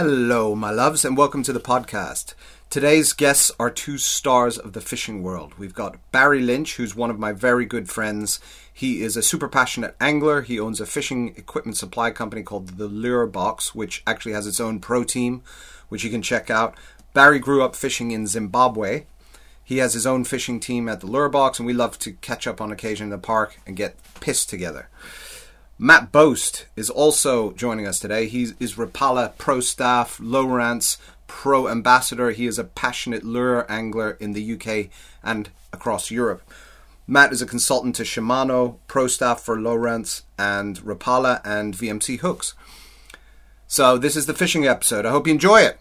Hello, 0.00 0.54
my 0.54 0.70
loves, 0.70 1.04
and 1.04 1.16
welcome 1.16 1.42
to 1.42 1.52
the 1.52 1.58
podcast. 1.58 2.34
Today's 2.70 3.12
guests 3.12 3.50
are 3.58 3.68
two 3.68 3.98
stars 3.98 4.56
of 4.56 4.72
the 4.72 4.80
fishing 4.80 5.24
world. 5.24 5.54
We've 5.58 5.74
got 5.74 5.98
Barry 6.12 6.40
Lynch, 6.40 6.76
who's 6.76 6.94
one 6.94 7.10
of 7.10 7.18
my 7.18 7.32
very 7.32 7.64
good 7.64 7.88
friends. 7.88 8.38
He 8.72 9.02
is 9.02 9.16
a 9.16 9.24
super 9.24 9.48
passionate 9.48 9.96
angler. 10.00 10.42
He 10.42 10.60
owns 10.60 10.80
a 10.80 10.86
fishing 10.86 11.34
equipment 11.36 11.76
supply 11.78 12.12
company 12.12 12.44
called 12.44 12.78
the 12.78 12.86
Lure 12.86 13.26
Box, 13.26 13.74
which 13.74 14.04
actually 14.06 14.34
has 14.34 14.46
its 14.46 14.60
own 14.60 14.78
pro 14.78 15.02
team, 15.02 15.42
which 15.88 16.04
you 16.04 16.10
can 16.10 16.22
check 16.22 16.48
out. 16.48 16.76
Barry 17.12 17.40
grew 17.40 17.64
up 17.64 17.74
fishing 17.74 18.12
in 18.12 18.28
Zimbabwe. 18.28 19.06
He 19.64 19.78
has 19.78 19.94
his 19.94 20.06
own 20.06 20.22
fishing 20.22 20.60
team 20.60 20.88
at 20.88 21.00
the 21.00 21.08
Lure 21.08 21.28
Box, 21.28 21.58
and 21.58 21.66
we 21.66 21.72
love 21.72 21.98
to 21.98 22.12
catch 22.12 22.46
up 22.46 22.60
on 22.60 22.70
occasion 22.70 23.06
in 23.06 23.10
the 23.10 23.18
park 23.18 23.58
and 23.66 23.74
get 23.74 23.96
pissed 24.20 24.48
together. 24.48 24.90
Matt 25.80 26.10
Boast 26.10 26.66
is 26.74 26.90
also 26.90 27.52
joining 27.52 27.86
us 27.86 28.00
today. 28.00 28.26
He 28.26 28.48
is 28.58 28.74
Rapala 28.74 29.38
Pro 29.38 29.60
Staff, 29.60 30.18
Lowrance 30.18 30.98
Pro 31.28 31.68
Ambassador. 31.68 32.32
He 32.32 32.48
is 32.48 32.58
a 32.58 32.64
passionate 32.64 33.22
lure 33.22 33.64
angler 33.70 34.16
in 34.18 34.32
the 34.32 34.54
UK 34.54 34.90
and 35.22 35.50
across 35.72 36.10
Europe. 36.10 36.42
Matt 37.06 37.32
is 37.32 37.40
a 37.40 37.46
consultant 37.46 37.94
to 37.94 38.02
Shimano, 38.02 38.78
Pro 38.88 39.06
Staff 39.06 39.40
for 39.40 39.56
Lowrance 39.56 40.22
and 40.36 40.80
Rapala 40.80 41.40
and 41.44 41.76
VMC 41.76 42.18
hooks. 42.18 42.54
So 43.68 43.96
this 43.96 44.16
is 44.16 44.26
the 44.26 44.34
fishing 44.34 44.66
episode. 44.66 45.06
I 45.06 45.10
hope 45.10 45.28
you 45.28 45.32
enjoy 45.32 45.60
it. 45.60 45.78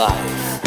Live. 0.00 0.64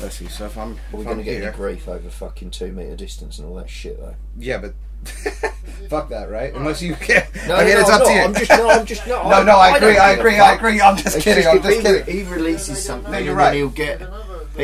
Let's 0.00 0.16
see. 0.16 0.26
So 0.28 0.46
if 0.46 0.56
I'm, 0.58 0.78
We're 0.92 1.04
going 1.04 1.18
to 1.18 1.24
get 1.24 1.34
here- 1.34 1.48
any 1.48 1.56
grief 1.56 1.88
over 1.88 2.08
fucking 2.08 2.50
two 2.50 2.70
metre 2.72 2.96
distance 2.96 3.38
and 3.38 3.48
all 3.48 3.54
that 3.56 3.68
shit, 3.70 3.98
though. 3.98 4.14
Yeah, 4.38 4.58
but 4.58 4.74
fuck 5.88 6.08
that, 6.10 6.28
right? 6.30 6.54
Unless 6.54 6.82
you 6.82 6.94
can. 6.94 7.26
No, 7.48 7.56
I 7.56 7.64
mean, 7.64 7.74
no, 7.74 7.80
it's 7.80 7.88
I'm 7.90 7.94
up 7.94 8.00
not. 8.00 8.06
to 8.06 8.12
you. 8.14 8.20
I'm 8.20 8.34
just, 8.34 8.50
no, 8.50 8.68
I'm 8.70 8.86
just 8.86 9.06
not. 9.08 9.26
no, 9.28 9.42
no, 9.42 9.56
I 9.58 9.76
agree, 9.76 9.96
I 9.96 10.12
agree, 10.12 10.38
I 10.38 10.54
agree. 10.54 10.80
I'm 10.80 10.96
just 10.96 11.16
It's 11.16 11.24
kidding. 11.24 11.46
I'm 11.46 11.62
just 11.62 11.76
he, 11.76 11.82
kidding. 11.82 12.14
He 12.16 12.22
releases 12.32 12.84
something, 12.84 13.10
No, 13.10 13.18
you're 13.18 13.30
and 13.30 13.38
right. 13.38 13.44
then 13.50 13.56
he'll 13.56 13.68
get. 13.70 14.00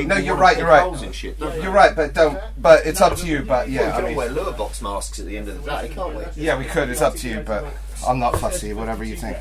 No, 0.07 0.17
you're 0.19 0.37
right, 0.37 0.57
you're 0.59 0.67
right. 0.69 1.15
Shit, 1.15 1.41
don't 1.41 1.63
You're 1.63 1.73
right, 1.73 1.97
but 1.97 2.15
don't. 2.15 2.39
But 2.59 2.85
it's 2.87 3.01
up 3.01 3.17
to 3.17 3.27
you. 3.27 3.39
But 3.41 3.67
Well, 3.67 3.69
yeah, 3.71 3.81
we 3.81 3.87
I 3.87 3.91
can 3.93 4.03
all 4.03 4.09
mean, 4.09 4.17
wear 4.17 4.29
lure 4.31 4.53
box 4.53 4.83
masks 4.83 5.19
at 5.19 5.27
the 5.27 5.37
end 5.39 5.49
of 5.49 5.65
the 5.65 5.71
day, 5.71 5.89
can't 5.93 6.15
we? 6.15 6.43
yeah, 6.43 6.59
we 6.59 6.65
could. 6.67 6.91
It's 6.91 7.01
up 7.01 7.15
to 7.17 7.29
you, 7.29 7.41
but 7.41 7.65
I'm 8.07 8.19
not 8.19 8.37
fussy. 8.39 8.75
Whatever 8.75 9.03
you 9.03 9.17
think. 9.17 9.37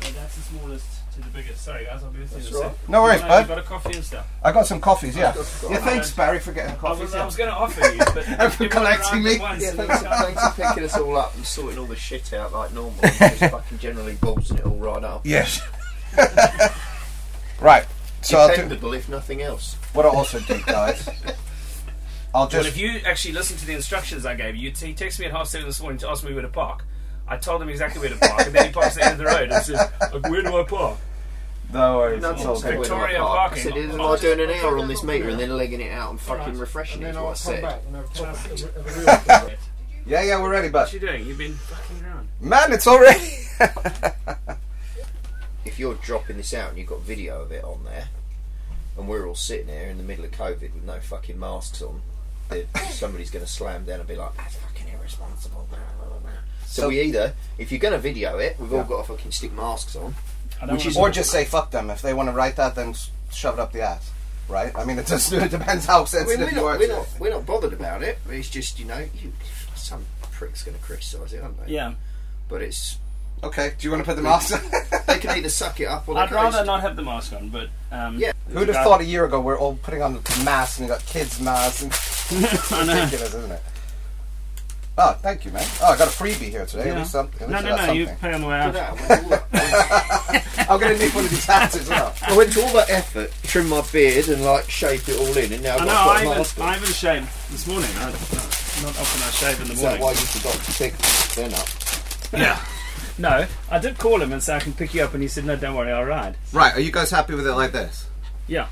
That's 0.00 0.34
the 0.36 0.42
smallest 0.42 0.86
to 1.14 1.20
the 1.20 1.28
biggest. 1.28 1.64
Sorry, 1.64 1.84
guys, 1.84 2.02
I'll 2.02 2.10
be 2.10 2.20
with 2.20 2.30
you 2.32 2.38
in 2.38 2.42
a 2.46 2.50
That's 2.50 2.78
sec. 2.78 2.88
No 2.88 3.02
worries, 3.02 3.20
No, 3.22 3.28
bud. 3.28 3.38
You've 3.40 3.48
got 3.48 3.58
a 3.58 3.62
coffee 3.62 3.94
and 3.96 4.04
stuff. 4.04 4.26
I 4.42 4.52
got 4.52 4.66
some 4.66 4.80
coffees. 4.80 5.16
Yeah. 5.16 5.34
got- 5.34 5.46
Yeah. 5.70 5.76
Thanks, 5.78 6.10
Barry, 6.12 6.38
for 6.40 6.52
getting 6.52 6.72
I 6.72 6.76
coffees. 6.76 7.00
was, 7.02 7.14
I 7.14 7.18
Yeah. 7.18 7.24
was 7.26 7.36
going 7.36 7.50
to 7.50 7.56
offer 7.56 7.80
you, 7.92 7.98
but 7.98 8.16
And 8.28 8.36
for 8.36 8.42
everyone 8.42 8.70
collecting 8.70 9.12
around 9.14 9.24
me. 9.24 9.38
once, 9.38 9.62
Yeah, 9.62 9.70
thanks, 9.72 10.00
thanks 10.02 10.48
for 10.56 10.62
picking 10.68 10.84
us 10.84 10.96
all 10.96 11.16
up 11.16 11.34
and 11.34 11.44
sorting 11.46 11.78
all 11.78 11.86
the 11.86 11.96
shit 11.96 12.32
out 12.32 12.52
like 12.52 12.72
normal. 12.72 12.94
and 13.02 13.38
Just 13.38 13.38
fucking 13.52 13.78
generally 13.78 14.14
bolting 14.20 14.58
it 14.58 14.64
all 14.66 14.76
right 14.76 15.04
up. 15.04 15.22
Yes. 15.26 15.60
right. 17.60 17.86
So 18.22 18.38
I'll 18.38 18.48
do, 18.48 18.54
Dependable, 18.56 18.92
if 18.94 19.08
nothing 19.08 19.42
else. 19.42 19.74
what 19.92 20.04
I 20.06 20.10
also 20.10 20.40
do, 20.40 20.60
guys. 20.66 21.08
I'll 22.34 22.46
just 22.46 22.52
Well, 22.54 22.62
just. 22.64 22.68
if 22.68 22.76
you 22.78 23.00
actually 23.06 23.32
listen 23.34 23.56
to 23.56 23.66
the 23.66 23.72
instructions 23.74 24.24
I 24.24 24.34
gave 24.34 24.54
you, 24.56 24.70
he 24.70 24.94
texted 24.94 25.20
me 25.20 25.26
at 25.26 25.32
half 25.32 25.48
seven 25.48 25.66
this 25.66 25.80
morning 25.80 25.98
to 25.98 26.08
ask 26.08 26.22
me 26.22 26.32
where 26.32 26.42
to 26.42 26.48
park. 26.48 26.84
I 27.30 27.36
told 27.36 27.62
him 27.62 27.68
exactly 27.68 28.00
where 28.00 28.10
to 28.10 28.16
park, 28.16 28.46
and 28.46 28.54
then 28.54 28.66
he 28.66 28.72
parks 28.72 28.96
at 28.96 28.96
the 28.96 29.04
end 29.04 29.12
of 29.12 29.18
the 29.18 29.24
road 29.26 29.50
and 29.50 29.62
says, 29.64 29.78
"Like, 30.00 30.28
"Where 30.28 30.42
do 30.42 30.58
I 30.58 30.64
park?" 30.64 30.98
no 31.72 31.98
worries. 31.98 32.20
No, 32.22 32.30
It's 32.32 32.44
all 32.44 32.56
say 32.56 32.70
good. 32.70 32.78
I 32.78 32.80
Victoria 32.80 33.18
park. 33.18 33.30
I 33.30 33.36
parking. 33.46 33.62
said, 33.62 33.76
isn't 33.76 34.00
I'll 34.00 34.14
I 34.14 34.16
doing 34.18 34.40
an 34.40 34.50
hour 34.50 34.76
on 34.78 34.88
this 34.88 35.04
meter 35.04 35.28
and 35.28 35.38
then 35.38 35.56
legging 35.56 35.80
it 35.80 35.92
out 35.92 36.10
and 36.10 36.20
fucking 36.20 36.58
refreshing 36.58 37.02
it? 37.02 37.10
Is 37.10 37.16
what 37.16 37.30
I 37.30 37.34
said. 37.34 37.62
Yeah, 40.06 40.22
yeah, 40.22 40.40
we're 40.42 40.50
ready, 40.50 40.68
but 40.70 40.78
What 40.78 40.84
but 40.86 40.92
you 40.94 41.00
doing? 41.00 41.26
You've 41.26 41.36
been 41.38 41.52
fucking 41.54 42.02
around. 42.04 42.28
man, 42.40 42.72
it's 42.72 42.86
already. 42.86 43.20
if 45.64 45.78
you're 45.78 45.94
dropping 45.94 46.38
this 46.38 46.52
out 46.54 46.70
and 46.70 46.78
you've 46.78 46.88
got 46.88 47.00
video 47.02 47.42
of 47.42 47.52
it 47.52 47.62
on 47.62 47.84
there, 47.84 48.08
and 48.98 49.06
we're 49.06 49.28
all 49.28 49.34
sitting 49.36 49.68
here 49.68 49.88
in 49.88 49.98
the 49.98 50.02
middle 50.02 50.24
of 50.24 50.30
COVID 50.32 50.74
with 50.74 50.82
no 50.84 50.98
fucking 51.00 51.38
masks 51.38 51.80
on, 51.82 52.00
then 52.48 52.64
somebody's 52.90 53.30
going 53.30 53.44
to 53.44 53.50
slam 53.50 53.84
down 53.84 54.00
and 54.00 54.08
be 54.08 54.16
like, 54.16 54.34
"That's 54.36 54.56
fucking 54.56 54.88
irresponsible." 54.88 55.68
blah, 55.70 55.78
blah, 55.98 56.08
blah, 56.08 56.18
blah." 56.18 56.30
So, 56.70 56.82
So- 56.82 56.88
we 56.88 57.00
either, 57.00 57.34
if 57.58 57.72
you're 57.72 57.80
going 57.80 57.94
to 57.94 57.98
video 57.98 58.38
it, 58.38 58.56
we've 58.60 58.72
all 58.72 58.84
got 58.84 58.98
to 58.98 59.12
fucking 59.12 59.32
stick 59.32 59.52
masks 59.52 59.96
on. 59.96 60.14
Which 60.68 60.86
is- 60.86 60.96
or 60.96 61.10
just 61.10 61.30
say 61.30 61.44
fuck 61.44 61.72
them. 61.72 61.90
If 61.90 62.00
they 62.00 62.14
want 62.14 62.28
to 62.28 62.32
write 62.32 62.56
that, 62.56 62.76
then 62.76 62.94
shove 63.32 63.58
it 63.58 63.60
up 63.60 63.72
the 63.72 63.82
ass. 63.82 64.10
Right? 64.48 64.72
I 64.76 64.84
mean, 64.84 64.98
it 64.98 65.06
just 65.06 65.32
it 65.32 65.50
depends 65.50 65.86
how 65.86 65.96
I 65.96 65.98
mean, 65.98 66.06
sensitive 66.06 66.40
we're 66.40 66.50
you 66.58 66.66
are 66.66 66.72
not, 66.72 66.80
we're, 66.80 66.88
not, 66.88 67.06
we're 67.18 67.30
not 67.30 67.46
bothered 67.46 67.72
about 67.72 68.02
it. 68.02 68.18
It's 68.28 68.48
just, 68.48 68.78
you 68.78 68.84
know, 68.84 68.98
you, 69.20 69.32
some 69.74 70.04
prick's 70.30 70.62
going 70.62 70.76
to 70.76 70.82
criticise 70.82 71.32
it, 71.32 71.42
aren't 71.42 71.66
they? 71.66 71.72
Yeah, 71.72 71.94
But 72.48 72.62
it's 72.62 72.98
Okay. 73.42 73.72
Do 73.78 73.86
you 73.86 73.90
want 73.90 74.04
to 74.04 74.06
put 74.06 74.16
the 74.16 74.22
mask 74.22 74.54
on? 74.54 74.70
they 75.06 75.18
can 75.18 75.36
either 75.36 75.48
suck 75.48 75.80
it 75.80 75.86
up 75.86 76.08
or 76.08 76.14
they 76.14 76.20
I'd 76.20 76.28
can 76.28 76.36
rather 76.36 76.64
not 76.64 76.82
have 76.82 76.94
the 76.94 77.02
mask 77.02 77.32
on, 77.32 77.48
but 77.48 77.68
um, 77.90 78.18
Yeah. 78.18 78.32
Who'd 78.48 78.68
have 78.68 78.84
thought 78.84 79.00
a 79.00 79.04
year 79.04 79.24
ago 79.24 79.40
we're 79.40 79.58
all 79.58 79.76
putting 79.76 80.02
on 80.02 80.20
masks 80.44 80.78
and 80.78 80.88
we 80.88 80.94
got 80.94 81.04
kids 81.06 81.40
masks 81.40 81.82
and 81.82 81.92
it's 82.44 82.70
ridiculous, 82.70 83.34
isn't 83.34 83.50
it? 83.50 83.62
Oh, 85.02 85.12
thank 85.22 85.46
you, 85.46 85.50
man. 85.50 85.66
Oh, 85.80 85.86
I 85.92 85.96
got 85.96 86.08
a 86.08 86.10
freebie 86.10 86.50
here 86.50 86.66
today. 86.66 86.90
At 86.90 86.98
least 86.98 87.12
some, 87.12 87.30
at 87.40 87.48
No, 87.48 87.56
least 87.58 87.64
no, 87.64 87.72
I 87.74 87.76
no. 87.80 87.86
got 87.86 87.96
You 87.96 88.06
something. 88.06 88.20
pay 88.20 88.32
on 88.34 88.40
the 88.42 88.46
way 88.48 88.60
out. 88.60 88.76
I'm 90.70 90.78
going 90.78 90.98
to 90.98 91.04
need 91.04 91.14
one 91.14 91.24
of 91.24 91.30
these 91.30 91.44
hats 91.46 91.76
as 91.76 91.88
well. 91.88 92.14
I 92.22 92.36
went 92.36 92.52
to 92.52 92.62
all 92.62 92.72
that 92.74 92.90
effort, 92.90 93.32
trim 93.44 93.68
my 93.70 93.80
beard 93.92 94.28
and 94.28 94.44
like 94.44 94.68
shape 94.70 95.08
it 95.08 95.18
all 95.18 95.36
in, 95.36 95.52
and 95.54 95.62
now 95.62 95.76
I've 95.78 95.82
I 95.82 95.84
got 95.86 95.94
know. 95.94 95.94
to 95.94 95.94
I 95.94 96.04
put 96.04 96.16
a 96.16 96.24
even, 96.26 96.38
mask 96.38 96.60
on. 96.60 96.68
I 96.68 96.76
even 96.76 96.88
shaved 96.92 97.26
this 97.50 97.66
morning. 97.66 97.90
I, 97.96 98.04
not 98.82 98.98
often 98.98 99.22
I 99.22 99.30
shave 99.30 99.60
in 99.62 99.66
the 99.68 99.72
Is 99.74 99.80
morning. 99.82 100.00
that 100.00 100.04
why 100.04 100.10
you 100.12 100.16
forgot 100.18 100.52
to 100.54 100.72
pick 100.72 100.94
them 101.34 101.54
up? 101.54 101.68
Yeah. 102.32 102.60
No, 103.18 103.46
I 103.70 103.78
did 103.78 103.98
call 103.98 104.20
him 104.22 104.32
and 104.32 104.42
say 104.42 104.56
I 104.56 104.60
can 104.60 104.72
pick 104.74 104.92
you 104.94 105.02
up, 105.02 105.12
and 105.14 105.22
he 105.22 105.28
said, 105.28 105.44
"No, 105.44 105.56
don't 105.56 105.74
worry, 105.76 105.92
I'll 105.92 106.04
ride." 106.04 106.36
Right, 106.52 106.74
are 106.74 106.80
you 106.80 106.92
guys 106.92 107.10
happy 107.10 107.34
with 107.34 107.46
it 107.46 107.52
like 107.52 107.72
this? 107.72 108.06
Yeah. 108.46 108.68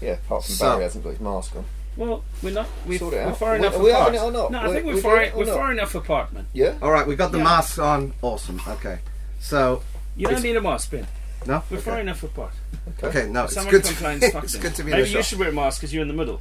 Yeah, 0.00 0.12
apart 0.12 0.44
from 0.44 0.54
So- 0.54 0.70
Barry 0.72 0.82
hasn't 0.84 1.02
got 1.04 1.10
his 1.10 1.20
mask 1.20 1.56
on. 1.56 1.64
Well, 1.96 2.24
we're 2.42 2.52
not. 2.52 2.66
We're, 2.86 2.98
Sort 2.98 3.14
it 3.14 3.16
we're 3.18 3.22
out. 3.30 3.38
far 3.38 3.52
we- 3.52 3.58
enough 3.58 3.76
are 3.76 3.82
we 3.82 3.90
apart. 3.90 4.04
having 4.14 4.20
it 4.20 4.24
or 4.24 4.32
not? 4.32 4.50
No, 4.52 4.58
I 4.60 4.68
We- 4.68 4.74
think 4.74 4.86
we're, 4.86 4.94
we 4.94 5.00
far. 5.02 5.16
doing 5.16 5.28
it 5.28 5.34
or 5.34 5.38
We're 5.38 5.44
far 5.54 5.72
enough 5.72 5.94
apart, 5.94 6.32
man. 6.32 6.46
Yeah? 6.52 6.74
All 6.80 6.90
right, 6.90 7.06
we 7.06 7.16
got 7.16 7.32
the 7.32 7.38
Yeah. 7.38 7.44
masks 7.44 7.78
on. 7.78 8.14
Awesome. 8.22 8.60
Okay. 8.66 8.98
So, 9.40 9.82
You 10.16 10.28
don't 10.28 10.42
need 10.42 10.56
a 10.56 10.60
mask, 10.60 10.90
Ben. 10.90 11.06
no? 11.46 11.62
We're 11.70 11.78
far 11.78 12.00
enough 12.00 12.22
apart. 12.22 12.54
okay 13.02 13.28
no, 13.28 13.44
it's 13.44 13.54
Someone 13.54 13.70
good, 13.72 13.84
to, 13.84 13.92
complains, 13.92 14.28
fuck 14.32 14.44
it's 14.44 14.52
them. 14.54 14.62
good 14.62 14.74
to 14.76 14.82
be 14.84 14.90
in 14.90 14.96
Maybe 14.96 15.02
the 15.04 15.08
you 15.10 15.16
shop. 15.22 15.24
should 15.26 15.38
wear 15.38 15.48
a 15.50 15.52
mask 15.52 15.80
because 15.80 15.92
you're 15.92 16.02
in 16.02 16.08
the 16.08 16.14
middle. 16.14 16.40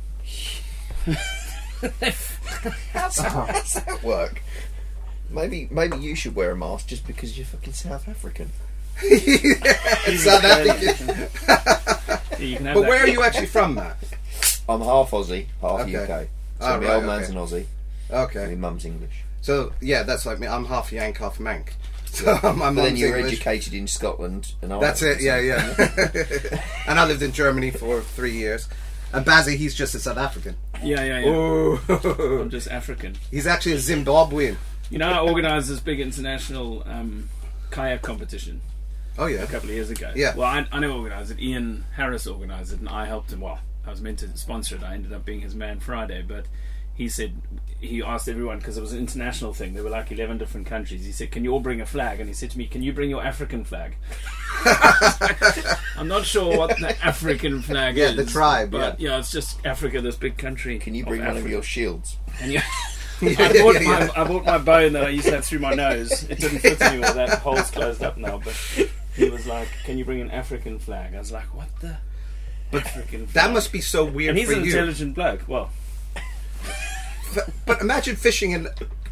Oh. 1.83 1.89
How's 2.93 3.15
that 3.73 3.99
work? 4.03 4.41
Maybe 5.31 5.67
maybe 5.71 5.97
you 5.97 6.13
should 6.15 6.35
wear 6.35 6.51
a 6.51 6.55
mask 6.55 6.87
just 6.87 7.07
because 7.07 7.35
you're 7.37 7.47
fucking 7.47 7.73
South 7.73 8.07
African. 8.07 8.51
South 9.01 10.43
African. 10.43 11.07
Yeah, 11.07 12.37
you 12.45 12.57
can 12.57 12.65
have 12.67 12.75
But 12.75 12.81
that. 12.81 12.89
where 12.89 13.03
are 13.03 13.07
you 13.07 13.23
actually 13.23 13.47
from, 13.47 13.75
Matt? 13.75 13.97
I'm 14.69 14.81
half 14.81 15.11
Aussie, 15.11 15.47
half 15.61 15.81
Okay. 15.81 15.95
UK. 16.03 16.27
So 16.59 16.65
Oh, 16.67 16.79
my 16.79 16.85
right, 16.87 16.93
old 16.95 17.05
man's 17.05 17.29
okay. 17.29 17.37
an 17.37 17.45
Aussie, 17.45 17.65
Okay. 18.11 18.43
and 18.43 18.61
my 18.61 18.69
mum's 18.69 18.85
English. 18.85 19.23
So, 19.41 19.73
yeah, 19.81 20.03
that's 20.03 20.25
like 20.25 20.39
me. 20.39 20.47
I'm 20.47 20.65
half 20.65 20.91
Yank, 20.91 21.17
half 21.17 21.37
Mank. 21.39 21.69
So, 22.11 22.25
my 22.25 22.39
But 22.41 22.51
then 22.51 22.75
mum's 22.75 22.99
you 22.99 23.07
were 23.09 23.15
English. 23.17 23.33
educated 23.35 23.73
in 23.73 23.87
Scotland 23.87 24.51
and 24.61 24.73
Ireland. 24.73 24.85
That's 24.89 25.01
it, 25.01 25.21
yeah, 25.21 25.39
yeah. 25.39 26.61
and 26.87 26.99
I 26.99 27.05
lived 27.05 27.21
in 27.21 27.31
Germany 27.31 27.71
for 27.71 28.01
three 28.01 28.33
years. 28.35 28.67
And 29.13 29.25
Bazzy, 29.25 29.55
he's 29.55 29.73
just 29.73 29.95
a 29.95 29.99
South 29.99 30.17
African. 30.17 30.55
Yeah, 30.83 31.03
yeah, 31.05 31.19
yeah. 31.19 31.25
Oh. 31.33 32.39
I'm 32.41 32.49
just 32.49 32.67
African. 32.69 33.15
he's 33.31 33.47
actually 33.47 33.73
a 33.73 33.77
Zimbabwean. 33.77 34.57
You 34.89 34.97
know, 34.99 35.09
I 35.09 35.21
organised 35.21 35.69
this 35.69 35.79
big 35.79 36.01
international 36.01 36.83
um, 36.85 37.29
kayak 37.71 38.01
competition 38.01 38.59
Oh, 39.17 39.27
yeah. 39.27 39.43
a 39.43 39.47
couple 39.47 39.69
of 39.69 39.75
years 39.75 39.89
ago. 39.89 40.11
Yeah. 40.15 40.35
Well, 40.35 40.47
I, 40.47 40.67
I 40.71 40.79
know 40.79 40.91
organised 40.97 41.31
it. 41.31 41.39
Ian 41.39 41.85
Harris 41.95 42.27
organised 42.27 42.73
it, 42.73 42.79
and 42.79 42.89
I 42.89 43.05
helped 43.05 43.31
him. 43.31 43.39
Well, 43.39 43.59
I 43.85 43.89
was 43.89 44.01
meant 44.01 44.19
to 44.19 44.37
sponsor 44.37 44.75
it. 44.75 44.83
I 44.83 44.93
ended 44.93 45.13
up 45.13 45.25
being 45.25 45.41
his 45.41 45.55
man 45.55 45.79
Friday, 45.79 46.23
but 46.27 46.45
he 46.93 47.09
said 47.09 47.41
he 47.79 48.03
asked 48.03 48.27
everyone 48.27 48.59
because 48.59 48.77
it 48.77 48.81
was 48.81 48.93
an 48.93 48.99
international 48.99 49.53
thing. 49.53 49.73
There 49.73 49.83
were 49.83 49.89
like 49.89 50.11
eleven 50.11 50.37
different 50.37 50.67
countries. 50.67 51.05
He 51.05 51.11
said, 51.11 51.31
"Can 51.31 51.43
you 51.43 51.51
all 51.51 51.59
bring 51.59 51.81
a 51.81 51.85
flag?" 51.85 52.19
And 52.19 52.29
he 52.29 52.33
said 52.33 52.51
to 52.51 52.57
me, 52.57 52.67
"Can 52.67 52.83
you 52.83 52.93
bring 52.93 53.09
your 53.09 53.23
African 53.23 53.63
flag?" 53.63 53.95
I'm 55.97 56.07
not 56.07 56.25
sure 56.25 56.57
what 56.57 56.77
the 56.77 56.95
African 57.03 57.61
flag 57.61 57.97
Yeah, 57.97 58.09
is. 58.09 58.15
the 58.17 58.25
tribe, 58.25 58.71
but 58.71 58.99
yeah. 58.99 59.17
it's 59.17 59.31
just 59.31 59.65
Africa, 59.65 60.01
this 60.01 60.15
big 60.15 60.37
country. 60.37 60.77
Can 60.79 60.93
you 60.95 61.03
of 61.03 61.09
bring 61.09 61.25
one 61.25 61.37
of 61.37 61.49
your 61.49 61.63
shields? 61.63 62.17
And 62.39 62.51
yeah. 62.51 62.63
I 63.21 63.53
bought, 63.61 63.81
my, 63.83 64.09
I 64.15 64.23
bought 64.27 64.45
my 64.45 64.57
bone 64.57 64.93
that 64.93 65.03
I 65.03 65.09
used 65.09 65.25
to 65.27 65.35
have 65.35 65.45
through 65.45 65.59
my 65.59 65.75
nose. 65.75 66.23
It 66.23 66.39
didn't 66.39 66.59
fit 66.59 66.81
anymore. 66.81 67.11
That 67.13 67.37
hole's 67.39 67.69
closed 67.69 68.01
up 68.03 68.17
now. 68.17 68.39
But 68.43 68.53
he 69.15 69.29
was 69.29 69.45
like, 69.45 69.67
"Can 69.85 69.97
you 69.99 70.05
bring 70.05 70.21
an 70.21 70.31
African 70.31 70.79
flag?" 70.79 71.13
I 71.13 71.19
was 71.19 71.31
like, 71.31 71.53
"What 71.55 71.67
the 71.81 71.97
African 72.73 73.27
flag?" 73.27 73.33
That 73.45 73.53
must 73.53 73.71
be 73.71 73.81
so 73.81 74.05
weird 74.05 74.29
And 74.31 74.37
he's 74.39 74.47
for 74.47 74.53
an 74.55 74.59
you. 74.65 74.71
intelligent 74.71 75.15
bloke. 75.15 75.41
Well, 75.47 75.69
but 77.65 77.81
imagine 77.81 78.15
fishing 78.15 78.51
in 78.51 78.67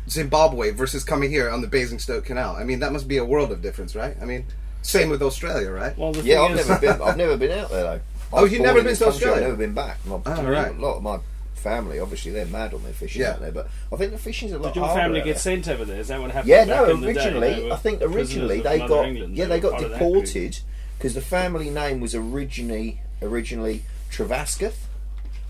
Zimbabwe 0.09 0.71
versus 0.71 1.03
coming 1.03 1.29
here 1.29 1.49
on 1.49 1.61
the 1.61 1.67
Basingstoke 1.67 2.25
Canal. 2.25 2.55
I 2.55 2.63
mean, 2.63 2.79
that 2.79 2.91
must 2.91 3.07
be 3.07 3.17
a 3.17 3.25
world 3.25 3.51
of 3.51 3.61
difference, 3.61 3.95
right? 3.95 4.15
I 4.21 4.25
mean, 4.25 4.45
same 4.81 5.09
with 5.09 5.21
Australia, 5.21 5.71
right? 5.71 5.97
Well, 5.97 6.11
the 6.11 6.23
Yeah, 6.23 6.41
thing 6.47 6.53
I've 6.53 6.59
is, 6.59 6.69
never 6.69 6.81
been. 6.81 7.01
I've 7.01 7.17
never 7.17 7.37
been 7.37 7.51
out 7.57 7.69
there 7.69 7.83
though. 7.83 7.99
Oh, 8.31 8.37
I 8.37 8.41
was 8.43 8.51
you've 8.51 8.61
never 8.61 8.83
been 8.83 8.93
to 8.95 9.03
country, 9.05 9.07
Australia? 9.15 9.37
I've 9.37 9.43
never 9.49 9.55
been 9.57 9.73
back. 9.73 9.97
My, 10.05 10.19
Oh, 10.23 10.43
right. 10.43 10.69
A 10.69 10.79
lot 10.79 10.97
of 10.97 11.01
my 11.01 11.17
family, 11.55 11.99
obviously, 11.99 12.29
they're 12.31 12.45
mad 12.45 12.75
on 12.75 12.83
their 12.83 12.93
fishing 12.93 13.23
Yeah. 13.23 13.31
out 13.31 13.39
there. 13.39 13.51
But 13.51 13.67
I 13.91 13.95
think 13.95 14.11
the 14.11 14.19
fishing's 14.19 14.51
a 14.51 14.59
lot 14.59 14.75
did 14.75 14.81
your 14.81 14.87
family 14.93 15.21
get 15.21 15.39
sent 15.39 15.67
over 15.67 15.83
there? 15.83 15.99
Is 15.99 16.09
that 16.09 16.21
what 16.21 16.29
happened? 16.29 16.47
Yeah, 16.49 16.65
back 16.65 16.67
no. 16.87 16.89
in 16.91 17.01
the 17.01 17.07
day? 17.11 17.19
Originally, 17.25 17.71
I 17.71 17.75
think 17.77 18.01
originally 18.03 18.61
they 18.61 18.77
got 18.87 19.07
England. 19.07 19.35
yeah 19.35 19.45
they 19.45 19.55
were 19.55 19.61
got 19.61 19.71
part 19.71 19.83
of 19.85 19.89
that 19.93 19.97
group. 19.97 20.25
deported 20.25 20.59
because 20.99 21.15
the 21.15 21.21
family 21.21 21.71
name 21.71 22.01
was 22.01 22.13
originally 22.13 23.01
originally 23.21 23.83
Travasketh, 24.11 24.75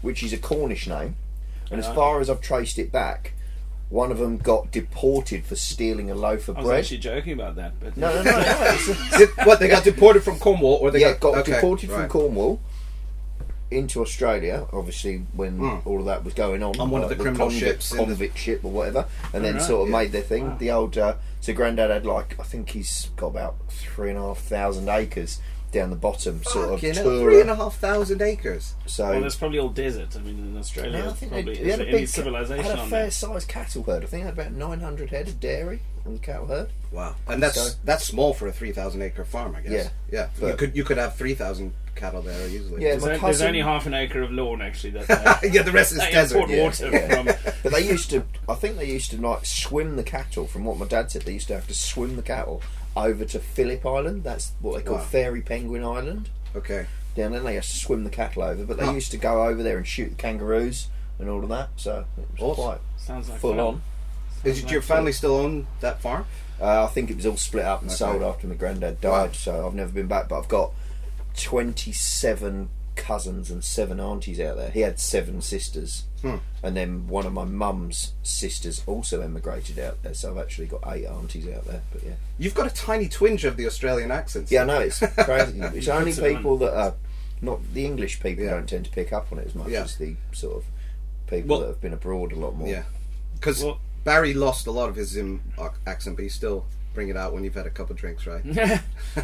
which 0.01 0.23
is 0.23 0.33
a 0.33 0.37
Cornish 0.37 0.87
name, 0.87 1.15
and 1.71 1.79
as 1.79 1.87
far 1.87 2.19
as 2.19 2.29
I've 2.29 2.41
traced 2.41 2.79
it 2.79 2.91
back, 2.91 3.33
one 3.89 4.11
of 4.11 4.19
them 4.19 4.37
got 4.37 4.71
deported 4.71 5.45
for 5.45 5.55
stealing 5.55 6.11
a 6.11 6.15
loaf 6.15 6.47
of 6.47 6.57
I 6.57 6.59
was 6.59 6.67
bread. 6.67 6.79
actually 6.79 6.97
joking 6.99 7.33
about 7.33 7.55
that, 7.55 7.73
but 7.79 7.97
No, 7.97 8.13
no, 8.13 8.23
no, 8.23 8.31
no. 8.31 8.41
It's 8.41 8.87
a, 8.87 9.17
Did- 9.17 9.29
what 9.45 9.59
they 9.59 9.67
got 9.67 9.83
deported 9.83 10.23
from 10.23 10.37
Cornwall, 10.37 10.75
or 10.75 10.91
they 10.91 11.01
yeah, 11.01 11.13
got, 11.13 11.33
got 11.33 11.37
okay, 11.39 11.53
deported 11.53 11.89
from 11.89 11.99
right. 12.01 12.09
Cornwall 12.09 12.61
into 13.71 14.01
Australia, 14.01 14.65
obviously 14.73 15.17
when 15.33 15.59
all 15.85 15.99
of 15.99 16.05
that 16.05 16.23
was 16.23 16.33
going 16.33 16.63
on. 16.63 16.79
On 16.79 16.89
one 16.89 17.03
of 17.03 17.09
like 17.09 17.17
the 17.17 17.23
criminal 17.23 17.49
convict, 17.49 17.83
ships 17.83 17.91
in 17.91 17.97
the- 17.97 18.03
convict 18.05 18.37
ship 18.37 18.63
or 18.63 18.71
whatever, 18.71 19.05
and 19.33 19.43
then 19.43 19.55
right, 19.55 19.63
sort 19.63 19.83
of 19.83 19.89
yeah. 19.89 19.97
made 19.97 20.11
their 20.11 20.21
thing. 20.23 20.47
Wow. 20.49 20.57
The 20.57 20.71
old 20.71 20.97
uh, 20.97 21.15
so 21.41 21.53
Grandad 21.53 21.89
had 21.89 22.05
like 22.05 22.39
I 22.39 22.43
think 22.43 22.69
he's 22.71 23.09
got 23.15 23.27
about 23.27 23.55
three 23.69 24.09
and 24.09 24.17
a 24.17 24.21
half 24.21 24.39
thousand 24.39 24.89
acres 24.89 25.39
down 25.71 25.89
the 25.89 25.95
bottom, 25.95 26.43
sort 26.43 26.65
of 26.69 26.79
Fucking 26.79 26.95
hell, 26.95 27.19
three 27.21 27.41
and 27.41 27.49
a 27.49 27.55
half 27.55 27.75
thousand 27.77 28.21
acres. 28.21 28.73
So 28.85 29.09
well, 29.09 29.21
there's 29.21 29.35
probably 29.35 29.59
all 29.59 29.69
desert. 29.69 30.15
I 30.15 30.19
mean, 30.19 30.37
in 30.39 30.57
Australia, 30.57 30.99
no, 31.03 31.09
I 31.09 31.13
think 31.13 31.31
probably 31.31 31.55
they, 31.55 31.63
they 31.63 31.71
had 31.71 31.81
a 31.81 31.91
big 31.91 32.07
civilization 32.07 32.65
had 32.65 32.79
a 32.79 32.87
fair 32.87 33.11
sized 33.11 33.47
cattle 33.47 33.83
herd. 33.83 34.03
I 34.03 34.07
think 34.07 34.23
they 34.23 34.29
had 34.29 34.33
about 34.33 34.51
nine 34.53 34.79
hundred 34.81 35.09
head 35.11 35.27
of 35.27 35.39
dairy 35.39 35.81
on 36.05 36.13
the 36.13 36.19
cattle 36.19 36.47
herd. 36.47 36.69
Wow, 36.91 37.15
and 37.27 37.41
that's 37.41 37.55
So- 37.61 37.77
that's 37.83 38.05
small 38.05 38.33
for 38.33 38.47
a 38.47 38.51
three 38.51 38.71
thousand 38.71 39.01
acre 39.01 39.25
farm, 39.25 39.55
I 39.55 39.61
guess. 39.61 39.91
Yeah, 40.11 40.29
yeah. 40.39 40.47
you 40.49 40.55
could 40.55 40.75
you 40.75 40.83
could 40.83 40.97
have 40.97 41.15
three 41.15 41.35
thousand 41.35 41.73
cattle 41.95 42.21
there 42.21 42.47
easily. 42.47 42.81
Yeah, 42.83 42.91
There's, 42.91 43.05
my 43.05 43.15
o- 43.15 43.19
there's 43.19 43.41
only 43.41 43.59
half 43.59 43.85
an 43.85 43.93
acre 43.93 44.21
of 44.21 44.31
lawn 44.31 44.61
actually. 44.61 44.91
That 44.91 45.39
they, 45.41 45.49
yeah. 45.51 45.63
The 45.63 45.71
rest 45.71 45.91
is 45.91 45.99
desert. 45.99 46.37
import 46.49 46.49
yeah. 46.49 46.63
water 46.63 46.89
Yeah. 46.91 47.23
from. 47.35 47.53
But 47.63 47.73
they 47.73 47.85
used 47.89 48.09
to, 48.11 48.23
I 48.47 48.55
think 48.55 48.77
they 48.77 48.85
used 48.89 49.11
to 49.11 49.21
like 49.21 49.45
swim 49.45 49.97
the 49.97 50.03
cattle. 50.03 50.47
From 50.47 50.63
what 50.63 50.77
my 50.77 50.85
dad 50.85 51.11
said, 51.11 51.23
they 51.23 51.33
used 51.33 51.49
to 51.49 51.55
have 51.55 51.67
to 51.67 51.73
swim 51.73 52.15
the 52.15 52.21
cattle 52.21 52.61
over 53.05 53.25
to 53.25 53.39
Phillip 53.39 53.85
Island. 53.85 54.23
That's 54.23 54.51
what 54.61 54.75
they 54.77 54.81
call 54.83 54.97
Wow. 54.97 55.03
Fairy 55.03 55.41
Penguin 55.41 55.83
Island. 55.83 56.29
Okay. 56.55 56.85
Down 57.15 57.31
there, 57.31 57.41
they 57.41 57.55
used 57.55 57.71
to 57.71 57.77
swim 57.77 58.03
the 58.03 58.09
cattle 58.09 58.43
over. 58.43 58.63
But 58.65 58.77
they 58.77 58.85
Huh. 58.85 58.93
used 58.93 59.11
to 59.11 59.17
go 59.17 59.43
over 59.45 59.61
there 59.63 59.77
and 59.77 59.87
shoot 59.87 60.09
the 60.09 60.15
kangaroos 60.15 60.87
and 61.17 61.29
all 61.29 61.43
of 61.43 61.49
that. 61.49 61.69
So 61.75 62.05
it 62.17 62.27
was 62.33 62.41
Awesome. 62.41 62.63
quite 62.63 62.79
Sounds 62.97 63.29
like 63.29 63.39
full 63.39 63.51
fun. 63.51 63.59
on. 63.59 63.81
Is 64.43 64.63
it 64.63 64.71
your 64.71 64.81
family 64.81 65.11
still 65.11 65.35
own 65.35 65.67
that 65.81 66.01
farm? 66.01 66.25
Uh, 66.61 66.83
I 66.85 66.87
think 66.87 67.09
it 67.09 67.15
was 67.17 67.25
all 67.25 67.37
split 67.37 67.65
up 67.65 67.81
and 67.81 67.89
Okay. 67.89 67.97
sold 67.97 68.21
after 68.21 68.47
my 68.47 68.55
granddad 68.55 69.01
died. 69.01 69.29
Wow. 69.29 69.33
So 69.33 69.67
I've 69.67 69.73
never 69.73 69.91
been 69.91 70.07
back. 70.07 70.29
But 70.29 70.39
I've 70.39 70.47
got 70.47 70.71
twenty-seven 71.35 72.69
cousins 72.95 73.49
and 73.49 73.63
seven 73.63 73.99
aunties 73.99 74.39
out 74.39 74.57
there. 74.57 74.69
He 74.71 74.81
had 74.81 74.99
seven 74.99 75.41
sisters, 75.41 76.03
Hmm. 76.21 76.35
and 76.63 76.75
then 76.75 77.07
one 77.07 77.25
of 77.25 77.31
my 77.33 77.45
mum's 77.45 78.13
sisters 78.23 78.83
also 78.85 79.21
emigrated 79.21 79.79
out 79.79 80.01
there. 80.03 80.13
So 80.13 80.31
I've 80.31 80.37
actually 80.37 80.67
got 80.67 80.81
eight 80.87 81.05
aunties 81.05 81.47
out 81.47 81.65
there. 81.65 81.81
But 81.93 82.03
yeah, 82.03 82.13
You've 82.37 82.55
got 82.55 82.67
a 82.67 82.73
tiny 82.73 83.07
twinge 83.07 83.45
of 83.45 83.55
the 83.57 83.65
Australian 83.67 84.11
accent. 84.11 84.51
yeah, 84.51 84.63
I 84.63 84.65
know 84.65 84.79
it's 84.79 84.99
crazy. 84.99 85.59
it's 85.61 85.87
only 85.87 86.13
people 86.13 86.57
that 86.57 86.73
are 86.77 86.93
not 87.41 87.59
the 87.73 87.85
English 87.85 88.21
people 88.21 88.43
Yeah. 88.43 88.51
don't 88.51 88.67
tend 88.67 88.85
to 88.85 88.91
pick 88.91 89.13
up 89.13 89.31
on 89.31 89.39
it 89.39 89.47
as 89.47 89.55
much 89.55 89.69
Yeah. 89.69 89.83
as 89.83 89.95
the 89.95 90.15
sort 90.33 90.57
of 90.57 90.65
people 91.27 91.49
Well- 91.49 91.59
that 91.61 91.67
have 91.67 91.81
been 91.81 91.93
abroad 91.93 92.31
a 92.33 92.35
lot 92.35 92.55
more. 92.55 92.67
Yeah. 92.67 92.83
Because 93.35 93.63
Well- 93.63 93.79
Barry 94.03 94.33
lost 94.33 94.65
a 94.67 94.71
lot 94.71 94.89
of 94.89 94.95
his 94.95 95.09
Zim 95.09 95.41
accent, 95.85 96.15
but 96.15 96.23
you 96.23 96.29
still 96.29 96.65
bring 96.99 97.07
it 97.07 97.15
out 97.15 97.31
when 97.31 97.45
you've 97.45 97.55
had 97.55 97.65
a 97.65 97.69
couple 97.69 97.93
of 97.93 97.97
drinks, 97.97 98.27
right? 98.27 98.43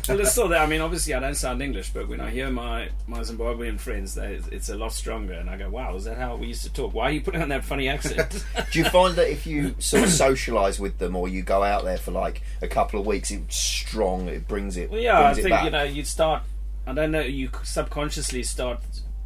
well, 0.08 0.20
it's 0.22 0.32
still 0.32 0.48
there. 0.48 0.62
I 0.62 0.66
mean, 0.66 0.80
obviously, 0.80 1.14
I 1.14 1.20
don't 1.20 1.36
sound 1.36 1.62
English, 1.62 1.90
but 1.90 2.08
when 2.08 2.22
I 2.22 2.30
hear 2.30 2.50
my, 2.50 2.88
my 3.06 3.20
Zimbabwean 3.20 3.78
friends, 3.82 4.16
they, 4.16 4.40
it's 4.50 4.70
a 4.70 4.78
lot 4.78 4.94
stronger, 4.94 5.34
and 5.34 5.50
I 5.50 5.58
go, 5.58 5.70
"Wow, 5.70 5.94
is 5.98 6.06
that 6.06 6.18
how 6.18 6.38
we 6.38 6.48
used 6.48 6.64
to 6.64 6.72
talk? 6.72 6.94
Why 6.94 7.10
are 7.10 7.12
you 7.12 7.20
putting 7.20 7.42
on 7.42 7.50
that 7.50 7.66
funny 7.66 7.90
accent?" 7.90 8.46
Do 8.72 8.80
you 8.80 8.86
find 8.86 9.16
that 9.16 9.30
if 9.30 9.46
you 9.46 9.76
sort 9.80 10.04
of 10.04 10.10
socialise 10.10 10.80
with 10.80 11.00
them, 11.00 11.18
or 11.18 11.28
you 11.28 11.42
go 11.42 11.64
out 11.64 11.84
there 11.84 11.98
for 11.98 12.12
like 12.12 12.42
a 12.62 12.68
couple 12.70 12.98
of 12.98 13.06
weeks, 13.06 13.30
it's 13.30 13.58
strong. 13.58 14.30
It 14.30 14.48
brings 14.48 14.78
it. 14.78 14.90
well, 14.90 15.02
yeah, 15.02 15.20
I 15.20 15.34
brings 15.34 15.40
it 15.40 15.50
think 15.50 15.64
you 15.66 15.70
know, 15.72 15.84
you 15.84 16.06
start. 16.06 16.44
I 16.88 16.94
don't 16.94 17.12
know. 17.12 17.20
You 17.20 17.50
subconsciously 17.64 18.44
start 18.44 18.80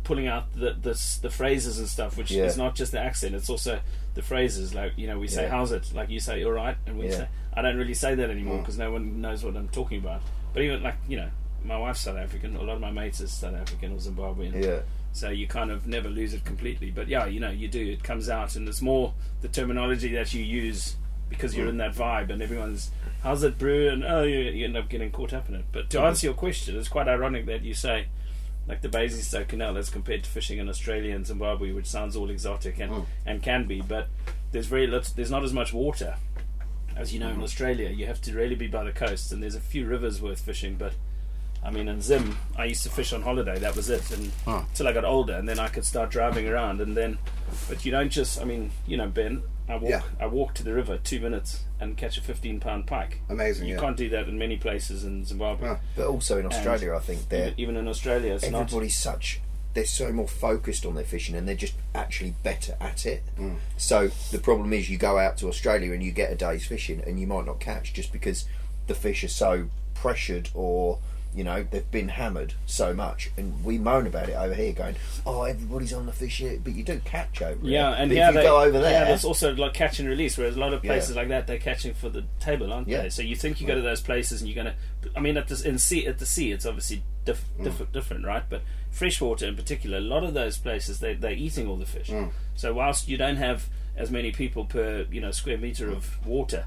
pulling 0.04 0.26
out 0.28 0.52
the 0.56 0.74
the, 0.74 1.00
the 1.22 1.30
phrases 1.30 1.78
and 1.78 1.88
stuff, 1.88 2.18
which 2.18 2.32
Yeah. 2.32 2.46
is 2.46 2.58
not 2.58 2.74
just 2.74 2.94
the 2.94 3.00
accent; 3.00 3.36
it's 3.36 3.48
also 3.52 3.80
the 4.16 4.24
phrases. 4.24 4.74
Like 4.74 4.94
you 4.98 5.06
know, 5.06 5.20
we 5.20 5.28
say 5.28 5.44
Yeah. 5.44 5.50
"How's 5.50 5.72
it?" 5.72 5.92
Like 5.94 6.10
you 6.10 6.20
say 6.20 6.44
"All 6.44 6.52
right," 6.52 6.78
and 6.88 6.98
we 6.98 7.10
Yeah. 7.10 7.16
say 7.16 7.28
I 7.54 7.62
don't 7.62 7.78
really 7.78 7.94
say 7.94 8.16
that 8.16 8.30
anymore 8.30 8.56
Mm. 8.58 8.60
because 8.62 8.78
no 8.78 8.92
one 8.92 9.22
knows 9.22 9.44
what 9.44 9.56
I'm 9.56 9.70
talking 9.70 10.00
about. 10.00 10.22
But 10.54 10.64
even 10.64 10.84
like 10.84 10.96
you 11.08 11.18
know, 11.18 11.30
my 11.64 11.78
wife's 11.78 12.02
South 12.02 12.18
African. 12.18 12.56
A 12.56 12.62
lot 12.62 12.76
of 12.76 12.82
my 12.82 12.92
mates 12.92 13.22
are 13.22 13.28
South 13.28 13.56
African 13.56 13.92
or 13.94 13.98
Zimbabwean. 13.98 14.64
yeah, 14.64 14.80
So 15.12 15.30
you 15.30 15.48
kind 15.48 15.72
of 15.72 15.88
never 15.88 16.08
lose 16.10 16.34
it 16.34 16.46
completely. 16.46 16.90
But 16.92 17.08
yeah, 17.08 17.26
you 17.26 17.40
know, 17.40 17.50
you 17.50 17.68
do. 17.68 17.86
It 17.92 18.04
comes 18.04 18.30
out, 18.30 18.56
and 18.56 18.68
it's 18.68 18.82
more 18.82 19.14
the 19.42 19.48
terminology 19.50 20.14
that 20.14 20.34
you 20.34 20.44
use 20.44 20.96
because 21.30 21.56
you're 21.56 21.68
in 21.68 21.78
that 21.78 21.94
vibe, 21.94 22.32
and 22.32 22.42
everyone's 22.42 22.92
how's 23.22 23.44
it 23.44 23.58
brew, 23.58 23.90
and 23.90 24.04
oh, 24.04 24.24
you, 24.24 24.40
you 24.40 24.66
end 24.66 24.78
up 24.78 24.90
getting 24.90 25.12
caught 25.12 25.34
up 25.34 25.50
in 25.50 25.56
it. 25.56 25.66
But 25.72 25.90
to 25.92 26.02
answer 26.02 26.28
your 26.28 26.34
question, 26.34 26.78
it's 26.78 26.88
quite 26.88 27.08
ironic 27.08 27.46
that 27.48 27.62
you 27.64 27.74
say. 27.74 28.08
Like 28.68 28.82
the 28.82 28.90
Basingstoke 28.90 29.48
Canal, 29.48 29.74
that's 29.74 29.90
compared 29.90 30.24
to 30.24 30.30
fishing 30.30 30.60
in 30.60 30.70
Australia 30.70 31.16
and 31.16 31.26
Zimbabwe, 31.26 31.72
which 31.72 31.88
sounds 31.88 32.16
all 32.16 32.30
exotic 32.30 32.80
and, 32.80 32.92
Mm. 32.92 33.06
and 33.26 33.42
can 33.44 33.66
be, 33.66 33.82
but 33.82 34.08
there's 34.52 34.68
very 34.68 34.86
little, 34.86 35.12
there's 35.16 35.32
not 35.32 35.44
as 35.44 35.52
much 35.54 35.74
water 35.74 36.18
as 37.00 37.14
you 37.14 37.20
know 37.20 37.30
in 37.30 37.36
mm-hmm. 37.36 37.44
Australia. 37.44 37.90
You 37.90 38.06
have 38.08 38.22
to 38.24 38.34
really 38.34 38.56
be 38.56 38.68
by 38.68 38.84
the 38.84 38.92
coast, 38.92 39.32
and 39.32 39.42
there's 39.42 39.56
a 39.56 39.62
few 39.62 39.88
rivers 39.88 40.22
worth 40.22 40.42
fishing. 40.42 40.76
But 40.76 40.94
I 41.64 41.72
mean, 41.72 41.88
in 41.88 42.02
Zim, 42.02 42.38
I 42.58 42.66
used 42.66 42.84
to 42.84 42.90
fish 42.90 43.14
on 43.14 43.22
holiday. 43.22 43.58
That 43.58 43.76
was 43.76 43.90
it, 43.90 44.12
and 44.12 44.32
Huh. 44.46 44.64
till 44.76 44.88
I 44.88 44.92
got 44.92 45.06
older, 45.06 45.34
and 45.34 45.48
then 45.48 45.60
I 45.60 45.70
could 45.70 45.86
start 45.86 46.12
driving 46.12 46.48
around. 46.48 46.82
And 46.82 46.96
then, 46.96 47.18
but 47.68 47.86
you 47.86 47.92
don't 47.92 48.10
just. 48.10 48.40
I 48.40 48.44
mean, 48.44 48.72
you 48.86 48.98
know, 48.98 49.08
Ben, 49.08 49.44
I 49.70 49.78
walk. 49.78 49.90
Yeah. 49.90 50.02
I 50.20 50.28
walk 50.28 50.54
to 50.56 50.64
the 50.64 50.74
river 50.74 50.98
two 50.98 51.22
minutes 51.22 51.64
and 51.80 51.96
catch 51.96 52.18
a 52.18 52.22
15 52.22 52.60
pound 52.60 52.86
pike. 52.86 53.22
Amazing, 53.30 53.68
You 53.68 53.76
yeah. 53.76 53.80
can't 53.80 53.96
do 53.96 54.10
that 54.10 54.28
in 54.28 54.38
many 54.38 54.58
places 54.58 55.06
in 55.06 55.24
Zimbabwe. 55.24 55.70
Huh. 55.70 55.76
but 55.96 56.08
also 56.08 56.38
in 56.38 56.46
Australia, 56.46 56.94
I 56.94 57.00
think 57.00 57.30
they're 57.30 57.54
Even, 57.56 57.78
in 57.78 57.88
Australia, 57.88 58.34
it's 58.34 58.50
not. 58.50 58.64
everybody's 58.64 58.98
such. 58.98 59.40
They're 59.76 59.86
so 59.86 60.12
more 60.12 60.28
focused 60.28 60.86
on 60.86 60.96
their 60.96 61.04
fishing, 61.04 61.36
and 61.36 61.48
they're 61.48 61.56
just 61.56 61.76
actually 61.94 62.34
better 62.44 62.76
at 62.82 63.06
it. 63.06 63.24
Mm. 63.40 63.58
So 63.78 64.10
the 64.32 64.40
problem 64.40 64.74
is, 64.74 64.90
you 64.90 64.98
go 64.98 65.20
out 65.20 65.38
to 65.38 65.48
Australia 65.48 65.94
and 65.94 66.02
you 66.04 66.12
get 66.12 66.32
a 66.32 66.36
day's 66.36 66.66
fishing, 66.66 67.02
and 67.06 67.20
you 67.20 67.28
might 67.28 67.46
not 67.46 67.60
catch 67.60 67.94
just 67.94 68.12
because 68.12 68.46
the 68.88 68.96
fish 68.96 69.24
are 69.24 69.28
so 69.30 69.68
pressured 69.94 70.50
or 70.54 70.98
you 71.36 71.44
know 71.44 71.62
they've 71.70 71.92
been 71.92 72.10
hammered 72.10 72.56
so 72.66 72.92
much. 72.92 73.30
And 73.38 73.64
we 73.64 73.78
moan 73.78 74.08
about 74.08 74.30
it 74.30 74.34
over 74.34 74.56
here, 74.56 74.74
going, 74.74 74.96
"Oh, 75.28 75.44
everybody's 75.44 75.94
on 75.94 76.08
the 76.08 76.12
fish 76.12 76.40
here," 76.40 76.60
but 76.64 76.74
you 76.74 76.84
do 76.84 77.00
catch 77.06 77.44
over 77.44 77.62
here. 77.62 77.72
Yeah, 77.74 77.92
and 77.92 78.10
But 78.10 78.16
here 78.16 78.24
if 78.30 78.34
you 78.34 78.40
they, 78.40 78.46
go 78.48 78.62
over 78.62 78.78
yeah, 78.80 79.04
there, 79.06 79.14
it's 79.14 79.24
also 79.24 79.54
like 79.54 79.76
catch 79.76 80.00
and 80.00 80.10
release. 80.10 80.36
Whereas 80.40 80.56
a 80.58 80.60
lot 80.60 80.74
of 80.74 80.84
Yeah. 80.84 80.90
places 80.94 81.16
like 81.16 81.28
that, 81.28 81.46
they're 81.46 81.60
catching 81.60 81.94
for 81.94 82.10
the 82.10 82.24
table, 82.40 82.74
aren't 82.74 82.88
Yeah. 82.88 83.04
they? 83.04 83.10
So 83.10 83.22
you 83.22 83.36
think 83.36 83.62
you 83.62 83.68
go 83.68 83.76
to 83.76 83.82
those 83.82 84.02
places 84.02 84.42
and 84.42 84.50
you're 84.50 84.56
gonna. 84.56 84.76
I 85.16 85.20
mean, 85.20 85.38
at 85.38 85.48
the 85.48 85.62
in 85.70 85.78
sea 85.78 86.08
at 86.08 86.18
the 86.18 86.26
sea, 86.26 86.52
it's 86.52 86.66
obviously 86.66 87.04
diff, 87.26 87.46
Mm. 87.60 87.92
different, 87.92 88.26
right? 88.26 88.44
But 88.50 88.64
freshwater 88.90 89.48
in 89.48 89.56
particular, 89.56 89.98
a 89.98 90.02
lot 90.02 90.24
of 90.24 90.34
those 90.34 90.58
places 90.58 91.00
they 91.00 91.14
they're 91.14 91.32
eating 91.32 91.68
all 91.68 91.78
the 91.78 91.86
fish. 91.86 92.10
Mm. 92.10 92.32
So 92.56 92.74
whilst 92.74 93.08
you 93.08 93.18
don't 93.18 93.38
have 93.38 93.70
as 94.00 94.10
many 94.10 94.32
people 94.32 94.66
per 94.66 95.06
you 95.12 95.22
know 95.22 95.32
square 95.32 95.58
meter 95.58 95.92
of 95.92 96.26
water. 96.26 96.66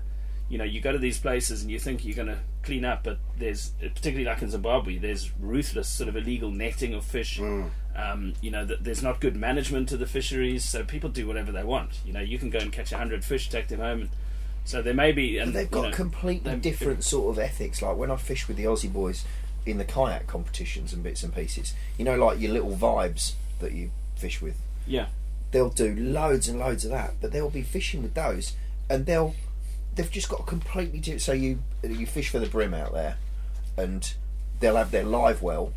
You 0.48 0.58
know, 0.58 0.64
you 0.64 0.82
go 0.82 0.92
to 0.92 0.98
these 0.98 1.18
places 1.18 1.62
and 1.62 1.70
you 1.70 1.78
think 1.78 2.04
you're 2.04 2.14
going 2.14 2.28
to 2.28 2.40
clean 2.62 2.84
up, 2.84 3.04
but 3.04 3.18
there's, 3.38 3.70
particularly 3.80 4.26
like 4.26 4.42
in 4.42 4.50
Zimbabwe, 4.50 4.98
there's 4.98 5.32
ruthless 5.38 5.88
sort 5.88 6.10
of 6.10 6.16
illegal 6.16 6.50
netting 6.50 6.92
of 6.92 7.06
fish. 7.06 7.40
Um, 7.96 8.34
you 8.42 8.50
know, 8.50 8.62
that 8.66 8.84
there's 8.84 9.02
not 9.02 9.18
good 9.18 9.34
management 9.34 9.92
of 9.92 9.98
the 9.98 10.06
fisheries, 10.06 10.62
so 10.64 10.84
people 10.84 11.08
do 11.08 11.26
whatever 11.26 11.52
they 11.52 11.64
want. 11.64 12.00
You 12.04 12.12
know, 12.12 12.20
you 12.20 12.38
can 12.38 12.50
go 12.50 12.58
and 12.58 12.70
catch 12.70 12.92
a 12.92 12.98
hundred 12.98 13.24
fish, 13.24 13.48
take 13.48 13.68
them 13.68 13.80
home, 13.80 14.02
and 14.02 14.10
so 14.64 14.82
there 14.82 14.94
may 14.94 15.12
be. 15.12 15.38
And 15.38 15.52
But 15.52 15.58
they've 15.58 15.70
got 15.70 15.84
you 15.84 15.90
know, 15.90 15.96
completely 15.96 16.56
different 16.56 17.04
sort 17.04 17.30
of 17.30 17.38
ethics. 17.38 17.80
Like 17.80 17.96
when 17.96 18.10
I 18.10 18.16
fish 18.16 18.46
with 18.46 18.58
the 18.58 18.64
Aussie 18.64 18.92
boys 18.92 19.24
in 19.64 19.78
the 19.78 19.84
kayak 19.84 20.26
competitions 20.26 20.92
and 20.92 21.02
bits 21.02 21.22
and 21.22 21.34
pieces, 21.34 21.74
you 21.98 22.04
know, 22.04 22.16
like 22.16 22.40
your 22.40 22.52
little 22.52 22.76
vibes 22.76 23.34
that 23.60 23.72
you 23.72 23.90
fish 24.16 24.42
with. 24.42 24.56
Yeah, 24.86 25.06
They'll 25.52 25.68
do 25.68 25.94
loads 25.94 26.48
and 26.48 26.58
loads 26.58 26.84
of 26.84 26.90
that, 26.92 27.14
but 27.20 27.30
they'll 27.30 27.50
be 27.50 27.62
fishing 27.62 28.02
with 28.02 28.14
those, 28.14 28.54
and 28.88 29.04
they'll 29.04 29.34
they've 29.94 30.10
just 30.10 30.30
got 30.30 30.40
a 30.40 30.44
completely 30.44 30.98
different. 30.98 31.20
So 31.20 31.32
you 31.32 31.62
you 31.82 32.06
fish 32.06 32.30
for 32.30 32.38
the 32.38 32.46
brim 32.46 32.72
out 32.72 32.92
there, 32.94 33.16
and 33.76 34.12
they'll 34.60 34.76
have 34.76 34.90
their 34.90 35.04
live 35.04 35.42
well 35.42 35.74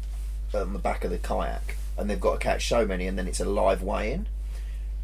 on 0.53 0.71
the 0.71 0.79
back 0.79 1.03
of 1.03 1.11
the 1.11 1.17
kayak, 1.17 1.75
and 1.97 2.09
they've 2.09 2.19
got 2.19 2.33
to 2.33 2.39
catch 2.39 2.69
so 2.69 2.85
many, 2.85 3.05
and 3.05 3.19
then 3.19 3.27
it's 3.27 3.41
a 3.41 3.45
live 3.45 3.83
weigh 3.83 4.13
in. 4.13 4.27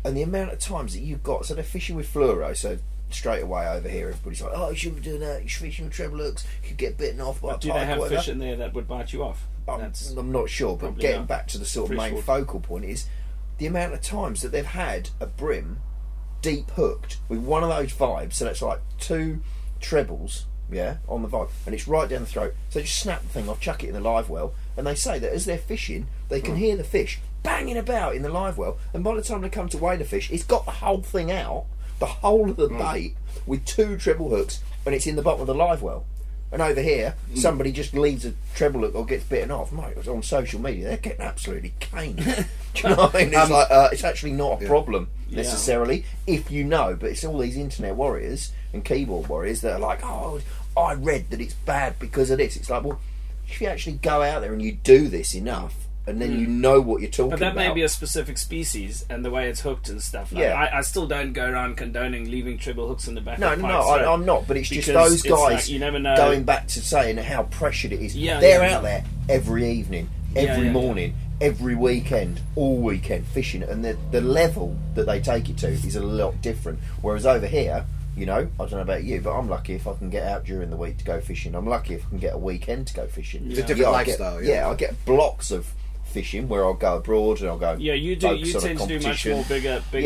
And 0.06 0.16
the 0.16 0.24
amount 0.24 0.54
of 0.54 0.60
times 0.60 0.94
that 0.94 1.02
you've 1.02 1.22
got, 1.22 1.46
so 1.46 1.54
they're 1.54 1.64
fishing 1.64 1.98
with 1.98 2.12
fluoro, 2.12 2.56
so 2.56 2.80
straight 3.14 3.44
away 3.44 3.68
over 3.68 3.88
here, 3.90 4.10
everybody's 4.10 4.42
like, 4.42 4.52
"Oh, 4.56 4.70
you 4.70 4.76
shouldn't 4.76 5.04
be 5.04 5.10
doing 5.10 5.22
that. 5.22 5.42
You're 5.42 5.50
fishing 5.50 5.86
with 5.86 5.94
treble 5.94 6.18
hooks. 6.20 6.46
You 6.64 6.70
could 6.70 6.78
get 6.78 6.98
bitten 6.98 7.22
off 7.22 7.42
by 7.42 7.50
a 7.50 7.52
but 7.54 7.62
do 7.62 7.68
they 7.70 7.74
pike." 7.74 7.86
have 7.88 8.00
whatever." 8.00 8.18
fish 8.22 8.30
in 8.30 8.40
there 8.40 8.56
that 8.58 8.74
would 8.74 8.88
bite 8.88 9.14
you 9.14 9.24
off? 9.24 9.48
I'm, 9.68 9.80
That's 9.80 10.12
I'm 10.12 10.32
not 10.32 10.50
sure, 10.50 10.74
but 10.76 10.80
probably 10.88 11.02
getting 11.02 11.22
not. 11.22 11.28
back 11.28 11.48
to 11.50 11.58
the 11.58 11.66
sort 11.66 11.92
of 11.92 11.98
main 11.98 12.22
focal 12.22 12.60
point 12.60 12.86
is 12.86 13.06
the 13.60 13.68
amount 13.68 13.94
of 13.94 14.02
times 14.02 14.42
that 14.42 14.52
they've 14.52 14.66
had 14.66 15.10
a 15.20 15.28
brim 15.28 15.80
deep 16.42 16.72
hooked 16.72 17.18
with 17.30 17.40
one 17.40 17.62
of 17.64 17.70
those 17.70 17.94
vibes. 17.94 18.34
So 18.34 18.46
that's 18.46 18.62
like 18.64 18.80
two 19.00 19.42
trebles, 19.80 20.46
yeah, 20.72 20.98
on 21.08 21.22
the 21.22 21.28
vibe, 21.28 21.50
and 21.66 21.76
it's 21.76 21.88
right 21.88 22.10
down 22.10 22.22
the 22.22 22.26
throat. 22.26 22.56
So 22.70 22.80
they 22.80 22.86
just 22.86 23.00
snap 23.00 23.22
the 23.22 23.28
thing 23.30 23.48
off, 23.50 23.60
chuck 23.60 23.84
it 23.84 23.88
in 23.90 23.94
the 23.94 24.00
live 24.02 24.30
well, 24.30 24.54
and 24.76 24.88
they 24.88 24.96
say 24.96 25.20
that 25.20 25.32
as 25.32 25.46
they're 25.46 25.58
fishing, 25.58 26.08
they 26.30 26.40
Hmm. 26.40 26.46
can 26.48 26.56
hear 26.56 26.76
the 26.76 26.84
fish 26.84 27.20
banging 27.44 27.78
about 27.78 28.16
in 28.16 28.22
the 28.24 28.30
live 28.30 28.58
well, 28.58 28.78
and 28.94 29.04
by 29.04 29.16
the 29.16 29.22
time 29.22 29.42
they 29.42 29.50
come 29.50 29.70
to 29.70 29.78
weigh 29.78 29.98
the 29.98 30.06
fish, 30.06 30.32
it's 30.32 30.44
got 30.44 30.66
the 30.66 30.72
whole 30.72 31.02
thing 31.02 31.32
out, 31.32 31.66
the 32.02 32.06
whole 32.08 32.50
of 32.50 32.58
the 32.58 32.68
Hmm. 32.68 32.78
bait 32.80 33.16
with 33.46 33.64
two 33.66 33.96
treble 33.98 34.30
hooks, 34.30 34.60
and 34.86 34.94
it's 34.94 35.08
in 35.08 35.16
the 35.16 35.22
bottom 35.22 35.40
of 35.42 35.48
the 35.48 35.56
live 35.56 35.82
well. 35.82 36.04
And 36.52 36.62
over 36.62 36.82
here, 36.82 37.16
Hmm. 37.30 37.38
somebody 37.38 37.72
just 37.72 37.94
leaves 37.94 38.26
a 38.26 38.34
treble 38.56 38.82
hook 38.82 38.94
or 38.96 39.06
gets 39.06 39.24
bitten 39.24 39.52
off. 39.52 39.72
Mate, 39.72 39.92
it 39.92 39.98
was 39.98 40.10
on 40.10 40.22
social 40.22 40.60
media. 40.60 40.90
They're 40.90 40.98
getting 40.98 41.22
absolutely 41.22 41.74
caned. 41.80 42.18
Do 42.74 42.82
you 42.84 42.90
know 42.90 42.96
what 43.04 43.16
I 43.16 43.20
mean? 43.20 43.28
It's 43.30 43.38
Um, 43.38 43.52
like 43.52 43.72
uh, 43.72 43.90
it's 43.94 44.04
actually 44.04 44.34
not 44.34 44.60
a 44.60 44.64
yeah. 44.64 44.68
problem 44.68 45.08
Yeah. 45.30 45.38
necessarily 45.38 46.04
if 46.28 46.52
you 46.52 46.66
know, 46.66 46.98
but 47.00 47.12
it's 47.12 47.24
all 47.24 47.38
these 47.38 47.56
internet 47.56 47.96
warriors 47.96 48.52
and 48.74 48.84
keyboard 48.84 49.28
warriors 49.30 49.62
that 49.62 49.74
are 49.74 49.80
like, 49.80 50.02
oh, 50.04 50.42
I 50.76 50.94
read 50.96 51.30
that 51.30 51.40
it's 51.40 51.54
bad 51.54 51.98
because 52.00 52.30
of 52.32 52.40
this. 52.40 52.58
It's 52.58 52.70
like, 52.70 52.84
well, 52.84 53.00
if 53.48 53.62
you 53.62 53.68
actually 53.68 53.98
go 53.98 54.22
out 54.22 54.42
there 54.42 54.52
and 54.52 54.62
you 54.62 54.74
do 54.74 55.08
this 55.08 55.34
enough, 55.34 55.76
and 56.08 56.20
then 56.20 56.32
hmm. 56.32 56.40
you 56.40 56.48
know 56.48 56.82
what 56.82 57.02
you're 57.02 57.12
talking 57.12 57.34
about. 57.34 57.40
But 57.40 57.46
that 57.46 57.52
about. 57.54 57.70
may 57.70 57.74
be 57.74 57.84
a 57.84 57.90
specific 57.90 58.38
species 58.38 59.06
and 59.10 59.24
the 59.24 59.30
way 59.30 59.50
it's 59.50 59.62
hooked 59.62 59.90
and 59.90 60.02
stuff. 60.02 60.32
Like, 60.32 60.44
Yeah. 60.44 60.54
I, 60.54 60.80
I 60.80 60.82
still 60.82 61.08
don't 61.08 61.34
go 61.34 61.50
around 61.50 61.78
condoning 61.78 62.30
leaving 62.30 62.58
treble 62.58 62.88
hooks 62.88 63.08
in 63.08 63.16
the 63.16 63.22
back 63.22 63.38
no, 63.40 63.54
of 63.54 63.60
no, 63.60 63.68
Pike's 63.68 64.08
I, 64.08 64.12
I'm 64.12 64.26
not. 64.26 64.48
But 64.48 64.58
it's 64.58 64.70
just 64.70 64.88
those 64.88 65.22
guys 65.22 65.40
like 65.40 65.70
you 65.70 65.80
never 65.80 66.00
know. 66.00 66.16
going 66.16 66.44
back 66.44 66.68
to 66.70 66.82
saying 66.82 67.18
how 67.18 67.44
pressured 67.44 67.92
it 67.94 68.02
is. 68.02 68.16
Yeah, 68.18 68.40
They're 68.40 68.62
yeah, 68.64 68.78
out 68.78 68.84
yeah. 68.84 69.02
there 69.28 69.38
every 69.38 69.70
evening, 69.70 70.10
every 70.36 70.66
yeah, 70.66 70.72
morning, 70.72 71.14
every 71.40 71.76
weekend, 71.76 72.42
all 72.56 72.78
weekend 72.78 73.28
fishing, 73.28 73.62
and 73.62 73.86
the 73.86 73.96
the 74.10 74.22
level 74.22 74.76
that 74.96 75.06
they 75.06 75.22
take 75.22 75.50
it 75.50 75.58
to 75.58 75.68
is 75.68 75.96
a 75.96 76.04
lot 76.04 76.42
different. 76.42 76.80
Whereas 77.02 77.26
over 77.26 77.48
here. 77.48 77.86
You 78.14 78.26
know, 78.26 78.50
I 78.60 78.64
don't 78.66 78.72
know 78.74 78.82
about 78.82 79.06
you, 79.06 79.22
but 79.22 79.32
I'm 79.32 79.48
lucky 79.48 79.74
if 79.74 79.88
I 79.88 79.94
can 79.94 80.10
get 80.10 80.28
out 80.28 80.44
during 80.44 80.70
the 80.70 80.76
week 80.76 80.98
to 80.98 81.06
go 81.06 81.22
fishing. 81.22 81.56
I'm 81.56 81.66
lucky 81.66 81.94
if 81.94 82.06
I 82.06 82.10
can 82.10 82.18
get 82.18 82.34
a 82.34 82.38
weekend 82.38 82.88
to 82.88 82.94
go 82.94 83.08
fishing. 83.08 83.50
It's 83.50 83.60
a 83.60 83.64
different 83.64 83.88
I 83.88 84.04
get- 84.04 84.20
lifestyle, 84.20 84.44
yeah. 84.44 84.68
I 84.68 84.76
get 84.76 85.06
blocks 85.06 85.50
of 85.50 85.66
fishing 86.12 86.48
where 86.48 86.64
I'll 86.66 86.74
go 86.74 86.98
abroad 86.98 87.40
and 87.42 87.50
I'll 87.50 87.58
go. 87.58 87.76
Yeah, 87.80 87.94
you 87.94 88.16
do. 88.16 88.36
You 88.36 88.60
tend 88.60 88.80
to 88.80 88.88
do 88.88 89.00
much 89.08 89.26
more 89.26 89.44
bigger, 89.46 89.82
bigger 89.92 90.06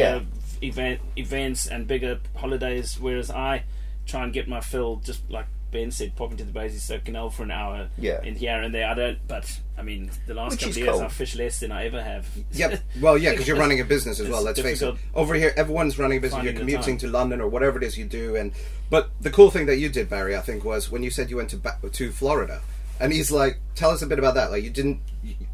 Yeah. 0.62 0.67
event 0.67 1.01
events 1.17 1.65
and 1.67 1.88
bigger 1.88 2.19
holidays, 2.35 2.97
whereas 3.00 3.29
I 3.31 3.63
try 4.05 4.24
and 4.24 4.31
get 4.33 4.47
my 4.47 4.62
fill. 4.62 4.97
Just 4.97 5.29
like 5.29 5.47
Ben 5.71 5.91
said, 5.91 6.15
pop 6.15 6.31
into 6.31 6.45
the 6.45 6.51
Basingstoke 6.53 7.03
Canal 7.05 7.29
for 7.29 7.43
an 7.43 7.51
hour. 7.51 7.89
Yeah. 7.97 8.21
in 8.24 8.35
here 8.35 8.62
and 8.62 8.74
there. 8.74 8.88
I 8.88 8.93
don't, 8.93 9.17
but 9.27 9.59
I 9.77 9.81
mean, 9.81 10.09
the 10.25 10.33
last 10.33 10.51
Which 10.51 10.59
couple 10.62 10.71
of 10.71 10.77
years. 10.77 11.01
I 11.01 11.07
fish 11.09 11.35
less 11.35 11.59
than 11.59 11.71
I 11.74 11.85
ever 11.85 12.01
have. 12.01 12.25
Yep. 12.53 12.79
Well, 13.01 13.17
yeah, 13.17 13.31
because 13.31 13.47
you're 13.47 13.57
running 13.57 13.81
a 13.81 13.83
business 13.83 14.19
as 14.21 14.29
well. 14.29 14.41
Let's 14.41 14.62
face 14.62 14.81
it. 14.81 14.95
Over 15.13 15.33
here, 15.35 15.53
everyone's 15.57 16.00
running 16.00 16.19
a 16.19 16.21
business. 16.21 16.43
You're 16.43 16.53
commuting 16.53 16.97
to 17.00 17.07
London 17.07 17.41
or 17.41 17.50
whatever 17.50 17.77
it 17.77 17.83
is 17.83 17.97
you 17.97 18.05
do. 18.05 18.35
And 18.38 18.53
but 18.89 19.09
the 19.19 19.31
cool 19.31 19.51
thing 19.51 19.65
that 19.65 19.77
you 19.77 19.89
did, 19.89 20.07
Barry, 20.09 20.35
I 20.38 20.41
think, 20.41 20.63
was 20.63 20.89
when 20.89 21.03
you 21.03 21.09
said 21.09 21.29
you 21.29 21.35
went 21.38 21.50
to 21.50 21.57
ba- 21.57 21.77
to 21.91 22.12
Florida, 22.12 22.62
and 23.01 23.12
he's 23.12 23.31
like, 23.31 23.57
"Tell 23.74 23.89
us 23.89 24.01
a 24.01 24.07
bit 24.07 24.17
about 24.19 24.35
that." 24.35 24.51
Like, 24.51 24.63
you 24.63 24.69
didn't 24.69 25.01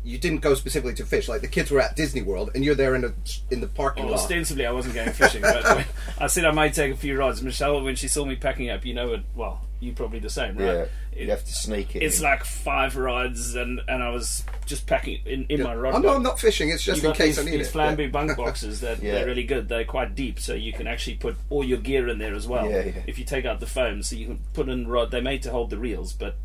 you, 0.03 0.13
you 0.13 0.17
didn't 0.17 0.39
go 0.41 0.53
specifically 0.55 0.93
to 0.96 1.05
fish. 1.05 1.27
Like 1.29 1.41
the 1.41 1.48
kids 1.48 1.72
were 1.72 1.79
at 1.81 1.96
Disney 1.96 2.22
World, 2.22 2.51
and 2.55 2.63
you're 2.63 2.75
there 2.75 2.96
in 2.96 3.01
the 3.01 3.13
in 3.50 3.62
the 3.62 3.67
parking 3.67 4.03
Well, 4.05 4.13
lot. 4.13 4.22
ostensibly, 4.22 4.65
I 4.65 4.72
wasn't 4.72 4.96
going 4.96 5.12
fishing, 5.12 5.41
but 5.41 5.86
I 6.20 6.27
said 6.27 6.46
I 6.46 6.51
might 6.51 6.74
take 6.74 6.93
a 6.93 6.98
few 6.98 7.17
rods. 7.17 7.41
Michelle, 7.41 7.81
when 7.84 7.96
she 7.96 8.08
saw 8.08 8.25
me 8.25 8.36
packing 8.36 8.70
up, 8.70 8.86
you 8.86 8.93
know 8.93 9.13
it. 9.13 9.22
Well, 9.36 9.62
you 9.79 9.93
probably 9.93 10.20
the 10.20 10.29
same, 10.29 10.58
right? 10.58 10.65
Yeah, 10.65 10.86
It- 11.13 11.25
you 11.25 11.29
have 11.31 11.43
to 11.43 11.53
sneak 11.53 11.96
it. 11.96 12.03
it's 12.03 12.20
in. 12.20 12.24
like 12.24 12.43
five 12.46 12.96
rods, 12.96 13.55
and 13.55 13.81
and 13.88 14.01
I 14.03 14.10
was 14.10 14.43
just 14.65 14.88
packing 14.88 15.20
in, 15.25 15.46
in 15.50 15.62
my 15.63 15.75
rod. 15.75 15.96
Oh 15.96 15.98
no, 15.98 16.03
box. 16.08 16.15
I'm 16.17 16.24
not 16.24 16.39
fishing. 16.39 16.70
It's 16.70 16.84
just 16.84 17.01
You've 17.03 17.12
in 17.12 17.15
case 17.17 17.36
these, 17.36 17.39
I 17.48 17.50
need 17.51 17.60
these 17.60 17.67
it. 17.67 17.74
Flambeau 17.74 18.00
Yeah. 18.05 18.08
bunk 18.08 18.38
boxes 18.38 18.81
that 18.81 19.01
Yeah. 19.03 19.13
they're 19.13 19.25
really 19.25 19.43
good. 19.43 19.67
They're 19.70 19.84
quite 19.86 20.15
deep, 20.15 20.39
so 20.39 20.53
you 20.53 20.72
can 20.74 20.88
actually 20.88 21.15
put 21.17 21.36
all 21.50 21.63
your 21.63 21.79
gear 21.79 22.08
in 22.08 22.17
there 22.20 22.34
as 22.36 22.48
well. 22.48 22.70
Yeah, 22.70 22.86
yeah. 22.86 23.01
If 23.08 23.20
you 23.20 23.25
take 23.25 23.46
out 23.46 23.60
the 23.60 23.65
foam, 23.67 24.03
so 24.03 24.15
you 24.15 24.25
can 24.27 24.39
put 24.53 24.70
in 24.70 24.88
rod. 24.88 25.12
They're 25.12 25.22
made 25.22 25.41
to 25.43 25.51
hold 25.51 25.70
the 25.70 25.77
reels, 25.77 26.13
but 26.13 26.36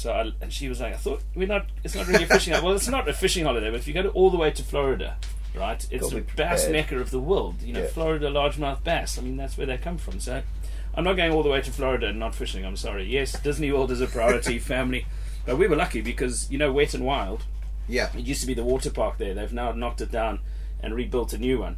so 0.00 0.12
I, 0.12 0.30
and 0.40 0.52
she 0.52 0.68
was 0.68 0.80
like, 0.80 0.94
I 0.94 0.96
thought 0.96 1.22
we're 1.34 1.46
not. 1.48 1.66
It's 1.84 1.94
not 1.94 2.06
really 2.06 2.24
a 2.24 2.26
fishing. 2.26 2.52
Holiday. 2.52 2.66
Well, 2.66 2.76
it's 2.76 2.88
not 2.88 3.08
a 3.08 3.12
fishing 3.12 3.44
holiday, 3.44 3.70
but 3.70 3.80
if 3.80 3.88
you 3.88 3.94
go 3.94 4.02
to, 4.02 4.08
all 4.10 4.30
the 4.30 4.38
way 4.38 4.50
to 4.50 4.62
Florida. 4.62 5.16
Right, 5.54 5.84
it's 5.90 6.04
Gotta 6.04 6.14
the 6.14 6.20
be 6.22 6.32
bass 6.36 6.64
prepared. 6.64 6.72
mecca 6.72 6.98
of 7.00 7.10
the 7.10 7.18
world. 7.18 7.60
You 7.62 7.72
know, 7.74 7.80
Yeah. 7.82 7.88
Florida 7.88 8.30
largemouth 8.30 8.84
bass. 8.84 9.18
I 9.18 9.22
mean, 9.22 9.36
that's 9.36 9.58
where 9.58 9.66
they 9.66 9.76
come 9.78 9.98
from. 9.98 10.20
So, 10.20 10.42
I'm 10.94 11.02
not 11.04 11.14
going 11.14 11.32
all 11.32 11.42
the 11.42 11.48
way 11.50 11.60
to 11.60 11.70
Florida 11.72 12.06
and 12.06 12.18
not 12.20 12.34
fishing. 12.36 12.64
I'm 12.64 12.76
sorry. 12.76 13.04
Yes, 13.04 13.32
Disney 13.40 13.72
World 13.72 13.90
is 13.90 14.00
a 14.00 14.06
priority, 14.06 14.58
family, 14.74 15.06
but 15.44 15.58
we 15.58 15.66
were 15.66 15.74
lucky 15.76 16.00
because 16.02 16.48
you 16.52 16.56
know, 16.58 16.70
Wet 16.72 16.94
and 16.94 17.04
Wild. 17.04 17.44
yeah. 17.88 18.10
It 18.16 18.24
used 18.26 18.40
to 18.42 18.46
be 18.46 18.54
the 18.54 18.62
water 18.64 18.90
park 18.90 19.18
there. 19.18 19.34
They've 19.34 19.52
now 19.52 19.72
knocked 19.72 20.00
it 20.00 20.12
down 20.12 20.38
and 20.82 20.94
rebuilt 20.94 21.32
a 21.32 21.38
new 21.38 21.58
one. 21.58 21.76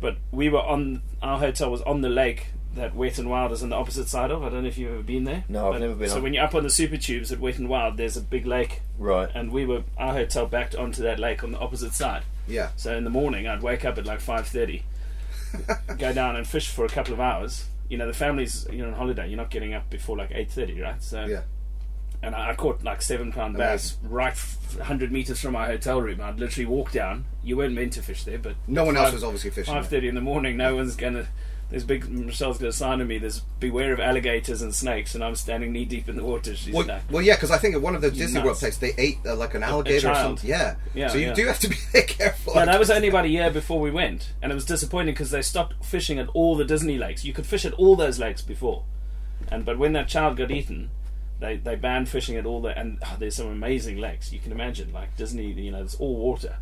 But 0.00 0.16
we 0.32 0.48
were 0.48 0.62
on 0.62 1.02
our 1.22 1.38
hotel 1.38 1.70
was 1.70 1.82
on 1.82 2.00
the 2.00 2.08
lake 2.08 2.46
that 2.76 2.94
Wet 2.94 3.18
and 3.18 3.28
Wild 3.28 3.52
is 3.52 3.62
on 3.62 3.68
the 3.70 3.76
opposite 3.76 4.08
side 4.08 4.30
of. 4.30 4.42
I 4.42 4.48
don't 4.48 4.62
know 4.62 4.68
if 4.68 4.78
you've 4.78 4.92
ever 4.92 5.02
been 5.02 5.24
there. 5.24 5.44
No, 5.48 5.66
I've 5.66 5.72
But- 5.74 5.80
never 5.80 5.94
been 5.94 6.08
So 6.08 6.16
on- 6.16 6.22
when 6.22 6.34
you're 6.34 6.44
up 6.44 6.54
on 6.54 6.62
the 6.62 6.70
super 6.70 6.96
tubes 6.96 7.30
at 7.32 7.40
Wet 7.40 7.58
and 7.58 7.68
Wild, 7.68 7.96
there's 7.96 8.16
a 8.16 8.20
big 8.20 8.46
lake, 8.46 8.82
right. 8.98 9.28
and 9.34 9.50
we 9.50 9.66
were 9.66 9.82
our 9.98 10.12
hotel 10.14 10.46
backed 10.46 10.74
onto 10.74 11.02
that 11.02 11.18
lake 11.18 11.42
on 11.44 11.52
the 11.52 11.58
opposite 11.58 11.92
side. 11.94 12.22
Yeah. 12.46 12.68
So 12.76 12.96
in 12.96 13.04
the 13.04 13.10
morning, 13.10 13.46
I'd 13.48 13.62
wake 13.62 13.84
up 13.84 13.98
at 13.98 14.06
like 14.06 14.20
five 14.20 14.46
thirty, 14.46 14.82
go 15.98 16.12
down 16.12 16.36
and 16.36 16.46
fish 16.46 16.68
for 16.68 16.84
a 16.84 16.88
couple 16.88 17.12
of 17.14 17.20
hours. 17.20 17.66
You 17.88 17.98
know, 17.98 18.06
the 18.06 18.12
family's 18.12 18.66
you're 18.70 18.86
on 18.86 18.94
holiday. 18.94 19.28
You're 19.28 19.36
not 19.36 19.50
getting 19.50 19.74
up 19.74 19.88
before 19.90 20.16
like 20.16 20.30
eight 20.32 20.50
thirty, 20.50 20.80
right? 20.80 21.02
So 21.02 21.24
Yeah. 21.24 21.42
and 22.22 22.34
I, 22.34 22.50
I 22.50 22.54
caught 22.54 22.82
like 22.82 23.00
seven 23.02 23.32
pound 23.32 23.56
bass 23.56 23.96
right 24.02 24.32
f- 24.32 24.78
hundred 24.80 25.12
meters 25.12 25.40
from 25.40 25.52
my 25.52 25.66
hotel 25.66 26.00
room. 26.02 26.20
I'd 26.20 26.38
literally 26.40 26.66
walk 26.66 26.90
down. 26.92 27.24
You 27.44 27.56
weren't 27.56 27.74
meant 27.74 27.92
to 27.94 28.02
fish 28.02 28.24
there, 28.24 28.38
but 28.38 28.54
No 28.66 28.84
one 28.84 28.96
else 28.96 29.12
was 29.12 29.22
obviously 29.24 29.50
fishing. 29.50 29.72
Five 29.72 29.88
thirty 29.88 30.08
in 30.08 30.14
the 30.14 30.20
morning. 30.20 30.56
No 30.56 30.74
one's 30.76 30.96
gonna. 30.96 31.26
There's 31.68 31.82
big. 31.82 32.08
Michelle's 32.08 32.58
gonna 32.58 32.70
sign 32.70 33.00
to 33.00 33.04
me. 33.04 33.18
There's 33.18 33.40
beware 33.58 33.92
of 33.92 33.98
alligators 33.98 34.62
and 34.62 34.72
snakes, 34.72 35.16
and 35.16 35.24
I'm 35.24 35.34
standing 35.34 35.72
knee 35.72 35.84
deep 35.84 36.08
in 36.08 36.14
the 36.14 36.22
water. 36.22 36.54
She's 36.54 36.72
Well, 36.72 36.86
like, 36.86 37.02
well, 37.10 37.22
yeah, 37.22 37.34
because 37.34 37.50
I 37.50 37.58
think 37.58 37.74
at 37.74 37.82
one 37.82 37.96
of 37.96 38.02
the 38.02 38.10
Disney 38.10 38.34
nuts. 38.34 38.44
World 38.44 38.58
places 38.58 38.78
they 38.78 38.92
ate 38.96 39.18
uh, 39.26 39.34
like 39.34 39.54
an 39.54 39.64
alligator 39.64 40.10
or 40.10 40.14
something. 40.14 40.48
Yeah. 40.48 40.76
Yeah, 40.94 41.08
so 41.08 41.18
you 41.18 41.26
yeah. 41.28 41.34
do 41.34 41.46
have 41.46 41.58
to 41.60 41.68
be 41.68 41.76
careful. 42.06 42.54
No, 42.54 42.66
that 42.66 42.78
was 42.78 42.88
only 42.90 43.08
about 43.08 43.24
a 43.24 43.28
year 43.28 43.50
before 43.50 43.80
we 43.80 43.90
went, 43.90 44.32
and 44.40 44.52
it 44.52 44.54
was 44.54 44.64
disappointing 44.64 45.14
because 45.14 45.32
they 45.32 45.42
stopped 45.42 45.84
fishing 45.84 46.20
at 46.20 46.28
all 46.28 46.54
the 46.56 46.64
Disney 46.64 46.98
lakes. 46.98 47.24
You 47.24 47.32
could 47.32 47.46
fish 47.46 47.64
at 47.64 47.72
all 47.72 47.96
those 47.96 48.20
lakes 48.20 48.42
before, 48.42 48.84
and 49.48 49.64
but 49.64 49.76
when 49.76 49.92
that 49.94 50.06
child 50.06 50.36
got 50.36 50.52
eaten, 50.52 50.90
they 51.40 51.56
they 51.56 51.74
banned 51.74 52.08
fishing 52.08 52.36
at 52.36 52.46
all 52.46 52.62
the. 52.62 52.78
And 52.78 52.98
oh, 53.04 53.16
there's 53.18 53.34
some 53.34 53.48
amazing 53.48 53.96
lakes 53.98 54.32
you 54.32 54.38
can 54.38 54.52
imagine, 54.52 54.92
like 54.92 55.16
Disney. 55.16 55.46
You 55.50 55.72
know, 55.72 55.82
it's 55.82 55.96
all 55.96 56.14
water. 56.16 56.58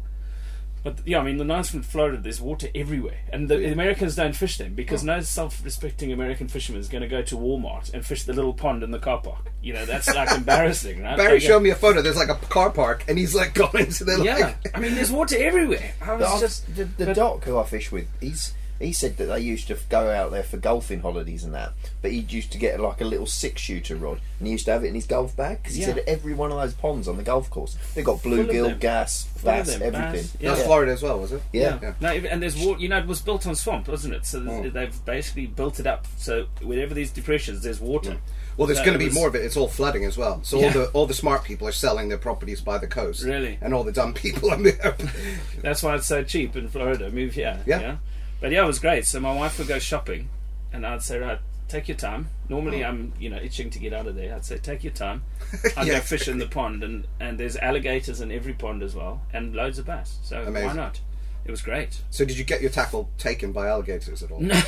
But 0.85 0.99
yeah, 1.07 1.19
I 1.19 1.25
mean, 1.25 1.38
the 1.38 1.45
nice 1.45 1.71
from 1.71 1.83
Florida, 1.83 2.19
there's 2.19 2.41
water 2.43 2.69
everywhere, 2.75 3.19
and 3.33 3.49
the 3.49 3.73
Americans 3.73 4.14
don't 4.17 4.37
fish 4.37 4.59
them 4.59 4.75
because 4.75 5.03
Oh. 5.03 5.07
no 5.07 5.21
self-respecting 5.21 6.12
American 6.12 6.47
fisherman 6.47 6.81
is 6.81 6.88
going 6.88 7.00
to 7.03 7.09
go 7.09 7.23
to 7.23 7.37
Walmart 7.37 7.93
and 7.95 8.05
fish 8.05 8.25
the 8.25 8.35
little 8.35 8.53
pond 8.53 8.83
in 8.83 8.91
the 8.91 8.99
car 8.99 9.21
park. 9.23 9.50
You 9.62 9.73
know, 9.73 9.87
that's 9.87 10.14
like 10.14 10.31
embarrassing, 10.37 11.03
right? 11.03 11.17
Barry 11.17 11.38
They 11.38 11.47
showed 11.47 11.62
me 11.62 11.71
a 11.71 11.75
photo. 11.75 12.03
There's 12.03 12.17
like 12.17 12.29
a 12.29 12.35
car 12.35 12.71
park, 12.71 13.05
and 13.09 13.19
he's 13.19 13.35
like 13.35 13.55
going 13.73 13.87
to 13.93 14.05
the 14.05 14.23
Yeah, 14.23 14.37
like. 14.37 14.76
I 14.76 14.81
mean, 14.81 14.95
there's 14.95 15.11
water 15.11 15.37
everywhere. 15.38 15.95
I 16.03 16.12
was 16.12 16.21
But 16.21 16.29
I've- 16.29 16.41
just 16.41 16.76
the, 16.76 16.85
the 16.85 17.07
but- 17.07 17.17
doc 17.17 17.45
who 17.45 17.59
I 17.59 17.64
fish 17.64 17.91
with, 17.91 18.07
he's 18.21 18.53
he 18.81 18.93
said 18.93 19.16
that 19.19 19.26
they 19.26 19.40
used 19.40 19.69
to 19.69 19.78
go 19.88 20.11
out 20.11 20.31
there 20.33 20.43
for 20.43 20.57
golfing 20.57 21.00
holidays 21.00 21.45
and 21.45 21.54
that, 21.54 21.73
but 22.02 22.11
he 22.11 22.19
used 22.21 22.50
to 22.52 22.59
get 22.59 22.81
like 22.81 23.00
a 23.00 23.04
little 23.04 23.26
six 23.26 23.62
shooter 23.62 23.97
rod 23.97 24.21
and 24.38 24.47
he 24.49 24.52
used 24.52 24.64
to 24.66 24.73
have 24.73 24.85
it 24.85 24.88
in 24.88 24.95
his 24.95 25.07
golf 25.07 25.37
bag 25.37 25.62
because 25.62 25.76
he 25.76 25.83
Yeah. 25.83 25.95
said 25.95 26.04
every 26.07 26.35
one 26.35 26.50
of 26.50 26.59
those 26.59 26.75
ponds 26.75 27.07
on 27.09 27.16
the 27.16 27.23
golf 27.23 27.49
course 27.50 27.76
they've 27.95 28.04
got 28.04 28.19
bluegill, 28.23 28.78
gas, 28.81 29.25
bass, 29.45 29.69
everything. 29.75 29.93
bass, 29.93 30.37
yeah. 30.40 30.50
That's 30.54 30.64
Florida 30.66 30.93
as 30.93 31.02
well, 31.02 31.21
was 31.21 31.33
it? 31.33 31.43
Yeah. 31.52 31.78
Yeah. 31.83 31.95
No, 32.00 32.09
and 32.09 32.43
there's 32.43 32.57
water. 32.57 32.81
You 32.81 32.88
know, 32.88 32.99
it 32.99 33.07
was 33.07 33.21
built 33.21 33.47
on 33.47 33.54
swamp, 33.54 33.88
wasn't 33.88 34.14
it? 34.14 34.26
So 34.26 34.40
Mm. 34.40 34.73
they've 34.73 35.04
basically 35.04 35.47
built 35.47 35.78
it 35.81 35.87
up. 35.87 36.07
So 36.16 36.47
wherever 36.62 36.95
these 36.95 37.11
depressions, 37.11 37.62
there's 37.62 37.81
water. 37.81 38.19
Well, 38.57 38.66
there's 38.69 38.78
So 38.78 38.85
going 38.85 38.93
to 38.95 38.99
be 39.00 39.07
was- 39.07 39.14
more 39.14 39.26
of 39.28 39.35
it. 39.35 39.43
It's 39.45 39.57
all 39.57 39.66
flooding 39.69 40.04
as 40.04 40.16
well. 40.16 40.40
So 40.45 40.59
Yeah. 40.59 40.66
all 40.66 40.71
the 40.73 40.85
all 40.93 41.07
the 41.07 41.14
smart 41.14 41.43
people 41.45 41.66
are 41.66 41.73
selling 41.73 42.09
their 42.09 42.19
properties 42.19 42.61
by 42.61 42.78
the 42.78 42.87
coast. 42.87 43.23
Really? 43.25 43.59
And 43.61 43.75
all 43.75 43.83
the 43.85 43.93
dumb 43.93 44.14
people 44.25 44.50
are 44.50 44.62
there. 44.62 44.97
That's 45.62 45.83
why 45.83 45.95
it's 45.97 46.07
so 46.07 46.23
cheap 46.23 46.54
in 46.57 46.69
Florida. 46.69 47.11
Move 47.11 47.35
here. 47.35 47.59
Yeah. 47.66 47.97
But 48.44 48.52
yeah, 48.52 48.62
it 48.62 48.66
was 48.66 48.78
great. 48.78 49.06
So 49.06 49.20
my 49.20 49.34
wife 49.34 49.58
would 49.58 49.68
go 49.68 49.78
shopping, 49.78 50.28
and 50.70 50.86
I'd 50.86 51.00
say, 51.02 51.18
right, 51.18 51.38
take 51.66 51.88
your 51.88 51.96
time. 51.96 52.28
Normally, 52.50 52.84
oh. 52.84 52.88
I'm 52.88 53.14
you 53.18 53.30
know 53.30 53.38
itching 53.38 53.70
to 53.70 53.78
get 53.78 53.94
out 53.94 54.06
of 54.06 54.16
there. 54.16 54.34
I'd 54.34 54.44
say, 54.44 54.58
take 54.58 54.84
your 54.84 54.92
time. 54.92 55.22
I'd 55.78 55.86
Yeah. 55.86 55.94
go 55.94 56.00
fish 56.00 56.28
in 56.28 56.36
the 56.36 56.46
pond, 56.46 56.84
and 56.84 57.06
and 57.18 57.40
there's 57.40 57.56
alligators 57.56 58.20
in 58.20 58.30
every 58.30 58.52
pond 58.52 58.82
as 58.82 58.94
well, 58.94 59.22
and 59.32 59.54
loads 59.56 59.78
of 59.78 59.86
bass. 59.86 60.18
So 60.22 60.44
why 60.52 60.74
not? 60.74 61.00
It 61.46 61.50
was 61.50 61.62
great. 61.62 62.02
so 62.10 62.26
did 62.26 62.36
you 62.36 62.44
get 62.44 62.60
your 62.60 62.70
tackle 62.70 63.08
taken 63.16 63.50
by 63.52 63.66
alligators 63.66 64.22
at 64.22 64.30
all? 64.30 64.40
No, 64.40 64.60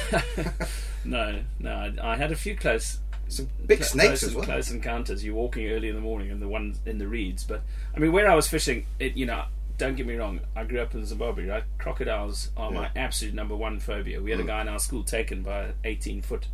no, 1.58 1.70
I, 1.70 1.92
I 2.02 2.16
had 2.16 2.32
a 2.32 2.36
few 2.36 2.56
close 2.56 2.98
Some 3.28 3.50
big 3.66 3.80
cl- 3.80 3.90
snakes 3.90 4.08
close, 4.20 4.22
as 4.24 4.34
well. 4.34 4.44
Close 4.46 4.70
encounters. 4.70 5.22
You're 5.22 5.34
walking 5.34 5.68
early 5.70 5.90
in 5.90 5.94
the 5.96 6.00
morning, 6.00 6.30
and 6.30 6.40
the 6.40 6.48
ones 6.48 6.80
in 6.86 6.96
the 6.96 7.08
reeds. 7.08 7.44
But 7.44 7.60
I 7.94 7.98
mean, 7.98 8.12
where 8.12 8.26
I 8.30 8.34
was 8.34 8.48
fishing, 8.48 8.86
it 8.98 9.18
you 9.18 9.26
know, 9.26 9.44
don't 9.78 9.94
get 9.96 10.06
me 10.06 10.14
wrong. 10.14 10.40
I 10.54 10.64
grew 10.64 10.80
up 10.80 10.94
in 10.94 11.04
Zimbabwe, 11.04 11.46
right? 11.46 11.64
Crocodiles 11.78 12.50
are 12.56 12.70
my 12.70 12.90
absolute 12.96 13.34
number 13.34 13.54
one 13.56 13.78
phobia. 13.80 14.20
We 14.22 14.30
had 14.30 14.40
a 14.40 14.44
Mm. 14.44 14.46
guy 14.48 14.60
in 14.62 14.68
our 14.68 14.78
school 14.78 15.02
taken 15.04 15.42
by 15.42 15.64
an 15.64 15.74
18 15.84 16.22
foot 16.22 16.46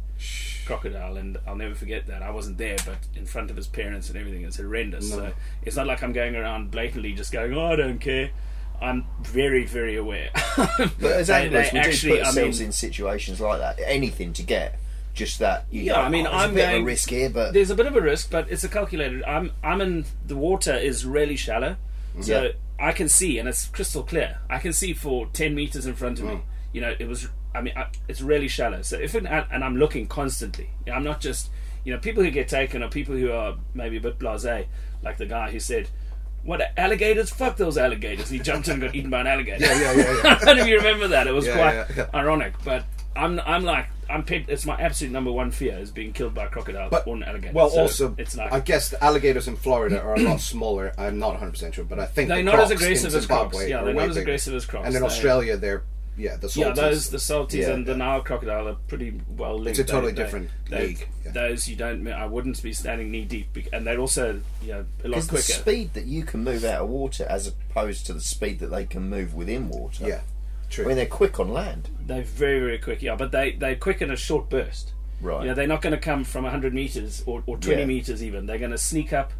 crocodile, 0.66 1.16
and 1.16 1.38
I'll 1.46 1.56
never 1.56 1.74
forget 1.74 2.06
that. 2.06 2.22
I 2.22 2.30
wasn't 2.30 2.58
there, 2.58 2.76
but 2.86 2.98
in 3.16 3.26
front 3.26 3.50
of 3.50 3.56
his 3.56 3.66
parents 3.66 4.08
and 4.08 4.18
everything, 4.18 4.42
it's 4.44 4.56
horrendous. 4.56 5.10
No. 5.10 5.16
So 5.16 5.32
it's 5.62 5.76
not 5.76 5.86
like 5.86 6.02
I'm 6.02 6.12
going 6.12 6.36
around 6.36 6.70
blatantly 6.70 7.12
just 7.12 7.32
going, 7.32 7.52
"Oh, 7.54 7.66
I 7.72 7.76
don't 7.76 7.98
care." 7.98 8.30
I'm 8.80 9.04
very, 9.22 9.64
very 9.64 9.96
aware. 9.96 10.30
But 10.98 11.12
as 11.12 11.26
They- 11.28 11.34
anglers, 11.44 11.70
they 11.70 11.78
we 11.78 11.78
actually- 11.78 12.12
do 12.12 12.16
put 12.18 12.24
I 12.24 12.28
ourselves 12.28 12.58
mean- 12.58 12.66
in 12.66 12.72
situations 12.72 13.40
like 13.40 13.58
that. 13.60 13.78
Anything 13.84 14.32
to 14.34 14.42
get 14.42 14.78
just 15.14 15.38
that. 15.38 15.66
Yeah, 15.70 15.92
go, 15.94 16.00
I 16.00 16.08
mean, 16.08 16.26
"Oh, 16.26 16.32
I'm 16.32 16.50
a 16.50 16.54
bit 16.54 16.68
of 16.68 16.80
a 16.80 16.84
risk 16.84 17.10
here, 17.10 17.30
but 17.30 17.52
There's 17.52 17.70
a 17.70 17.74
bit 17.76 17.86
of 17.86 17.94
a 17.96 18.00
risk, 18.00 18.30
but 18.30 18.50
it's 18.50 18.64
a 18.64 18.68
calculated. 18.68 19.22
I'm 19.24 19.52
I'm 19.62 19.80
in 19.80 20.04
the 20.26 20.36
water 20.36 20.74
is 20.74 21.04
really 21.04 21.36
shallow, 21.36 21.76
so 22.20 22.42
Yeah. 22.44 22.50
I 22.82 22.92
can 22.92 23.08
see, 23.08 23.38
and 23.38 23.48
it's 23.48 23.66
crystal 23.68 24.02
clear. 24.02 24.38
I 24.50 24.58
can 24.58 24.72
see 24.72 24.92
for 24.92 25.26
ten 25.32 25.54
meters 25.54 25.86
in 25.86 25.94
front 25.94 26.18
of 26.18 26.26
me. 26.26 26.40
You 26.72 26.80
know, 26.80 26.94
it 26.98 27.06
was. 27.08 27.28
I 27.54 27.60
mean, 27.60 27.74
I, 27.76 27.86
it's 28.08 28.20
really 28.20 28.48
shallow. 28.48 28.82
So 28.82 28.98
if 28.98 29.14
it, 29.14 29.24
and 29.26 29.62
I'm 29.64 29.76
looking 29.76 30.06
constantly. 30.06 30.70
I'm 30.92 31.04
not 31.04 31.20
just. 31.20 31.50
You 31.84 31.92
know, 31.92 31.98
people 31.98 32.22
who 32.22 32.30
get 32.30 32.48
taken 32.48 32.82
are 32.82 32.88
people 32.88 33.16
who 33.16 33.32
are 33.32 33.56
maybe 33.74 33.96
a 33.96 34.00
bit 34.00 34.18
blasé, 34.18 34.66
like 35.02 35.16
the 35.16 35.26
guy 35.26 35.50
who 35.50 35.60
said. 35.60 35.88
What 36.44 36.60
alligators? 36.76 37.30
Fuck 37.30 37.56
those 37.56 37.78
alligators! 37.78 38.28
He 38.28 38.40
jumped 38.40 38.66
in 38.66 38.72
and 38.74 38.82
got 38.82 38.94
eaten 38.96 39.10
by 39.10 39.20
an 39.20 39.28
alligator. 39.28 39.64
Yeah, 39.64 39.80
yeah, 39.80 39.92
yeah, 39.92 40.20
yeah. 40.24 40.38
I 40.42 40.44
don't 40.44 40.56
know 40.56 40.62
if 40.64 40.68
you 40.68 40.76
remember 40.78 41.06
that. 41.08 41.28
It 41.28 41.32
was 41.32 41.46
Yeah, 41.46 41.54
quite 41.54 41.74
yeah, 41.74 41.86
yeah. 42.12 42.18
ironic, 42.20 42.54
but 42.64 42.84
I'm 43.14 43.38
I'm 43.46 43.62
like 43.62 43.86
I'm 44.12 44.22
pegged, 44.24 44.50
it's 44.50 44.64
my 44.66 44.76
absolute 44.80 45.12
number 45.12 45.32
one 45.32 45.50
fear 45.50 45.78
is 45.78 45.90
being 45.90 46.12
killed 46.12 46.34
by 46.34 46.44
a 46.44 46.48
crocodile 46.48 46.90
But- 46.90 47.06
or 47.06 47.16
an 47.16 47.22
alligator. 47.24 47.52
Well, 47.54 47.70
So 47.70 47.80
also, 47.80 48.14
it's 48.18 48.36
like 48.36 48.52
I 48.52 48.60
guess 48.60 48.90
the 48.90 49.02
alligators 49.02 49.48
in 49.48 49.56
Florida 49.56 50.00
are 50.00 50.14
a 50.14 50.20
lot 50.20 50.40
smaller. 50.40 50.92
I'm 50.98 51.18
not 51.18 51.30
100 51.30 51.50
percent 51.52 51.74
sure, 51.74 51.84
but 51.84 51.98
I 51.98 52.06
think 52.06 52.28
They're 52.28 52.38
the 52.38 52.42
not 52.44 52.60
as 52.60 52.70
aggressive 52.70 53.14
as 53.14 53.26
crocs. 53.26 53.56
Yeah, 53.66 53.82
they're 53.82 53.94
not 53.94 54.04
as 54.04 54.08
bigger. 54.10 54.20
aggressive 54.22 54.54
as 54.54 54.66
crocs. 54.66 54.86
And 54.86 54.94
in 54.94 55.00
They- 55.02 55.06
Australia, 55.06 55.56
they're 55.56 55.82
yeah 56.14 56.36
the 56.36 56.46
Salties. 56.46 56.56
yeah, 56.56 56.72
salties. 56.72 56.74
those 56.76 57.08
the 57.10 57.16
salties 57.16 57.52
Yeah. 57.54 57.70
and 57.70 57.86
the 57.86 57.96
Nile 57.96 58.20
crocodile 58.20 58.68
are 58.68 58.76
pretty 58.86 59.18
well 59.34 59.54
linked. 59.58 59.78
It's 59.80 59.88
a 59.88 59.92
totally 59.92 60.12
They- 60.12 60.22
different 60.22 60.50
they- 60.68 60.86
league, 60.88 61.08
yeah. 61.24 61.30
Those 61.30 61.66
you 61.68 61.74
don't. 61.76 62.06
I 62.06 62.26
wouldn't 62.26 62.62
be 62.62 62.74
standing 62.74 63.10
knee 63.10 63.24
deep, 63.24 63.56
and 63.72 63.86
they're 63.86 63.98
also 63.98 64.40
you 64.62 64.68
know 64.72 64.84
a 65.04 65.08
lot 65.08 65.22
because 65.22 65.30
the 65.46 65.52
speed 65.54 65.94
that 65.94 66.04
you 66.04 66.22
can 66.24 66.44
move 66.44 66.64
out 66.64 66.82
of 66.82 66.88
water 66.90 67.24
as 67.30 67.46
opposed 67.46 68.04
to 68.06 68.12
the 68.12 68.20
speed 68.20 68.58
that 68.58 68.66
they 68.70 68.84
can 68.84 69.08
move 69.08 69.32
within 69.34 69.70
water. 69.70 70.06
yeah, 70.06 70.20
true. 70.72 70.84
I 70.84 70.88
mean, 70.88 70.96
they're 70.96 71.06
quick 71.06 71.38
on 71.38 71.52
land. 71.52 71.88
They're 72.06 72.22
very 72.22 72.58
very 72.60 72.78
quick. 72.78 73.02
Yeah, 73.02 73.14
but 73.16 73.30
they 73.32 73.52
they're 73.52 73.76
quick 73.76 74.02
in 74.02 74.10
a 74.10 74.16
short 74.16 74.48
burst. 74.50 74.92
Right. 75.20 75.42
You 75.42 75.48
know, 75.48 75.54
they're 75.54 75.68
not 75.68 75.82
going 75.82 75.92
to 75.94 76.00
come 76.00 76.24
from 76.24 76.42
100 76.42 76.74
meters 76.74 77.22
or, 77.26 77.44
or 77.46 77.56
20 77.56 77.80
Yeah. 77.80 77.86
meters 77.86 78.24
even. 78.24 78.46
They're 78.46 78.58
going 78.58 78.72
to 78.72 78.78
sneak 78.78 79.12
up. 79.12 79.32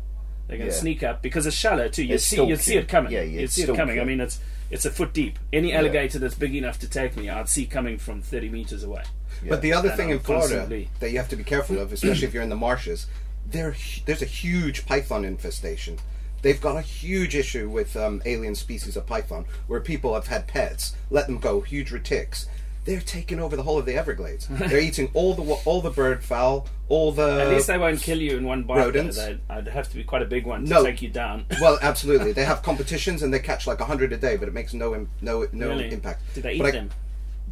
They're 0.46 0.56
going 0.58 0.70
to 0.70 0.74
Yeah. 0.76 0.80
sneak 0.80 1.02
up 1.02 1.22
because 1.22 1.44
it's 1.44 1.56
shallow 1.56 1.88
too. 1.88 2.04
You 2.04 2.18
see, 2.18 2.44
you 2.44 2.54
see 2.54 2.76
it 2.76 2.86
coming. 2.86 3.10
Yeah, 3.10 3.22
yeah, 3.22 3.40
you 3.40 3.46
see 3.48 3.62
it 3.62 3.74
coming. 3.74 3.98
I 3.98 4.04
mean, 4.04 4.20
it's 4.20 4.38
it's 4.70 4.84
a 4.86 4.90
foot 4.90 5.12
deep. 5.12 5.38
Any 5.52 5.70
Yeah. 5.70 5.78
alligator 5.78 6.18
that's 6.20 6.34
big 6.36 6.54
enough 6.54 6.78
to 6.80 6.88
take 6.88 7.16
me, 7.16 7.28
I'd 7.28 7.48
see 7.48 7.66
coming 7.66 7.98
from 7.98 8.22
30 8.22 8.48
meters 8.48 8.84
away. 8.84 9.02
But 9.48 9.60
the 9.60 9.72
other 9.72 9.88
And 9.88 9.96
thing 9.96 10.06
I'm 10.10 10.14
in 10.14 10.20
Florida 10.20 10.86
that 11.00 11.10
you 11.10 11.18
have 11.18 11.28
to 11.30 11.36
be 11.36 11.42
careful 11.44 11.78
of, 11.78 11.92
especially 11.92 12.26
if 12.28 12.32
you're 12.34 12.44
in 12.44 12.48
the 12.48 12.56
marshes, 12.56 13.06
there 13.50 13.74
there's 14.06 14.22
a 14.22 14.26
huge 14.26 14.86
python 14.86 15.24
infestation. 15.24 15.98
They've 16.42 16.61
got 16.61 16.76
a 16.76 16.80
huge 16.82 17.34
issue 17.37 17.68
with 17.70 17.96
um, 17.96 18.20
alien 18.26 18.54
species 18.54 18.96
of 18.96 19.06
python, 19.06 19.44
where 19.68 19.80
people 19.80 20.14
have 20.14 20.26
had 20.26 20.46
pets, 20.49 20.94
let 21.11 21.26
them 21.26 21.38
go, 21.38 21.61
huge 21.61 21.90
retics. 21.90 22.46
They're 22.84 23.00
taking 23.00 23.38
over 23.38 23.54
the 23.54 23.62
whole 23.62 23.78
of 23.78 23.87
the 23.87 23.94
Everglades. 23.94 24.49
They're 24.50 24.80
eating 24.80 25.08
all 25.14 25.34
the 25.34 25.42
all 25.64 25.80
the 25.80 25.90
bird 25.90 26.25
fowl, 26.25 26.66
all 26.88 27.12
the. 27.12 27.42
At 27.42 27.49
least 27.50 27.68
they 27.68 27.78
won't 27.78 28.00
kill 28.02 28.20
you 28.20 28.37
in 28.37 28.44
one 28.44 28.64
bite. 28.64 28.78
rodents. 28.78 29.16
They'd- 29.18 29.38
I'd 29.49 29.68
have 29.68 29.88
to 29.90 29.94
be 29.96 30.02
quite 30.02 30.22
a 30.22 30.25
big 30.25 30.46
one 30.46 30.64
to 30.64 30.68
No. 30.70 30.84
take 30.84 31.00
you 31.00 31.08
down. 31.08 31.46
well, 31.61 31.78
absolutely. 31.80 32.32
They 32.38 32.44
have 32.44 32.64
competitions 32.64 33.22
and 33.22 33.32
they 33.32 33.38
catch 33.38 33.68
like 33.68 33.78
hundred 33.80 34.12
a 34.12 34.16
day, 34.16 34.37
but 34.37 34.49
it 34.49 34.54
makes 34.54 34.75
no 34.75 34.96
im- 34.96 35.08
no 35.20 35.46
no 35.52 35.68
really? 35.68 35.92
impact. 35.92 36.22
Do 36.34 36.42
they 36.42 36.54
eat 36.54 36.58
But 36.58 36.66
I- 36.66 36.70
them? 36.72 36.90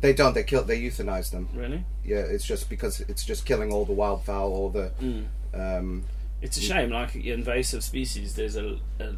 They 0.00 0.12
don't. 0.14 0.34
They 0.34 0.42
kill. 0.42 0.64
They 0.64 0.80
euthanize 0.80 1.30
them. 1.30 1.48
Really? 1.54 1.84
Yeah, 2.04 2.20
it's 2.20 2.44
just 2.44 2.68
because 2.68 2.98
it's 3.02 3.24
just 3.24 3.46
killing 3.46 3.70
all 3.72 3.84
the 3.84 3.92
wildfowl, 3.94 4.50
all 4.50 4.68
the. 4.70 4.90
Mm. 5.00 5.26
Um, 5.54 6.04
It's 6.42 6.56
a 6.56 6.60
shame. 6.60 6.90
Like 6.90 7.14
invasive 7.14 7.84
species, 7.84 8.34
there's 8.34 8.56
a, 8.56 8.78
a 8.98 9.16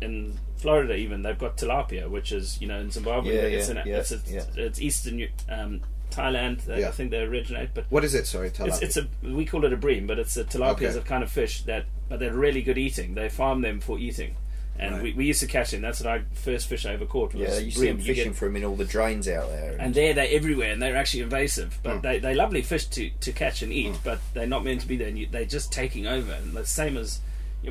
in 0.00 0.38
Florida 0.56 0.94
even 0.94 1.22
they've 1.22 1.38
got 1.38 1.56
tilapia, 1.56 2.08
which 2.08 2.32
is 2.32 2.60
you 2.60 2.66
know 2.66 2.78
in 2.78 2.90
Zimbabwe 2.90 3.34
Yeah, 3.34 3.40
it's, 3.42 3.68
yeah, 3.68 3.80
an, 3.80 3.88
yeah, 3.88 3.96
it's, 3.98 4.12
a, 4.12 4.18
it's 4.56 4.80
eastern 4.80 5.26
um, 5.48 5.80
Thailand. 6.10 6.68
I 6.70 6.90
think 6.90 7.10
they 7.10 7.20
originate, 7.20 7.70
but 7.74 7.86
what 7.90 8.04
is 8.04 8.14
it? 8.14 8.26
Sorry, 8.26 8.50
tell 8.50 8.66
It's, 8.66 8.80
it's 8.82 8.96
a 8.96 9.06
we 9.22 9.44
call 9.44 9.64
it 9.64 9.72
a 9.72 9.76
bream, 9.76 10.06
but 10.06 10.18
it's 10.18 10.36
a 10.36 10.44
tilapia 10.44 10.72
Okay. 10.72 10.86
is 10.86 10.96
a 10.96 11.00
kind 11.00 11.22
of 11.22 11.30
fish 11.30 11.62
that, 11.62 11.86
but 12.08 12.18
they're 12.20 12.34
really 12.34 12.62
good 12.62 12.78
eating. 12.78 13.14
They 13.14 13.28
farm 13.28 13.62
them 13.62 13.80
for 13.80 13.98
eating, 13.98 14.36
and 14.78 14.94
Right. 14.94 15.02
we, 15.02 15.12
we 15.12 15.24
used 15.26 15.40
to 15.40 15.46
catch 15.46 15.70
them. 15.70 15.82
That's 15.82 16.00
what 16.00 16.08
I 16.08 16.22
first 16.34 16.66
fish 16.66 16.84
I 16.84 16.92
ever 16.94 17.06
caught 17.06 17.34
was 17.34 17.42
Yeah, 17.42 17.58
you 17.58 17.70
see 17.70 17.86
them 17.86 17.98
fishing 17.98 18.24
get- 18.32 18.36
for 18.36 18.46
them 18.46 18.56
in 18.56 18.64
all 18.64 18.76
the 18.76 18.84
drains 18.84 19.28
out 19.28 19.48
there. 19.48 19.76
and 19.78 19.94
there 19.94 20.14
they're 20.14 20.28
everywhere, 20.30 20.72
and 20.72 20.82
they're 20.82 20.96
actually 20.96 21.22
invasive. 21.22 21.78
But 21.82 21.96
hmm. 21.96 22.00
they 22.00 22.18
they 22.18 22.34
lovely 22.34 22.62
fish 22.62 22.86
to, 22.86 23.10
to 23.10 23.32
catch 23.32 23.62
and 23.62 23.72
eat, 23.72 23.92
hmm. 23.92 23.98
but 24.04 24.20
they're 24.34 24.46
not 24.46 24.64
meant 24.64 24.80
to 24.82 24.88
be 24.88 24.96
there. 24.96 25.08
And 25.08 25.18
you, 25.18 25.26
they're 25.30 25.44
just 25.44 25.72
taking 25.72 26.06
over, 26.06 26.32
and 26.32 26.54
the 26.54 26.66
same 26.66 26.96
as 26.96 27.20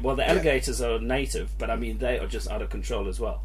well. 0.02 0.16
The 0.16 0.28
alligators 0.28 0.82
are 0.82 1.00
native, 1.00 1.52
but 1.58 1.70
I 1.70 1.76
mean 1.76 1.98
they 2.00 2.20
are 2.20 2.28
just 2.28 2.50
out 2.50 2.62
of 2.62 2.70
control 2.70 3.08
as 3.08 3.20
well. 3.20 3.42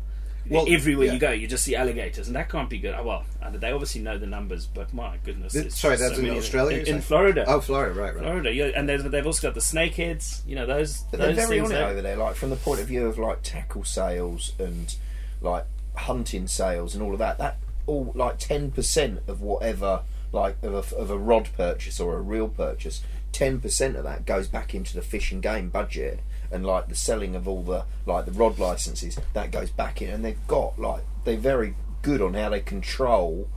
Well, 0.51 0.67
everywhere 0.69 1.07
yeah. 1.07 1.13
you 1.13 1.19
go, 1.19 1.31
you 1.31 1.47
just 1.47 1.65
see 1.65 1.77
alligators, 1.77 2.27
and 2.27 2.37
that 2.37 2.49
can't 2.49 2.71
be 2.71 2.79
good. 2.79 2.95
Oh, 2.95 3.05
Well, 3.05 3.25
they 3.53 3.71
obviously 3.71 4.01
know 4.01 4.19
the 4.19 4.27
numbers, 4.27 4.67
but 4.67 4.93
my 4.93 5.17
goodness, 5.25 5.53
sorry, 5.75 5.97
that's 5.97 6.17
so 6.17 6.23
in 6.23 6.31
Australia, 6.31 6.79
in, 6.79 6.97
in? 6.97 7.01
Florida. 7.01 7.45
oh, 7.47 7.61
Florida, 7.61 7.99
right, 7.99 8.15
right. 8.15 8.23
Florida, 8.23 8.55
yeah, 8.55 8.71
and 8.75 8.89
they've, 8.89 9.11
they've 9.11 9.27
also 9.27 9.47
got 9.47 9.55
the 9.55 9.61
snakeheads. 9.61 10.47
You 10.47 10.57
know 10.57 10.67
those. 10.67 11.03
But 11.11 11.21
they're 11.21 11.35
very 11.35 11.59
things 11.59 11.71
on 11.71 11.77
it 11.77 11.83
over 11.83 12.03
there, 12.03 12.17
like 12.17 12.37
from 12.37 12.51
the 12.51 12.57
point 12.57 12.81
of 12.81 12.87
view 12.87 13.07
of 13.07 13.19
like 13.19 13.43
tackle 13.43 13.85
sales 13.85 14.53
and 14.59 14.95
like 15.41 15.65
hunting 15.97 16.47
sales 16.47 16.95
and 16.95 17.03
all 17.03 17.13
of 17.13 17.19
that. 17.19 17.39
That 17.39 17.59
all 17.87 18.13
like 18.15 18.39
ten 18.39 18.71
percent 18.71 19.21
of 19.27 19.41
whatever 19.41 20.03
like 20.33 20.57
of 20.63 20.93
a, 20.93 20.97
of 20.97 21.11
a 21.11 21.19
rod 21.19 21.49
purchase 21.57 21.99
or 22.01 22.17
a 22.17 22.21
reel 22.21 22.49
purchase, 22.49 23.03
ten 23.33 23.61
percent 23.61 23.97
of 23.97 24.05
that 24.05 24.27
goes 24.27 24.49
back 24.49 24.75
into 24.75 24.95
the 24.95 25.03
fish 25.03 25.33
and 25.33 25.43
game 25.43 25.69
budget. 25.69 26.21
And 26.51 26.65
like 26.65 26.89
the 26.89 26.95
selling 26.95 27.37
of 27.37 27.47
all 27.47 27.63
the 27.63 27.85
like 28.07 28.25
the 28.25 28.33
rod 28.33 28.59
licenses, 28.59 29.19
that 29.35 29.51
goes 29.51 29.71
back 29.71 30.01
in, 30.01 30.11
and 30.11 30.25
they've 30.25 30.47
got 30.47 30.79
like 30.79 31.03
they're 31.25 31.37
very 31.37 31.75
good 32.03 32.23
on 32.23 32.35
how 32.35 32.49
they 32.49 32.61
control, 32.61 33.49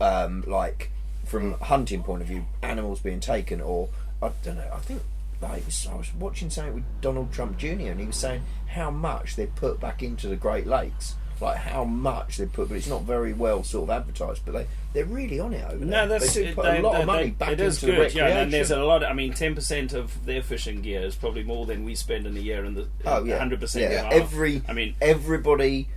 um, 0.00 0.44
like 0.46 0.90
from 1.24 1.52
hunting 1.54 2.02
point 2.02 2.22
of 2.22 2.28
view, 2.28 2.44
animals 2.62 3.00
being 3.00 3.20
taken, 3.20 3.60
or 3.60 3.88
I 4.22 4.30
don't 4.42 4.56
know. 4.56 4.70
I 4.72 4.78
think 4.78 5.02
like 5.40 5.62
I 5.90 5.94
was 5.94 6.14
watching 6.14 6.50
something 6.50 6.74
with 6.74 7.00
Donald 7.00 7.32
Trump 7.32 7.58
Jr. 7.58 7.68
and 7.68 8.00
he 8.00 8.06
was 8.06 8.16
saying 8.16 8.42
how 8.68 8.90
much 8.90 9.36
they 9.36 9.46
put 9.46 9.80
back 9.80 10.02
into 10.02 10.28
the 10.28 10.36
Great 10.36 10.66
Lakes, 10.66 11.14
like 11.40 11.56
how 11.56 11.84
much 11.84 12.36
they 12.38 12.46
put, 12.46 12.68
but 12.68 12.76
it's 12.76 12.86
not 12.88 13.02
very 13.02 13.32
well 13.32 13.62
sort 13.64 13.84
of 13.84 13.90
advertised. 13.90 14.42
But 14.44 14.52
they 14.52 14.66
they're 14.92 15.04
really 15.04 15.40
on 15.40 15.52
it 15.52 15.64
over 15.64 15.84
there. 15.84 16.06
No, 16.06 16.08
that's 16.08 16.32
they 16.34 16.42
do 16.44 16.48
it- 16.50 16.54
put 16.54 16.64
they- 16.64 16.78
a 16.78 16.82
lot 16.82 16.92
they- 16.94 17.00
of 17.00 17.06
money 17.06 17.22
they- 17.24 17.30
back 17.30 17.48
it 17.48 17.52
into 17.52 17.64
is 17.64 17.80
the 17.80 17.86
good, 17.86 17.92
recreation. 17.98 18.18
yeah. 18.28 18.38
And 18.42 18.52
there's 18.52 18.70
a 18.70 18.82
lot. 18.84 19.02
Of, 19.02 19.10
I 19.10 19.12
mean, 19.12 19.32
ten 19.32 19.54
percent 19.54 19.92
of 19.92 20.24
their 20.26 20.42
fishing 20.42 20.82
gear 20.82 21.00
is 21.02 21.14
probably 21.16 21.42
more 21.42 21.66
than 21.66 21.84
we 21.84 21.94
spend 21.94 22.26
in 22.26 22.36
a 22.36 22.40
year. 22.40 22.64
In 22.64 22.74
the 22.74 22.86
Oh 23.04 23.24
yeah, 23.24 23.38
hundred 23.38 23.60
percent. 23.60 23.90
Yeah, 23.92 24.08
every 24.12 24.62
I 24.68 24.72
mean, 24.72 24.94
everybody 25.00 25.88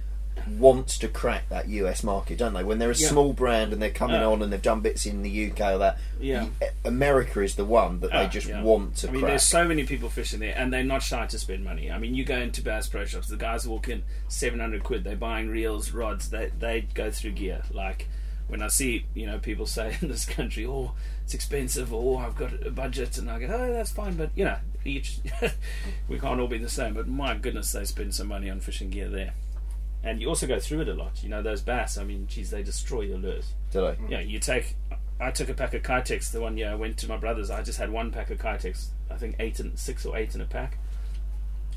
wants 0.58 0.98
to 1.00 1.08
crack 1.08 1.50
that 1.50 1.68
US 1.70 2.04
market, 2.04 2.38
don't 2.38 2.54
they? 2.54 2.64
When 2.64 2.80
they're 2.80 2.92
a 2.92 2.96
Yeah. 2.96 3.08
small 3.10 3.34
brand 3.34 3.74
and 3.74 3.82
they're 3.82 3.90
coming 3.90 4.18
Yeah. 4.22 4.28
on 4.28 4.42
and 4.42 4.52
they've 4.54 4.62
done 4.62 4.82
bits 4.82 5.06
in 5.06 5.22
the 5.24 5.30
UK 5.30 5.74
or 5.74 5.78
that, 5.80 5.98
Yeah. 6.20 6.48
America 6.86 7.42
is 7.42 7.56
the 7.56 7.66
one 7.66 8.00
that 8.02 8.12
Ah, 8.14 8.24
they 8.24 8.30
just 8.30 8.48
yeah. 8.48 8.62
want 8.62 8.96
to 8.98 9.08
I 9.08 9.12
mean, 9.12 9.22
crack. 9.22 9.32
there's 9.32 9.44
so 9.44 9.66
many 9.68 9.84
people 9.86 10.10
fishing 10.10 10.40
there, 10.40 10.54
and 10.58 10.72
they're 10.74 10.84
not 10.84 11.04
shy 11.04 11.26
to 11.26 11.40
spend 11.40 11.64
money. 11.64 11.92
I 11.92 11.98
mean, 11.98 12.16
you 12.16 12.24
go 12.24 12.38
into 12.38 12.62
Bass 12.62 12.88
Pro 12.88 13.06
Shops, 13.06 13.28
the 13.28 13.38
guys 13.38 13.68
walk 13.68 13.90
in, 13.90 14.04
seven 14.28 14.60
hundred 14.60 14.84
quid. 14.84 15.04
They're 15.04 15.16
buying 15.16 15.50
reels, 15.50 15.92
rods. 15.92 16.30
They 16.30 16.52
they 16.58 16.82
go 16.94 17.12
through 17.12 17.32
gear. 17.32 17.64
Like 17.72 18.08
when 18.48 18.62
I 18.62 18.68
see 18.68 19.06
you 19.14 19.26
know 19.26 19.40
people 19.40 19.66
say 19.78 19.98
in 20.02 20.08
this 20.08 20.26
country, 20.26 20.66
oh, 20.66 20.94
it's 21.24 21.34
expensive, 21.34 21.94
or 21.94 22.20
oh, 22.22 22.26
I've 22.26 22.36
got 22.36 22.54
a 22.66 22.72
budget, 22.72 23.18
and 23.18 23.30
I 23.30 23.40
go, 23.40 23.48
oh, 23.48 23.74
that's 23.74 23.92
fine, 23.92 24.16
but 24.16 24.30
you 24.36 24.46
know, 24.46 24.58
each 24.86 25.20
we 26.08 26.20
can't 26.20 26.40
all 26.40 26.48
be 26.48 26.58
the 26.58 26.70
same. 26.70 26.94
But 26.94 27.08
my 27.08 27.36
goodness, 27.36 27.72
they 27.74 27.84
spend 27.86 28.16
some 28.16 28.28
money 28.28 28.50
on 28.50 28.60
fishing 28.62 28.90
gear 28.90 29.10
there. 29.10 29.34
And 30.04 30.22
you 30.22 30.30
also 30.30 30.48
go 30.48 30.60
through 30.60 30.82
it 30.82 30.88
a 30.90 30.94
lot. 30.94 31.24
You 31.24 31.30
know, 31.30 31.42
those 31.42 31.62
bass, 31.62 31.98
I 31.98 32.04
mean, 32.04 32.28
geez, 32.28 32.50
they 32.50 32.64
destroy 32.64 33.02
your 33.02 33.18
lures. 33.18 33.54
Do 33.72 33.82
they? 33.82 33.98
Yeah, 34.10 34.20
you 34.22 34.40
take. 34.40 34.76
I 35.20 35.32
took 35.32 35.50
a 35.50 35.54
pack 35.54 35.74
of 35.74 35.82
Keitech 35.82 36.32
the 36.32 36.40
one 36.40 36.58
year 36.58 36.70
I 36.70 36.76
went 36.76 36.98
to 37.00 37.08
my 37.08 37.18
brother's. 37.18 37.50
I 37.50 37.64
just 37.64 37.80
had 37.80 37.90
one 37.90 38.12
pack 38.12 38.30
of 38.30 38.38
Keitech. 38.38 38.88
I 39.10 39.16
think 39.16 39.36
eight 39.40 39.60
and 39.60 39.78
six 39.78 40.06
or 40.06 40.16
eight 40.16 40.36
in 40.36 40.42
a 40.42 40.46
pack. 40.46 40.78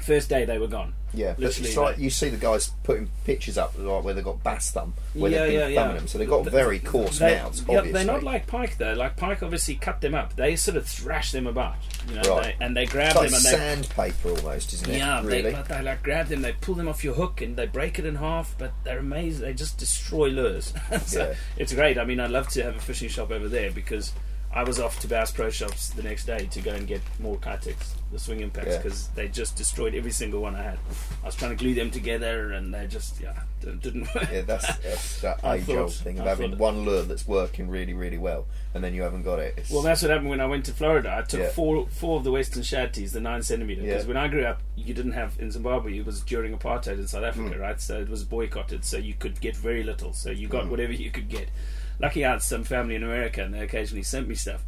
First 0.03 0.29
day 0.29 0.45
they 0.45 0.59
were 0.59 0.67
gone. 0.69 0.95
Yeah, 1.13 1.33
but 1.33 1.41
Literally, 1.41 1.69
it's 1.69 1.77
like 1.77 1.97
they- 1.97 2.03
you 2.05 2.11
see 2.11 2.29
the 2.29 2.37
guys 2.37 2.71
putting 2.85 3.11
pictures 3.25 3.59
up 3.59 3.75
like 3.77 4.05
where 4.05 4.15
they've 4.15 4.23
got 4.25 4.45
bass 4.45 4.71
thumb, 4.71 4.95
where 5.15 5.29
Yeah, 5.31 5.39
they've 5.39 5.49
been 5.51 5.59
yeah, 5.61 5.67
yeah. 5.67 5.81
thumbing 5.81 5.97
them, 5.97 6.07
so 6.07 6.19
they've 6.19 6.29
got 6.29 6.43
Th- 6.43 6.53
very 6.53 6.79
coarse 6.79 7.19
They- 7.19 7.35
mouths. 7.35 7.65
yeah, 7.69 7.79
obviously. 7.79 7.93
they're 8.05 8.13
not 8.15 8.23
like 8.23 8.47
pike 8.47 8.79
though. 8.79 8.93
Like 8.93 9.17
pike 9.17 9.43
obviously 9.43 9.75
cut 9.75 10.01
them 10.01 10.15
up. 10.15 10.37
They 10.37 10.55
sort 10.55 10.77
of 10.77 10.87
thrash 10.87 11.33
them 11.33 11.49
about, 11.49 11.75
you 12.09 12.15
know, 12.15 12.37
Right. 12.37 12.57
they, 12.59 12.65
and 12.65 12.77
they 12.77 12.87
grab 12.87 13.09
It's 13.09 13.17
like 13.17 13.27
them 13.31 13.35
and 13.35 13.45
they 13.45 13.51
sandpaper 13.89 14.29
almost, 14.31 14.73
isn't 14.73 14.89
it? 14.89 14.99
yeah, 14.99 15.21
really. 15.21 15.43
they, 15.43 15.51
but 15.53 15.69
they 15.69 15.83
like 15.83 16.03
grab 16.05 16.29
them, 16.29 16.43
they 16.43 16.53
pull 16.53 16.77
them 16.77 16.87
off 16.87 17.03
your 17.03 17.15
hook, 17.15 17.41
and 17.41 17.57
they 17.57 17.67
break 17.67 17.99
it 17.99 18.07
in 18.07 18.15
half. 18.15 18.55
But 18.57 18.73
they're 18.85 18.99
amazing. 19.01 19.43
They 19.43 19.53
just 19.55 19.79
destroy 19.79 20.29
lures. 20.29 20.73
so 21.07 21.31
Yeah. 21.31 21.35
it's 21.57 21.73
great. 21.73 21.99
I 21.99 22.05
mean, 22.05 22.21
I'd 22.21 22.31
love 22.31 22.47
to 22.51 22.63
have 22.63 22.77
a 22.77 22.81
fishing 22.81 23.09
shop 23.09 23.33
over 23.33 23.49
there 23.49 23.73
because 23.73 24.13
I 24.53 24.65
was 24.65 24.81
off 24.81 24.99
to 25.01 25.07
Bass 25.07 25.31
Pro 25.31 25.49
Shops 25.49 25.91
the 25.91 26.03
next 26.03 26.25
day 26.25 26.47
to 26.51 26.61
go 26.61 26.73
and 26.73 26.85
get 26.85 27.01
more 27.21 27.37
Keitech, 27.37 27.77
the 28.11 28.19
swing 28.19 28.41
impacts, 28.41 28.71
Yeah. 28.71 28.77
because 28.79 29.07
they 29.11 29.29
just 29.29 29.55
destroyed 29.55 29.95
every 29.95 30.11
single 30.11 30.41
one 30.43 30.57
I 30.57 30.63
had. 30.63 30.79
I 31.23 31.27
was 31.27 31.37
trying 31.37 31.53
to 31.53 31.57
glue 31.57 31.73
them 31.73 31.93
together, 31.93 32.51
and 32.51 32.75
they 32.75 32.89
just 32.89 33.21
yeah 33.21 33.35
didn't 33.61 34.13
work. 34.13 34.29
Yeah, 34.33 34.41
that's, 34.41 34.77
that's 34.79 35.21
that 35.21 35.45
age 35.45 35.69
old 35.69 35.93
thing 35.93 36.19
of 36.19 36.27
I 36.27 36.31
having 36.31 36.59
one 36.59 36.85
lure 36.85 37.03
that's 37.03 37.29
working 37.29 37.69
really, 37.69 37.95
really 37.95 38.19
well, 38.19 38.47
and 38.75 38.83
then 38.83 38.93
you 38.93 39.03
haven't 39.03 39.23
got 39.23 39.39
it. 39.39 39.55
It's, 39.57 39.71
Well, 39.71 39.83
that's 39.83 40.03
what 40.03 40.11
happened 40.11 40.31
when 40.31 40.41
I 40.41 40.47
went 40.47 40.65
to 40.65 40.73
Florida. 40.73 41.15
I 41.17 41.23
took 41.23 41.41
Yeah. 41.41 41.51
four 41.51 41.87
four 41.87 42.17
of 42.17 42.25
the 42.25 42.33
Westin 42.33 42.63
ShadTeez, 42.65 43.13
the 43.13 43.21
nine 43.21 43.45
centimeter. 43.45 43.83
Because 43.83 44.03
Yeah. 44.03 44.09
when 44.09 44.17
I 44.17 44.27
grew 44.27 44.45
up, 44.45 44.63
you 44.75 44.95
didn't 44.95 45.13
have 45.13 45.35
in 45.39 45.53
Zimbabwe. 45.53 45.97
It 45.97 46.05
was 46.07 46.23
during 46.23 46.59
apartheid 46.59 46.99
in 46.99 47.07
South 47.07 47.23
Africa, 47.23 47.55
Hmm. 47.55 47.61
right? 47.61 47.81
So 47.81 48.01
it 48.01 48.09
was 48.09 48.25
boycotted. 48.25 48.85
So 48.85 48.97
you 48.97 49.15
could 49.15 49.41
get 49.41 49.55
very 49.57 49.85
little. 49.85 50.13
So 50.13 50.31
you 50.33 50.49
Hmm. 50.49 50.53
got 50.53 50.69
whatever 50.69 50.93
you 50.93 51.13
could 51.13 51.29
get. 51.29 51.51
Lucky 52.01 52.25
I 52.25 52.33
had 52.33 52.43
some 52.43 52.65
family 52.65 52.95
in 52.95 53.03
America, 53.03 53.43
and 53.45 53.55
they 53.55 53.61
occasionally 53.61 54.03
sent 54.03 54.27
me 54.27 54.35
stuff. 54.35 54.63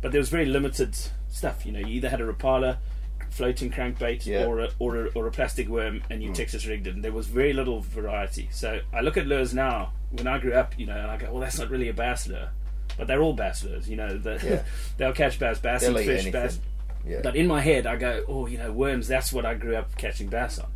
But 0.00 0.12
there 0.12 0.20
was 0.20 0.30
very 0.30 0.46
limited 0.46 0.96
stuff. 1.28 1.66
You 1.66 1.72
know, 1.72 1.78
you 1.80 1.88
either 1.88 2.08
had 2.08 2.20
a 2.20 2.32
Rapala, 2.32 2.78
floating 3.30 3.70
crankbait, 3.70 4.24
Yeah. 4.26 4.46
or 4.46 4.60
a, 4.60 4.70
or 4.78 5.06
a 5.06 5.08
or 5.10 5.26
a 5.26 5.30
plastic 5.30 5.68
worm, 5.68 6.02
and 6.10 6.22
you 6.22 6.28
hmm. 6.30 6.34
Texas 6.34 6.66
rigged 6.66 6.86
it. 6.86 6.94
And 6.94 7.04
there 7.04 7.12
was 7.12 7.26
very 7.26 7.52
little 7.52 7.80
variety. 7.80 8.48
So 8.50 8.80
I 8.92 9.00
look 9.00 9.16
at 9.16 9.26
lures 9.26 9.52
now. 9.54 9.92
When 10.10 10.26
I 10.26 10.38
grew 10.38 10.54
up, 10.54 10.76
you 10.78 10.86
know, 10.86 10.96
and 10.96 11.10
I 11.10 11.16
go, 11.16 11.30
well, 11.30 11.40
that's 11.40 11.58
not 11.58 11.70
really 11.70 11.88
a 11.88 11.92
bass 11.94 12.26
lure. 12.26 12.48
But 12.98 13.06
they're 13.06 13.22
all 13.22 13.34
bass 13.34 13.62
lures, 13.62 13.88
you 13.88 13.96
know. 13.96 14.16
The, 14.18 14.40
Yeah. 14.44 14.62
they'll 14.96 15.12
catch 15.12 15.38
bass, 15.38 15.58
bass 15.60 15.82
They'll 15.82 15.96
and 15.96 16.06
fish, 16.06 16.22
anything. 16.22 16.32
bass. 16.32 16.58
yeah. 17.06 17.20
But 17.22 17.36
in 17.36 17.46
my 17.46 17.60
head, 17.60 17.86
I 17.86 17.96
go, 17.96 18.24
oh, 18.26 18.46
you 18.46 18.58
know, 18.58 18.72
worms. 18.72 19.06
That's 19.06 19.32
what 19.32 19.44
I 19.46 19.54
grew 19.54 19.76
up 19.76 19.96
catching 19.96 20.28
bass 20.28 20.58
on. 20.58 20.68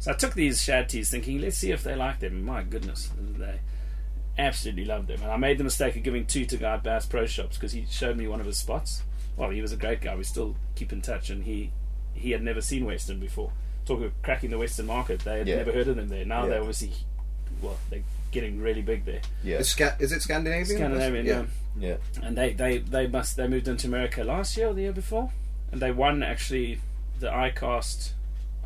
So 0.00 0.10
I 0.10 0.14
took 0.14 0.34
these 0.34 0.58
ShadTeez, 0.60 1.08
thinking, 1.10 1.40
let's 1.40 1.58
see 1.58 1.70
if 1.70 1.84
they 1.84 1.94
like 1.94 2.18
them. 2.18 2.42
My 2.44 2.64
goodness, 2.64 3.10
they 3.38 3.60
absolutely 4.38 4.84
loved 4.84 5.08
them. 5.08 5.22
And 5.22 5.30
I 5.30 5.36
made 5.36 5.58
the 5.58 5.64
mistake 5.64 5.96
of 5.96 6.02
giving 6.02 6.26
two 6.26 6.44
to 6.46 6.56
Guy 6.56 6.76
Bass 6.78 7.06
Pro 7.06 7.26
Shops 7.26 7.56
because 7.56 7.72
he 7.72 7.86
showed 7.90 8.16
me 8.16 8.26
one 8.26 8.40
of 8.40 8.46
his 8.46 8.58
spots. 8.58 9.02
Well, 9.36 9.50
he 9.50 9.60
was 9.62 9.72
a 9.72 9.76
great 9.76 10.00
guy. 10.00 10.14
We 10.14 10.24
still 10.24 10.56
keep 10.74 10.92
in 10.92 11.00
touch, 11.02 11.30
and 11.30 11.44
he 11.44 11.70
he 12.14 12.30
had 12.32 12.42
never 12.42 12.60
seen 12.60 12.84
Westin 12.84 13.18
before. 13.20 13.50
Talking 13.86 14.04
of 14.04 14.22
cracking 14.22 14.50
the 14.50 14.56
Westin 14.56 14.84
market, 14.86 15.20
they 15.20 15.38
had 15.38 15.48
Yeah. 15.48 15.56
never 15.56 15.72
heard 15.72 15.88
of 15.88 15.96
them 15.96 16.08
there. 16.08 16.24
Now 16.24 16.42
Yeah. 16.44 16.50
they're 16.50 16.58
obviously, 16.60 16.92
well, 17.62 17.78
they're 17.90 18.02
getting 18.30 18.60
really 18.60 18.82
big 18.82 19.04
there. 19.06 19.20
yeah, 19.42 19.58
Is, 19.58 19.70
Sca- 19.70 19.96
is 19.98 20.12
it 20.12 20.20
Scandinavian? 20.22 20.66
Scandinavian, 20.78 21.26
Yeah. 21.26 21.44
yeah. 21.78 21.96
and 22.22 22.36
they, 22.36 22.52
they, 22.52 22.78
they 22.78 23.06
must 23.06 23.36
they 23.36 23.46
moved 23.48 23.66
into 23.68 23.86
America 23.86 24.22
last 24.24 24.56
year 24.56 24.68
or 24.68 24.74
the 24.74 24.82
year 24.82 24.92
before, 24.92 25.32
and 25.72 25.80
they 25.82 25.90
won 25.90 26.22
actually 26.22 26.80
the 27.18 27.28
iCast 27.28 28.12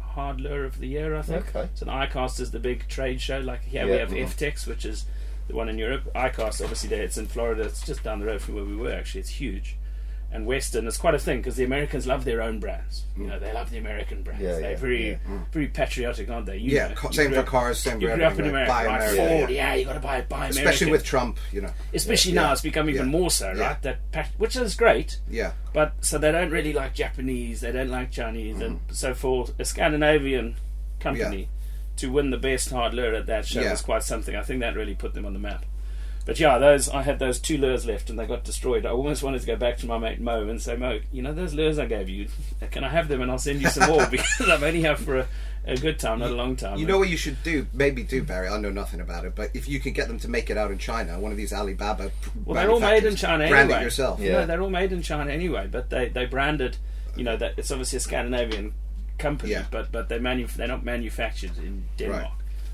Hard 0.00 0.40
Lure 0.40 0.64
of 0.64 0.78
the 0.80 0.86
Year, 0.88 1.14
I 1.16 1.22
think. 1.22 1.54
Okay. 1.54 1.68
So 1.74 1.84
the 1.84 1.90
iCast 1.92 2.40
is 2.40 2.50
the 2.50 2.58
big 2.60 2.88
trade 2.88 3.20
show. 3.20 3.38
Like 3.38 3.64
here 3.64 3.86
we 3.86 3.92
Yeah. 3.92 3.98
have 3.98 4.10
Mhm. 4.10 4.24
EFTTEX, 4.24 4.66
which 4.66 4.84
is 4.84 5.04
the 5.48 5.54
one 5.54 5.68
in 5.68 5.78
Europe. 5.78 6.08
iCast, 6.14 6.60
obviously, 6.60 6.88
there 6.88 7.02
it's 7.02 7.18
in 7.18 7.26
Florida. 7.26 7.62
It's 7.62 7.84
just 7.84 8.02
down 8.02 8.20
the 8.20 8.26
road 8.26 8.40
from 8.40 8.54
where 8.56 8.64
we 8.64 8.76
were. 8.76 8.92
Actually, 8.92 9.20
it's 9.20 9.30
huge. 9.30 9.76
And 10.32 10.46
Westin 10.46 10.86
is 10.88 10.98
quite 10.98 11.14
a 11.14 11.20
thing 11.20 11.38
because 11.38 11.54
the 11.54 11.64
Americans 11.64 12.04
love 12.06 12.24
their 12.24 12.42
own 12.42 12.58
brands. 12.58 13.04
You 13.16 13.22
mm. 13.22 13.28
know, 13.28 13.38
they 13.38 13.52
love 13.52 13.70
the 13.70 13.78
American 13.78 14.22
brands. 14.22 14.42
Yeah, 14.42 14.56
they're 14.58 14.72
yeah, 14.72 14.76
very, 14.76 15.10
yeah. 15.10 15.16
Mm. 15.28 15.52
very 15.52 15.68
patriotic, 15.68 16.28
aren't 16.28 16.46
they? 16.46 16.56
You 16.56 16.72
Yeah, 16.72 16.88
know, 16.88 17.10
same 17.10 17.32
for 17.32 17.44
cars, 17.44 17.78
same 17.78 18.00
You 18.00 18.12
grew 18.12 18.24
up 18.24 18.38
in 18.38 18.46
America, 18.46 18.70
Buy 18.72 18.86
right? 18.86 18.96
American, 18.96 19.38
Ford, 19.38 19.50
yeah. 19.50 19.74
you 19.74 19.84
got 19.84 19.92
to 19.92 20.00
buy 20.00 20.20
buy 20.22 20.36
American. 20.36 20.58
Especially 20.58 20.90
with 20.90 21.04
Trump, 21.04 21.38
you 21.52 21.60
know. 21.60 21.70
Especially 21.94 22.32
now, 22.32 22.52
it's 22.52 22.60
become 22.60 22.90
even 22.90 23.08
more 23.08 23.30
so, 23.30 23.52
right? 23.54 23.80
That 23.82 23.98
which 24.36 24.56
is 24.56 24.74
great, 24.74 25.20
Yeah. 25.30 25.52
but 25.72 25.94
so 26.00 26.18
they 26.18 26.32
don't 26.32 26.50
really 26.50 26.72
like 26.72 26.92
Japanese, 26.92 27.60
they 27.60 27.70
don't 27.70 27.90
like 27.90 28.10
Chinese, 28.10 28.60
and 28.60 28.80
mm. 28.80 28.94
so 28.94 29.14
for 29.14 29.46
a 29.58 29.64
Scandinavian 29.64 30.56
company. 30.98 31.48
To 31.96 32.10
win 32.12 32.30
the 32.30 32.36
best 32.38 32.70
hard 32.70 32.94
lure 32.94 33.14
at 33.14 33.26
that 33.26 33.46
show 33.46 33.60
Yeah. 33.62 33.70
was 33.72 33.82
quite 33.82 34.02
something. 34.02 34.36
I 34.36 34.42
think 34.42 34.60
that 34.60 34.74
really 34.76 34.94
put 34.94 35.14
them 35.14 35.24
on 35.26 35.32
the 35.32 35.38
map. 35.38 35.64
But 36.24 36.40
yeah, 36.40 36.58
those 36.58 36.88
I 36.88 37.02
had 37.02 37.20
those 37.20 37.38
two 37.38 37.56
lures 37.56 37.86
left 37.86 38.10
and 38.10 38.18
they 38.18 38.26
got 38.26 38.42
destroyed. 38.42 38.84
I 38.84 38.90
almost 38.90 39.22
wanted 39.22 39.40
to 39.42 39.46
go 39.46 39.54
back 39.54 39.78
to 39.78 39.86
my 39.86 39.96
mate 39.96 40.20
Mo 40.20 40.48
and 40.48 40.60
say, 40.60 40.76
Mo, 40.76 40.98
you 41.12 41.22
know 41.22 41.32
those 41.32 41.54
lures 41.54 41.78
I 41.78 41.86
gave 41.86 42.08
you, 42.08 42.26
can 42.72 42.82
I 42.82 42.88
have 42.88 43.06
them 43.06 43.22
and 43.22 43.30
I'll 43.30 43.38
send 43.38 43.62
you 43.62 43.68
some 43.68 43.88
more 43.88 44.06
because 44.10 44.48
I've 44.50 44.62
only 44.64 44.82
had 44.82 44.98
for 44.98 45.18
a, 45.18 45.28
a 45.66 45.76
good 45.76 46.00
time, 46.00 46.18
not 46.18 46.32
a 46.32 46.34
long 46.34 46.56
time. 46.56 46.78
You 46.78 46.86
know 46.86 46.98
what 46.98 47.08
you 47.10 47.16
should 47.16 47.40
do? 47.44 47.68
Maybe 47.72 48.02
do, 48.02 48.24
Barry. 48.24 48.48
I 48.48 48.58
know 48.58 48.70
nothing 48.70 49.00
about 49.00 49.24
it, 49.24 49.36
but 49.36 49.50
if 49.54 49.68
you 49.68 49.78
can 49.78 49.92
get 49.92 50.08
them 50.08 50.18
to 50.18 50.28
make 50.28 50.50
it 50.50 50.56
out 50.56 50.72
in 50.72 50.78
China, 50.78 51.18
one 51.20 51.30
of 51.30 51.38
these 51.38 51.52
Alibaba. 51.52 52.10
Well, 52.44 52.56
they're 52.56 52.70
all 52.72 52.80
made 52.80 53.04
in 53.04 53.14
manufacturers, 53.14 53.20
China 53.20 53.48
Brand 53.48 53.70
anyway. 53.70 53.80
it 53.80 53.84
yourself. 53.84 54.20
Yeah. 54.20 54.32
No, 54.32 54.46
they're 54.46 54.62
all 54.62 54.70
made 54.70 54.90
in 54.92 55.02
China 55.02 55.30
anyway, 55.30 55.68
but 55.70 55.90
they 55.90 56.08
they 56.08 56.26
branded, 56.26 56.76
you 57.14 57.22
know, 57.22 57.36
that 57.36 57.54
it's 57.56 57.70
obviously 57.70 57.98
a 57.98 58.00
Scandinavian 58.00 58.74
company, 59.18 59.52
Yeah. 59.52 59.64
but 59.70 59.90
but 59.92 60.08
they 60.08 60.18
manu- 60.18 60.46
they're 60.56 60.68
not 60.68 60.84
manufactured 60.84 61.56
in 61.58 61.84
Denmark. 61.96 62.22
Right. 62.22 62.32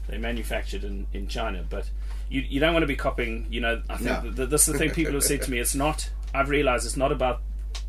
They're 0.08 0.18
manufactured 0.18 0.84
in, 0.84 1.06
in 1.12 1.28
China, 1.28 1.64
but 1.70 1.88
you 2.28 2.40
you 2.42 2.60
don't 2.60 2.72
want 2.72 2.82
to 2.82 2.86
be 2.88 2.96
copying. 2.96 3.46
You 3.50 3.60
know, 3.60 3.82
I 3.88 3.96
think 3.96 4.24
No. 4.24 4.30
that 4.32 4.50
this 4.50 4.66
is 4.68 4.72
the 4.72 4.78
thing 4.78 4.90
people 4.90 5.12
have 5.14 5.24
said 5.24 5.42
to 5.42 5.50
me. 5.50 5.58
It's 5.64 5.74
not. 5.74 6.10
I've 6.34 6.48
realised 6.48 6.86
it's 6.86 6.96
not 6.96 7.12
about. 7.12 7.40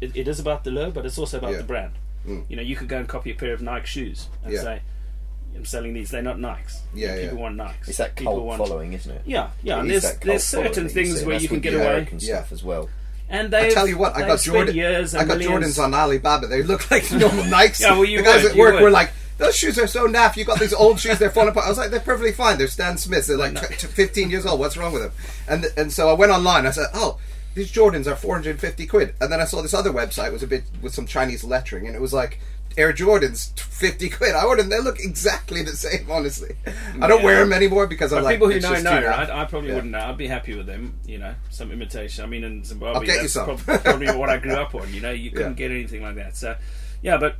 It, 0.01 0.15
it 0.15 0.27
is 0.27 0.39
about 0.39 0.63
the 0.63 0.71
lure, 0.71 0.91
but 0.91 1.05
it's 1.05 1.17
also 1.17 1.37
about 1.37 1.51
Yeah. 1.51 1.57
the 1.57 1.63
brand. 1.73 1.93
Mm. 2.27 2.43
You 2.49 2.55
know, 2.57 2.61
you 2.63 2.75
could 2.75 2.87
go 2.89 2.97
and 2.97 3.07
copy 3.07 3.31
a 3.31 3.35
pair 3.35 3.53
of 3.53 3.61
Nike 3.61 3.85
shoes 3.87 4.27
and 4.43 4.53
Yeah. 4.53 4.61
say, 4.61 4.81
"I'm 5.55 5.65
selling 5.65 5.93
these. 5.93 6.09
They're 6.11 6.21
not 6.31 6.37
Nikes. 6.37 6.79
Yeah, 6.93 7.15
people 7.21 7.37
yeah. 7.37 7.43
want 7.43 7.57
Nikes. 7.57 7.87
It's 7.89 7.97
that 7.97 8.15
cult 8.15 8.43
want, 8.43 8.57
following, 8.59 8.93
isn't 8.93 9.11
it? 9.11 9.21
Yeah, 9.25 9.49
yeah. 9.63 9.77
It 9.77 9.79
and 9.81 9.89
there's 9.89 10.17
there's 10.19 10.43
certain 10.43 10.83
that 10.87 10.95
you 10.95 11.03
things 11.05 11.23
where 11.23 11.39
you 11.39 11.47
can 11.47 11.59
get 11.59 11.71
the 11.71 11.77
away. 11.79 11.87
American 11.87 12.19
Yeah. 12.21 12.35
stuff 12.37 12.51
as 12.51 12.63
well. 12.63 12.89
And 13.29 13.51
they 13.51 13.67
I 13.67 13.69
tell 13.69 13.87
you 13.87 13.97
what, 13.97 14.15
I 14.15 14.27
got 14.27 14.41
Jordan. 14.41 14.75
Years 14.75 15.15
I 15.15 15.25
got 15.25 15.39
millions. 15.39 15.77
Jordans 15.77 15.83
on 15.83 15.93
Alibaba. 15.93 16.47
They 16.47 16.63
look 16.63 16.89
like 16.91 17.11
normal 17.11 17.45
Nikes. 17.45 17.79
Yeah, 17.79 17.93
well, 17.93 18.05
you 18.05 18.17
the 18.17 18.23
guys 18.23 18.43
would, 18.43 18.51
at 18.51 18.57
work 18.57 18.81
were 18.81 18.91
like, 18.91 19.11
"Those 19.37 19.55
shoes 19.55 19.79
are 19.79 19.87
so 19.87 20.07
naff. 20.07 20.35
You 20.35 20.45
got 20.45 20.59
these 20.59 20.73
old 20.73 20.99
shoes. 20.99 21.17
They're 21.17 21.31
falling 21.31 21.49
apart." 21.49 21.65
I 21.65 21.69
was 21.69 21.77
like, 21.77 21.91
"They're 21.91 21.99
perfectly 21.99 22.33
fine. 22.33 22.57
They're 22.57 22.67
Stan 22.67 22.97
Smiths. 22.97 23.27
They're 23.27 23.37
like 23.37 23.59
t- 23.59 23.75
t- 23.75 23.87
15 23.87 24.29
years 24.29 24.45
old. 24.45 24.59
What's 24.59 24.77
wrong 24.77 24.93
with 24.93 25.03
them?" 25.03 25.11
And 25.47 25.65
and 25.77 25.91
so 25.91 26.09
I 26.09 26.13
went 26.13 26.31
online. 26.31 26.65
I 26.65 26.71
said, 26.71 26.87
"Oh." 26.93 27.19
These 27.55 27.71
Jordans 27.71 28.07
are 28.07 28.15
450 28.15 28.87
quid. 28.87 29.13
And 29.21 29.31
then 29.31 29.39
I 29.39 29.45
saw 29.45 29.61
this 29.61 29.75
other 29.75 29.91
website 29.91 30.31
was 30.31 30.41
a 30.41 30.47
bit 30.47 30.63
with 30.81 30.95
some 30.95 31.05
Chinese 31.05 31.43
lettering 31.43 31.85
and 31.85 31.95
it 31.95 32.01
was 32.01 32.11
like 32.11 32.39
Air 32.77 32.93
Jordans 32.93 33.57
50 33.59 34.09
quid. 34.09 34.33
I 34.35 34.43
ordered 34.45 34.63
them. 34.63 34.69
They 34.69 34.79
look 34.79 34.99
exactly 34.99 35.61
the 35.63 35.71
same, 35.75 36.09
honestly. 36.09 36.55
I 37.01 37.07
don't 37.07 37.19
Yeah. 37.19 37.25
wear 37.25 37.39
them 37.39 37.53
anymore 37.53 37.87
because 37.87 38.11
I'm 38.13 38.19
But 38.19 38.23
like 38.25 38.35
people 38.35 38.49
who 38.51 38.59
know 38.59 38.81
know, 38.81 39.05
right? 39.07 39.29
I 39.29 39.45
probably 39.45 39.69
Yeah. 39.69 39.75
wouldn't 39.75 39.91
know. 39.93 39.99
I'd 39.99 40.17
be 40.17 40.27
happy 40.27 40.55
with 40.55 40.65
them, 40.65 40.95
you 41.05 41.17
know, 41.19 41.35
some 41.49 41.71
imitation. 41.71 42.23
I 42.23 42.27
mean, 42.27 42.43
in 42.43 42.63
Zimbabwe, 42.63 42.95
I'll 42.95 43.01
get 43.05 43.15
you 43.15 43.21
that's 43.21 43.33
some. 43.33 43.57
probably 43.57 44.07
what 44.11 44.29
I 44.29 44.37
grew 44.37 44.53
up 44.55 44.73
on. 44.75 44.93
You 44.93 45.01
know, 45.01 45.11
you 45.11 45.31
couldn't 45.31 45.57
Yeah. 45.59 45.67
get 45.67 45.71
anything 45.71 46.01
like 46.01 46.15
that. 46.15 46.35
So, 46.37 46.55
yeah, 47.01 47.17
but 47.17 47.35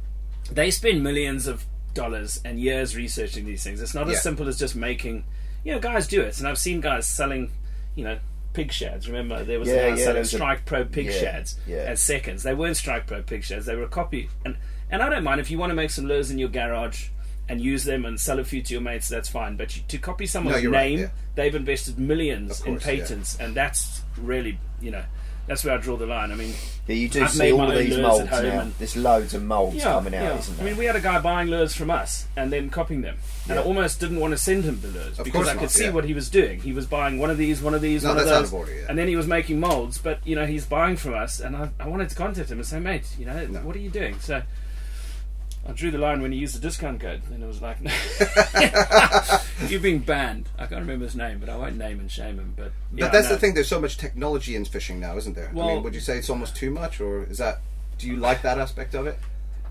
they 0.52 0.69
spend 0.72 1.04
millions 1.04 1.48
of 1.48 1.65
dollars 1.93 2.39
and 2.43 2.60
years 2.60 2.96
researching 2.96 3.46
these 3.46 3.63
things. 3.63 3.82
It's 3.82 3.93
not 3.93 4.10
as 4.10 4.22
simple 4.22 4.48
as 4.48 4.58
just 4.60 4.76
making. 4.76 5.24
You 5.63 5.74
know, 5.74 5.80
guys 5.80 6.08
do 6.08 6.22
it, 6.22 6.38
and 6.39 6.48
I've 6.48 6.58
seen 6.58 6.82
guys 6.82 7.06
selling, 7.08 7.52
you 7.96 8.04
know. 8.04 8.17
Pig 8.52 8.72
shads. 8.72 9.08
Remember, 9.10 9.43
there 9.43 9.60
was 9.60 9.67
Yeah, 9.67 9.74
a 9.74 9.89
guy 9.89 9.98
yeah, 9.98 10.04
selling 10.06 10.24
Strike 10.26 10.65
Pro 10.65 10.86
pig 10.86 11.08
yeah, 11.08 11.12
shads 11.13 11.56
yeah. 11.65 11.78
as 11.78 12.02
seconds. 12.04 12.43
They 12.43 12.54
weren't 12.54 12.78
Strike 12.78 13.08
Pro 13.08 13.24
pig 13.24 13.43
shads. 13.43 13.65
They 13.65 13.76
were 13.76 13.82
a 13.82 13.88
copy. 13.88 14.30
And 14.46 14.58
and 14.93 15.03
I 15.03 15.10
don't 15.10 15.23
mind 15.23 15.41
if 15.41 15.51
you 15.51 15.58
want 15.58 15.71
to 15.71 15.75
make 15.75 15.89
some 15.89 16.06
lures 16.06 16.32
in 16.32 16.38
your 16.38 16.49
garage 16.49 17.08
and 17.49 17.60
use 17.60 17.84
them 17.84 18.06
and 18.06 18.17
sell 18.17 18.39
a 18.39 18.43
few 18.45 18.62
to 18.62 18.73
your 18.73 18.82
mates. 18.82 19.10
That's 19.10 19.27
fine. 19.27 19.58
But 19.58 19.75
you, 19.75 19.84
to 19.89 19.97
copy 19.97 20.25
someone's 20.25 20.63
right, 20.65 20.71
name, 20.71 20.99
yeah. 20.99 21.08
they've 21.36 21.53
invested 21.53 21.99
millions 21.99 22.62
Of 22.62 22.67
in 22.67 22.73
course, 22.75 22.86
yeah. 22.86 22.99
patents, 23.01 23.38
and 23.38 23.53
that's 23.53 24.01
really, 24.17 24.58
you 24.79 24.91
know, 24.91 25.03
that's 25.45 25.65
where 25.65 25.73
I 25.73 25.77
draw 25.77 25.97
the 25.97 26.06
line. 26.06 26.32
I 26.32 26.36
mean, 26.36 26.53
Yeah, 26.88 26.95
you 26.95 27.10
do 27.10 27.21
I've 27.21 27.32
see 27.32 27.51
all 27.51 27.69
of 27.69 27.77
these 27.77 27.97
molds 27.97 28.32
now. 28.32 28.62
and- 28.62 28.73
There's 28.79 28.95
loads 28.95 29.34
of 29.34 29.43
molds 29.43 29.75
yeah, 29.75 29.84
coming 29.91 30.15
out, 30.15 30.23
yeah. 30.23 30.38
isn't 30.39 30.62
I 30.62 30.63
mean, 30.63 30.77
we 30.77 30.86
had 30.86 30.95
a 30.95 31.01
guy 31.01 31.19
buying 31.19 31.49
lures 31.49 31.75
from 31.75 31.91
us 31.91 32.27
and 32.38 32.49
then 32.49 32.69
copying 32.69 33.01
them, 33.01 33.17
and 33.49 33.60
I 33.60 33.62
almost 33.62 33.99
didn't 33.99 34.21
want 34.21 34.32
to 34.32 34.38
send 34.38 34.63
him 34.63 34.79
the 34.79 34.88
lures 34.88 35.19
Of 35.19 35.25
because 35.25 35.49
I 35.49 35.53
could 35.56 35.63
not, 35.63 35.71
see 35.71 35.84
yeah. 35.84 35.91
what 35.91 36.06
he 36.06 36.13
was 36.13 36.29
doing. 36.29 36.62
He 36.62 36.71
was 36.71 36.86
buying 36.86 37.17
one 37.17 37.29
of 37.29 37.38
these, 37.38 37.62
one 37.62 37.73
of 37.73 37.82
these, 37.82 38.03
No, 38.06 38.12
one 38.12 38.19
of 38.19 38.25
those, 38.25 38.53
order, 38.53 38.73
yeah. 38.73 38.86
and 38.88 38.97
then 38.97 39.10
he 39.10 39.17
was 39.17 39.27
making 39.27 39.60
molds. 39.60 39.97
But 39.97 40.25
you 40.25 40.38
know, 40.38 40.45
he's 40.45 40.65
buying 40.65 40.95
from 40.95 41.13
us, 41.13 41.41
and 41.41 41.58
I, 41.58 41.71
I 41.77 41.89
wanted 41.89 42.08
to 42.12 42.15
contact 42.15 42.49
him 42.49 42.60
and 42.60 42.65
say, 42.65 42.79
mate, 42.79 43.06
you 43.19 43.25
know, 43.25 43.45
No. 43.47 43.60
what 43.63 43.75
are 43.75 43.79
you 43.79 43.89
doing? 43.89 44.17
So. 44.21 44.43
I 45.67 45.71
drew 45.71 45.91
the 45.91 45.97
line 45.97 46.21
when 46.21 46.32
he 46.34 46.39
used 46.39 46.56
the 46.56 46.60
discount 46.60 46.99
code, 46.99 47.21
and 47.32 47.41
it 47.41 47.45
was 47.47 47.62
like, 47.62 47.78
"You're 49.69 49.80
being 49.80 49.99
banned." 49.99 50.49
I 50.58 50.65
can't 50.65 50.82
remember 50.82 51.06
his 51.06 51.15
name, 51.15 51.39
but 51.39 51.49
I 51.49 51.56
won't 51.56 51.78
name 51.78 51.99
and 51.99 52.12
shame 52.12 52.38
him. 52.38 52.54
But 52.56 52.71
yeah, 52.93 53.06
But 53.06 53.12
that's 53.13 53.30
the 53.30 53.38
thing. 53.38 53.54
There's 53.54 53.67
so 53.69 53.80
much 53.80 53.97
technology 53.97 54.56
in 54.56 54.65
fishing 54.65 54.99
now, 54.99 55.17
isn't 55.17 55.36
there? 55.36 55.49
I 55.49 55.54
Well- 55.54 55.67
mean, 55.76 55.84
would 55.84 55.95
you 55.95 56.02
say 56.02 56.17
it's 56.17 56.30
almost 56.30 56.56
too 56.56 56.69
much, 56.71 56.99
or 56.99 57.23
is 57.23 57.38
that? 57.38 57.62
Do 57.97 58.08
you 58.08 58.17
like 58.17 58.41
that 58.41 58.58
aspect 58.58 58.93
of 58.95 59.08
it? 59.08 59.17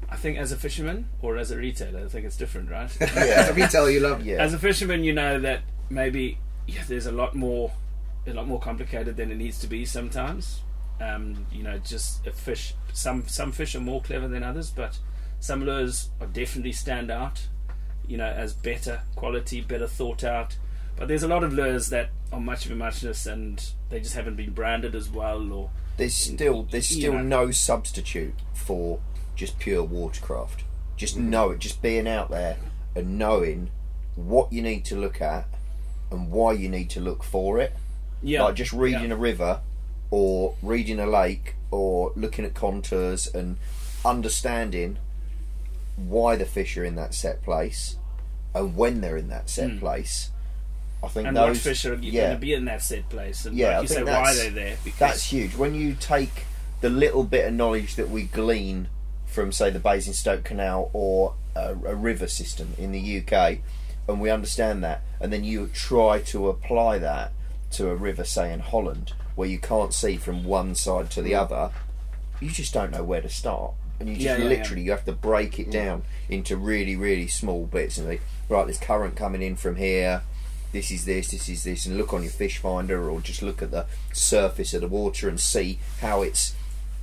I 0.09 0.17
think 0.17 0.39
as 0.39 0.53
a 0.53 0.57
fisherman 0.57 1.09
or 1.23 1.37
as 1.39 1.51
a 1.51 1.57
retailer, 1.57 2.01
I 2.05 2.09
think 2.09 2.27
it's 2.27 2.37
different, 2.37 2.71
right? 2.71 2.91
As 3.17 3.49
a 3.49 3.55
retailer, 3.55 3.89
you 3.89 4.01
love. 4.01 4.25
Yeah. 4.27 4.43
As 4.43 4.53
a 4.53 4.59
fisherman, 4.59 5.05
you 5.05 5.13
know 5.15 5.41
that 5.41 5.63
maybe 5.89 6.39
yeah, 6.67 6.83
there's 6.87 7.07
a 7.07 7.13
lot 7.13 7.35
more, 7.35 7.73
a 8.27 8.33
lot 8.35 8.47
more 8.47 8.61
complicated 8.61 9.17
than 9.17 9.31
it 9.33 9.37
needs 9.37 9.59
to 9.61 9.67
be 9.67 9.87
sometimes. 9.87 10.61
Um, 11.01 11.47
you 11.51 11.63
know, 11.63 11.79
just 11.79 12.27
a 12.27 12.31
fish. 12.33 12.75
Some 12.93 13.27
some 13.27 13.53
fish 13.53 13.75
are 13.75 13.81
more 13.81 14.03
clever 14.03 14.29
than 14.29 14.43
others, 14.43 14.71
but 14.71 14.99
some 15.43 15.67
lures 15.67 16.09
are 16.21 16.27
definitely 16.29 16.71
stand 16.73 17.11
out. 17.11 17.47
You 18.07 18.17
know, 18.17 18.27
as 18.27 18.53
better 18.53 19.01
quality, 19.17 19.61
better 19.61 19.87
thought 19.89 20.23
out. 20.25 20.57
But 20.97 21.09
there's 21.09 21.23
a 21.25 21.29
lot 21.29 21.43
of 21.43 21.53
lures 21.53 21.89
that 21.89 22.11
are 22.33 22.39
much 22.41 22.65
of 22.67 22.71
a 22.73 22.77
muchness, 22.77 23.27
and 23.27 23.65
they 23.91 23.99
just 24.01 24.15
haven't 24.15 24.37
been 24.37 24.53
branded 24.53 24.95
as 24.95 25.11
well, 25.11 25.53
or 25.53 25.71
There's 25.97 26.15
still 26.15 26.63
there's 26.71 26.87
still 26.87 27.15
know. 27.15 27.23
no 27.47 27.51
substitute 27.51 28.35
for 28.55 29.01
just 29.35 29.59
pure 29.59 29.83
watercraft. 29.83 30.63
Just 30.97 31.17
Mm-hmm. 31.17 31.31
know 31.31 31.51
it. 31.51 31.59
Just 31.59 31.83
being 31.83 32.07
out 32.07 32.31
there 32.31 32.57
and 32.95 33.19
knowing 33.19 33.71
what 34.15 34.53
you 34.53 34.63
need 34.63 34.85
to 34.85 34.97
look 34.97 35.21
at 35.23 35.47
and 36.11 36.31
why 36.31 36.53
you 36.53 36.69
need 36.69 36.91
to 36.91 37.01
look 37.01 37.23
for 37.25 37.59
it. 37.59 37.73
yeah, 38.23 38.43
Like 38.45 38.55
just 38.55 38.73
reading 38.73 39.09
yeah. 39.09 39.15
a 39.15 39.19
river 39.19 39.61
or 40.11 40.55
reading 40.63 41.01
a 41.01 41.07
lake 41.07 41.55
or 41.71 42.13
looking 42.15 42.45
at 42.45 42.53
contours 42.55 43.27
and 43.27 43.57
understanding 44.05 44.99
why 45.97 46.37
the 46.37 46.45
fish 46.47 46.77
are 46.77 46.85
in 46.85 46.95
that 46.97 47.15
set 47.15 47.43
place 47.43 47.97
and 48.55 48.77
when 48.77 49.01
they're 49.01 49.17
in 49.17 49.29
that 49.29 49.49
set 49.49 49.79
place. 49.79 50.31
I 51.03 51.09
think 51.09 51.25
Hmm. 51.25 51.29
and 51.29 51.37
those 51.37 51.57
what 51.57 51.63
fish 51.63 51.85
are 51.85 51.95
yeah, 51.95 52.23
going 52.23 52.35
to 52.35 52.41
be 52.41 52.53
in 52.55 52.65
that 52.67 52.83
set 52.83 53.09
place, 53.09 53.45
and 53.45 53.57
Yeah, 53.57 53.79
like 53.79 53.89
you 53.89 53.95
say, 53.97 54.05
why 54.05 54.35
they're 54.35 54.51
there. 54.51 54.77
Because 54.85 54.99
That's 55.01 55.25
huge. 55.25 55.57
When 55.57 55.75
you 55.75 55.95
take 55.95 56.45
the 56.81 56.89
little 56.91 57.25
bit 57.25 57.47
of 57.47 57.55
knowledge 57.55 57.97
that 57.97 58.09
we 58.09 58.25
glean 58.25 58.89
from, 59.27 59.51
say, 59.53 59.71
the 59.71 59.79
Basingstoke 59.81 60.45
Canal 60.45 60.91
or 60.93 61.35
a, 61.57 61.71
a 61.71 61.95
river 61.95 62.29
system 62.29 62.75
in 62.79 62.93
the 62.93 63.19
UK, 63.21 63.59
and 64.09 64.21
we 64.21 64.31
understand 64.31 64.85
that, 64.85 65.03
and 65.21 65.33
then 65.33 65.43
you 65.45 65.69
try 65.69 66.21
to 66.21 66.49
apply 66.49 66.99
that 66.99 67.33
to 67.73 67.89
a 67.89 67.97
river, 67.97 68.23
say, 68.25 68.53
in 68.53 68.61
Holland, 68.61 69.13
where 69.35 69.49
you 69.49 69.59
can't 69.59 69.95
see 69.95 70.17
from 70.17 70.45
one 70.45 70.75
side 70.75 71.11
to 71.13 71.23
the 71.23 71.35
other, 71.35 71.71
you 72.41 72.51
just 72.51 72.73
don't 72.75 72.93
know 72.93 73.03
where 73.03 73.23
to 73.23 73.29
start. 73.29 73.73
And 74.01 74.09
you 74.09 74.15
just 74.17 74.27
Yeah, 74.27 74.39
yeah, 74.39 74.49
literally 74.49 74.83
you 74.83 74.91
have 74.91 75.05
to 75.05 75.13
break 75.13 75.59
it 75.59 75.69
mm. 75.69 75.73
down 75.73 76.03
into 76.29 76.57
really, 76.57 76.97
really 76.97 77.27
small 77.27 77.67
bits 77.67 77.99
and 77.99 78.09
like 78.09 78.23
right, 78.49 78.67
there's 78.67 78.79
current 78.79 79.17
coming 79.17 79.43
in 79.43 79.57
from 79.57 79.77
here, 79.77 80.23
this 80.73 80.91
is 80.91 81.05
this, 81.05 81.31
this 81.31 81.49
is 81.49 81.65
this, 81.65 81.87
and 81.87 81.97
look 81.97 82.13
on 82.13 82.23
your 82.23 82.33
fish 82.33 82.59
finder 82.59 83.09
or 83.09 83.21
just 83.21 83.43
look 83.43 83.63
at 83.63 83.71
the 83.71 83.87
surface 84.13 84.75
of 84.75 84.81
the 84.81 84.89
water 84.89 85.29
and 85.29 85.39
see 85.39 85.79
how 86.01 86.23
it's 86.23 86.55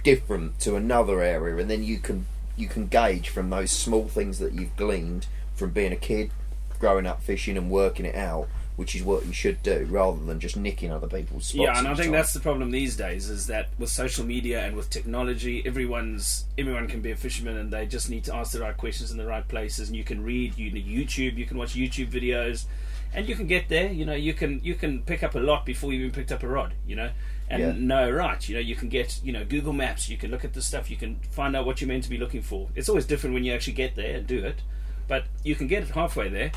different 0.04 0.60
to 0.60 0.76
another 0.76 1.22
area, 1.22 1.58
and 1.58 1.70
then 1.70 1.84
you 1.84 2.00
can 2.00 2.26
you 2.58 2.68
can 2.68 2.88
gauge 2.88 3.30
from 3.30 3.50
those 3.50 3.72
small 3.72 4.08
things 4.08 4.40
that 4.40 4.54
you've 4.54 4.76
gleaned 4.76 5.28
from 5.56 5.70
being 5.70 5.94
a 5.94 5.98
kid, 5.98 6.32
growing 6.80 7.06
up 7.06 7.22
fishing 7.22 7.58
and 7.58 7.70
working 7.70 8.06
it 8.06 8.16
out, 8.16 8.48
which 8.80 8.96
is 8.96 9.04
what 9.04 9.26
you 9.26 9.34
should 9.34 9.62
do, 9.62 9.86
rather 9.90 10.24
than 10.24 10.40
just 10.40 10.56
nicking 10.56 10.90
other 10.90 11.06
people's 11.06 11.48
spots. 11.48 11.62
Yeah, 11.66 11.78
and 11.78 11.86
I 11.86 11.96
think 11.96 12.06
time. 12.06 12.12
that's 12.14 12.32
the 12.32 12.40
problem 12.40 12.72
these 12.72 12.96
days 12.96 13.30
is 13.30 13.48
that 13.48 13.68
with 13.78 13.90
social 13.90 14.26
media 14.26 14.64
and 14.66 14.74
with 14.74 14.90
technology, 14.90 15.62
everyone's 15.66 16.46
everyone 16.58 16.88
can 16.88 17.02
be 17.02 17.12
a 17.12 17.16
fisherman, 17.18 17.58
and 17.58 17.74
they 17.74 17.86
just 17.86 18.10
need 18.10 18.24
to 18.24 18.34
ask 18.34 18.54
the 18.54 18.62
right 18.62 18.78
questions 18.78 19.12
in 19.12 19.18
the 19.18 19.26
right 19.26 19.46
places. 19.46 19.90
And 19.90 19.98
you 19.98 20.06
can 20.06 20.24
read, 20.24 20.58
you 20.58 20.72
can 20.72 20.82
YouTube, 20.82 21.36
you 21.36 21.46
can 21.46 21.58
watch 21.58 21.74
YouTube 21.76 22.10
videos, 22.10 22.68
and 23.14 23.28
you 23.28 23.36
can 23.36 23.48
get 23.48 23.68
there. 23.68 23.92
You 23.92 24.06
know, 24.06 24.14
you 24.16 24.34
can 24.34 24.62
you 24.64 24.76
can 24.76 25.02
pick 25.04 25.24
up 25.24 25.36
a 25.36 25.40
lot 25.40 25.66
before 25.66 25.92
you 25.92 26.00
even 26.00 26.12
picked 26.12 26.32
up 26.32 26.42
a 26.42 26.48
rod. 26.48 26.74
You 26.88 26.96
know, 26.96 27.10
and 27.50 27.62
Yeah. 27.62 27.74
know 27.74 28.10
right. 28.10 28.48
You 28.48 28.56
know, 28.56 28.62
you 28.62 28.76
can 28.76 28.88
get 28.88 29.20
you 29.22 29.34
know 29.34 29.44
Google 29.44 29.74
Maps. 29.74 30.08
You 30.08 30.16
can 30.16 30.32
look 30.32 30.46
at 30.46 30.54
the 30.54 30.62
stuff. 30.62 30.90
You 30.90 30.96
can 30.96 31.20
find 31.32 31.54
out 31.54 31.66
what 31.66 31.82
you're 31.82 31.90
meant 31.90 32.06
to 32.06 32.10
be 32.10 32.18
looking 32.18 32.42
for. 32.44 32.70
It's 32.76 32.88
always 32.88 33.06
different 33.06 33.34
when 33.34 33.44
you 33.44 33.52
actually 33.54 33.74
get 33.74 33.96
there 33.96 34.16
and 34.16 34.26
do 34.26 34.40
it, 34.46 34.62
but 35.10 35.26
you 35.44 35.56
can 35.56 35.68
get 35.68 35.84
it 35.84 35.90
halfway 35.90 36.30
there. 36.30 36.54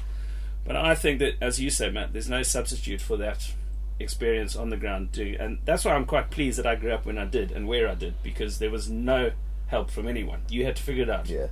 But 0.64 0.76
I 0.76 0.94
think 0.94 1.18
that, 1.18 1.34
as 1.40 1.60
you 1.60 1.70
say, 1.70 1.90
Matt, 1.90 2.12
there's 2.12 2.28
no 2.28 2.42
substitute 2.42 3.00
for 3.00 3.16
that 3.16 3.52
experience 3.98 4.56
on 4.56 4.70
the 4.70 4.76
ground 4.76 5.12
too, 5.12 5.36
and 5.38 5.58
that's 5.64 5.84
why 5.84 5.92
I'm 5.92 6.04
quite 6.04 6.30
pleased 6.30 6.58
that 6.58 6.66
I 6.66 6.76
grew 6.76 6.92
up 6.92 7.04
when 7.06 7.18
I 7.18 7.24
did 7.24 7.52
and 7.52 7.66
where 7.66 7.88
I 7.88 7.94
did 7.94 8.14
because 8.22 8.58
there 8.58 8.70
was 8.70 8.88
no 8.88 9.32
help 9.66 9.90
from 9.90 10.06
anyone. 10.06 10.42
You 10.48 10.64
had 10.64 10.76
to 10.76 10.82
figure 10.82 11.02
it 11.02 11.10
out. 11.10 11.28
yeah. 11.28 11.46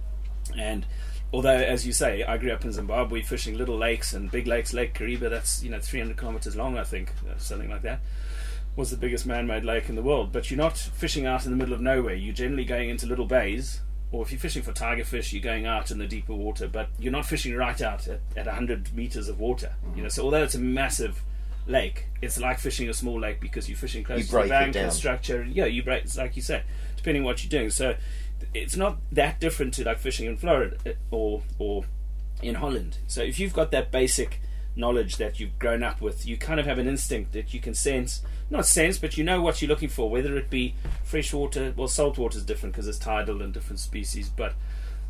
And 0.57 0.87
although, 1.33 1.51
as 1.57 1.87
you 1.87 1.93
say, 1.93 2.23
I 2.23 2.37
grew 2.39 2.53
up 2.53 2.65
in 2.65 2.73
Zimbabwe 2.73 3.23
fishing 3.23 3.57
little 3.57 3.77
lakes 3.77 4.13
and 4.13 4.31
big 4.31 4.47
lakes, 4.47 4.73
Lake 4.73 4.95
Kariba, 4.95 5.31
that's 5.31 5.63
you 5.63 5.71
know 5.71 5.81
300 5.81 6.17
kilometers 6.17 6.57
long, 6.57 6.79
I 6.79 6.85
think, 6.85 7.13
uh, 7.29 7.37
something 7.39 7.71
like 7.71 7.83
that, 7.83 8.01
was 8.77 8.91
the 8.91 8.97
biggest 8.97 9.27
man-made 9.27 9.65
lake 9.65 9.89
in 9.89 9.97
the 9.97 10.03
world. 10.03 10.33
But 10.33 10.51
you're 10.51 10.59
not 10.59 10.77
fishing 10.77 11.27
out 11.27 11.45
in 11.45 11.51
the 11.51 11.57
middle 11.57 11.75
of 11.75 11.81
nowhere. 11.81 12.15
You're 12.15 12.35
generally 12.35 12.65
going 12.65 12.91
into 12.91 13.07
little 13.07 13.27
bays, 13.27 13.81
or 14.13 14.23
if 14.23 14.33
you're 14.33 14.41
fishing 14.41 14.63
for 14.63 14.73
tiger 14.73 15.05
fish, 15.05 15.33
you're 15.33 15.43
going 15.43 15.67
out 15.67 15.91
in 15.91 15.99
the 15.99 16.07
deeper 16.07 16.35
water. 16.35 16.67
But 16.67 16.89
you're 16.99 17.13
not 17.13 17.27
fishing 17.27 17.55
right 17.55 17.81
out 17.81 18.09
at, 18.09 18.21
at 18.37 18.47
100 18.47 18.95
meters 18.95 19.29
of 19.29 19.39
water. 19.39 19.75
You 19.95 20.03
know, 20.03 20.09
so 20.09 20.25
although 20.25 20.43
it's 20.43 20.57
a 20.57 20.61
massive 20.61 21.23
lake, 21.67 22.07
it's 22.21 22.39
like 22.39 22.59
fishing 22.59 22.89
a 22.89 22.95
small 22.95 23.21
lake 23.21 23.41
because 23.41 23.69
you're 23.69 23.79
fishing 23.79 24.03
close 24.03 24.21
You 24.21 24.27
to 24.27 24.43
the 24.43 24.49
bank 24.49 24.77
and 24.77 24.93
structure. 24.93 25.43
And 25.43 25.55
yeah, 25.55 25.67
you 25.67 25.83
break. 25.83 26.05
It's 26.05 26.17
like 26.17 26.37
you 26.37 26.43
say, 26.43 26.63
depending 26.97 27.23
on 27.23 27.27
what 27.27 27.45
you're 27.45 27.51
doing. 27.51 27.71
So 27.71 27.95
it's 28.53 28.77
not 28.77 28.99
that 29.13 29.41
different 29.41 29.75
to 29.75 29.85
like 29.85 29.99
fishing 29.99 30.27
in 30.27 30.37
Florida 30.37 30.77
uh, 30.87 30.91
or 31.11 31.43
or 31.59 31.85
in 32.43 32.57
Holland. 32.57 32.99
So 33.07 33.23
if 33.23 33.39
you've 33.39 33.53
got 33.53 33.71
that 33.71 33.91
basic 33.93 34.41
knowledge 34.81 35.17
that 35.17 35.39
you've 35.39 35.59
grown 35.59 35.83
up 35.83 36.01
with, 36.01 36.27
you 36.27 36.37
kind 36.37 36.59
of 36.59 36.67
have 36.67 36.79
an 36.79 36.89
instinct 36.89 37.33
that 37.33 37.55
you 37.55 37.61
can 37.61 37.75
sense, 37.75 38.23
not 38.51 38.67
sense, 38.67 38.99
but 38.99 39.17
you 39.17 39.23
know 39.23 39.41
what 39.41 39.61
you're 39.63 39.69
looking 39.69 39.89
for, 39.89 40.11
whether 40.11 40.37
it 40.37 40.51
be 40.51 40.75
freshwater, 41.05 41.73
well, 41.77 41.87
saltwater 41.89 42.39
is 42.39 42.45
different 42.45 42.75
because 42.75 42.89
it's 42.89 42.99
tidal 42.99 43.43
and 43.43 43.53
different 43.53 43.79
species, 43.79 44.29
but 44.29 44.55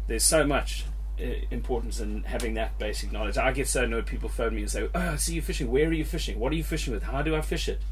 there's 0.09 0.25
so 0.25 0.45
much 0.45 0.85
uh, 1.21 1.25
importance 1.51 2.01
in 2.01 2.25
having 2.25 2.55
that 2.55 2.79
basic 2.79 3.13
knowledge. 3.13 3.39
I 3.39 3.53
get 3.53 3.69
so 3.69 3.85
annoyed 3.85 4.07
people 4.07 4.29
phone 4.29 4.55
me 4.55 4.63
and 4.63 4.71
say, 4.71 4.89
"Oh, 4.95 5.01
I 5.13 5.17
see 5.17 5.35
you 5.35 5.43
fishing. 5.43 5.71
Where 5.71 5.87
are 5.89 5.93
you 5.93 6.05
fishing? 6.05 6.39
What 6.41 6.53
are 6.53 6.57
you 6.57 6.65
fishing 6.65 6.93
with? 6.93 7.03
How 7.05 7.23
do 7.23 7.37
I 7.37 7.41
fish 7.41 7.69
it?" 7.69 7.81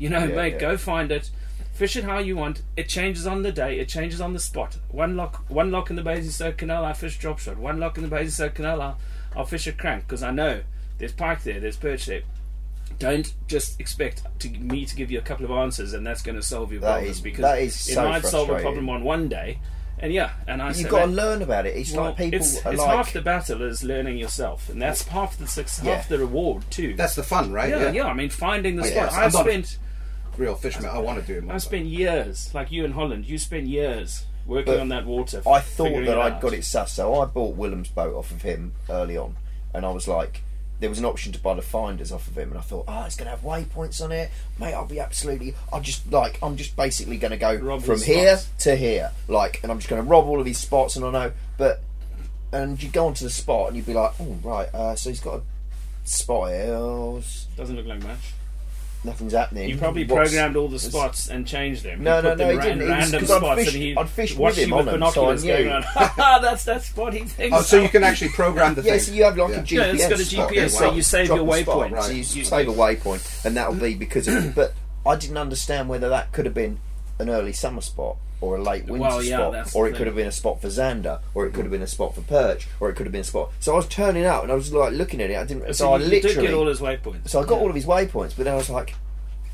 You 0.00 0.08
know, 0.10 0.20
Yeah, 0.26 0.36
mate, 0.36 0.52
yeah. 0.52 0.60
go 0.60 0.76
find 0.76 1.10
it. 1.10 1.28
Fish 1.72 1.96
it 1.96 2.04
how 2.04 2.18
you 2.18 2.36
want. 2.36 2.62
It 2.76 2.88
changes 2.88 3.26
on 3.26 3.42
the 3.42 3.50
day. 3.50 3.80
It 3.80 3.88
changes 3.88 4.20
on 4.20 4.32
the 4.32 4.38
spot. 4.38 4.76
One 4.92 5.16
lock, 5.16 5.44
one 5.48 5.72
lock 5.72 5.90
in 5.90 5.96
the 5.96 6.02
Basingstoke 6.02 6.56
Canal, 6.56 6.84
I 6.84 6.92
fish 6.92 7.18
drop 7.18 7.40
shot. 7.40 7.56
One 7.58 7.80
lock 7.80 7.96
in 7.96 8.04
the 8.04 8.08
Basingstoke 8.08 8.54
Canal, 8.54 8.80
I'll, 8.80 8.98
I'll 9.36 9.44
fish 9.44 9.66
a 9.66 9.72
crank 9.72 10.06
because 10.06 10.22
I 10.22 10.30
know 10.30 10.60
there's 10.98 11.12
pike 11.12 11.42
there, 11.44 11.60
there's 11.60 11.76
perch 11.76 12.06
there. 12.06 12.22
Don't 12.98 13.32
just 13.46 13.80
expect 13.80 14.22
to, 14.40 14.48
me 14.50 14.84
to 14.84 14.96
give 14.96 15.10
you 15.10 15.18
a 15.18 15.22
couple 15.22 15.44
of 15.44 15.50
answers 15.52 15.92
and 15.92 16.06
that's 16.06 16.22
going 16.22 16.36
to 16.36 16.42
solve 16.42 16.72
your 16.72 16.80
That 16.80 16.92
problems 16.94 17.16
is- 17.16 17.22
because 17.22 17.42
that 17.42 17.58
is 17.60 17.74
it 17.88 17.94
so 17.94 18.08
might 18.08 18.24
solve 18.24 18.50
a 18.50 18.60
problem 18.60 18.88
on 18.88 19.04
one 19.04 19.28
day. 19.28 19.58
And 20.00 20.12
yeah, 20.12 20.30
and 20.46 20.62
I 20.62 20.68
You've 20.68 20.76
say 20.76 20.88
got 20.88 21.06
to 21.06 21.10
learn 21.10 21.42
about 21.42 21.66
it. 21.66 21.76
It's 21.76 21.92
well, 21.92 22.04
like 22.04 22.16
people 22.18 22.38
it's, 22.40 22.64
are 22.64 22.72
it's 22.72 22.80
like 22.80 22.96
half 22.96 23.12
the 23.12 23.20
battle 23.20 23.62
is 23.62 23.82
learning 23.82 24.16
yourself, 24.16 24.68
and 24.68 24.80
that's 24.80 25.02
half 25.08 25.36
the 25.38 25.48
success, 25.48 25.84
Yeah. 25.84 25.96
half 25.96 26.08
the 26.08 26.18
reward 26.20 26.62
too. 26.70 26.94
That's 26.94 27.16
the 27.16 27.24
fun, 27.24 27.50
right? 27.50 27.68
yeah, 27.68 27.90
yeah, 27.90 28.04
I 28.06 28.14
mean, 28.14 28.30
finding 28.30 28.76
the 28.76 28.84
Oh, 28.84 28.86
spot. 28.86 29.10
yes, 29.10 29.14
I 29.14 29.24
I'm 29.24 29.30
spent 29.32 29.78
Real 30.36 30.54
fisherman. 30.54 30.90
I 30.90 31.00
want 31.00 31.18
to 31.20 31.26
do 31.26 31.44
it. 31.44 31.52
I 31.52 31.58
spent 31.58 31.86
years, 31.86 32.54
like 32.54 32.70
you 32.70 32.84
in 32.84 32.92
Holland, 32.92 33.26
you 33.26 33.38
spent 33.38 33.66
years 33.66 34.26
working 34.46 34.74
But 34.74 34.80
on 34.80 34.88
that 34.90 35.04
water. 35.04 35.42
I 35.44 35.58
thought 35.58 36.04
that 36.04 36.16
I'd 36.16 36.34
out. 36.34 36.40
got 36.40 36.52
it 36.52 36.64
sus, 36.64 36.92
so 36.92 37.20
I 37.20 37.24
bought 37.24 37.56
Willem's 37.56 37.88
boat 37.88 38.14
off 38.14 38.30
of 38.30 38.42
him 38.42 38.74
early 38.88 39.16
on, 39.16 39.34
and 39.74 39.84
I 39.84 39.90
was 39.90 40.06
like, 40.06 40.42
there 40.80 40.88
was 40.88 40.98
an 40.98 41.04
option 41.04 41.32
to 41.32 41.38
buy 41.40 41.54
the 41.54 41.62
finders 41.62 42.12
off 42.12 42.28
of 42.28 42.38
him, 42.38 42.50
and 42.50 42.58
I 42.58 42.62
thought, 42.62 42.84
oh, 42.86 43.04
it's 43.04 43.16
going 43.16 43.26
to 43.26 43.30
have 43.30 43.40
waypoints 43.40 44.02
on 44.02 44.12
it, 44.12 44.30
mate. 44.58 44.74
I'll 44.74 44.86
be 44.86 45.00
absolutely. 45.00 45.54
I'll 45.72 45.80
just 45.80 46.10
like, 46.12 46.38
I'm 46.42 46.56
just 46.56 46.76
basically 46.76 47.16
going 47.16 47.32
to 47.32 47.36
go 47.36 47.54
Rob 47.54 47.82
from 47.82 48.00
here 48.00 48.36
spots. 48.36 48.64
to 48.64 48.76
here, 48.76 49.10
like, 49.26 49.60
and 49.62 49.72
I'm 49.72 49.78
just 49.78 49.88
going 49.88 50.02
to 50.02 50.08
rob 50.08 50.26
all 50.26 50.38
of 50.38 50.44
these 50.44 50.58
spots, 50.58 50.96
and 50.96 51.04
I 51.04 51.10
know, 51.10 51.32
but, 51.56 51.82
and 52.52 52.80
you 52.82 52.88
go 52.88 53.06
onto 53.06 53.24
the 53.24 53.30
spot, 53.30 53.68
and 53.68 53.76
you'd 53.76 53.86
be 53.86 53.94
like, 53.94 54.12
oh 54.20 54.38
right, 54.42 54.72
uh, 54.74 54.94
so 54.94 55.10
he's 55.10 55.20
got 55.20 55.40
a 55.40 55.42
spot 56.04 56.50
here, 56.50 56.74
oh, 56.74 57.22
Doesn't 57.56 57.76
look 57.76 57.86
like 57.86 58.02
much. 58.02 58.34
Nothing's 59.04 59.32
happening. 59.32 59.68
You 59.68 59.76
probably 59.78 60.04
What's- 60.04 60.30
programmed 60.30 60.56
all 60.56 60.68
the 60.68 60.78
spots 60.78 61.28
and 61.28 61.46
changed 61.46 61.82
them. 61.84 62.02
No, 62.02 62.20
no, 62.20 62.34
no, 62.34 62.48
he 62.50 62.56
ra- 62.56 62.62
didn't. 62.62 62.82
in 62.82 62.88
It 62.88 62.90
was 62.90 62.98
random 62.98 63.20
'cause 63.20 63.30
I'd 63.30 63.36
spots, 63.38 63.60
fished- 63.60 63.74
and 63.74 63.82
he 63.82 63.96
I'd 63.96 64.08
fished 64.10 64.32
with 64.34 64.40
watched 64.40 64.58
him 64.58 64.68
you 64.70 64.76
with 64.76 64.88
on 64.88 64.92
them, 64.92 65.00
so 65.00 65.06
I 65.06 65.10
binoculars 65.10 65.44
going 65.44 65.64
knew. 65.66 65.70
on. 65.72 65.82
"Ha, 65.82 66.38
that's 66.42 66.64
that 66.64 66.82
spot 66.82 67.12
he 67.12 67.20
thinks. 67.20 67.56
Oh, 67.56 67.62
so 67.62 67.80
you 67.80 67.88
can 67.88 68.04
actually 68.04 68.30
program 68.30 68.74
the 68.74 68.82
thing. 68.84 68.92
Yeah, 68.94 68.98
so 68.98 69.12
you 69.12 69.24
have 69.24 69.36
like 69.38 69.50
Yeah. 69.50 69.56
a 69.56 69.62
GPS. 69.62 69.70
Yeah, 69.72 69.84
it's 69.94 70.08
got 70.08 70.20
a 70.20 70.24
spot. 70.24 70.48
GPS, 70.50 70.78
so 70.78 70.92
you 70.94 71.02
save 71.02 71.26
your 71.28 71.38
waypoint. 71.38 71.90
right. 71.92 72.02
So 72.04 72.10
you, 72.10 72.16
You- 72.18 72.44
save 72.44 72.68
a 72.68 72.72
waypoint, 72.72 73.44
and 73.44 73.56
that'll 73.56 73.74
be 73.74 73.94
because 73.94 74.28
of. 74.28 74.54
But 74.54 74.74
I 75.06 75.16
didn't 75.16 75.38
understand 75.38 75.88
whether 75.88 76.08
that 76.08 76.32
could 76.32 76.44
have 76.44 76.54
been 76.54 76.78
an 77.18 77.30
early 77.30 77.52
summer 77.52 77.80
spot 77.80 78.16
or 78.40 78.56
a 78.56 78.62
late 78.62 78.84
winter 78.86 79.08
Well, 79.08 79.22
yeah, 79.22 79.64
spot, 79.64 79.74
or 79.74 79.88
it 79.88 79.96
could 79.96 80.06
have 80.06 80.16
been 80.16 80.26
a 80.26 80.32
spot 80.32 80.60
for 80.60 80.68
zander, 80.68 81.20
or 81.34 81.46
it 81.46 81.52
could 81.54 81.64
have 81.64 81.72
been 81.72 81.82
a 81.82 81.86
spot 81.86 82.14
for 82.14 82.20
perch, 82.22 82.68
or 82.80 82.88
it 82.90 82.94
could 82.94 83.06
have 83.06 83.12
been 83.12 83.22
a 83.22 83.24
spot. 83.24 83.50
So 83.60 83.72
I 83.72 83.76
was 83.76 83.88
turning 83.88 84.24
out, 84.24 84.42
and 84.44 84.52
I 84.52 84.54
was 84.54 84.72
like 84.72 84.92
looking 84.92 85.20
at 85.20 85.30
it. 85.30 85.36
I 85.36 85.44
didn't. 85.44 85.64
So, 85.66 85.72
So 85.72 85.92
I 85.94 85.96
literally. 85.98 86.34
did 86.34 86.40
get 86.42 86.54
all 86.54 86.66
his 86.66 86.80
waypoints. 86.80 87.28
so 87.30 87.40
I 87.40 87.44
got 87.44 87.56
Yeah. 87.56 87.60
all 87.62 87.68
of 87.70 87.74
his 87.74 87.84
waypoints, 87.86 88.34
but 88.36 88.44
then 88.44 88.54
I 88.54 88.56
was 88.56 88.70
like, 88.70 88.94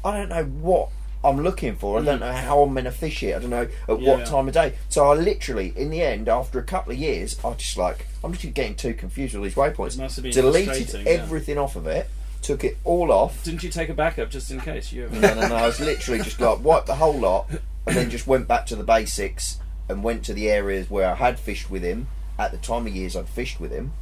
I 0.05 0.17
don't 0.17 0.29
know 0.29 0.45
what 0.45 0.89
I'm 1.25 1.41
looking 1.43 1.75
for. 1.77 1.99
I 1.99 2.05
don't 2.05 2.21
know 2.21 2.31
how 2.31 2.63
I'm 2.63 2.73
going 2.75 2.85
to 2.85 2.91
fish 2.91 3.23
it. 3.23 3.35
I 3.35 3.39
don't 3.39 3.49
know 3.49 3.63
at 3.63 3.71
Mm. 3.89 4.03
Yeah. 4.03 4.17
what 4.17 4.27
time 4.27 4.47
of 4.49 4.53
day. 4.53 4.75
So 4.91 5.07
I 5.11 5.15
literally, 5.15 5.73
in 5.75 5.89
the 5.89 6.03
end, 6.03 6.29
after 6.29 6.59
a 6.59 6.63
couple 6.63 6.93
of 6.93 6.99
years, 6.99 7.39
I 7.43 7.55
just 7.55 7.79
like 7.79 8.07
I'm 8.23 8.35
just 8.35 8.53
getting 8.53 8.75
too 8.75 8.93
confused 8.93 9.33
with 9.35 9.41
all 9.41 9.45
these 9.45 9.55
waypoints. 9.55 9.95
It 9.95 9.99
must 10.03 10.17
have 10.17 10.23
been 10.25 10.33
Deleted 10.33 11.07
everything 11.07 11.57
off 11.57 11.77
of 11.77 11.87
it, 11.87 12.11
took 12.43 12.63
it 12.65 12.77
all 12.85 13.11
off. 13.11 13.43
Didn't 13.45 13.63
you 13.63 13.71
take 13.71 13.89
a 13.89 13.95
backup 13.95 14.29
just 14.31 14.51
in 14.51 14.61
case? 14.61 14.93
You 14.93 15.09
No, 15.11 15.33
no, 15.35 15.49
no. 15.49 15.55
I 15.55 15.67
was 15.67 15.81
literally 15.81 16.23
just 16.23 16.39
like 16.39 16.63
wiped 16.63 16.87
the 16.89 16.97
whole 16.97 17.19
lot, 17.19 17.49
and 17.87 17.97
then 17.97 18.11
just 18.11 18.27
went 18.27 18.49
back 18.49 18.67
to 18.67 18.77
the 18.77 18.85
basics 18.85 19.59
and 19.89 20.03
went 20.03 20.25
to 20.25 20.35
the 20.35 20.51
areas 20.51 20.89
where 20.91 21.11
I 21.11 21.15
had 21.15 21.39
fished 21.39 21.71
with 21.71 21.83
him 21.83 22.09
at 22.39 22.51
the 22.51 22.59
time 22.59 22.87
of 22.87 22.95
years 22.95 23.17
I'd 23.17 23.29
fished 23.29 23.61
with 23.61 23.71
him, 23.71 23.93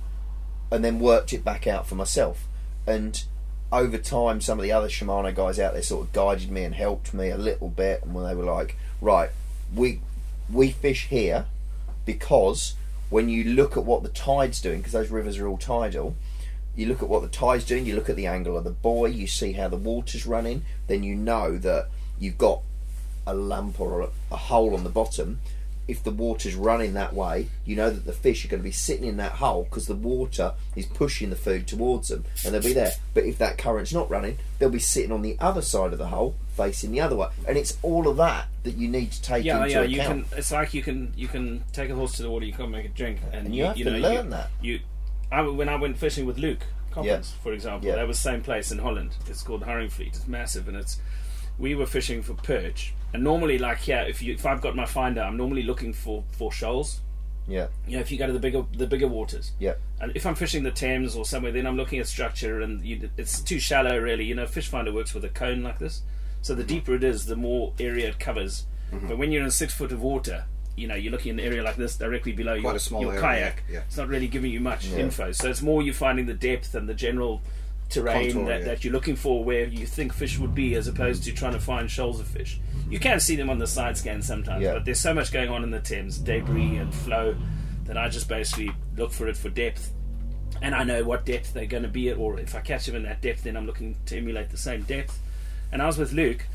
and 0.70 0.84
then 0.84 1.00
worked 1.00 1.32
it 1.32 1.44
back 1.44 1.66
out 1.66 1.86
for 1.86 1.94
myself. 1.94 2.46
And 2.86 3.22
over 3.70 3.98
time, 3.98 4.40
some 4.40 4.58
of 4.58 4.62
the 4.62 4.72
other 4.72 4.88
Shimano 4.88 5.34
guys 5.34 5.58
out 5.58 5.74
there 5.74 5.82
sort 5.82 6.06
of 6.06 6.12
guided 6.12 6.50
me 6.50 6.64
and 6.64 6.74
helped 6.74 7.12
me 7.12 7.30
a 7.30 7.36
little 7.36 7.68
bit, 7.68 8.02
and 8.02 8.14
when 8.14 8.24
they 8.24 8.34
were 8.34 8.44
like, 8.44 8.76
"Right, 9.00 9.30
we 9.74 10.00
we 10.50 10.70
fish 10.70 11.08
here 11.08 11.46
because 12.04 12.74
when 13.10 13.28
you 13.28 13.44
look 13.44 13.76
at 13.76 13.84
what 13.84 14.02
the 14.02 14.08
tide's 14.08 14.60
doing, 14.60 14.78
because 14.78 14.92
those 14.92 15.10
rivers 15.10 15.38
are 15.38 15.46
all 15.46 15.58
tidal." 15.58 16.16
you 16.74 16.86
look 16.86 17.02
at 17.02 17.08
what 17.08 17.20
the 17.20 17.28
tide's 17.28 17.66
doing, 17.66 17.84
you 17.84 17.94
look 17.94 18.08
at 18.08 18.16
the 18.16 18.26
angle 18.26 18.56
of 18.56 18.64
the 18.64 18.70
buoy, 18.70 19.12
you 19.12 19.26
see 19.26 19.52
how 19.52 19.68
the 19.68 19.76
water's 19.76 20.26
running, 20.26 20.64
then 20.86 21.02
you 21.02 21.14
know 21.14 21.58
that 21.58 21.86
you've 22.18 22.38
got 22.38 22.62
a 23.26 23.34
lamp 23.34 23.80
or 23.80 24.02
a, 24.02 24.08
a 24.30 24.36
hole 24.36 24.74
on 24.74 24.84
the 24.84 24.90
bottom. 24.90 25.40
if 25.88 26.02
the 26.04 26.12
water's 26.12 26.54
running 26.54 26.94
that 26.94 27.12
way, 27.12 27.48
you 27.64 27.74
know 27.74 27.90
that 27.90 28.04
the 28.06 28.12
fish 28.12 28.44
are 28.44 28.48
going 28.48 28.60
to 28.60 28.64
be 28.64 28.70
sitting 28.70 29.04
in 29.04 29.16
that 29.16 29.32
hole 29.32 29.64
because 29.64 29.86
the 29.86 29.96
water 29.96 30.54
is 30.76 30.86
pushing 30.86 31.28
the 31.28 31.36
food 31.36 31.66
towards 31.66 32.08
them, 32.08 32.24
and 32.44 32.54
they'll 32.54 32.62
be 32.62 32.72
there. 32.72 32.92
But 33.14 33.24
if 33.24 33.36
that 33.38 33.58
current's 33.58 33.92
not 33.92 34.08
running, 34.08 34.38
they'll 34.58 34.70
be 34.70 34.78
sitting 34.78 35.10
on 35.10 35.22
the 35.22 35.36
other 35.40 35.60
side 35.60 35.92
of 35.92 35.98
the 35.98 36.06
hole, 36.06 36.36
facing 36.56 36.92
the 36.92 37.00
other 37.00 37.16
way. 37.16 37.28
And 37.48 37.58
it's 37.58 37.76
all 37.82 38.06
of 38.06 38.16
that 38.18 38.46
that 38.62 38.76
you 38.76 38.86
need 38.88 39.10
to 39.10 39.20
take 39.22 39.44
Yeah, 39.44 39.56
into 39.64 39.70
yeah. 39.70 39.78
account. 39.80 39.90
You 39.90 39.98
can. 39.98 40.24
It's 40.38 40.52
like 40.52 40.72
you 40.72 40.82
can 40.82 41.12
you 41.16 41.26
can 41.26 41.64
take 41.72 41.90
a 41.90 41.96
horse 41.96 42.12
to 42.12 42.22
the 42.22 42.30
water. 42.30 42.46
You 42.46 42.52
can't 42.52 42.70
make 42.70 42.84
it 42.84 42.94
drink, 42.94 43.18
and, 43.32 43.46
And 43.46 43.54
you 43.54 43.64
have 43.64 43.76
to 43.76 43.84
know, 43.84 43.98
learn 43.98 44.24
you, 44.26 44.30
that. 44.30 44.50
You, 44.62 44.80
I 45.32 45.42
when 45.42 45.68
I 45.68 45.74
went 45.74 45.98
fishing 45.98 46.26
with 46.26 46.38
Luke 46.38 46.64
Coppins, 46.92 47.34
for 47.42 47.52
example, 47.52 47.88
Yeah. 47.88 47.96
that 47.96 48.06
was 48.06 48.18
the 48.22 48.28
same 48.30 48.40
place 48.42 48.70
in 48.70 48.78
Holland. 48.78 49.16
It's 49.28 49.42
called 49.42 49.62
Haringvliet. 49.64 50.06
It's 50.14 50.28
massive, 50.28 50.68
and 50.68 50.76
it's 50.76 51.00
we 51.58 51.74
were 51.74 51.86
fishing 51.86 52.22
for 52.22 52.34
perch. 52.34 52.94
And 53.14 53.22
normally, 53.22 53.58
like 53.58 53.86
yeah, 53.86 54.02
if 54.02 54.22
you 54.22 54.34
if 54.34 54.46
I've 54.46 54.60
got 54.60 54.74
my 54.76 54.86
finder, 54.86 55.20
I'm 55.22 55.36
normally 55.36 55.62
looking 55.62 55.92
for 55.92 56.24
for 56.32 56.50
shoals. 56.52 57.00
yeah, 57.48 57.66
You 57.86 57.96
know, 57.96 58.00
if 58.00 58.10
you 58.12 58.18
go 58.18 58.26
to 58.26 58.32
the 58.32 58.38
bigger 58.38 58.64
the 58.76 58.86
bigger 58.86 59.08
waters. 59.08 59.52
yeah, 59.58 59.74
And 60.00 60.12
if 60.14 60.24
I'm 60.26 60.34
fishing 60.36 60.62
the 60.62 60.70
Thames 60.70 61.14
or 61.16 61.24
somewhere, 61.24 61.52
then 61.52 61.66
I'm 61.66 61.76
looking 61.76 61.98
at 61.98 62.06
structure, 62.06 62.60
and 62.62 62.82
you, 62.84 63.10
it's 63.18 63.40
too 63.40 63.58
shallow, 63.58 63.98
really. 63.98 64.24
You 64.24 64.34
know, 64.36 64.46
Fish 64.46 64.68
Finder 64.68 64.92
works 64.92 65.12
with 65.14 65.24
a 65.24 65.28
cone 65.28 65.62
like 65.62 65.78
this, 65.78 66.02
so 66.40 66.52
Mm-hmm. 66.54 66.60
the 66.62 66.66
deeper 66.66 66.94
it 66.94 67.04
is, 67.04 67.26
the 67.26 67.36
more 67.36 67.72
area 67.78 68.08
it 68.08 68.18
covers. 68.18 68.66
But 69.08 69.16
when 69.18 69.32
you're 69.32 69.42
in 69.44 69.50
six 69.50 69.72
foot 69.74 69.90
of 69.90 70.02
water, 70.02 70.44
you 70.76 70.86
know, 70.86 70.94
you're 70.94 71.10
looking 71.12 71.32
in 71.32 71.38
an 71.40 71.44
area 71.46 71.62
like 71.62 71.76
this 71.76 71.96
directly 71.96 72.32
below 72.32 72.52
your, 72.54 72.74
a 72.74 72.78
small 72.78 73.00
your 73.02 73.12
area, 73.12 73.22
kayak. 73.22 73.62
yeah. 73.70 73.80
It's 73.88 73.96
not 73.96 74.08
really 74.08 74.28
giving 74.28 74.50
you 74.52 74.60
much 74.60 74.84
Yeah. 74.86 74.98
info. 74.98 75.32
So 75.32 75.48
it's 75.48 75.62
more 75.62 75.80
you 75.82 75.92
finding 75.94 76.26
the 76.26 76.34
depth 76.34 76.74
and 76.74 76.86
the 76.88 76.94
general 76.94 77.40
terrain 77.92 78.32
Contour, 78.32 78.48
that, 78.48 78.58
yeah. 78.60 78.64
that 78.66 78.84
you're 78.84 78.92
looking 78.92 79.16
for 79.16 79.44
where 79.44 79.64
you 79.66 79.86
think 79.86 80.12
fish 80.12 80.38
would 80.38 80.54
be 80.54 80.74
as 80.74 80.86
opposed 80.88 81.24
to 81.24 81.32
trying 81.32 81.52
to 81.52 81.60
find 81.60 81.90
shoals 81.90 82.20
of 82.20 82.26
fish. 82.26 82.58
You 82.88 82.98
can 82.98 83.20
see 83.20 83.36
them 83.36 83.48
on 83.50 83.58
the 83.58 83.66
side 83.66 83.96
scan 83.96 84.22
sometimes, 84.22 84.62
Yeah. 84.62 84.74
but 84.74 84.84
there's 84.84 85.00
so 85.00 85.14
much 85.14 85.32
going 85.32 85.48
on 85.50 85.62
in 85.62 85.70
the 85.70 85.80
Thames, 85.80 86.18
debris 86.18 86.76
and 86.76 86.94
flow, 86.94 87.34
that 87.84 87.96
I 87.96 88.08
just 88.08 88.28
basically 88.28 88.70
look 88.96 89.12
for 89.12 89.28
it 89.28 89.36
for 89.36 89.48
depth. 89.48 89.92
And 90.60 90.74
I 90.74 90.84
know 90.84 91.02
what 91.02 91.24
depth 91.24 91.52
they're 91.54 91.66
going 91.66 91.82
to 91.82 91.88
be 91.88 92.08
at, 92.10 92.18
or 92.18 92.38
if 92.38 92.54
I 92.54 92.60
catch 92.60 92.86
them 92.86 92.94
in 92.94 93.02
that 93.04 93.20
depth, 93.20 93.42
then 93.42 93.56
I'm 93.56 93.66
looking 93.66 93.96
to 94.06 94.16
emulate 94.16 94.50
the 94.50 94.56
same 94.56 94.82
depth. 94.82 95.18
And 95.72 95.82
I 95.82 95.86
was 95.86 95.98
with 95.98 96.12
Luke, 96.12 96.46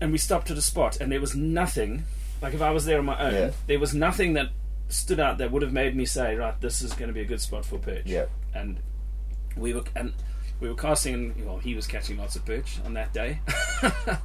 and 0.00 0.12
we 0.12 0.18
stopped 0.18 0.50
at 0.50 0.56
a 0.58 0.62
spot, 0.62 1.00
and 1.00 1.10
there 1.10 1.20
was 1.20 1.34
nothing. 1.34 2.04
Like 2.42 2.54
if 2.54 2.60
I 2.62 2.70
was 2.70 2.84
there 2.84 2.98
on 2.98 3.04
my 3.06 3.18
own, 3.18 3.34
Yeah. 3.34 3.50
there 3.66 3.78
was 3.78 3.94
nothing 3.94 4.34
that 4.34 4.48
stood 4.88 5.20
out 5.20 5.38
that 5.38 5.50
would 5.52 5.62
have 5.62 5.72
made 5.72 5.94
me 5.94 6.04
say, 6.04 6.34
right, 6.34 6.60
this 6.60 6.82
is 6.82 6.92
going 6.92 7.08
to 7.08 7.14
be 7.14 7.20
a 7.20 7.24
good 7.24 7.40
spot 7.40 7.64
for 7.64 7.78
perch. 7.78 8.06
Yeah. 8.06 8.24
And 8.54 8.78
we 9.56 9.72
were 9.74 9.84
and 9.96 10.12
we 10.60 10.68
were 10.68 10.74
casting. 10.74 11.14
and, 11.14 11.46
Well, 11.46 11.58
he 11.58 11.74
was 11.74 11.86
catching 11.86 12.18
lots 12.18 12.36
of 12.36 12.44
perch 12.44 12.78
on 12.84 12.94
that 12.94 13.12
day. 13.12 13.40
and 13.82 14.18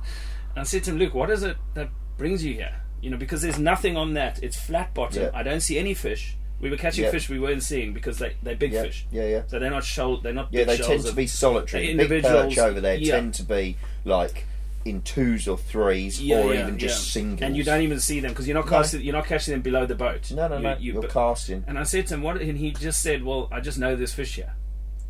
I 0.57 0.63
said 0.63 0.83
to 0.85 0.91
him, 0.91 0.97
Luke, 0.99 1.13
what 1.13 1.29
is 1.29 1.43
it 1.43 1.57
that 1.73 1.89
brings 2.17 2.43
you 2.43 2.53
here? 2.53 2.75
You 3.01 3.09
know, 3.09 3.17
because 3.17 3.41
there's 3.41 3.59
nothing 3.59 3.97
on 3.97 4.13
that. 4.15 4.41
It's 4.43 4.57
flat 4.59 4.93
bottom. 4.93 5.23
Yeah. 5.23 5.29
I 5.33 5.43
don't 5.43 5.59
see 5.61 5.77
any 5.77 5.93
fish. 5.93 6.35
We 6.59 6.69
were 6.69 6.77
catching 6.77 7.03
Yeah. 7.03 7.11
fish 7.11 7.29
we 7.29 7.39
weren't 7.39 7.63
seeing 7.63 7.93
because 7.93 8.17
they 8.17 8.35
they're 8.41 8.55
big 8.55 8.71
yeah, 8.71 8.83
fish. 8.83 9.05
yeah, 9.11 9.25
yeah. 9.27 9.41
So 9.47 9.59
they're 9.59 9.69
not 9.69 9.83
shoal. 9.83 10.21
They're 10.21 10.33
not. 10.33 10.47
Yeah, 10.51 10.63
they 10.63 10.77
tend 10.77 11.03
to 11.05 11.13
be 11.13 11.27
solitary. 11.27 11.93
they're 11.93 12.07
Big 12.07 12.23
perch 12.23 12.57
over 12.57 12.79
there 12.79 12.99
tend 12.99 13.33
to 13.35 13.43
be 13.43 13.77
like 14.05 14.45
in 14.85 15.01
twos 15.01 15.47
or 15.47 15.57
threes, 15.57 16.21
Yeah, 16.21 16.41
or 16.41 16.53
yeah, 16.53 16.61
even 16.61 16.77
just 16.77 17.07
yeah. 17.07 17.11
singles. 17.21 17.41
And 17.41 17.57
you 17.57 17.63
don't 17.63 17.81
even 17.81 17.99
see 17.99 18.19
them 18.19 18.31
because 18.31 18.47
you're 18.47 18.55
not 18.55 18.65
No. 18.65 18.71
casting. 18.71 19.01
You're 19.01 19.13
not 19.15 19.25
catching 19.25 19.51
them 19.53 19.61
below 19.61 19.85
the 19.85 19.95
boat. 19.95 20.31
No, 20.31 20.47
no, 20.47 20.57
You- 20.57 20.61
no. 20.63 20.77
you- 20.77 20.99
are 21.01 21.07
casting. 21.07 21.63
And 21.67 21.77
I 21.77 21.83
said 21.83 22.07
to 22.07 22.13
him, 22.13 22.21
"What?" 22.21 22.39
And 22.39 22.57
he 22.57 22.71
just 22.71 23.01
said, 23.01 23.23
"Well, 23.23 23.49
I 23.51 23.59
just 23.59 23.77
know 23.77 23.95
there's 23.95 24.13
fish 24.13 24.35
here." 24.35 24.53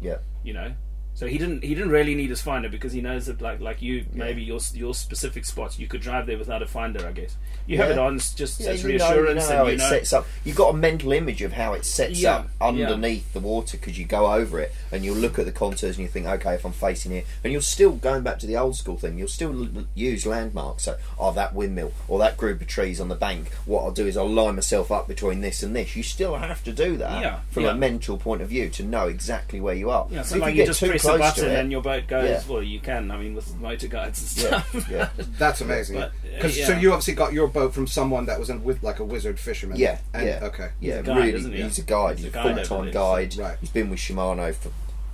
Yeah, 0.02 0.18
You 0.44 0.54
know. 0.54 0.74
So 1.16 1.28
he 1.28 1.38
didn't. 1.38 1.64
He 1.64 1.74
didn't 1.74 1.92
really 1.92 2.14
need 2.14 2.30
his 2.30 2.42
finder 2.42 2.68
because 2.68 2.92
he 2.92 3.00
knows 3.00 3.26
that, 3.28 3.42
like, 3.42 3.62
like 3.62 3.82
you, 3.82 4.06
maybe 4.14 4.44
your 4.44 4.60
your 4.74 4.94
specific 4.94 5.46
spots, 5.46 5.80
you 5.80 5.88
could 5.88 6.02
drive 6.02 6.28
there 6.28 6.38
without 6.38 6.62
a 6.62 6.68
finder. 6.68 7.08
I 7.08 7.14
guess 7.14 7.38
you 7.66 7.78
have 7.78 7.88
Yeah. 7.88 7.94
it 7.94 8.00
on 8.00 8.20
just 8.20 8.60
yeah. 8.60 8.72
as 8.72 8.84
You 8.84 8.98
know, 8.98 9.06
reassurance, 9.08 9.44
you 9.50 9.50
know 9.56 9.60
and 9.62 9.68
you 9.70 9.74
it 9.76 9.78
know. 9.78 9.90
sets 9.90 10.12
up. 10.14 10.28
You've 10.44 10.58
got 10.58 10.74
a 10.74 10.78
mental 10.78 11.14
image 11.14 11.42
of 11.42 11.54
how 11.54 11.72
it 11.74 11.86
sets 11.86 12.20
Yeah, 12.22 12.36
up 12.36 12.50
underneath 12.60 13.32
the 13.32 13.40
water 13.40 13.78
because 13.78 13.98
you 13.98 14.04
go 14.06 14.34
over 14.34 14.60
it 14.60 14.74
and 14.92 15.06
you'll 15.06 15.16
look 15.16 15.40
at 15.40 15.46
the 15.46 15.52
contours 15.54 15.96
and 15.96 16.00
you 16.00 16.08
think, 16.10 16.26
okay, 16.26 16.54
if 16.56 16.66
I'm 16.66 16.74
facing 16.74 17.12
here, 17.14 17.24
and 17.44 17.54
you're 17.54 17.62
still 17.62 17.92
going 17.94 18.24
back 18.24 18.38
to 18.40 18.46
the 18.48 18.58
old 18.58 18.76
school 18.76 18.98
thing. 18.98 19.18
You'll 19.18 19.28
still 19.30 19.70
use 19.94 20.26
landmarks. 20.26 20.84
So, 20.84 20.98
oh, 21.18 21.32
that 21.32 21.56
windmill 21.56 21.94
or 22.10 22.20
that 22.20 22.36
group 22.36 22.60
of 22.62 22.68
trees 22.68 23.00
on 23.00 23.08
the 23.08 23.16
bank. 23.16 23.52
What 23.66 23.84
I'll 23.84 23.92
do 23.92 24.06
is 24.06 24.18
I'll 24.18 24.30
line 24.30 24.56
myself 24.56 24.92
up 24.92 25.08
between 25.08 25.40
this 25.40 25.64
and 25.64 25.74
this. 25.76 25.96
You 25.96 26.04
still 26.04 26.36
have 26.36 26.62
to 26.66 26.74
do 26.74 26.98
that 26.98 27.42
from 27.52 27.64
a 27.66 27.74
mental 27.74 28.18
point 28.18 28.42
of 28.42 28.50
view 28.50 28.70
to 28.72 28.84
know 28.84 29.08
exactly 29.08 29.62
where 29.62 29.76
you 29.76 29.90
are. 29.90 30.08
Yeah, 30.12 30.20
If 30.22 30.28
so 30.28 30.38
like 30.38 30.56
you 30.56 30.60
you, 30.60 30.64
get 30.64 30.68
just 30.68 30.80
too 30.82 30.88
press 31.06 31.38
a 31.38 31.42
button 31.42 31.52
it- 31.56 31.60
and 31.60 31.72
your 31.72 31.82
boat 31.82 32.08
goes. 32.08 32.30
Yeah. 32.30 32.42
Well, 32.54 32.64
you 32.64 32.80
can. 32.80 33.12
I 33.12 33.18
mean, 33.18 33.34
with 33.36 33.56
motor 33.58 33.88
guides 33.88 34.36
and 34.38 34.52
yeah, 34.52 34.62
stuff. 34.64 34.90
yeah. 34.90 35.10
That's 35.38 35.62
amazing. 35.62 35.98
But, 36.00 36.10
uh, 36.10 36.12
Because 36.36 36.66
so 36.66 36.74
you 36.78 36.92
obviously 36.92 37.14
got 37.16 37.34
your 37.34 37.48
boat 37.48 37.74
from 37.74 37.88
someone 37.88 38.26
that 38.26 38.40
was 38.40 38.50
in, 38.50 38.64
with 38.64 38.82
like 38.84 39.00
a 39.00 39.04
wizard 39.06 39.40
fisherman. 39.40 39.78
Yeah, 39.78 40.00
And, 40.14 40.26
yeah. 40.26 40.40
Okay. 40.44 40.70
Yeah, 40.80 40.96
a 40.96 41.04
guide, 41.04 41.18
really. 41.18 41.34
isn't 41.34 41.52
he? 41.54 41.62
He's 41.62 41.80
a 41.80 41.84
guide. 41.84 42.18
He's 42.18 42.26
He's, 42.28 42.36
a 42.36 42.40
a 42.40 42.66
full 42.66 42.84
time 42.84 42.92
guide. 42.92 43.38
Right. 43.38 43.58
He's 43.62 43.70
been 43.70 43.90
with 43.90 44.00
Shimano 44.00 44.54
for 44.56 44.72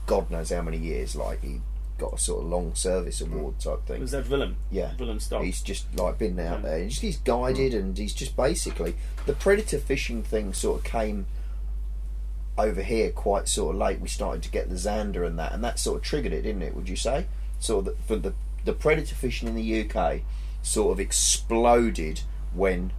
God 0.07 0.29
knows 0.31 0.49
how 0.49 0.61
many 0.61 0.77
years. 0.77 1.15
Like 1.15 1.41
he 1.43 1.61
got 1.97 2.13
a 2.13 2.17
sort 2.17 2.43
of 2.43 2.49
long 2.49 2.73
service 2.73 3.21
award 3.21 3.59
type 3.59 3.85
thing. 3.85 4.01
Was 4.01 4.09
that 4.11 4.27
Willem? 4.27 4.55
Yeah. 4.71 4.93
Willem 4.97 5.19
Stolk. 5.19 5.43
He's 5.45 5.61
just 5.61 5.85
like 5.97 6.17
been 6.17 6.39
out 6.39 6.61
Yeah. 6.63 6.69
there. 6.69 6.83
He's, 6.85 6.99
he's 6.99 7.17
guided 7.17 7.73
and 7.75 7.95
he's 7.97 8.13
just 8.13 8.35
basically 8.35 8.95
the 9.27 9.33
predator 9.33 9.77
fishing 9.77 10.23
thing 10.23 10.51
sort 10.53 10.79
of 10.79 10.83
came 10.83 11.27
over 12.61 12.81
here 12.81 13.11
quite 13.11 13.47
sort 13.47 13.75
of 13.75 13.81
late. 13.81 13.99
We 13.99 14.07
started 14.07 14.43
to 14.43 14.49
get 14.51 14.69
the 14.69 14.75
Zander 14.75 15.25
and 15.25 15.37
that, 15.39 15.51
and 15.51 15.63
that 15.63 15.79
sort 15.79 15.97
of 15.97 16.03
triggered 16.03 16.33
it, 16.33 16.43
didn't 16.43 16.61
it? 16.61 16.75
Would 16.75 16.87
you 16.89 16.95
say? 16.95 17.25
Sort 17.59 17.87
of 17.87 17.95
the, 17.97 18.03
for 18.03 18.15
the 18.15 18.33
the 18.63 18.73
predator 18.73 19.15
fishing 19.15 19.47
in 19.47 19.55
the 19.55 19.81
UK 19.89 20.21
sort 20.61 20.91
of 20.91 20.99
exploded 20.99 22.21
when 22.53 22.91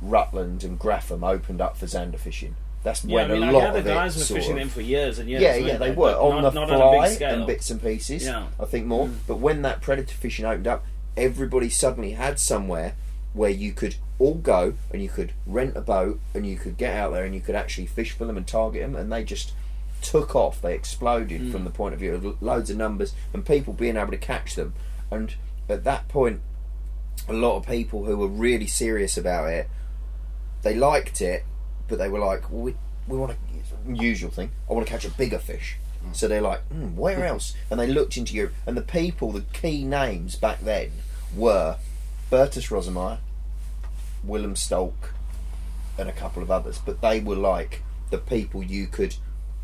Rutland 0.00 0.62
and 0.62 0.78
Grafham 0.78 1.24
opened 1.28 1.60
up 1.60 1.76
for 1.76 1.86
Zander 1.86 2.18
fishing. 2.18 2.54
That's 2.84 3.04
yeah, 3.04 3.14
when 3.16 3.30
I 3.32 3.34
mean, 3.34 3.42
a 3.48 3.52
lot 3.52 3.60
the 3.60 3.68
other 3.70 3.78
of 3.80 3.84
guys 3.86 4.16
it 4.16 4.20
were 4.20 4.24
sort 4.24 4.38
fishing 4.40 4.52
of- 4.52 4.58
them 4.60 4.68
for 4.68 4.80
years 4.80 5.18
and 5.18 5.28
years. 5.28 5.42
yeah, 5.42 5.56
yeah, 5.56 5.76
they 5.78 5.88
But 5.88 5.96
were 5.96 6.14
on 6.14 6.42
not, 6.42 6.54
the 6.54 6.60
not 6.66 6.68
fly 6.68 7.08
scale. 7.10 7.34
and 7.34 7.46
bits 7.46 7.70
and 7.70 7.82
pieces. 7.82 8.24
Yeah. 8.24 8.46
I 8.60 8.64
think 8.66 8.86
more. 8.86 9.08
Mm. 9.08 9.14
But 9.26 9.36
when 9.40 9.62
that 9.62 9.80
predator 9.80 10.14
fishing 10.14 10.44
opened 10.44 10.68
up, 10.68 10.84
everybody 11.16 11.68
suddenly 11.68 12.12
had 12.12 12.38
somewhere 12.38 12.94
where 13.38 13.50
you 13.50 13.72
could 13.72 13.94
all 14.18 14.34
go 14.34 14.74
and 14.92 15.00
you 15.00 15.08
could 15.08 15.32
rent 15.46 15.76
a 15.76 15.80
boat 15.80 16.18
and 16.34 16.44
you 16.44 16.56
could 16.56 16.76
get 16.76 16.94
out 16.96 17.12
there 17.12 17.24
and 17.24 17.34
you 17.34 17.40
could 17.40 17.54
actually 17.54 17.86
fish 17.86 18.10
for 18.12 18.24
them 18.24 18.36
and 18.36 18.46
target 18.46 18.82
them, 18.82 18.96
and 18.96 19.12
they 19.12 19.22
just 19.24 19.52
took 20.02 20.34
off. 20.34 20.60
They 20.60 20.74
exploded 20.74 21.40
Mm. 21.40 21.52
from 21.52 21.64
the 21.64 21.70
point 21.70 21.94
of 21.94 22.00
view 22.00 22.14
of 22.14 22.42
loads 22.42 22.68
of 22.70 22.76
numbers 22.76 23.14
and 23.32 23.46
people 23.46 23.72
being 23.72 23.96
able 23.96 24.10
to 24.10 24.16
catch 24.18 24.54
them. 24.56 24.74
And 25.10 25.34
at 25.68 25.84
that 25.84 26.08
point, 26.08 26.40
a 27.28 27.32
lot 27.32 27.56
of 27.56 27.66
people 27.66 28.04
who 28.04 28.16
were 28.16 28.28
really 28.28 28.66
serious 28.66 29.16
about 29.16 29.48
it, 29.50 29.68
they 30.62 30.74
liked 30.74 31.20
it, 31.20 31.44
but 31.88 31.98
they 31.98 32.08
were 32.08 32.18
like, 32.20 32.50
well, 32.50 32.62
we, 32.62 32.74
we 33.06 33.16
want 33.16 33.32
to, 33.32 33.94
usual 33.94 34.30
thing, 34.30 34.50
I 34.68 34.72
want 34.72 34.86
to 34.86 34.92
catch 34.92 35.04
a 35.04 35.10
bigger 35.10 35.38
fish. 35.38 35.76
So 36.12 36.26
they're 36.28 36.40
like, 36.40 36.62
hmm, 36.68 36.96
where 36.96 37.24
else? 37.26 37.54
And 37.70 37.78
they 37.78 37.86
looked 37.86 38.16
into 38.16 38.34
Europe, 38.34 38.54
and 38.66 38.76
the 38.76 38.82
people, 38.82 39.30
the 39.32 39.42
key 39.52 39.84
names 39.84 40.36
back 40.36 40.60
then 40.60 40.90
were 41.36 41.76
Bertus 42.30 42.68
Rozemeijer, 42.70 43.18
Willem 44.24 44.54
Stolk, 44.54 45.12
and 45.98 46.08
a 46.08 46.12
couple 46.12 46.42
of 46.42 46.50
others. 46.50 46.78
But 46.78 47.00
they 47.00 47.20
were 47.20 47.36
like 47.36 47.82
the 48.10 48.18
people 48.18 48.62
you 48.62 48.86
could 48.86 49.16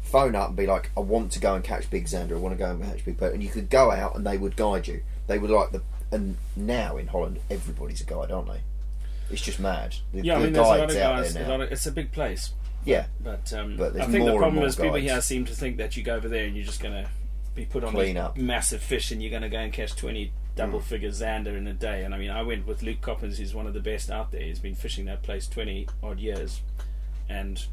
phone 0.03 0.35
up 0.35 0.49
and 0.49 0.57
be 0.57 0.67
like, 0.67 0.91
I 0.97 1.01
want 1.01 1.33
to 1.33 1.41
go 1.41 1.55
and 1.55 1.65
catch 1.65 1.89
Big 1.91 2.07
Zander, 2.07 2.33
I 2.33 2.37
want 2.37 2.55
to 2.55 2.59
go 2.59 2.71
and 2.71 2.83
catch 2.83 3.05
Big 3.05 3.19
Perch. 3.19 3.35
And 3.35 3.43
you 3.43 3.49
could 3.51 3.71
go 3.71 3.91
out 3.91 4.15
and 4.17 4.27
they 4.27 4.37
would 4.37 4.57
guide 4.57 4.87
you. 4.87 5.03
They 5.27 5.39
were 5.39 5.49
like 5.49 5.73
the. 5.73 5.83
And 6.13 6.37
now 6.55 6.97
in 6.97 7.09
Holland, 7.09 7.41
everybody's 7.51 8.01
a 8.01 8.05
guide, 8.05 8.31
aren't 8.31 8.49
they? 8.49 8.61
It's 9.31 9.43
just 9.43 9.59
mad. 9.59 9.97
The, 10.13 10.23
Yeah, 10.23 10.37
I 10.37 10.43
mean, 10.43 10.53
there's 10.53 10.67
a 10.67 10.71
lot 10.71 10.81
of 10.81 10.97
guys. 10.97 11.35
there 11.35 11.45
A 11.45 11.49
lot 11.49 11.61
of, 11.63 11.73
it's 11.73 11.87
a 11.87 11.93
big 11.93 12.13
place, 12.13 12.53
yeah, 12.85 13.07
but, 13.21 13.53
um, 13.53 13.77
But 13.77 13.99
I 13.99 14.07
think 14.07 14.27
the 14.27 14.37
problem 14.37 14.63
is 14.65 14.77
people 14.77 14.93
guides. 14.93 15.05
here 15.05 15.21
seem 15.23 15.45
to 15.47 15.55
think 15.55 15.79
that 15.79 15.97
you 15.97 16.03
go 16.03 16.15
over 16.15 16.29
there 16.29 16.45
and 16.45 16.55
you're 16.55 16.67
just 16.67 16.81
going 16.81 17.05
to 17.05 17.11
be 17.55 17.65
put 17.65 17.85
on 17.85 17.93
Clean 17.93 18.17
up. 18.17 18.37
massive 18.37 18.83
fish 18.83 19.11
and 19.11 19.23
you're 19.23 19.31
going 19.31 19.43
to 19.43 19.49
go 19.49 19.59
and 19.59 19.73
catch 19.73 19.97
20 19.97 20.33
double 20.57 20.79
hmm. 20.79 20.85
figure 20.85 21.11
Zander 21.11 21.57
in 21.57 21.67
a 21.67 21.73
day. 21.73 22.05
And 22.05 22.15
I 22.15 22.19
mean, 22.19 22.31
I 22.31 22.43
went 22.43 22.67
with 22.67 22.83
Luke 22.83 23.01
Coppins, 23.01 23.39
who's 23.39 23.55
one 23.55 23.67
of 23.67 23.75
the 23.75 23.81
best 23.81 24.11
out 24.11 24.31
there. 24.31 24.43
He's 24.43 24.59
been 24.59 24.75
fishing 24.75 25.07
that 25.07 25.23
place 25.23 25.47
20 25.49 25.89
odd 26.03 26.19
years, 26.19 26.61
and 27.29 27.65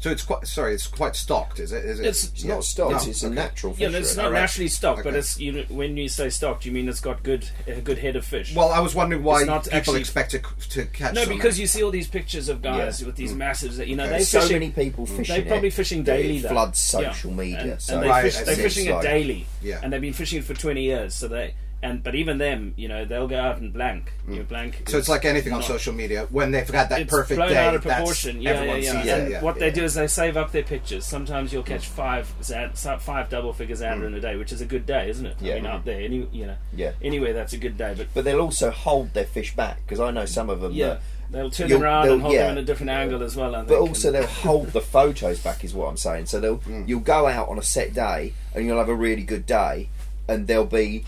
So 0.00 0.10
it's 0.10 0.24
quite 0.24 0.46
sorry, 0.46 0.74
it's 0.74 0.86
quite 0.86 1.14
stocked, 1.16 1.60
is 1.60 1.72
it? 1.72 1.84
Is 1.84 1.98
it? 2.00 2.02
It's- 2.02 2.24
it's 2.24 2.44
yeah. 2.44 2.54
not 2.54 2.64
stocked. 2.64 3.04
No, 3.06 3.10
it's 3.10 3.22
a 3.22 3.26
okay. 3.26 3.34
natural 3.34 3.72
yeah, 3.78 3.86
fishery. 3.86 4.00
it's 4.00 4.16
not 4.16 4.26
Alright. 4.26 4.40
naturally 4.42 4.68
stocked, 4.68 5.04
but 5.04 5.14
it's 5.14 5.38
you 5.38 5.52
know, 5.52 5.64
when 5.68 5.96
you 5.96 6.08
say 6.08 6.28
stocked, 6.28 6.66
you 6.66 6.72
mean 6.72 6.88
it's 6.88 7.00
got 7.00 7.22
good 7.22 7.48
a 7.66 7.80
good 7.80 7.98
head 7.98 8.16
of 8.16 8.24
fish. 8.24 8.54
Well, 8.54 8.70
I 8.70 8.80
was 8.80 8.94
wondering 8.94 9.22
why 9.22 9.40
It's 9.40 9.46
not 9.46 9.64
people 9.64 9.78
actually- 9.78 10.00
expect 10.00 10.32
to, 10.32 10.40
to 10.70 10.86
catch. 10.86 11.14
no, 11.14 11.26
because 11.26 11.58
you 11.58 11.66
see 11.66 11.82
all 11.82 11.90
these 11.90 12.08
pictures 12.08 12.48
of 12.48 12.60
guys 12.60 13.00
Yeah. 13.00 13.06
with 13.06 13.16
these 13.16 13.32
hmm. 13.32 13.38
massive, 13.38 13.88
you 13.88 13.96
know, 13.96 14.04
Okay. 14.04 14.18
they 14.18 14.24
so 14.24 14.40
fishing, 14.40 14.54
many 14.56 14.70
people 14.72 15.06
fishing. 15.06 15.36
They're 15.36 15.46
probably 15.46 15.70
fishing 15.70 16.02
that 16.04 16.16
daily. 16.16 16.38
It 16.38 16.48
floods 16.48 16.90
Yeah. 16.92 17.12
social 17.12 17.30
media. 17.30 17.60
and, 17.60 17.80
so 17.82 17.94
and 17.94 18.02
they 18.02 18.08
right, 18.08 18.22
fish, 18.24 18.36
they're 18.44 18.56
see. 18.56 18.62
fishing 18.62 18.86
it 18.88 19.00
daily, 19.00 19.46
Yeah. 19.62 19.80
and 19.82 19.92
they've 19.92 20.00
been 20.00 20.12
fishing 20.12 20.40
it 20.40 20.44
for 20.44 20.54
twenty 20.54 20.82
years. 20.82 21.14
So 21.14 21.28
they 21.28 21.54
And 21.84 22.02
but 22.02 22.14
even 22.14 22.38
them, 22.38 22.72
you 22.76 22.88
know, 22.88 23.04
they'll 23.04 23.28
go 23.28 23.38
out 23.38 23.58
and 23.58 23.70
blank. 23.70 24.10
You're 24.26 24.42
blank. 24.44 24.84
Mm. 24.84 24.88
So 24.90 24.96
it's 24.96 25.08
like 25.08 25.26
anything 25.26 25.52
on 25.52 25.58
not- 25.58 25.68
social 25.68 25.92
media. 25.92 26.26
When 26.30 26.50
they've 26.50 26.66
got 26.66 26.88
that 26.88 27.02
it's 27.02 27.10
perfect 27.10 27.36
blown 27.36 27.50
day, 27.50 27.58
out 27.58 27.74
of 27.74 27.82
proportion. 27.82 28.40
Yeah, 28.40 28.50
yeah, 28.52 28.56
everyone 28.56 28.82
yeah. 28.82 28.92
and 29.00 29.08
it. 29.28 29.30
Yeah. 29.32 29.42
what 29.42 29.58
they 29.58 29.66
yeah. 29.68 29.74
do 29.74 29.84
is 29.84 29.92
they 29.92 30.06
save 30.06 30.38
up 30.38 30.50
their 30.50 30.62
pictures. 30.62 31.04
Sometimes 31.04 31.52
you'll 31.52 31.62
catch 31.62 31.86
five 31.86 32.32
Zan- 32.42 32.72
five 32.72 33.28
double 33.28 33.52
figure 33.52 33.76
Zander 33.76 34.06
in 34.06 34.14
a 34.14 34.20
day, 34.20 34.36
which 34.36 34.50
is 34.50 34.62
a 34.62 34.64
good 34.64 34.86
day, 34.86 35.10
isn't 35.10 35.26
it? 35.26 35.36
Yeah. 35.42 35.52
I 35.52 35.56
mean, 35.56 35.66
out 35.66 35.84
there, 35.84 36.00
any 36.00 36.26
you 36.32 36.46
know, 36.46 36.56
Yeah. 36.74 36.92
anyway, 37.02 37.32
that's 37.32 37.52
a 37.52 37.58
good 37.58 37.76
day. 37.76 37.92
But 37.94 38.08
But 38.14 38.24
they'll 38.24 38.40
also 38.40 38.70
hold 38.70 39.12
their 39.12 39.26
fish 39.26 39.54
back 39.54 39.82
because 39.84 40.00
I 40.00 40.10
know 40.10 40.24
some 40.24 40.48
of 40.48 40.62
them. 40.62 40.72
yeah, 40.72 40.86
that- 40.88 41.00
they'll 41.32 41.50
turn 41.50 41.68
You'll- 41.68 41.80
them 41.80 41.84
around 41.84 42.08
and 42.08 42.22
hold 42.22 42.32
yeah. 42.34 42.44
them 42.46 42.56
in 42.56 42.64
a 42.64 42.66
different 42.66 42.90
angle 42.90 43.22
as 43.22 43.36
well. 43.36 43.62
But 43.68 43.78
also 43.78 44.10
they'll 44.10 44.26
hold 44.48 44.68
the 44.68 44.80
photos 44.80 45.38
back, 45.40 45.62
is 45.64 45.74
what 45.74 45.88
I'm 45.90 45.98
saying. 45.98 46.26
So 46.26 46.40
they'll 46.40 46.58
Mm. 46.60 46.88
you'll 46.88 47.00
go 47.00 47.26
out 47.26 47.50
on 47.50 47.58
a 47.58 47.62
set 47.62 47.92
day 47.92 48.32
and 48.54 48.64
you'll 48.64 48.78
have 48.78 48.88
a 48.88 48.94
really 48.94 49.22
good 49.22 49.44
day, 49.44 49.90
and 50.26 50.46
there'll 50.46 50.64
be, 50.64 51.04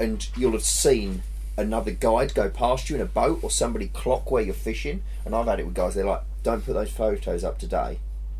and 0.00 0.26
you'll 0.36 0.52
have 0.52 0.64
seen 0.64 1.22
another 1.56 1.90
guide 1.90 2.34
go 2.34 2.48
past 2.48 2.88
you 2.88 2.96
in 2.96 3.02
a 3.02 3.06
boat 3.06 3.38
or 3.42 3.50
somebody 3.50 3.88
clock 3.88 4.30
where 4.30 4.42
you're 4.42 4.54
fishing. 4.54 5.02
And 5.24 5.34
I've 5.34 5.46
had 5.46 5.60
it 5.60 5.66
with 5.66 5.74
guys. 5.74 5.94
They're 5.94 6.04
like, 6.04 6.22
"Don't 6.42 6.64
put 6.64 6.72
those 6.72 6.90
photos 6.90 7.44
up 7.44 7.58
today." 7.58 7.98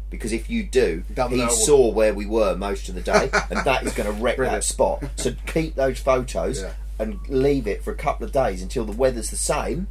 Because 0.08 0.32
if 0.32 0.50
you 0.50 0.64
do, 0.64 1.04
They'll 1.10 1.28
he 1.28 1.48
saw 1.50 1.88
where 1.92 2.12
we 2.12 2.26
were 2.26 2.56
most 2.56 2.88
of 2.88 2.96
the 2.96 3.00
day, 3.00 3.30
and 3.50 3.64
that 3.64 3.84
is 3.84 3.92
going 3.92 4.06
to 4.12 4.22
wreck 4.22 4.36
Brilliant. 4.36 4.62
that 4.62 4.64
spot. 4.66 5.04
So 5.16 5.34
keep 5.46 5.76
those 5.76 6.00
photos 6.00 6.62
Yeah. 6.62 6.72
and 6.98 7.20
leave 7.28 7.68
it 7.68 7.84
for 7.84 7.92
a 7.92 7.96
couple 7.96 8.26
of 8.26 8.32
days 8.32 8.60
until 8.62 8.84
the 8.84 8.90
weather's 8.92 9.30
the 9.30 9.36
same, 9.36 9.86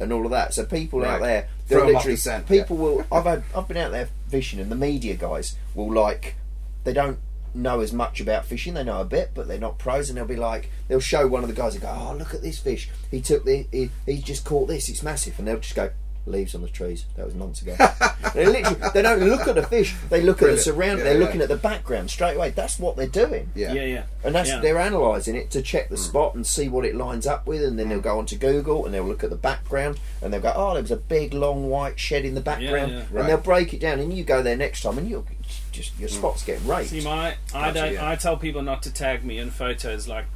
and 0.00 0.10
all 0.12 0.24
of 0.24 0.30
that. 0.30 0.54
So 0.54 0.64
people 0.64 1.00
Right. 1.00 1.10
out 1.14 1.20
there, 1.20 1.48
they're 1.68 1.84
off 1.84 2.06
literally 2.06 2.44
people 2.48 2.76
will. 2.78 3.04
I've 3.12 3.24
had 3.24 3.42
I've 3.54 3.68
been 3.68 3.76
out 3.76 3.90
there 3.90 4.08
fishing, 4.28 4.58
and 4.60 4.70
the 4.70 4.76
media 4.76 5.16
guys 5.16 5.56
will 5.74 5.92
like 5.92 6.36
they 6.84 6.92
don't 6.94 7.18
know 7.54 7.80
as 7.80 7.92
much 7.92 8.20
about 8.20 8.44
fishing. 8.44 8.74
They 8.74 8.84
know 8.84 9.00
a 9.00 9.04
bit, 9.04 9.32
but 9.34 9.48
they're 9.48 9.58
not 9.58 9.78
pros, 9.78 10.08
and 10.08 10.16
they'll 10.16 10.24
be 10.24 10.36
like 10.36 10.70
they'll 10.88 11.00
show 11.00 11.26
one 11.26 11.42
of 11.42 11.48
the 11.48 11.54
guys 11.54 11.74
and 11.74 11.82
go, 11.82 11.88
"Oh, 11.88 12.14
look 12.14 12.34
at 12.34 12.42
this 12.42 12.58
fish! 12.58 12.88
He 13.10 13.20
took 13.20 13.44
the 13.44 13.66
he, 13.70 13.90
he 14.06 14.18
just 14.18 14.44
caught 14.44 14.68
this. 14.68 14.88
It's 14.88 15.02
massive," 15.02 15.38
and 15.38 15.48
they'll 15.48 15.58
just 15.58 15.74
go. 15.74 15.90
Leaves 16.24 16.54
on 16.54 16.62
the 16.62 16.68
trees. 16.68 17.04
That 17.16 17.26
was 17.26 17.34
months 17.34 17.62
ago. 17.62 17.74
they 18.34 18.46
literally, 18.46 18.78
they 18.94 19.02
don't 19.02 19.24
look 19.24 19.48
at 19.48 19.56
the 19.56 19.64
fish. 19.64 19.96
They 20.08 20.20
look 20.20 20.40
at 20.40 20.50
the 20.50 20.56
surround. 20.56 20.98
Yeah, 20.98 21.04
they're 21.04 21.18
yeah. 21.18 21.24
looking 21.26 21.40
at 21.40 21.48
the 21.48 21.56
background 21.56 22.10
straight 22.12 22.36
away. 22.36 22.50
That's 22.50 22.78
what 22.78 22.94
they're 22.94 23.08
doing. 23.08 23.50
Yeah. 23.56 23.72
yeah, 23.72 23.84
yeah, 23.84 24.02
And 24.22 24.32
that's 24.32 24.48
yeah. 24.48 24.60
they're 24.60 24.78
analysing 24.78 25.34
it 25.34 25.50
to 25.50 25.62
check 25.62 25.88
the 25.88 25.96
mm. 25.96 25.98
spot 25.98 26.36
and 26.36 26.46
see 26.46 26.68
what 26.68 26.84
it 26.84 26.94
lines 26.94 27.26
up 27.26 27.44
with, 27.44 27.64
and 27.64 27.76
then 27.76 27.88
they'll 27.88 28.00
go 28.00 28.20
onto 28.20 28.36
Google 28.36 28.84
and 28.84 28.94
they'll 28.94 29.02
look 29.02 29.24
at 29.24 29.30
the 29.30 29.36
background 29.36 29.98
and 30.22 30.32
they'll 30.32 30.40
go, 30.40 30.52
"Oh, 30.54 30.74
there 30.74 30.82
was 30.82 30.92
a 30.92 30.96
big 30.96 31.34
long 31.34 31.68
white 31.68 31.98
shed 31.98 32.24
in 32.24 32.36
the 32.36 32.40
background," 32.40 32.92
yeah. 32.92 32.98
and 33.00 33.10
Right. 33.10 33.26
they'll 33.26 33.38
break 33.38 33.74
it 33.74 33.80
down. 33.80 33.98
And 33.98 34.16
you 34.16 34.22
go 34.22 34.44
there 34.44 34.56
next 34.56 34.82
time, 34.82 34.98
and 34.98 35.10
you'll 35.10 35.26
just 35.72 35.98
your 35.98 36.08
spot's 36.08 36.44
getting 36.44 36.66
raped. 36.66 36.90
See, 36.90 37.02
my 37.02 37.36
I 37.54 37.70
don't. 37.70 37.94
yeah. 37.94 38.08
I 38.08 38.16
tell 38.16 38.36
people 38.36 38.62
not 38.62 38.82
to 38.84 38.92
tag 38.92 39.24
me 39.24 39.38
in 39.38 39.50
photos, 39.50 40.06
like 40.06 40.26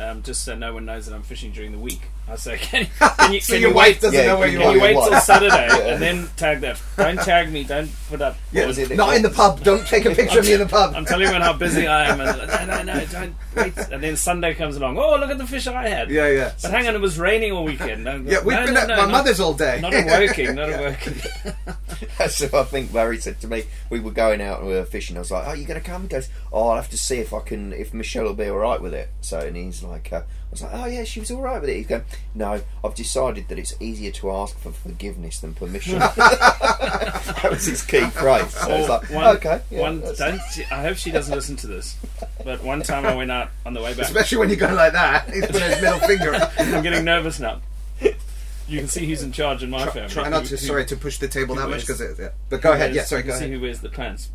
um, 0.00 0.22
just 0.22 0.44
so 0.44 0.54
no 0.54 0.72
one 0.72 0.86
knows 0.86 1.06
that 1.06 1.14
I'm 1.14 1.22
fishing 1.22 1.52
during 1.52 1.72
the 1.72 1.78
week. 1.78 2.08
I 2.28 2.34
say, 2.36 2.58
can, 2.60 2.82
you- 2.82 2.88
can 3.00 3.32
you, 3.32 3.40
So 3.46 3.52
can 3.52 3.60
your 3.62 3.70
you 3.70 3.76
wife 3.76 3.86
wait? 3.88 4.00
doesn't 4.00 4.18
Yeah, 4.18 4.26
know 4.26 4.38
where 4.38 4.48
you 4.48 4.58
you 4.58 4.64
are. 4.64 4.74
you 4.74 4.80
wait 4.82 4.92
till 4.94 5.20
Saturday 5.20 5.68
Yeah. 5.68 5.92
and 5.94 6.02
then 6.02 6.28
tag 6.36 6.60
that? 6.62 6.80
Don't 6.96 7.16
tag 7.20 7.52
me. 7.52 7.62
Don't 7.64 7.90
put 8.08 8.20
up. 8.20 8.36
Yeah, 8.52 8.66
Was 8.66 8.90
not 8.90 9.14
in 9.14 9.22
the 9.22 9.30
pub. 9.30 9.62
Don't 9.62 9.86
take 9.86 10.04
a 10.06 10.10
picture 10.14 10.40
of 10.40 10.44
me 10.46 10.54
in 10.54 10.58
the 10.60 10.66
pub. 10.66 10.94
I'm 10.96 11.04
telling 11.04 11.28
you 11.28 11.32
how 11.34 11.52
busy 11.52 11.86
I 11.86 12.06
am. 12.08 12.20
And, 12.20 12.36
no, 12.68 12.82
no, 12.82 12.94
no, 12.94 13.06
don't 13.06 13.34
wait. 13.54 13.76
And 13.92 14.02
then 14.02 14.16
Sunday 14.16 14.54
comes 14.54 14.76
along. 14.76 14.98
Oh, 14.98 15.16
look 15.20 15.30
at 15.30 15.38
the 15.38 15.46
fish 15.46 15.66
I 15.68 15.88
had. 15.88 16.10
yeah, 16.10 16.28
yeah. 16.28 16.52
But 16.62 16.72
hang 16.72 16.88
on, 16.88 16.94
it 16.96 17.00
was 17.00 17.18
raining 17.18 17.52
all 17.52 17.64
weekend. 17.64 18.02
No, 18.04 18.16
Yeah, 18.16 18.42
we've 18.42 18.58
no, 18.58 18.66
been 18.66 18.76
at 18.76 18.88
my 18.88 18.96
not- 18.96 19.10
mother's 19.10 19.38
all 19.40 19.54
day. 19.54 19.80
Not 19.80 19.92
working. 19.92 20.54
Not 20.56 20.68
working. 20.80 21.14
so 22.28 22.48
I 22.58 22.64
think 22.64 22.92
Barry 22.92 23.18
said 23.18 23.40
to 23.42 23.46
me, 23.48 23.64
we 23.90 24.00
were 24.00 24.10
going 24.10 24.40
out 24.40 24.58
and 24.60 24.68
we 24.68 24.74
were 24.74 24.84
fishing. 24.84 25.16
I 25.16 25.20
was 25.20 25.30
like, 30.62 30.72
"Oh, 30.74 30.84
you 30.86 30.96
going 30.96 30.96
to 30.96 30.96
come?" 30.96 30.96
He 30.96 30.96
goes, 30.96 30.96
"Oh, 30.96 30.96
I'll 30.96 30.96
have 30.96 30.96
to 30.96 30.96
see 30.96 30.96
if 30.96 30.96
I 30.96 30.96
can, 30.96 30.96
if 30.96 30.96
Michelle 30.96 30.96
will 30.96 30.96
be 30.96 30.96
all 30.96 30.96
right 30.96 30.96
with 30.96 30.96
it." 30.96 30.96
So 30.96 30.96
and 30.96 30.96
he's 30.96 30.96
like, 30.96 30.96
"I 30.96 30.96
was 30.96 30.96
like, 30.96 30.96
oh 30.96 30.96
yeah, 30.96 31.04
she 31.04 31.20
was 31.20 31.30
all 31.30 31.42
right 31.42 31.60
with 31.60 31.70
it." 31.70 31.76
He's 31.76 31.86
going, 31.86 32.04
"No, 32.34 32.60
I've 32.84 32.94
decided 32.94 33.48
that 33.48 33.58
it's 33.58 33.74
easier 33.80 34.10
to 34.12 34.30
ask 34.32 34.58
for 34.58 34.72
forgiveness 34.72 35.38
than 35.40 35.54
permission." 35.54 35.98
that 35.98 37.48
was 37.50 37.64
his 37.66 37.82
key 37.82 38.04
phrase. 38.10 38.50
So 38.52 38.70
I 38.70 38.78
was 38.80 38.88
like, 38.88 39.10
one, 39.10 39.36
"Okay, 39.36 39.60
yeah, 39.70 39.80
one, 39.80 40.00
don't, 40.00 40.40
I 40.70 40.82
hope 40.82 40.96
she 40.96 41.10
doesn't 41.10 41.34
listen 41.34 41.56
to 41.56 41.66
this. 41.66 41.96
But 42.44 42.62
one 42.62 42.82
time 42.82 43.06
I 43.06 43.14
went 43.14 43.30
out 43.30 43.50
on 43.64 43.74
the 43.74 43.82
way 43.82 43.92
back. 43.94 44.06
Especially 44.06 44.38
when 44.38 44.50
you 44.50 44.56
go 44.56 44.72
like 44.72 44.92
that. 44.92 45.28
He's 45.30 45.46
putting 45.46 45.62
his 45.70 45.82
middle 45.82 45.98
finger. 46.00 46.34
up. 46.34 46.52
I'm 46.58 46.82
getting 46.82 47.04
nervous 47.04 47.40
now. 47.40 47.60
You 48.68 48.80
can 48.80 48.88
see 48.88 49.06
who's 49.06 49.22
in 49.22 49.30
charge 49.30 49.62
in 49.62 49.70
my 49.70 49.86
family. 49.86 50.08
Try 50.10 50.28
not 50.28 50.42
Who- 50.42 50.48
to. 50.48 50.56
who- 50.56 50.66
Sorry 50.66 50.84
to 50.86 50.96
push 50.96 51.18
the 51.18 51.28
table 51.28 51.54
who 51.54 51.60
that 51.60 51.68
much 51.70 51.86
because. 51.86 52.00
Yeah. 52.18 52.30
But 52.48 52.60
go 52.62 52.72
ahead. 52.72 52.86
wears- 52.90 52.96
Yeah. 52.96 53.04
Sorry. 53.04 53.22
Go 53.22 53.30
can 53.30 53.38
see 53.38 53.44
ahead. 53.44 53.56
who 53.56 53.62
wears 53.62 53.80
the 53.80 53.88
pants. 53.90 54.30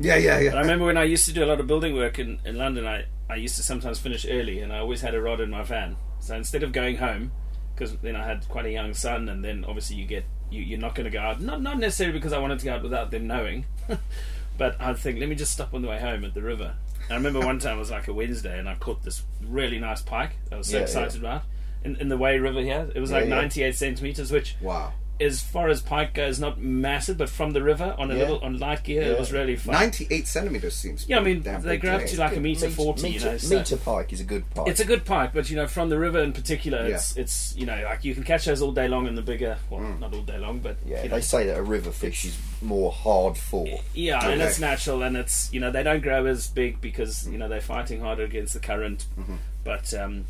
Yeah. 0.00 0.16
Yeah. 0.16 0.50
But 0.50 0.58
I 0.58 0.60
remember 0.62 0.86
when 0.86 0.96
I 0.96 1.04
used 1.04 1.24
to 1.26 1.32
do 1.32 1.44
a 1.44 1.46
lot 1.46 1.60
of 1.60 1.66
building 1.68 1.94
work 1.94 2.18
in, 2.18 2.40
in 2.44 2.56
London, 2.58 2.86
I, 2.86 3.04
I 3.32 3.36
used 3.36 3.56
to 3.56 3.62
sometimes 3.62 3.98
finish 3.98 4.26
early 4.28 4.60
and 4.60 4.72
I 4.72 4.78
always 4.78 5.00
had 5.00 5.14
a 5.14 5.20
rod 5.20 5.40
in 5.40 5.50
my 5.50 5.62
van. 5.62 5.96
So 6.20 6.36
instead 6.36 6.62
of 6.62 6.72
going 6.72 6.96
home, 6.96 7.32
because 7.74 7.96
then 7.98 8.14
I 8.16 8.24
had 8.26 8.48
quite 8.48 8.66
a 8.66 8.70
young 8.70 8.94
son, 8.94 9.28
and 9.28 9.44
then 9.44 9.64
obviously 9.64 9.96
you 9.96 10.06
get 10.06 10.24
you, 10.50 10.60
you're 10.62 10.78
not 10.78 10.94
going 10.94 11.04
to 11.04 11.10
go 11.10 11.20
out. 11.20 11.40
Not 11.40 11.62
not 11.62 11.78
necessarily 11.78 12.16
because 12.18 12.32
I 12.32 12.38
wanted 12.38 12.58
to 12.60 12.64
go 12.66 12.74
out 12.74 12.82
without 12.82 13.10
them 13.10 13.26
knowing, 13.26 13.64
but 14.58 14.80
I'd 14.80 14.98
think 14.98 15.18
let 15.18 15.28
me 15.28 15.34
just 15.34 15.52
stop 15.52 15.72
on 15.74 15.82
the 15.82 15.88
way 15.88 15.98
home 15.98 16.24
at 16.24 16.34
the 16.34 16.42
river. 16.42 16.74
And 17.04 17.12
I 17.12 17.14
remember 17.16 17.40
one 17.40 17.58
time 17.58 17.76
it 17.76 17.80
was 17.80 17.90
like 17.90 18.08
a 18.08 18.12
Wednesday, 18.12 18.58
and 18.58 18.68
I 18.68 18.74
caught 18.76 19.02
this 19.02 19.22
really 19.44 19.78
nice 19.78 20.02
pike. 20.02 20.36
I 20.52 20.56
was 20.56 20.68
so 20.68 20.76
Yeah, 20.76 20.82
excited 20.82 21.18
about. 21.20 21.42
In, 21.84 21.96
in 21.96 22.08
the 22.08 22.16
Wey 22.16 22.38
River 22.38 22.60
here, 22.60 22.88
it 22.94 23.00
was 23.00 23.10
Yeah, 23.10 23.16
like 23.16 23.28
yeah. 23.28 23.34
98 23.34 23.74
centimeters, 23.74 24.30
which 24.30 24.54
Wow. 24.60 24.92
As 25.20 25.40
far 25.40 25.68
as 25.68 25.80
pike 25.80 26.14
goes, 26.14 26.40
not 26.40 26.58
massive, 26.60 27.16
but 27.16 27.28
from 27.28 27.52
the 27.52 27.62
river 27.62 27.94
on 27.98 28.10
a 28.10 28.14
Yeah. 28.14 28.20
little 28.20 28.38
on 28.40 28.58
light 28.58 28.82
gear, 28.82 29.02
Yeah. 29.02 29.08
it 29.08 29.18
was 29.20 29.30
really 29.32 29.54
fun. 29.56 29.74
Ninety-eight 29.74 30.26
centimeters 30.26 30.74
seems. 30.74 31.06
Yeah, 31.08 31.18
I 31.18 31.20
mean, 31.22 31.42
they 31.42 31.52
up 31.52 32.06
to 32.06 32.18
like 32.18 32.36
a 32.36 32.40
meter 32.40 32.68
forty. 32.70 33.02
meter, 33.04 33.18
you 33.26 33.32
know, 33.32 33.36
so- 33.38 33.58
meter 33.58 33.76
pike 33.76 34.12
is 34.12 34.20
a 34.20 34.24
good 34.24 34.48
pike. 34.50 34.68
it's 34.68 34.80
a 34.80 34.84
good 34.84 35.04
pike, 35.04 35.32
but 35.32 35.48
you 35.50 35.56
know, 35.56 35.66
from 35.68 35.90
the 35.90 35.98
river 35.98 36.18
in 36.20 36.32
particular, 36.32 36.84
it's 36.86 37.16
it's 37.16 37.54
you 37.56 37.66
know, 37.66 37.80
like 37.84 38.04
you 38.04 38.14
can 38.14 38.24
catch 38.24 38.46
those 38.46 38.62
all 38.62 38.72
day 38.72 38.88
long 38.88 39.06
in 39.06 39.14
the 39.14 39.22
bigger. 39.22 39.58
Well, 39.70 39.80
not 40.00 40.12
all 40.12 40.22
day 40.22 40.38
long, 40.38 40.58
but 40.58 40.76
yeah, 40.84 41.02
you 41.04 41.08
know, 41.08 41.16
they 41.16 41.22
say 41.22 41.46
that 41.46 41.56
a 41.58 41.62
river 41.62 41.92
fish 41.92 42.24
is 42.24 42.36
more 42.60 42.90
hard 42.90 43.36
for. 43.36 43.66
yeah, 43.94 44.28
and 44.28 44.40
it's 44.42 44.58
natural, 44.58 45.02
and 45.02 45.16
it's 45.16 45.52
you 45.52 45.60
know 45.60 45.70
they 45.70 45.82
don't 45.82 46.02
grow 46.02 46.26
as 46.26 46.48
big 46.48 46.80
because 46.80 47.28
you 47.28 47.38
know 47.38 47.48
they're 47.48 47.60
fighting 47.60 48.00
harder 48.00 48.24
against 48.24 48.54
the 48.54 48.60
current. 48.60 49.06
Mm-hmm. 49.18 49.36
But 49.64 49.94
um, 49.94 50.24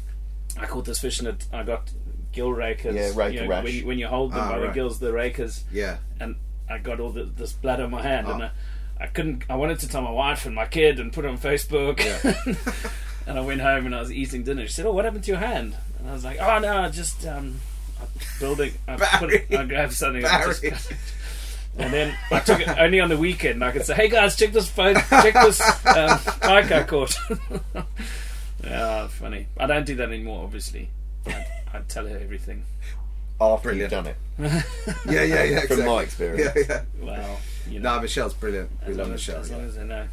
I 0.61 0.67
caught 0.67 0.85
this 0.85 0.99
fish 0.99 1.19
and 1.21 1.29
it, 1.29 1.47
I 1.53 1.63
got 1.63 1.89
gill 2.33 2.53
rakers. 2.53 2.95
Yeah, 2.95 3.13
rake 3.15 3.35
you 3.35 3.47
know, 3.47 3.63
when, 3.63 3.67
you, 3.75 3.87
when 3.87 3.99
you 3.99 4.07
hold 4.09 4.33
them 4.33 4.41
Ah, 4.41 4.53
by 4.53 4.59
the 4.61 4.69
gills, 4.69 4.99
the 4.99 5.13
rakers, 5.13 5.65
Yeah. 5.73 5.99
and 6.21 6.37
I 6.69 6.79
got 6.79 7.01
all 7.01 7.11
the, 7.11 7.25
this 7.25 7.53
blood 7.53 7.81
on 7.81 7.91
my 7.91 8.03
hand, 8.03 8.27
and 8.29 8.43
Oh. 8.43 8.47
I, 8.47 9.05
I 9.05 9.07
couldn't. 9.09 9.45
I 9.51 9.57
wanted 9.57 9.81
to 9.81 9.89
tell 9.89 10.03
my 10.03 10.11
wife 10.11 10.47
and 10.47 10.55
my 10.55 10.67
kid 10.67 11.01
and 11.01 11.13
put 11.13 11.25
it 11.25 11.29
on 11.29 11.39
Facebook. 11.39 11.99
and 13.27 13.39
I 13.39 13.41
went 13.43 13.61
home 13.61 13.87
and 13.87 13.95
I 13.95 14.01
was 14.01 14.13
eating 14.13 14.43
dinner. 14.45 14.67
She 14.67 14.73
said, 14.75 14.87
"Oh, 14.87 14.93
what 14.93 15.05
happened 15.05 15.25
to 15.25 15.31
your 15.33 15.41
hand?" 15.41 15.75
And 15.99 16.09
I 16.09 16.13
was 16.13 16.25
like, 16.25 16.39
"Oh 16.41 16.59
no, 16.61 16.83
I 16.83 16.89
just 16.89 17.27
um, 17.27 17.61
I'm 18.01 18.07
building. 18.39 18.73
I, 18.87 18.97
put 19.19 19.33
it, 19.33 19.47
I 19.53 19.65
grabbed 19.65 19.93
something." 19.95 20.25
and 20.25 21.93
then 21.93 22.17
I 22.31 22.39
took 22.41 22.61
it 22.61 22.69
only 22.69 23.01
on 23.01 23.09
the 23.09 23.17
weekend. 23.19 23.65
I 23.65 23.73
could 23.73 23.85
say, 23.85 23.95
"Hey 23.95 24.09
guys, 24.09 24.37
check 24.37 24.53
this 24.53 24.69
phone, 24.71 24.95
check 24.95 25.35
this 25.35 25.61
um, 25.87 26.21
bike 26.43 26.71
I 26.71 26.85
caught." 26.85 27.17
yeah, 28.65 29.09
funny. 29.09 29.47
I 29.59 29.67
don't 29.67 29.85
do 29.87 29.97
that 29.97 30.09
anymore. 30.11 30.45
Obviously, 30.45 30.89
I'd, 31.27 31.47
I'd 31.73 31.89
tell 31.89 32.07
her 32.07 32.19
everything. 32.19 32.65
After 33.41 33.71
Brilliant. 33.71 33.93
you've 33.93 34.05
done 34.05 34.07
it, 34.07 34.63
Yeah. 35.11 35.25
Yeah. 35.25 35.43
Yeah. 35.45 35.61
from 35.67 35.85
my 35.85 36.03
experience. 36.03 36.53
Yeah. 36.57 36.63
Yeah. 36.69 36.83
Well, 37.05 37.41
you 37.69 37.81
know, 37.81 37.97
No, 37.97 38.03
Michelle's 38.03 38.35
brilliant. 38.35 38.71
We 38.87 38.95
love 38.95 39.07
long 39.09 39.15
as, 39.15 39.27
Michelle. 39.27 39.41
as 39.41 39.51
yeah. 39.51 39.57
long 39.57 39.67
as 39.67 39.79
I 39.79 39.83
know. 39.85 40.07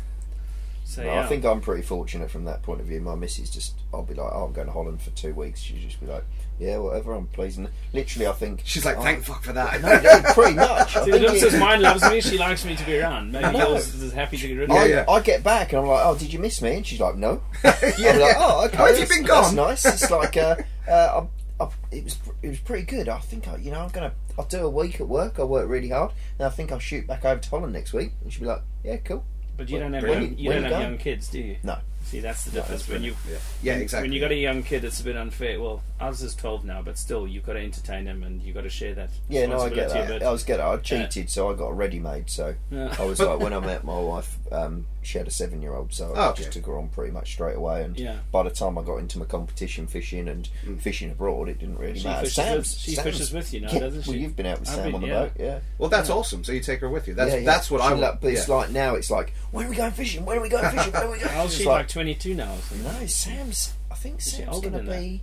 So 0.86 1.04
No, 1.04 1.14
yeah, 1.14 1.24
I 1.24 1.28
think 1.28 1.46
I'm 1.46 1.62
pretty 1.62 1.84
fortunate 1.84 2.32
from 2.32 2.46
that 2.46 2.64
point 2.64 2.82
of 2.82 2.88
view. 2.88 3.00
My 3.02 3.14
missus 3.14 3.52
just, 3.52 3.76
I'll 3.94 4.02
be 4.02 4.16
like, 4.16 4.32
oh, 4.34 4.46
I'm 4.46 4.54
going 4.54 4.66
to 4.66 4.74
Holland 4.74 5.00
for 5.04 5.12
two 5.12 5.36
weeks. 5.36 5.60
She'll 5.60 5.78
just 5.78 6.00
be 6.00 6.08
like, 6.08 6.24
yeah, 6.58 6.78
whatever, 6.80 7.14
I'm 7.14 7.28
pleased. 7.28 7.60
And 7.60 7.70
literally, 7.94 8.26
I 8.26 8.32
think. 8.32 8.62
She's 8.66 8.84
like, 8.86 8.98
oh, 8.98 9.04
thank 9.04 9.24
fuck 9.24 9.44
for 9.44 9.54
that. 9.54 9.80
No, 9.84 10.00
no, 10.02 10.34
pretty 10.34 10.56
much. 10.56 10.94
See, 11.04 11.12
the 11.12 11.20
difference 11.20 11.44
it- 11.44 11.54
is 11.54 11.60
mine 11.60 11.84
loves 11.84 12.10
me. 12.10 12.22
She 12.22 12.40
likes 12.40 12.66
me 12.66 12.76
to 12.76 12.86
be 12.86 12.98
around. 13.00 13.32
Maybe 13.32 13.56
know. 13.56 13.70
yours 13.74 13.94
is 13.94 14.12
happy 14.14 14.38
to 14.38 14.48
get 14.48 14.56
rid 14.58 14.70
of 14.72 14.76
I, 14.76 14.84
me. 14.86 14.90
yeah. 14.90 15.06
I 15.08 15.20
get 15.20 15.44
back 15.44 15.72
and 15.74 15.82
I'm 15.84 15.88
like, 15.88 16.04
oh, 16.04 16.18
did 16.18 16.34
you 16.34 16.40
miss 16.40 16.60
me? 16.64 16.74
And 16.78 16.88
she's 16.88 17.00
like, 17.00 17.16
no. 17.16 17.44
yeah. 17.64 17.74
I'm 18.10 18.20
like, 18.20 18.36
oh, 18.40 18.66
okay. 18.66 18.78
How 18.78 18.88
have 18.88 18.98
you 18.98 19.06
been 19.08 19.24
That's 19.26 19.48
gone? 19.50 19.56
nice. 19.56 19.86
It's 19.86 20.10
like, 20.10 20.36
uh, 20.38 20.56
uh, 20.90 21.22
I, 21.22 21.28
I, 21.60 21.68
it 21.92 22.04
was, 22.06 22.18
it 22.42 22.48
was 22.50 22.60
pretty 22.60 22.86
good. 22.86 23.10
I 23.10 23.20
think, 23.20 23.48
I, 23.48 23.58
you 23.58 23.72
know, 23.72 23.82
I'm 23.82 23.90
gonna, 23.90 24.14
I'll 24.38 24.46
do 24.46 24.66
a 24.66 24.70
week 24.70 25.02
at 25.02 25.08
work. 25.08 25.40
I 25.40 25.44
work 25.44 25.68
really 25.70 25.90
hard, 25.90 26.12
and 26.38 26.46
I 26.46 26.50
think 26.50 26.72
I'll 26.72 26.80
shoot 26.80 27.06
back 27.08 27.26
over 27.26 27.40
to 27.42 27.50
Holland 27.50 27.74
next 27.74 27.94
week. 27.94 28.12
And 28.24 28.32
she'll 28.32 28.42
be 28.42 28.48
like, 28.48 28.62
yeah, 28.84 28.98
cool. 28.98 29.26
But 29.58 29.70
you 29.70 29.78
don't 29.80 29.92
have 29.94 30.04
young, 30.04 30.22
you- 30.22 30.28
you 30.38 30.52
don't 30.52 30.64
you 30.64 30.70
have 30.74 30.82
young 30.82 30.98
kids, 30.98 31.28
do 31.28 31.40
you? 31.40 31.58
No. 31.64 31.78
See, 32.04 32.22
that's 32.22 32.46
the 32.46 32.52
difference. 32.52 32.84
that's 32.84 32.90
when 32.94 33.04
you 33.04 33.16
Yeah. 33.30 33.38
Yeah. 33.62 33.74
Exactly. 33.76 34.08
when 34.08 34.14
you 34.14 34.22
got 34.22 34.32
a 34.32 34.36
young 34.36 34.64
kid, 34.64 34.86
it's 34.86 35.02
a 35.02 35.04
bit 35.04 35.18
unfair. 35.18 35.60
Well, 35.62 35.84
ours 36.02 36.22
is 36.22 36.36
twelve 36.36 36.64
now, 36.66 36.82
but 36.82 36.98
still, 36.98 37.28
you've 37.28 37.46
got 37.46 37.54
to 37.54 37.60
entertain 37.60 38.06
him 38.06 38.24
and 38.24 38.42
you've 38.42 38.56
got 38.56 38.62
to 38.64 38.70
share 38.70 38.94
that. 38.96 39.10
Yeah, 39.28 39.46
no, 39.48 39.60
I 39.60 39.70
get 39.70 39.90
that. 39.90 40.22
a. 40.22 40.26
I 40.26 40.32
was 40.32 40.44
getting, 40.44 40.66
I 40.66 40.78
cheated, 40.78 41.30
so 41.30 41.50
I 41.52 41.56
got 41.56 41.68
a 41.68 41.74
ready-made. 41.74 42.30
So 42.30 42.56
Yeah. 42.72 42.96
I 42.98 43.06
was 43.06 43.20
like, 43.20 43.40
when 43.40 43.54
I 43.54 43.60
met 43.72 43.84
my 43.84 44.00
wife, 44.00 44.38
um, 44.52 44.86
she 45.02 45.18
had 45.18 45.28
a 45.28 45.32
seven-year-old, 45.32 45.94
so 45.94 46.14
I 46.14 46.28
Oh, 46.28 46.30
okay. 46.32 46.44
just 46.44 46.54
took 46.54 46.66
her 46.68 46.78
on 46.78 46.90
pretty 46.90 47.12
much 47.12 47.32
straight 47.34 47.56
away. 47.56 47.84
And 47.84 47.98
Yeah. 48.00 48.18
by 48.32 48.44
the 48.44 48.50
time 48.50 48.78
I 48.78 48.84
got 48.84 48.98
into 48.98 49.18
my 49.20 49.26
competition 49.26 49.88
fishing 49.88 50.28
and 50.28 50.50
Mm. 50.66 50.82
fishing 50.82 51.10
abroad, 51.12 51.50
it 51.50 51.60
didn't 51.60 51.78
really 51.78 52.00
She 52.00 52.08
matter. 52.08 52.22
fishes 52.22 52.36
Sam's, 52.36 52.58
with- 52.58 52.68
she 52.80 52.92
Sam's- 52.96 53.04
fishes 53.06 53.34
with 53.34 53.54
you 53.54 53.62
now, 53.62 53.72
yeah, 53.72 53.80
doesn't 53.80 54.02
she? 54.04 54.10
Well, 54.10 54.16
she? 54.18 54.22
you've 54.24 54.36
been 54.36 54.46
out 54.46 54.60
with 54.60 54.70
I've 54.70 54.76
Sam 54.76 54.84
been- 54.86 54.96
on 54.96 55.02
the 55.02 55.08
yeah. 55.08 55.20
boat, 55.24 55.32
yeah. 55.40 55.60
well, 55.78 55.90
that's 55.90 56.10
awesome. 56.10 56.44
So 56.44 56.52
you 56.52 56.60
take 56.60 56.80
her 56.82 56.90
with 56.90 57.08
you. 57.08 57.14
That's 57.14 57.32
yeah, 57.32 57.38
yeah. 57.40 57.46
that's 57.46 57.70
what 57.72 57.82
She 57.82 57.88
I 57.88 57.94
lo- 57.94 58.02
want. 58.10 58.22
But 58.22 58.32
it's 58.34 58.48
yeah. 58.48 58.56
like 58.56 58.70
now, 58.72 58.96
it's 58.96 59.10
like, 59.12 59.34
when 59.52 59.66
are 59.66 59.70
we 59.70 59.76
going 59.76 59.92
fishing? 59.92 60.26
When 60.26 60.38
are 60.38 60.42
we 60.42 60.50
going 60.50 60.70
fishing? 60.70 60.92
When 60.94 61.04
are 61.04 61.12
we 61.12 61.18
going 61.20 61.30
How's 61.32 61.52
fishing? 61.52 61.64
she 61.66 61.70
like 61.70 61.88
twenty 61.88 62.16
two 62.16 62.36
now? 62.36 62.54
Or 62.54 62.78
no, 63.00 63.06
Sam's. 63.06 63.74
I 63.92 63.96
think 63.96 64.22
she 64.22 64.30
Sam's 64.32 64.60
going 64.62 64.74
to 64.74 64.84
be. 64.92 65.22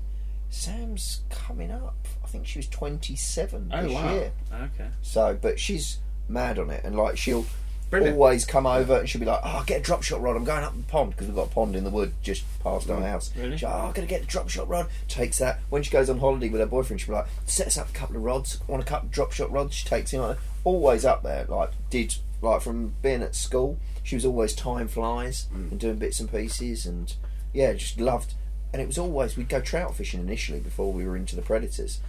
Sam's 0.56 1.20
coming 1.28 1.70
up. 1.70 2.08
I 2.24 2.26
think 2.28 2.46
she 2.46 2.58
was 2.58 2.66
27 2.68 3.70
Oh 3.72 3.82
this 3.82 3.92
wow. 3.92 4.12
year. 4.12 4.32
Okay. 4.52 4.88
So, 5.02 5.38
but 5.40 5.60
she's 5.60 5.98
mad 6.28 6.58
on 6.58 6.70
it, 6.70 6.82
and 6.82 6.96
like 6.96 7.18
she'll 7.18 7.46
Brilliant. 7.90 8.16
always 8.16 8.44
come 8.44 8.66
over 8.66 8.98
and 8.98 9.08
she'll 9.08 9.20
be 9.20 9.26
like, 9.26 9.40
"Oh, 9.44 9.62
get 9.66 9.80
a 9.80 9.82
drop 9.82 10.02
shot 10.02 10.20
rod. 10.20 10.34
I'm 10.34 10.44
going 10.44 10.64
up 10.64 10.74
the 10.74 10.82
pond 10.84 11.10
because 11.10 11.26
we've 11.28 11.36
got 11.36 11.48
a 11.48 11.50
pond 11.50 11.76
in 11.76 11.84
the 11.84 11.90
wood 11.90 12.14
just 12.22 12.44
past 12.62 12.90
our 12.90 13.00
mm. 13.00 13.08
house." 13.08 13.30
Really? 13.36 13.52
She's 13.52 13.62
like, 13.62 13.74
"Oh, 13.74 13.86
I'm 13.86 13.92
to 13.92 14.06
get 14.06 14.22
the 14.22 14.26
drop 14.26 14.48
shot 14.48 14.68
rod." 14.68 14.88
Takes 15.08 15.38
that 15.38 15.60
when 15.68 15.82
she 15.82 15.90
goes 15.90 16.10
on 16.10 16.18
holiday 16.18 16.48
with 16.48 16.60
her 16.60 16.66
boyfriend. 16.66 17.00
She'll 17.00 17.14
be 17.14 17.18
like, 17.18 17.28
"Sets 17.44 17.76
up 17.76 17.90
a 17.90 17.92
couple 17.92 18.16
of 18.16 18.22
rods. 18.22 18.60
Want 18.66 18.82
a 18.82 18.86
couple 18.86 19.06
of 19.06 19.12
drop 19.12 19.32
shot 19.32 19.52
rods?" 19.52 19.74
She 19.74 19.86
takes 19.86 20.10
him 20.10 20.22
on. 20.22 20.36
Always 20.64 21.04
up 21.04 21.22
there. 21.22 21.44
Like 21.48 21.70
did 21.90 22.16
like 22.40 22.62
from 22.62 22.94
being 23.02 23.22
at 23.22 23.34
school, 23.34 23.78
she 24.02 24.16
was 24.16 24.24
always 24.24 24.54
time 24.54 24.88
flies 24.88 25.46
mm. 25.54 25.70
and 25.70 25.78
doing 25.78 25.96
bits 25.96 26.18
and 26.18 26.30
pieces, 26.30 26.86
and 26.86 27.14
yeah, 27.52 27.74
just 27.74 28.00
loved. 28.00 28.34
And 28.72 28.82
it 28.82 28.86
was 28.86 28.98
always 28.98 29.36
we'd 29.36 29.48
go 29.48 29.60
trout 29.60 29.94
fishing 29.94 30.20
initially 30.20 30.60
before 30.60 30.92
we 30.92 31.06
were 31.06 31.16
into 31.16 31.36
the 31.36 31.42
predators, 31.42 32.00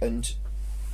and 0.00 0.32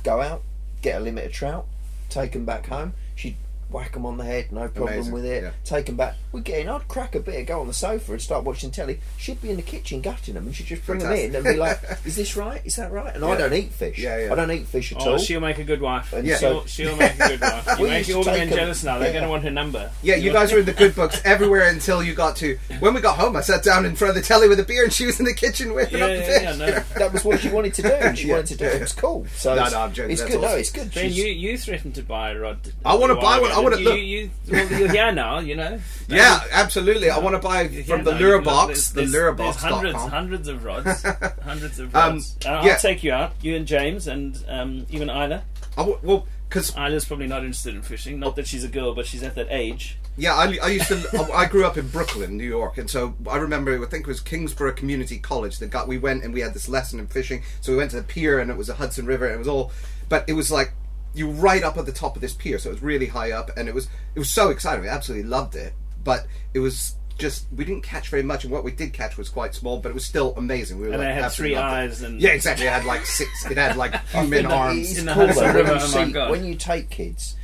go 0.03 0.21
out, 0.21 0.43
get 0.81 0.99
a 0.99 1.03
limit 1.03 1.25
of 1.25 1.31
trout, 1.31 1.67
take 2.09 2.33
them 2.33 2.45
back 2.45 2.67
home. 2.67 2.93
She'd 3.15 3.37
whack 3.71 3.93
them 3.93 4.05
on 4.05 4.17
the 4.17 4.23
head, 4.23 4.51
no 4.51 4.67
problem 4.67 4.93
Amazing, 4.93 5.13
with 5.13 5.25
it. 5.25 5.43
yeah. 5.43 5.51
Take 5.63 5.85
them 5.87 5.95
back. 5.95 6.15
We'd 6.31 6.43
get 6.43 6.59
in, 6.59 6.69
I'd 6.69 6.87
crack 6.87 7.15
a 7.15 7.19
beer, 7.19 7.43
go 7.43 7.61
on 7.61 7.67
the 7.67 7.73
sofa 7.73 8.11
and 8.13 8.21
start 8.21 8.43
watching 8.43 8.71
telly. 8.71 8.99
She'd 9.17 9.41
be 9.41 9.49
in 9.49 9.55
the 9.55 9.61
kitchen 9.61 10.01
gutting 10.01 10.33
them 10.35 10.45
and 10.45 10.55
she'd 10.55 10.67
just 10.67 10.85
bring 10.85 10.99
them 10.99 11.11
in 11.13 11.35
and 11.35 11.43
be 11.43 11.55
like, 11.55 11.79
Is 12.05 12.15
this 12.15 12.35
right? 12.37 12.61
Is 12.65 12.75
that 12.75 12.91
right? 12.91 13.15
And 13.15 13.23
I 13.25 13.37
don't 13.37 13.53
eat 13.53 13.71
fish. 13.71 13.97
Yeah, 13.99 14.17
yeah. 14.25 14.31
I 14.31 14.35
don't 14.35 14.51
eat 14.51 14.67
fish 14.67 14.91
at 14.91 15.01
Oh, 15.01 15.13
all. 15.13 15.17
she'll 15.17 15.39
make 15.41 15.57
a 15.57 15.63
good 15.63 15.81
wife. 15.81 16.13
And 16.13 16.25
Yeah. 16.27 16.37
She'll, 16.37 16.65
she'll 16.65 16.95
make 16.95 17.15
a 17.19 17.27
good 17.29 17.41
wife. 17.41 17.65
You're 17.67 17.77
We 17.77 17.83
used 17.95 18.09
making 18.09 18.13
to 18.13 18.17
all 18.17 18.23
the 18.23 18.31
men 18.31 18.49
jealous 18.49 18.83
now. 18.83 18.97
They're 18.97 19.07
yeah. 19.07 19.13
going 19.13 19.23
to 19.25 19.29
want 19.29 19.43
her 19.43 19.51
number. 19.51 19.91
Yeah, 20.03 20.15
you 20.15 20.31
guys 20.31 20.51
were 20.51 20.59
in 20.59 20.65
the 20.65 20.73
good 20.73 20.95
books 20.95 21.21
everywhere 21.25 21.69
until 21.69 22.03
you 22.03 22.13
got 22.13 22.35
to. 22.37 22.57
When 22.79 22.93
we 22.93 23.01
got 23.01 23.17
home, 23.17 23.35
I 23.35 23.41
sat 23.41 23.63
down 23.63 23.85
in 23.85 23.95
front 23.95 24.09
of 24.09 24.15
the 24.21 24.27
telly 24.27 24.47
with 24.49 24.59
a 24.59 24.63
beer, 24.63 24.83
and 24.83 24.91
she 24.93 25.05
was 25.05 25.19
in 25.19 25.25
the 25.25 25.33
kitchen 25.33 25.73
whipping 25.73 25.99
Yeah, 25.99 26.05
up 26.05 26.11
the 26.11 26.17
yeah, 26.17 26.25
fish. 26.25 26.43
yeah, 26.43 26.55
no. 26.55 26.79
that 26.99 27.13
was 27.13 27.23
what 27.25 27.39
she 27.39 27.49
wanted 27.49 27.73
to 27.75 27.81
do 27.83 27.89
and 27.89 28.17
she 28.17 28.27
Yeah. 28.29 28.33
wanted 28.35 28.47
to 28.47 28.57
do 28.57 28.65
it. 28.65 28.75
It 28.75 28.81
was 28.81 28.93
cool. 28.93 29.25
So 29.35 29.55
No, 29.55 29.63
it's, 29.63 29.71
no, 29.73 29.81
I'm 29.81 29.93
joking. 29.93 30.11
it's 30.11 30.23
good. 30.23 30.41
No, 30.41 30.55
it's 30.55 30.71
good. 30.71 30.93
Ben, 30.93 31.11
you, 31.11 31.25
you 31.25 31.57
threatened 31.57 31.95
to 31.95 32.03
buy 32.03 32.31
a 32.31 32.39
rod. 32.39 32.59
I 32.85 32.95
wanna 32.95 33.15
buy 33.15 33.39
one. 33.39 33.51
I 33.61 33.63
wanna- 33.63 33.77
You, 33.77 33.83
look. 33.89 33.97
you, 33.99 34.29
well, 34.51 34.79
you're 34.79 34.91
here 34.91 35.11
now, 35.11 35.39
you 35.39 35.55
know. 35.55 35.79
Yeah, 36.07 36.41
absolutely. 36.51 37.09
I 37.09 37.19
want 37.19 37.35
to 37.35 37.41
buy 37.41 37.67
from 37.83 38.03
the 38.03 38.13
lure 38.13 38.41
box, 38.41 38.89
the 38.89 39.03
lure 39.03 39.31
box. 39.31 39.61
hundreds, 39.63 39.95
hundreds 39.97 40.47
of 40.49 40.65
rods, 40.65 41.03
hundreds 41.43 41.79
of 41.79 41.95
Um, 41.95 42.13
rods. 42.15 42.35
And 42.45 42.55
I'll 42.55 42.65
yeah. 42.65 42.75
take 42.77 43.01
you 43.03 43.13
out, 43.13 43.31
you 43.41 43.55
and 43.55 43.65
James, 43.65 44.07
and 44.07 44.37
um, 44.49 44.85
even 44.89 45.09
Isla. 45.09 45.43
well, 45.77 46.27
because 46.49 46.71
Isla's 46.75 47.05
probably 47.05 47.27
not 47.27 47.43
interested 47.43 47.73
in 47.75 47.81
fishing. 47.81 48.19
Not 48.19 48.35
that 48.35 48.45
she's 48.45 48.65
a 48.65 48.67
girl, 48.67 48.93
but 48.93 49.05
she's 49.05 49.23
at 49.23 49.35
that 49.35 49.47
age. 49.49 49.97
Yeah, 50.17 50.33
I, 50.35 50.57
I 50.61 50.67
used 50.67 50.89
to. 50.89 51.29
I 51.33 51.45
grew 51.45 51.65
up 51.65 51.77
in 51.77 51.87
Brooklyn, 51.87 52.35
New 52.35 52.43
York, 52.43 52.77
and 52.77 52.89
so 52.89 53.15
I 53.29 53.37
remember. 53.37 53.81
I 53.81 53.87
think 53.87 54.05
it 54.05 54.07
was 54.07 54.19
Kingsborough 54.19 54.73
Community 54.73 55.17
College 55.17 55.59
that 55.59 55.69
got. 55.69 55.87
We 55.87 55.97
went 55.97 56.25
and 56.25 56.33
we 56.33 56.41
had 56.41 56.53
this 56.53 56.67
lesson 56.67 56.99
in 56.99 57.07
fishing. 57.07 57.43
So 57.61 57.71
we 57.71 57.77
went 57.77 57.91
to 57.91 57.97
the 57.97 58.03
pier, 58.03 58.39
and 58.39 58.51
it 58.51 58.57
was 58.57 58.67
a 58.67 58.73
Hudson 58.73 59.05
River, 59.05 59.25
and 59.27 59.35
it 59.35 59.39
was 59.39 59.47
all. 59.47 59.71
But 60.09 60.25
it 60.27 60.33
was 60.33 60.51
like 60.51 60.73
you 61.13 61.27
were 61.27 61.33
right 61.33 61.63
up 61.63 61.77
at 61.77 61.85
the 61.85 61.91
top 61.91 62.15
of 62.15 62.21
this 62.21 62.33
pier, 62.33 62.57
so 62.59 62.69
it 62.69 62.73
was 62.73 62.81
really 62.83 63.07
high 63.07 63.31
up, 63.31 63.49
and 63.57 63.67
it 63.67 63.73
was 63.75 63.87
it 64.15 64.19
was 64.19 64.31
so 64.31 64.49
exciting. 64.49 64.83
We 64.83 64.89
absolutely 64.89 65.27
loved 65.29 65.55
it, 65.55 65.73
but 66.03 66.25
it 66.53 66.59
was 66.59 66.95
just 67.17 67.45
we 67.55 67.65
didn't 67.65 67.83
catch 67.83 68.09
very 68.09 68.23
much, 68.23 68.43
and 68.43 68.51
what 68.53 68.63
we 68.63 68.71
did 68.71 68.93
catch 68.93 69.17
was 69.17 69.29
quite 69.29 69.53
small, 69.53 69.79
but 69.79 69.89
it 69.89 69.93
was 69.93 70.05
still 70.05 70.33
amazing. 70.37 70.79
We 70.79 70.87
were 70.87 70.93
And 70.93 71.03
like, 71.03 71.15
they 71.15 71.21
had 71.21 71.31
three 71.31 71.55
loved 71.55 71.67
it. 71.73 71.75
eyes 71.75 72.01
and- 72.01 72.21
yeah, 72.21 72.31
exactly. 72.31 72.65
It 72.65 72.71
had 72.71 72.85
like 72.85 73.05
six. 73.05 73.45
It 73.45 73.57
had 73.57 73.75
like 73.77 73.93
human 74.07 74.45
It 74.45 74.51
arms. 74.51 74.97
In 74.97 75.05
the 75.05 75.13
cool 75.13 75.27
Hudson 75.27 75.43
though, 75.43 75.53
when, 75.53 75.65
you 75.65 75.71
oh 75.71 75.75
my 75.75 76.05
see- 76.05 76.11
God. 76.11 76.31
when 76.31 76.45
you 76.45 76.55
take 76.55 76.89
kids 76.89 77.35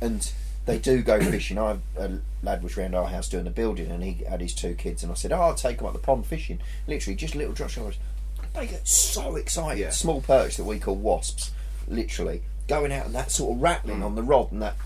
and 0.00 0.32
they 0.64 0.78
do 0.78 1.02
go 1.02 1.20
fishing. 1.20 1.58
I 1.58 1.78
a 1.98 2.10
lad 2.42 2.62
was 2.62 2.76
round 2.76 2.94
our 2.94 3.06
house 3.06 3.28
doing 3.28 3.44
the 3.44 3.50
building, 3.50 3.90
and 3.90 4.02
he 4.02 4.24
had 4.28 4.40
his 4.40 4.54
two 4.54 4.74
kids, 4.74 5.02
and 5.02 5.12
I 5.12 5.14
said, 5.14 5.32
"Oh, 5.32 5.40
I'll 5.40 5.54
take 5.54 5.78
them 5.78 5.86
up 5.86 5.92
the 5.92 5.98
pond 5.98 6.26
fishing." 6.26 6.60
Literally, 6.86 7.14
just 7.16 7.34
little 7.34 7.52
drop 7.52 7.70
shot. 7.70 7.96
They 8.54 8.66
get 8.68 8.88
so 8.88 9.36
excited. 9.36 9.80
Yeah. 9.80 9.90
Small 9.90 10.22
perch 10.22 10.56
that 10.56 10.64
we 10.64 10.78
call 10.78 10.94
wasps, 10.96 11.50
literally 11.88 12.42
going 12.68 12.92
out 12.92 13.06
and 13.06 13.14
that 13.14 13.30
sort 13.30 13.56
of 13.56 13.62
rattling 13.62 14.00
Mm. 14.00 14.04
on 14.06 14.14
the 14.14 14.22
rod 14.22 14.52
and 14.52 14.62
that. 14.62 14.76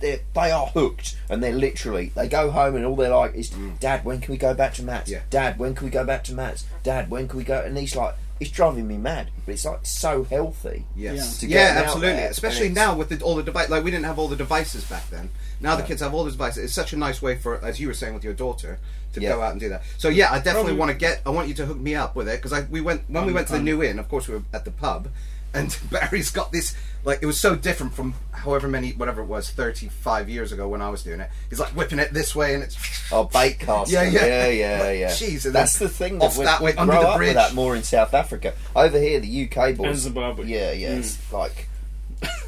They're, 0.00 0.18
they 0.34 0.50
are 0.50 0.66
hooked, 0.66 1.16
and 1.30 1.40
they're 1.40 1.52
literally. 1.54 2.10
They 2.16 2.26
go 2.26 2.50
home, 2.50 2.74
and 2.74 2.84
all 2.84 2.96
they're 2.96 3.14
like 3.14 3.36
is, 3.36 3.50
"Dad, 3.78 4.04
when 4.04 4.20
can 4.20 4.32
we 4.32 4.36
go 4.36 4.52
back 4.52 4.74
to 4.74 4.82
Matt's? 4.82 5.08
Mm. 5.08 5.12
Yeah. 5.12 5.20
Dad, 5.30 5.58
when 5.60 5.76
can 5.76 5.84
we 5.84 5.92
go 5.92 6.02
back 6.04 6.24
to 6.24 6.34
Matt's? 6.34 6.64
Dad, 6.82 7.08
when 7.08 7.28
can 7.28 7.38
we 7.38 7.44
go?" 7.44 7.60
And 7.60 7.78
he's 7.78 7.94
like, 7.94 8.16
"It's 8.40 8.50
driving 8.50 8.88
me 8.88 8.96
mad." 8.96 9.28
But 9.46 9.52
it's 9.52 9.64
like 9.64 9.78
so 9.86 10.24
healthy. 10.24 10.86
Yes. 10.96 11.38
To 11.38 11.46
Yeah, 11.46 11.56
get 11.56 11.68
them 11.68 11.76
out 11.76 11.84
absolutely. 11.84 12.12
there, 12.14 12.30
Especially 12.30 12.66
and 12.66 12.76
it's- 12.76 12.84
now 12.88 12.96
with 12.96 13.10
the, 13.10 13.20
all 13.24 13.36
the 13.36 13.44
device. 13.44 13.68
Like 13.70 13.84
we 13.84 13.92
didn't 13.92 14.06
have 14.06 14.18
all 14.18 14.26
the 14.26 14.34
devices 14.34 14.82
back 14.86 15.08
then. 15.10 15.30
Now 15.60 15.76
the 15.76 15.84
kids 15.84 16.02
have 16.02 16.12
all 16.12 16.24
the 16.24 16.32
devices. 16.32 16.64
It's 16.64 16.74
such 16.74 16.92
a 16.92 16.96
nice 16.96 17.22
way 17.22 17.36
for, 17.36 17.64
as 17.64 17.78
you 17.78 17.86
were 17.86 17.94
saying 17.94 18.12
with 18.14 18.24
your 18.24 18.34
daughter, 18.34 18.80
to 19.12 19.20
Yeah. 19.20 19.28
go 19.28 19.42
out 19.42 19.52
and 19.52 19.60
do 19.60 19.68
that. 19.68 19.84
So 19.98 20.08
yeah, 20.08 20.32
I 20.32 20.38
definitely 20.38 20.62
Probably- 20.72 20.78
want 20.80 20.90
to 20.90 20.96
get. 20.96 21.20
I 21.24 21.30
want 21.30 21.46
you 21.46 21.54
to 21.54 21.66
hook 21.66 21.78
me 21.78 21.94
up 21.94 22.16
with 22.16 22.26
it 22.28 22.42
because 22.42 22.52
I 22.52 22.62
we 22.62 22.80
went 22.80 23.02
when 23.08 23.24
we 23.24 23.32
went 23.32 23.46
to 23.46 23.52
the 23.52 23.60
new 23.62 23.84
inn. 23.84 24.00
Of 24.00 24.08
course, 24.08 24.26
we 24.26 24.34
were 24.34 24.42
at 24.52 24.64
the 24.64 24.72
pub, 24.72 25.06
and 25.54 25.76
Barry's 25.90 26.30
got 26.30 26.52
this. 26.52 26.76
Like 27.04 27.18
it 27.20 27.26
was 27.26 27.40
so 27.40 27.56
different 27.56 27.94
from 27.94 28.14
however 28.30 28.68
many, 28.68 28.92
whatever 28.92 29.22
it 29.22 29.26
was, 29.26 29.50
thirty-five 29.50 30.28
years 30.28 30.52
ago 30.52 30.68
when 30.68 30.80
I 30.80 30.88
was 30.88 31.02
doing 31.02 31.18
it. 31.20 31.30
He's 31.50 31.58
like 31.58 31.70
whipping 31.70 31.98
it 31.98 32.12
this 32.12 32.34
way, 32.36 32.54
and 32.54 32.62
it's 32.62 32.76
Oh, 33.10 33.24
bait 33.24 33.58
casting. 33.58 33.94
Yeah, 33.94 34.02
yeah. 34.04 34.24
yeah, 34.26 34.48
yeah, 34.48 34.90
yeah. 34.92 35.08
Jeez, 35.10 35.50
That's 35.52 35.78
the 35.78 35.88
thing 35.88 36.18
that 36.20 36.36
we, 36.36 36.44
that 36.44 36.60
way, 36.60 36.72
we 36.72 36.78
under 36.78 36.92
grow 36.92 37.02
the 37.02 37.08
up 37.08 37.16
bridge. 37.16 37.28
with 37.30 37.36
that 37.36 37.54
more 37.54 37.74
in 37.74 37.82
South 37.82 38.14
Africa. 38.14 38.54
Over 38.76 38.98
here, 39.00 39.18
the 39.18 39.44
UK 39.50 39.76
boys 39.76 39.86
And 39.88 39.98
Zimbabwe. 39.98 40.46
Yeah, 40.46 40.70
yeah, 40.72 40.90
Mm. 40.94 40.98
it's 40.98 41.32
like 41.32 41.68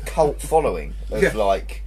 cult 0.07 0.41
following 0.41 0.95
of 1.11 1.21
Yeah. 1.23 1.33
like 1.35 1.83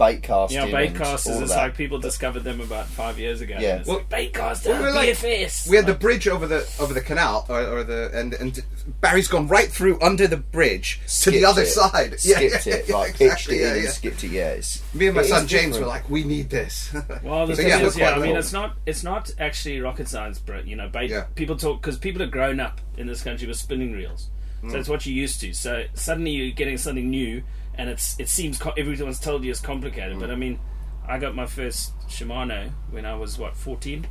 bait 0.00 0.22
casting. 0.22 0.58
Yeah, 0.58 0.72
bait 0.72 0.94
casters. 0.96 1.36
all 1.36 1.42
It's 1.42 1.54
like 1.54 1.76
people 1.76 1.98
discovered 1.98 2.40
them 2.40 2.60
about 2.60 2.86
five 2.86 3.18
years 3.18 3.40
ago. 3.40 3.56
Yeah. 3.60 3.76
And 3.76 3.86
Well, 3.86 3.96
like, 3.98 4.08
bait 4.08 4.32
caster, 4.34 4.72
we 4.72 4.78
were 4.80 4.90
like- 4.92 5.10
BFS. 5.10 5.68
We 5.68 5.76
had 5.76 5.86
the 5.86 5.94
bridge 5.94 6.26
over 6.26 6.46
the 6.46 6.68
over 6.80 6.92
the 6.94 7.00
canal, 7.02 7.46
or, 7.48 7.60
or 7.62 7.84
the 7.84 8.10
and 8.14 8.34
and 8.34 8.58
Barry's 9.00 9.28
gone 9.28 9.46
right 9.46 9.70
through 9.70 10.00
under 10.00 10.26
the 10.26 10.38
bridge 10.38 11.00
to 11.22 11.30
the 11.30 11.44
other 11.44 11.62
it. 11.62 11.66
side. 11.66 12.18
Skipped 12.20 12.66
yeah, 12.66 12.74
it, 12.74 12.88
yeah, 12.88 12.96
like 12.96 13.10
exactly, 13.20 13.28
pitched 13.28 13.50
it 13.50 13.60
yeah, 13.60 13.74
in 13.74 13.82
yeah. 13.84 13.90
skipped 13.90 14.24
it. 14.24 14.30
Yeah, 14.30 14.48
it's, 14.50 14.82
Me 14.94 15.06
and 15.08 15.16
my 15.16 15.22
son 15.22 15.46
James 15.46 15.76
different. 15.76 15.82
were 15.82 15.86
like, 15.86 16.08
"We 16.10 16.24
need 16.24 16.50
this." 16.50 16.92
Well, 17.22 17.46
the 17.46 17.54
So, 17.54 17.62
thing 17.62 17.68
yeah, 17.70 17.80
is, 17.82 17.96
yeah, 17.98 18.10
I 18.12 18.18
mean, 18.18 18.36
it's 18.36 18.52
not 18.52 18.76
it's 18.86 19.02
not 19.04 19.30
actually 19.38 19.80
rocket 19.80 20.08
science, 20.08 20.38
Brit. 20.38 20.66
You 20.66 20.76
know, 20.76 20.88
bait. 20.88 21.10
Yeah. 21.10 21.24
People 21.34 21.56
talk 21.56 21.80
because 21.82 21.98
people 21.98 22.20
have 22.22 22.30
grown 22.30 22.58
up 22.58 22.80
in 22.96 23.06
this 23.06 23.22
country 23.22 23.46
with 23.46 23.58
spinning 23.58 23.92
reels, 23.92 24.30
Mm. 24.62 24.72
so 24.72 24.78
it's 24.78 24.88
what 24.88 25.04
you're 25.06 25.14
used 25.16 25.40
to. 25.42 25.52
So 25.54 25.84
suddenly 25.94 26.30
you're 26.32 26.50
getting 26.54 26.76
something 26.78 27.08
new, 27.10 27.42
and 27.74 27.88
it's 27.90 28.18
it 28.18 28.28
seems 28.28 28.58
co- 28.58 28.72
everyone's 28.76 29.20
told 29.20 29.44
you 29.44 29.50
it's 29.50 29.60
complicated. 29.60 30.16
Mm. 30.16 30.20
But 30.20 30.30
I 30.30 30.34
mean, 30.36 30.58
I 31.06 31.18
got 31.18 31.34
my 31.34 31.46
first 31.46 31.92
Shimano 32.08 32.70
when 32.90 33.04
I 33.06 33.14
was 33.14 33.38
what 33.38 33.56
14. 33.56 34.06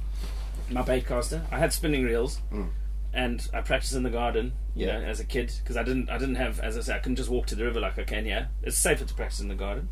My 0.72 0.82
bait 0.84 1.08
caster. 1.08 1.42
I 1.52 1.58
had 1.60 1.74
spinning 1.74 2.04
reels. 2.04 2.42
Mm. 2.52 2.70
And 3.12 3.48
I 3.56 3.62
practiced 3.62 3.96
in 3.96 4.04
the 4.04 4.12
garden, 4.12 4.54
you 4.76 4.86
Yeah. 4.86 5.00
know, 5.00 5.06
as 5.08 5.20
a 5.20 5.26
kid, 5.26 5.52
because 5.64 5.76
I 5.76 5.82
didn't, 5.82 6.12
I 6.12 6.20
didn't 6.20 6.36
have, 6.36 6.60
as 6.60 6.78
I 6.78 6.82
say, 6.82 6.96
I 6.96 7.00
couldn't 7.00 7.16
just 7.16 7.28
walk 7.30 7.48
to 7.48 7.56
the 7.56 7.64
river 7.64 7.80
like 7.80 7.98
I 7.98 8.04
can 8.04 8.24
here. 8.26 8.50
It's 8.62 8.78
safer 8.78 9.04
to 9.04 9.14
practice 9.16 9.40
in 9.40 9.48
the 9.48 9.56
garden 9.56 9.90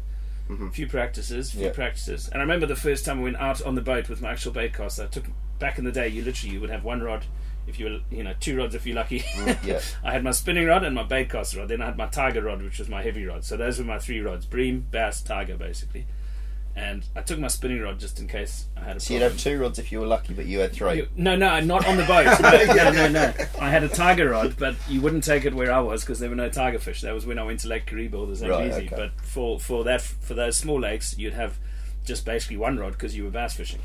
Mm-hmm. 0.50 0.70
few 0.70 0.88
practices, 0.88 1.52
few 1.52 1.64
Yeah. 1.66 1.72
practices. 1.74 2.30
And 2.30 2.36
I 2.38 2.42
remember 2.42 2.68
the 2.68 2.76
first 2.76 3.04
time 3.06 3.20
I 3.20 3.24
went 3.24 3.36
out 3.38 3.62
on 3.64 3.74
the 3.76 3.82
boat 3.82 4.08
with 4.08 4.22
my 4.22 4.32
actual 4.32 4.52
bait 4.54 4.72
caster. 4.74 5.04
I 5.04 5.08
took 5.08 5.26
back 5.60 5.78
in 5.80 5.84
the 5.84 5.92
day. 5.92 6.08
You 6.08 6.22
literally 6.24 6.54
you 6.54 6.62
would 6.62 6.70
have 6.70 6.84
one 6.86 7.02
rod, 7.02 7.26
if 7.68 7.80
you 7.80 7.86
were 7.86 8.00
you 8.10 8.24
know 8.24 8.34
two 8.40 8.58
rods 8.58 8.74
if 8.74 8.86
you're 8.88 8.96
lucky. 8.96 9.20
Mm, 9.20 9.64
yeah. 9.66 9.82
I 10.04 10.12
had 10.12 10.24
my 10.24 10.32
spinning 10.32 10.66
rod 10.66 10.84
and 10.84 10.96
my 10.96 11.04
bait 11.04 11.30
caster 11.30 11.60
rod. 11.60 11.68
Then 11.70 11.82
I 11.82 11.86
had 11.88 11.98
my 11.98 12.08
tiger 12.08 12.42
rod, 12.42 12.62
which 12.64 12.80
was 12.80 12.90
my 12.90 13.04
heavy 13.04 13.26
rod. 13.26 13.44
So 13.44 13.58
those 13.58 13.78
were 13.80 13.86
my 13.86 14.00
three 14.00 14.22
rods: 14.22 14.46
bream, 14.46 14.86
bass, 14.92 15.22
tiger, 15.22 15.56
basically. 15.58 16.06
And 16.76 17.04
I 17.16 17.22
took 17.22 17.40
my 17.40 17.48
spinning 17.48 17.82
rod 17.82 18.00
just 18.00 18.20
in 18.20 18.28
case 18.28 18.68
I 18.78 18.82
had 18.82 18.98
a 18.98 19.00
So 19.00 19.16
you'd 19.16 19.24
have 19.24 19.36
two 19.36 19.58
rods 19.60 19.80
if 19.80 19.92
you 19.92 20.00
were 20.00 20.06
lucky, 20.06 20.36
but 20.36 20.46
you 20.46 20.60
had 20.60 20.74
three. 20.74 20.98
You- 20.98 21.08
No, 21.16 21.36
no, 21.36 21.60
not 21.60 21.88
on 21.88 21.98
the 21.98 22.04
boat. 22.04 22.40
No, 22.40 22.74
no, 22.76 22.92
no, 22.92 23.08
no. 23.08 23.34
I 23.60 23.72
had 23.72 23.84
a 23.84 23.88
tiger 23.90 24.30
rod, 24.30 24.58
but 24.60 24.76
you 24.88 25.02
wouldn't 25.02 25.24
take 25.24 25.44
it 25.46 25.56
where 25.56 25.72
I 25.74 25.80
was 25.80 26.02
because 26.04 26.20
there 26.20 26.30
were 26.30 26.36
no 26.36 26.50
tiger 26.50 26.78
fish. 26.78 27.02
That 27.02 27.16
was 27.16 27.26
when 27.26 27.40
I 27.40 27.44
went 27.44 27.62
to 27.62 27.68
Lake 27.68 27.88
Kariba 27.88 28.14
or 28.14 28.28
the 28.28 28.48
Right, 28.48 28.72
Zambezi. 28.72 28.86
okay. 28.86 28.96
But 28.96 29.20
for 29.26 29.60
for 29.60 29.84
that 29.86 30.02
for 30.04 30.36
those 30.36 30.56
small 30.56 30.80
lakes, 30.80 31.18
you'd 31.18 31.34
have 31.34 31.58
just 32.06 32.26
basically 32.26 32.58
one 32.58 32.78
rod 32.78 32.92
because 32.94 33.18
you 33.18 33.24
were 33.24 33.32
bass 33.32 33.56
fishing. 33.56 33.80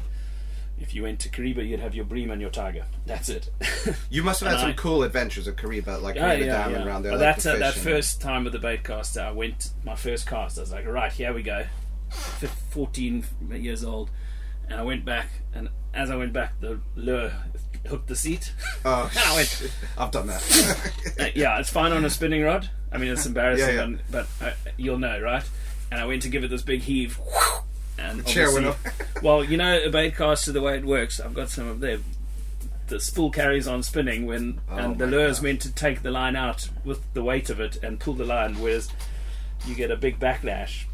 If 0.82 0.94
you 0.94 1.04
went 1.04 1.20
to 1.20 1.28
Kariba, 1.28 1.66
you'd 1.66 1.80
have 1.80 1.94
your 1.94 2.04
bream 2.04 2.30
and 2.30 2.40
your 2.40 2.50
tiger. 2.50 2.84
That's 3.06 3.28
it. 3.28 3.48
You 4.10 4.22
must 4.22 4.40
have 4.40 4.48
had 4.48 4.54
And 4.56 4.60
some 4.62 4.70
I- 4.70 4.74
cool 4.74 5.02
adventures 5.04 5.48
at 5.48 5.56
Kariba, 5.56 6.02
like 6.02 6.16
Yeah, 6.16 6.34
Kariba 6.34 6.46
yeah, 6.46 6.46
Dam 6.62 6.70
yeah. 6.72 6.76
and 6.78 6.86
around 6.88 7.02
there. 7.04 7.16
That 7.18 7.38
the 7.40 7.52
uh, 7.54 7.58
that 7.58 7.74
first 7.74 8.20
time 8.20 8.44
with 8.44 8.52
the 8.52 8.58
bait 8.58 8.82
caster, 8.84 9.20
I 9.20 9.30
went 9.32 9.70
my 9.84 9.94
first 9.94 10.26
cast. 10.26 10.58
I 10.58 10.62
was 10.62 10.72
like, 10.72 10.86
right, 10.86 11.10
here 11.12 11.32
we 11.32 11.42
go. 11.42 11.64
Fourteen 12.70 13.24
years 13.50 13.84
old, 13.84 14.10
and 14.68 14.78
I 14.78 14.82
went 14.82 15.04
back, 15.04 15.28
and 15.54 15.68
as 15.94 16.10
I 16.10 16.16
went 16.16 16.32
back, 16.32 16.60
the 16.60 16.80
lure 16.94 17.32
hooked 17.86 18.06
the 18.08 18.16
seat. 18.16 18.52
Oh, 18.84 19.10
And 19.16 19.24
I 19.24 19.34
went, 19.36 19.72
I've 19.98 20.10
done 20.10 20.26
that. 20.26 20.42
Uh, 21.20 21.26
yeah, 21.34 21.58
it's 21.58 21.68
fine 21.70 21.92
on 21.92 22.04
a 22.04 22.10
spinning 22.10 22.42
rod. 22.42 22.68
I 22.90 22.98
mean, 22.98 23.10
it's 23.12 23.26
embarrassing, 23.26 23.74
Yeah, 23.76 23.86
yeah. 23.88 23.96
But, 24.10 24.26
but 24.40 24.46
uh, 24.48 24.52
you'll 24.78 24.98
know, 24.98 25.20
right? 25.20 25.44
And 25.90 26.00
I 26.00 26.06
went 26.06 26.22
to 26.22 26.28
give 26.28 26.42
it 26.44 26.48
this 26.48 26.62
big 26.62 26.80
heave, 26.80 27.18
and 28.02 28.26
chair 28.26 28.52
went 28.52 28.76
well, 29.22 29.44
you 29.44 29.56
know, 29.56 29.82
a 29.82 29.90
bait 29.90 30.16
caster, 30.16 30.52
the 30.52 30.60
way 30.60 30.76
it 30.76 30.84
works, 30.84 31.20
I've 31.20 31.34
got 31.34 31.48
some 31.48 31.68
of 31.68 31.80
there. 31.80 31.98
The 32.88 33.00
spool 33.00 33.30
carries 33.30 33.66
on 33.66 33.82
spinning 33.82 34.26
when, 34.26 34.60
Oh 34.70 34.76
and 34.76 34.98
the 34.98 35.06
lure 35.06 35.26
is 35.26 35.40
meant 35.40 35.62
to 35.62 35.72
take 35.72 36.02
the 36.02 36.10
line 36.10 36.36
out 36.36 36.68
with 36.84 37.00
the 37.14 37.22
weight 37.22 37.48
of 37.48 37.58
it 37.60 37.82
and 37.82 37.98
pull 37.98 38.14
the 38.14 38.24
line, 38.24 38.60
whereas 38.60 38.90
you 39.66 39.74
get 39.74 39.90
a 39.90 39.96
big 39.96 40.18
backlash, 40.18 40.84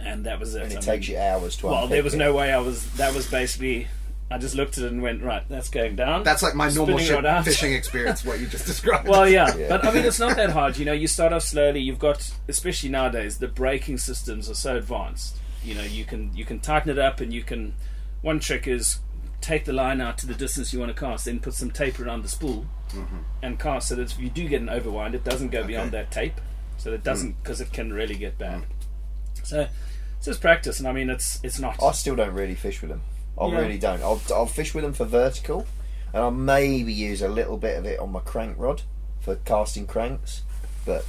and 0.00 0.24
that 0.26 0.40
was 0.40 0.54
it. 0.54 0.62
And 0.62 0.72
I 0.72 0.76
it 0.76 0.82
takes 0.82 1.08
mean, 1.08 1.16
you 1.16 1.22
hours 1.22 1.56
to 1.58 1.66
well, 1.66 1.86
there 1.86 2.02
was 2.02 2.14
it. 2.14 2.18
no 2.18 2.34
way 2.34 2.52
I 2.52 2.58
was. 2.58 2.90
That 2.94 3.14
was 3.14 3.30
basically. 3.30 3.88
I 4.30 4.38
just 4.38 4.54
looked 4.54 4.78
at 4.78 4.84
it 4.84 4.92
and 4.92 5.02
went, 5.02 5.22
right, 5.22 5.46
that's 5.50 5.68
going 5.68 5.94
down. 5.94 6.22
That's 6.22 6.42
like 6.42 6.54
my 6.54 6.70
normal 6.70 6.96
fishing 6.96 7.74
experience. 7.74 8.24
What 8.24 8.40
you 8.40 8.46
just 8.46 8.64
described. 8.64 9.06
Well, 9.06 9.28
yeah. 9.28 9.54
Yeah. 9.58 9.68
but 9.68 9.84
I 9.84 9.92
mean, 9.92 10.06
it's 10.06 10.18
not 10.18 10.36
that 10.36 10.48
hard. 10.48 10.78
You 10.78 10.86
know, 10.86 10.94
you 10.94 11.06
start 11.06 11.34
off 11.34 11.42
slowly. 11.42 11.80
You've 11.80 11.98
got, 11.98 12.32
especially 12.48 12.88
nowadays, 12.88 13.36
the 13.36 13.48
braking 13.48 13.98
systems 13.98 14.48
are 14.48 14.54
so 14.54 14.76
advanced. 14.76 15.36
You 15.64 15.74
know, 15.74 15.82
you 15.82 16.04
can 16.04 16.34
you 16.34 16.44
can 16.44 16.60
tighten 16.60 16.90
it 16.90 16.98
up, 16.98 17.20
and 17.20 17.32
you 17.32 17.42
can. 17.42 17.74
One 18.20 18.38
trick 18.38 18.68
is 18.68 19.00
take 19.40 19.64
the 19.64 19.72
line 19.72 20.00
out 20.00 20.16
to 20.18 20.26
the 20.26 20.34
distance 20.34 20.72
you 20.72 20.78
want 20.78 20.94
to 20.94 21.00
cast, 21.00 21.24
then 21.24 21.40
put 21.40 21.54
some 21.54 21.70
tape 21.70 21.98
around 21.98 22.22
the 22.22 22.28
spool, 22.28 22.66
mm-hmm. 22.90 23.18
and 23.42 23.58
cast 23.58 23.88
so 23.88 23.96
that 23.96 24.12
if 24.12 24.18
you 24.18 24.30
do 24.30 24.48
get 24.48 24.60
an 24.60 24.68
overwind, 24.68 25.14
it 25.14 25.24
doesn't 25.24 25.50
go 25.50 25.64
beyond 25.64 25.90
that 25.90 26.10
tape, 26.10 26.40
so 26.78 26.90
that 26.90 26.96
it 26.96 27.04
doesn't 27.04 27.32
mm. 27.32 27.42
because 27.42 27.60
it 27.60 27.72
can 27.72 27.92
really 27.92 28.14
get 28.14 28.38
bad. 28.38 28.62
Mm. 28.62 29.46
So 29.46 29.68
it's 30.16 30.26
just 30.26 30.40
practice, 30.40 30.78
and 30.78 30.88
I 30.88 30.92
mean, 30.92 31.10
it's 31.10 31.40
it's 31.42 31.58
not. 31.58 31.82
I 31.82 31.92
still 31.92 32.14
don't 32.16 32.34
really 32.34 32.54
fish 32.54 32.80
with 32.80 32.90
them. 32.90 33.02
I 33.40 33.48
Yeah. 33.48 33.58
really 33.58 33.78
don't. 33.78 34.02
I'll, 34.02 34.20
I'll 34.32 34.46
fish 34.46 34.74
with 34.74 34.84
them 34.84 34.92
for 34.92 35.04
vertical, 35.04 35.66
and 36.12 36.22
I'll 36.22 36.30
maybe 36.30 36.92
use 36.92 37.22
a 37.22 37.28
little 37.28 37.56
bit 37.56 37.76
of 37.78 37.84
it 37.84 37.98
on 37.98 38.12
my 38.12 38.20
crank 38.20 38.56
rod 38.58 38.82
for 39.20 39.36
casting 39.36 39.86
cranks. 39.86 40.42
But 40.84 41.04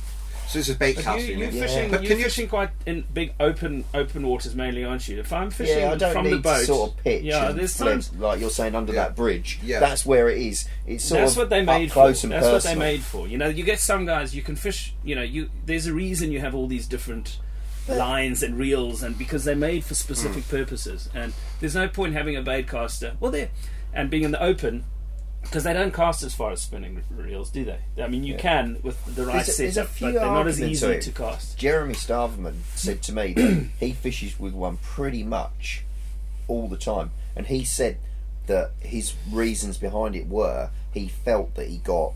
so 0.48 0.60
this 0.60 0.70
is 0.70 0.76
bait 0.76 0.96
But 0.96 1.04
casting. 1.06 1.30
you, 1.40 1.46
yeah? 1.46 1.52
you're 1.52 1.68
fishing, 1.68 1.92
But 1.92 2.02
you're 2.04 2.10
can 2.10 2.18
you 2.20 2.24
fishing 2.26 2.48
quite 2.48 2.70
in 2.86 3.04
big 3.14 3.34
open 3.40 3.86
open 3.94 4.28
waters 4.28 4.56
mainly, 4.56 4.84
aren't 4.84 5.08
you? 5.08 5.20
If 5.20 5.32
I'm 5.34 5.50
fishing 5.50 5.80
yeah, 5.80 5.92
I 5.92 5.96
don't 5.96 6.14
from 6.14 6.26
need 6.26 6.34
the 6.34 6.38
boat, 6.40 6.60
to 6.60 6.66
sort 6.66 6.92
of 6.92 6.98
pitch. 6.98 7.24
yeah, 7.24 7.50
and 7.50 7.60
there's 7.60 7.76
flip, 7.76 7.90
times 7.94 8.14
like 8.16 8.40
you're 8.40 8.50
saying 8.50 8.76
under 8.76 8.94
Yeah. 8.94 9.04
that 9.04 9.16
bridge. 9.16 9.60
Yeah. 9.64 9.80
that's 9.80 10.06
where 10.06 10.30
it 10.30 10.38
is. 10.40 10.68
It's 10.86 11.06
sort 11.06 11.22
that's 11.22 11.32
of 11.34 11.38
what 11.38 11.50
they 11.50 11.64
made 11.64 11.86
up 11.86 11.90
for. 11.90 11.94
close 11.94 12.24
and 12.24 12.34
That's 12.34 12.46
what 12.46 12.52
they 12.64 12.70
personal. 12.70 12.80
made 12.80 13.02
for. 13.04 13.28
You 13.28 13.38
know, 13.38 13.48
you 13.48 13.64
get 13.64 13.80
some 13.80 14.06
guys 14.06 14.36
you 14.36 14.42
can 14.42 14.56
fish. 14.56 14.94
You 15.04 15.16
know, 15.16 15.22
you 15.24 15.50
there's 15.66 15.88
a 15.88 15.94
reason 15.94 16.32
you 16.32 16.40
have 16.42 16.54
all 16.56 16.68
these 16.68 16.88
different 16.88 17.40
lines 17.88 18.42
and 18.44 18.58
reels, 18.58 19.04
and 19.04 19.18
because 19.18 19.44
they're 19.44 19.56
made 19.56 19.84
for 19.84 19.94
Mm. 19.94 19.98
specific 19.98 20.48
purposes. 20.48 21.10
And 21.14 21.34
there's 21.60 21.76
no 21.76 21.88
point 21.88 22.14
having 22.14 22.36
a 22.36 22.42
bait 22.42 22.68
caster. 22.68 23.16
Well, 23.20 23.32
there 23.32 23.50
and 23.94 24.10
being 24.10 24.24
in 24.24 24.32
the 24.32 24.42
open. 24.42 24.86
Because 25.44 25.64
they 25.64 25.74
don't 25.74 25.94
cast 25.94 26.24
as 26.24 26.34
far 26.34 26.52
as 26.52 26.62
spinning 26.62 27.02
reels, 27.16 27.50
do 27.52 27.64
they? 27.66 27.78
I 28.04 28.08
mean, 28.08 28.24
you 28.24 28.36
can 28.36 28.78
with 28.82 29.04
the 29.16 29.26
right 29.26 29.46
There's 29.46 29.60
a- 29.60 29.62
there's 29.64 29.78
a 29.78 29.82
setup, 29.82 29.90
few 29.92 30.08
but 30.08 30.14
they're 30.14 30.26
not 30.26 30.48
as 30.48 30.62
easy 30.62 30.86
to 30.88 30.92
it. 30.94 31.02
to 31.04 31.12
cast. 31.12 31.58
Jeremy 31.58 31.94
Starverman 31.94 32.56
said 32.76 33.02
to 33.04 33.14
me 33.14 33.34
that 33.34 33.68
he 33.80 33.92
fishes 33.94 34.40
with 34.40 34.54
one 34.54 34.78
pretty 34.78 35.22
much 35.24 35.84
all 36.48 36.68
the 36.68 36.78
time, 36.78 37.12
and 37.36 37.48
he 37.48 37.64
said 37.64 37.98
that 38.48 38.72
his 38.80 39.14
reasons 39.32 39.78
behind 39.78 40.16
it 40.16 40.28
were 40.28 40.70
he 40.92 41.08
felt 41.08 41.56
that 41.56 41.68
he 41.70 41.78
got 41.78 42.14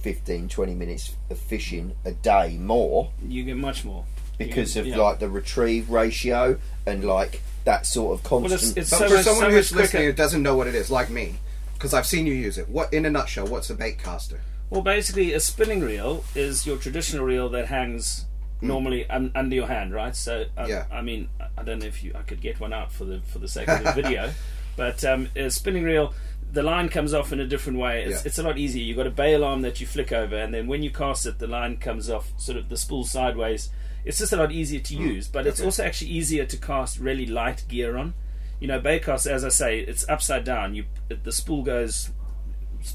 15, 0.00 0.48
20 0.48 0.74
minutes 0.74 1.14
of 1.30 1.38
fishing 1.38 1.94
a 2.04 2.10
day 2.12 2.56
more 2.58 3.10
You 3.26 3.44
get 3.44 3.56
much 3.56 3.84
more 3.84 4.04
because 4.38 4.74
You- 4.74 4.80
of 4.82 4.86
yeah. 4.88 4.96
like 4.96 5.18
the 5.20 5.28
retrieve 5.28 5.88
ratio 5.90 6.58
and 6.86 7.04
like 7.04 7.42
that 7.64 7.86
sort 7.86 8.18
of 8.18 8.28
Well, 8.30 8.40
constant. 8.42 8.76
it's, 8.76 8.76
it's 8.76 8.90
But 8.90 8.98
so 8.98 9.08
for 9.08 9.14
much, 9.14 9.24
someone 9.24 9.44
so 9.44 9.50
who's 9.50 9.72
listening 9.72 10.04
who 10.06 10.12
doesn't 10.12 10.42
know 10.42 10.56
what 10.56 10.66
it 10.66 10.74
is, 10.74 10.90
like 10.90 11.08
me, 11.10 11.36
because 11.82 11.94
I've 11.94 12.06
seen 12.06 12.26
you 12.26 12.32
use 12.34 12.58
it. 12.58 12.68
What, 12.68 12.92
in 12.92 13.04
a 13.06 13.10
nutshell, 13.10 13.48
what's 13.48 13.68
a 13.68 13.74
bait 13.74 13.98
caster? 13.98 14.40
Well, 14.70 14.82
basically, 14.82 15.32
a 15.32 15.40
spinning 15.40 15.80
reel 15.80 16.22
is 16.36 16.64
your 16.64 16.76
traditional 16.76 17.24
reel 17.24 17.48
that 17.48 17.66
hangs 17.66 18.26
normally 18.60 19.04
un- 19.10 19.32
under 19.34 19.56
your 19.56 19.66
hand, 19.66 19.92
right? 19.92 20.14
So, 20.14 20.44
um, 20.56 20.70
Yeah. 20.70 20.84
I 20.92 21.02
mean, 21.02 21.28
I- 21.58 21.64
don't 21.64 21.80
know 21.80 21.86
if 21.86 22.04
you 22.04 22.12
I 22.14 22.22
could 22.22 22.40
get 22.40 22.60
one 22.60 22.72
out 22.72 22.92
for 22.92 23.04
the 23.04 23.20
for 23.32 23.40
the 23.40 23.48
sake 23.48 23.66
of 23.66 23.82
the 23.82 23.90
video, 24.02 24.30
but 24.76 25.04
um, 25.04 25.28
a 25.34 25.50
spinning 25.50 25.82
reel, 25.82 26.14
the 26.52 26.62
line 26.62 26.88
comes 26.88 27.12
off 27.14 27.32
in 27.32 27.40
a 27.40 27.46
different 27.48 27.80
way. 27.80 28.04
It's, 28.04 28.10
Yeah. 28.22 28.26
it's 28.26 28.38
a 28.38 28.42
lot 28.44 28.58
easier. 28.58 28.84
You've 28.84 28.96
got 28.98 29.08
a 29.08 29.10
bail 29.10 29.42
arm 29.44 29.62
that 29.62 29.80
you 29.80 29.86
flick 29.88 30.12
over, 30.12 30.36
and 30.36 30.54
then 30.54 30.68
when 30.68 30.84
you 30.84 30.90
cast 30.90 31.26
it, 31.26 31.40
the 31.40 31.48
line 31.48 31.78
comes 31.78 32.08
off 32.08 32.32
sort 32.36 32.56
of 32.58 32.68
the 32.68 32.76
spool 32.76 33.04
sideways. 33.04 33.70
It's 34.04 34.18
just 34.18 34.32
a 34.32 34.36
lot 34.36 34.52
easier 34.52 34.80
to 34.80 34.94
use, 34.96 35.26
but 35.26 35.46
it's 35.48 35.60
also 35.60 35.84
actually 35.84 36.10
easier 36.12 36.44
to 36.46 36.56
cast 36.56 36.98
really 37.00 37.26
light 37.26 37.64
gear 37.68 37.96
on. 37.96 38.14
You 38.62 38.68
know, 38.68 38.80
baitcast, 38.80 39.26
as 39.26 39.44
I 39.44 39.48
say, 39.48 39.80
it's 39.80 40.08
upside 40.08 40.44
down. 40.44 40.76
You 40.76 40.84
the 41.08 41.32
spool 41.32 41.64
goes 41.64 42.10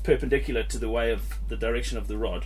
perpendicular 0.02 0.64
to 0.64 0.78
the 0.78 0.88
way 0.88 1.12
of 1.12 1.40
the 1.50 1.58
direction 1.58 1.98
of 1.98 2.08
the 2.08 2.18
rod. 2.18 2.46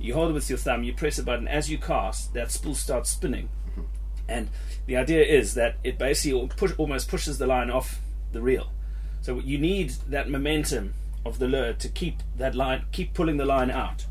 You 0.00 0.14
hold 0.14 0.30
it 0.30 0.32
with 0.32 0.50
your 0.50 0.58
thumb, 0.58 0.82
you 0.82 0.92
press 0.92 1.16
a 1.20 1.22
button. 1.22 1.46
As 1.46 1.70
you 1.70 1.78
cast, 1.78 2.34
that 2.34 2.50
spool 2.50 2.74
starts 2.74 3.08
spinning, 3.08 3.50
mm-hmm. 3.68 3.82
and 4.28 4.48
the 4.86 4.96
idea 4.96 5.22
is 5.22 5.54
that 5.54 5.76
it 5.84 5.96
basically 5.96 6.48
push, 6.48 6.72
almost 6.76 7.08
pushes 7.08 7.38
the 7.38 7.46
line 7.46 7.70
off 7.70 8.00
the 8.32 8.42
reel. 8.42 8.72
So 9.20 9.38
you 9.38 9.56
need 9.56 9.90
that 10.08 10.28
momentum 10.28 10.94
of 11.24 11.38
the 11.38 11.46
lure 11.46 11.74
to 11.74 11.88
keep 11.88 12.16
that 12.36 12.56
line, 12.56 12.84
keep 12.90 13.14
pulling 13.14 13.36
the 13.36 13.46
line 13.46 13.70
out. 13.70 14.06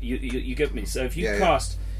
You, 0.00 0.16
you, 0.16 0.40
you 0.40 0.56
get 0.56 0.74
me? 0.74 0.84
So 0.84 1.04
if 1.04 1.16
you 1.16 1.26
Yeah, 1.26 1.34
yeah. 1.34 1.38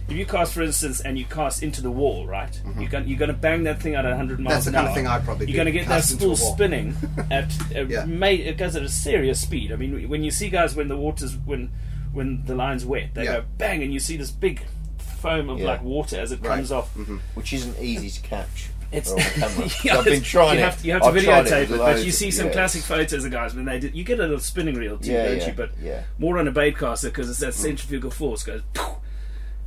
Cast, 0.06 0.10
if 0.12 0.16
you 0.18 0.26
cast, 0.26 0.52
for 0.54 0.62
instance, 0.62 1.00
and 1.00 1.18
you 1.18 1.24
cast 1.24 1.62
into 1.62 1.82
the 1.82 1.90
wall, 1.90 2.26
right? 2.26 2.50
Mm-hmm. 2.64 2.80
You're 2.80 2.90
going 2.90 3.08
you're 3.08 3.18
going 3.18 3.28
to 3.30 3.36
bang 3.36 3.64
that 3.64 3.80
thing 3.80 3.94
at 3.94 4.04
100 4.04 4.40
miles 4.40 4.54
That's 4.54 4.64
the 4.66 4.70
an 4.70 4.74
kind 4.74 4.84
hour. 4.86 4.90
of 4.90 4.94
thing 4.96 5.06
I'd 5.06 5.24
probably 5.24 5.46
You're 5.46 5.52
do, 5.52 5.56
going 5.56 5.66
to 5.66 5.72
get 5.72 5.88
that 5.88 5.94
cast 5.96 6.12
into 6.12 6.30
a 6.32 6.36
spool 6.36 6.54
spinning 6.54 6.94
at 7.30 7.52
a 7.74 7.84
Yeah. 7.84 8.04
ma- 8.04 8.26
it 8.26 8.56
goes 8.58 8.76
at 8.76 8.82
a 8.82 8.88
serious 8.88 9.40
speed. 9.40 9.72
I 9.72 9.76
mean, 9.76 10.08
when 10.08 10.22
you 10.22 10.30
see 10.30 10.48
guys 10.50 10.74
when 10.74 10.88
the 10.88 10.96
water's 10.96 11.36
when 11.36 11.70
when 12.12 12.44
the 12.46 12.54
line's 12.54 12.84
wet, 12.86 13.14
they 13.14 13.24
Yeah. 13.24 13.40
go 13.40 13.44
bang, 13.58 13.82
and 13.82 13.92
you 13.92 13.98
see 14.00 14.16
this 14.16 14.30
big 14.30 14.62
foam 14.98 15.48
of 15.50 15.58
Yeah. 15.58 15.66
like 15.66 15.82
water 15.82 16.18
as 16.20 16.32
it 16.32 16.40
Right. 16.42 16.56
comes 16.56 16.70
off. 16.72 16.94
Mm-hmm. 16.94 17.18
which 17.34 17.52
isn't 17.52 17.78
easy 17.80 18.10
to 18.10 18.20
catch. 18.28 18.68
It's 18.92 19.10
on 19.10 19.18
camera. 19.18 19.68
Yeah, 19.82 19.98
I've 19.98 20.04
been 20.04 20.22
trying 20.22 20.58
you 20.58 20.60
it. 20.60 20.64
Have 20.66 20.80
to, 20.80 20.86
you 20.86 20.92
have 20.92 21.02
to 21.02 21.08
videotape 21.08 21.62
it, 21.62 21.70
with 21.70 21.80
but 21.80 22.04
you 22.04 22.12
see 22.12 22.30
some 22.30 22.46
yeah. 22.46 22.52
classic 22.52 22.82
photos 22.82 23.24
of 23.24 23.32
guys 23.32 23.52
when 23.52 23.64
they 23.64 23.80
did. 23.80 23.92
You 23.92 24.04
get 24.04 24.20
a 24.20 24.22
little 24.22 24.38
spinning 24.38 24.76
reel 24.76 24.98
too, 24.98 25.10
Yeah, 25.10 25.24
don't 25.26 25.38
yeah, 25.38 25.46
you? 25.48 25.52
But 25.54 25.70
yeah. 25.82 26.02
more 26.18 26.38
on 26.38 26.46
a 26.46 26.52
bait 26.52 26.78
caster 26.78 27.08
because 27.08 27.28
it's 27.28 27.40
that 27.40 27.54
mm. 27.54 27.56
centrifugal 27.56 28.12
force 28.12 28.44
goes. 28.44 28.62
poof. 28.72 28.94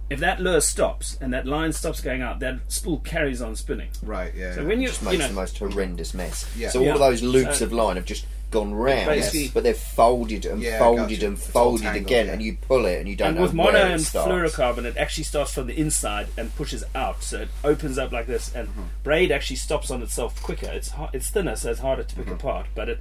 If 0.10 0.20
that 0.22 0.40
lure 0.40 0.62
stops 0.62 1.18
and 1.20 1.34
that 1.34 1.46
line 1.46 1.74
stops 1.74 2.00
going 2.00 2.22
out, 2.22 2.40
that 2.40 2.60
spool 2.70 3.00
carries 3.00 3.42
on 3.42 3.56
spinning. 3.56 3.90
Right, 4.02 4.34
yeah. 4.36 4.56
So 4.56 4.66
when 4.66 4.80
you 4.82 4.88
just 4.88 5.02
you 5.02 5.10
makes 5.10 5.20
know 5.20 5.28
the 5.28 5.34
most 5.34 5.58
horrendous 5.58 6.14
mess. 6.14 6.46
Yeah. 6.56 6.70
So 6.70 6.80
all 6.80 6.86
Yeah. 6.86 6.94
of 6.94 7.00
those 7.00 7.22
loops 7.22 7.58
So- 7.60 7.66
of 7.66 7.74
line 7.74 7.98
have 7.98 8.06
just 8.06 8.26
gone 8.50 8.74
round, 8.74 9.06
Basically- 9.08 9.50
but 9.54 9.64
they've 9.64 9.76
folded 9.78 10.46
and 10.46 10.62
Yeah, 10.62 10.80
folded 10.80 11.10
gotcha. 11.16 11.28
and 11.28 11.38
folded 11.38 11.84
tangled, 11.84 12.06
again, 12.06 12.28
yeah. 12.28 12.32
and 12.32 12.42
you 12.42 12.56
pull 12.62 12.86
it 12.86 13.00
and 13.00 13.10
you 13.10 13.18
don't 13.18 13.28
and 13.28 13.36
know 13.36 13.42
with 13.42 13.54
mono 13.54 13.74
where 13.74 13.88
it 13.90 13.92
and 13.92 14.02
starts. 14.02 14.32
fluorocarbon, 14.32 14.86
it 14.86 14.96
actually 14.96 15.26
starts 15.26 15.52
from 15.52 15.68
the 15.68 15.78
inside 15.78 16.28
and 16.38 16.56
pushes 16.56 16.86
out, 16.96 17.22
so 17.24 17.42
it 17.42 17.50
opens 17.66 17.98
up 17.98 18.14
like 18.14 18.26
this. 18.28 18.50
And 18.56 18.70
Mm-hmm. 18.70 18.82
braid 19.04 19.32
actually 19.34 19.58
stops 19.58 19.92
on 19.92 20.02
itself 20.02 20.42
quicker. 20.42 20.68
It's 20.68 20.92
har 20.92 21.10
it's 21.12 21.30
thinner, 21.30 21.58
so 21.58 21.72
it's 21.72 21.82
harder 21.82 22.04
to 22.04 22.16
pick 22.16 22.26
Mm-hmm. 22.28 22.36
apart. 22.36 22.68
But 22.74 22.88
it 22.88 23.00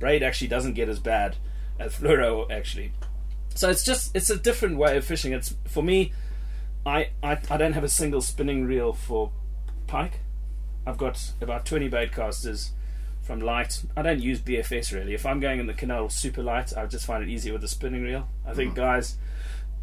braid 0.00 0.24
actually 0.24 0.48
doesn't 0.48 0.72
get 0.74 0.88
as 0.88 0.98
bad 0.98 1.36
as 1.78 1.92
fluoro 1.94 2.50
actually. 2.50 2.90
So 3.54 3.70
it's 3.70 3.84
just 3.84 4.10
it's 4.16 4.28
a 4.30 4.36
different 4.36 4.76
way 4.76 4.96
of 4.96 5.04
fishing. 5.04 5.32
It's 5.32 5.54
for 5.68 5.84
me, 5.84 6.12
I 6.84 7.10
I, 7.22 7.38
I 7.50 7.56
don't 7.56 7.72
have 7.72 7.84
a 7.84 7.88
single 7.88 8.20
spinning 8.20 8.64
reel 8.64 8.92
for 8.92 9.30
pike. 9.86 10.20
I've 10.86 10.98
got 10.98 11.32
about 11.40 11.66
twenty 11.66 11.88
bait 11.88 12.12
casters 12.12 12.72
from 13.22 13.40
light. 13.40 13.84
I 13.96 14.02
don't 14.02 14.20
use 14.20 14.40
BFS 14.40 14.92
really. 14.92 15.14
If 15.14 15.26
I'm 15.26 15.40
going 15.40 15.60
in 15.60 15.66
the 15.66 15.74
canal 15.74 16.08
super 16.08 16.42
light, 16.42 16.76
I 16.76 16.86
just 16.86 17.06
find 17.06 17.22
it 17.22 17.28
easier 17.28 17.52
with 17.52 17.64
a 17.64 17.68
spinning 17.68 18.02
reel. 18.02 18.28
I 18.46 18.54
think 18.54 18.74
guys, 18.74 19.18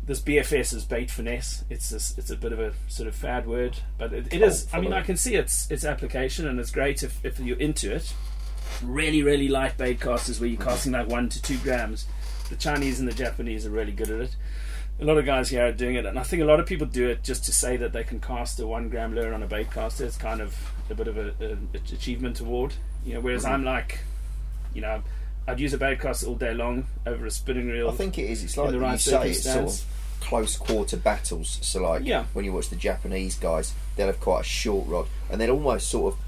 this 0.04 0.22
BFS 0.22 0.74
is 0.74 0.86
bait 0.86 1.12
finesse. 1.12 1.64
It's 1.70 1.92
a, 1.92 2.20
it's 2.20 2.30
a 2.30 2.36
bit 2.36 2.52
of 2.52 2.60
a 2.60 2.74
sort 2.88 3.08
of 3.08 3.16
fad 3.16 3.46
word, 3.46 3.78
but 3.98 4.14
it, 4.14 4.34
it 4.34 4.42
is. 4.42 4.68
I 4.74 4.80
mean, 4.80 4.94
I 4.94 5.02
can 5.02 5.18
see 5.18 5.36
its 5.36 5.70
its 5.70 5.86
application, 5.86 6.48
and 6.48 6.60
it's 6.60 6.72
great 6.72 7.04
if 7.04 7.24
if 7.24 7.40
you're 7.40 7.60
into 7.60 7.94
it. 7.94 8.14
Really, 8.84 9.24
really 9.24 9.48
light 9.48 9.78
bait 9.78 10.00
casters 10.00 10.40
where 10.40 10.50
you're 10.50 10.62
casting 10.62 10.92
like 10.92 11.08
one 11.08 11.30
to 11.30 11.42
two 11.42 11.58
grams. 11.60 12.06
The 12.50 12.56
Chinese 12.56 13.00
and 13.00 13.08
the 13.08 13.14
Japanese 13.14 13.66
are 13.66 13.70
really 13.70 13.92
good 13.92 14.10
at 14.10 14.22
it. 14.22 14.36
A 15.00 15.06
lot 15.06 15.18
of 15.18 15.26
guys 15.26 15.50
here 15.50 15.68
are 15.68 15.72
doing 15.72 15.96
it, 15.96 16.06
and 16.06 16.18
I 16.18 16.24
think 16.24 16.42
a 16.42 16.46
lot 16.46 16.60
of 16.60 16.66
people 16.66 16.88
do 16.88 17.08
it 17.08 17.24
just 17.24 17.46
to 17.46 17.54
say 17.54 17.78
that 17.78 17.94
they 17.94 18.04
can 18.04 18.20
cast 18.20 18.60
a 18.60 18.66
one 18.66 18.90
gram 18.90 19.14
lure 19.14 19.32
on 19.32 19.44
a 19.44 19.48
bait 19.48 19.70
caster. 19.70 20.06
It's 20.06 20.18
kind 20.18 20.42
of 20.42 20.58
a 20.90 20.96
bit 20.96 21.08
of 21.08 21.18
an 21.18 21.70
achievement 21.76 22.40
award, 22.40 22.74
you 23.06 23.14
know. 23.14 23.20
Whereas 23.20 23.44
mm-hmm. 23.44 23.54
I'm 23.54 23.64
like, 23.64 24.00
you 24.74 24.82
know, 24.82 25.04
I'd 25.48 25.60
use 25.60 25.74
a 25.74 25.78
bait 25.78 26.00
caster 26.00 26.26
all 26.26 26.36
day 26.36 26.56
long 26.56 26.88
over 27.06 27.28
a 27.28 27.32
spinning 27.32 27.68
reel. 27.68 27.90
I 27.90 27.94
think 27.94 28.18
it 28.18 28.30
is. 28.30 28.44
It's 28.44 28.58
like 28.58 28.70
the 28.70 28.78
you 28.78 28.82
right 28.82 29.00
say, 29.00 29.30
it's 29.30 29.44
sort 29.44 29.66
of 29.66 29.86
close 30.20 30.58
quarter 30.58 30.98
battles. 30.98 31.60
So, 31.62 31.84
like 31.84 32.04
Yeah. 32.04 32.26
when 32.34 32.44
you 32.44 32.52
watch 32.54 32.70
the 32.70 32.76
Japanese 32.76 33.36
guys, 33.36 33.74
they'll 33.96 34.08
have 34.08 34.20
quite 34.20 34.42
a 34.42 34.44
short 34.44 34.88
rod, 34.88 35.08
and 35.30 35.40
they'll 35.40 35.52
almost 35.52 35.90
sort 35.90 36.16
of 36.16 36.20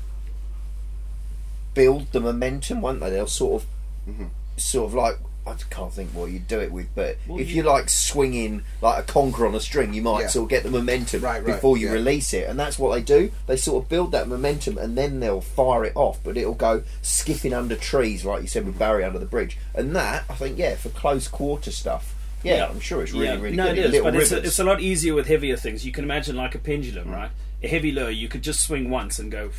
build 1.74 2.12
the 2.12 2.20
momentum, 2.20 2.82
won't 2.82 3.00
they? 3.00 3.10
They'll 3.10 3.26
sort 3.26 3.64
of, 3.64 3.70
mm-hmm. 4.08 4.26
sort 4.58 4.86
of 4.86 4.94
like. 4.94 5.18
I 5.50 5.74
can't 5.74 5.94
think 5.94 6.12
what 6.12 6.32
you'd 6.32 6.48
do 6.48 6.60
it 6.60 6.72
with, 6.72 6.88
but 6.96 7.18
Well, 7.28 7.40
if 7.40 7.50
you- 7.50 7.58
you're 7.58 7.66
like 7.66 7.90
swinging 7.90 8.64
like 8.82 9.04
a 9.04 9.12
conker 9.12 9.48
on 9.48 9.56
a 9.56 9.60
string, 9.60 9.94
you 9.94 10.02
might 10.02 10.22
Yeah. 10.22 10.28
sort 10.28 10.44
of 10.46 10.50
get 10.50 10.64
the 10.64 10.70
momentum 10.70 11.22
Right, 11.22 11.44
right, 11.44 11.56
before 11.56 11.78
you 11.78 11.88
yeah. 11.88 11.94
release 11.94 12.34
it, 12.34 12.48
and 12.50 12.60
that's 12.60 12.78
what 12.78 12.94
they 12.94 13.02
do. 13.02 13.32
They 13.48 13.58
sort 13.58 13.84
of 13.84 13.90
build 13.90 14.12
that 14.12 14.28
momentum, 14.28 14.78
and 14.78 14.98
then 14.98 15.20
they'll 15.20 15.42
fire 15.42 15.86
it 15.86 15.94
off, 15.96 16.20
but 16.24 16.38
it'll 16.38 16.54
go 16.54 16.84
skipping 17.02 17.54
under 17.54 17.76
trees, 17.76 18.26
like 18.26 18.42
you 18.42 18.48
said 18.48 18.66
with 18.66 18.78
Barry 18.78 19.04
under 19.04 19.20
the 19.20 19.26
bridge, 19.26 19.58
and 19.74 19.96
that 19.96 20.26
I 20.30 20.36
think, 20.36 20.58
yeah, 20.58 20.76
for 20.76 20.90
close 20.90 21.28
quarter 21.28 21.72
stuff, 21.72 22.16
yeah, 22.44 22.68
I'm 22.70 22.80
sure 22.80 23.02
it's 23.02 23.12
really, 23.12 23.26
Yeah. 23.26 23.40
really 23.40 23.58
no, 23.58 23.68
good. 23.68 23.78
it 23.78 23.94
is, 23.96 24.02
but 24.02 24.16
it's 24.16 24.32
a, 24.32 24.38
it's 24.38 24.60
a 24.60 24.64
lot 24.64 24.82
easier 24.82 25.14
with 25.14 25.28
heavier 25.28 25.58
things. 25.58 25.86
You 25.86 25.92
can 25.92 26.04
imagine 26.04 26.36
like 26.36 26.56
a 26.56 26.60
pendulum, 26.60 27.10
mm. 27.10 27.14
right? 27.16 27.32
A 27.62 27.68
heavy 27.68 27.92
lure, 27.92 28.10
you 28.10 28.30
could 28.30 28.42
just 28.42 28.62
swing 28.62 28.90
once 28.90 29.20
and 29.20 29.30
go 29.30 29.50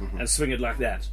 mm-hmm. 0.00 0.18
and 0.18 0.28
swing 0.28 0.50
it 0.50 0.60
like 0.60 0.78
that. 0.78 1.08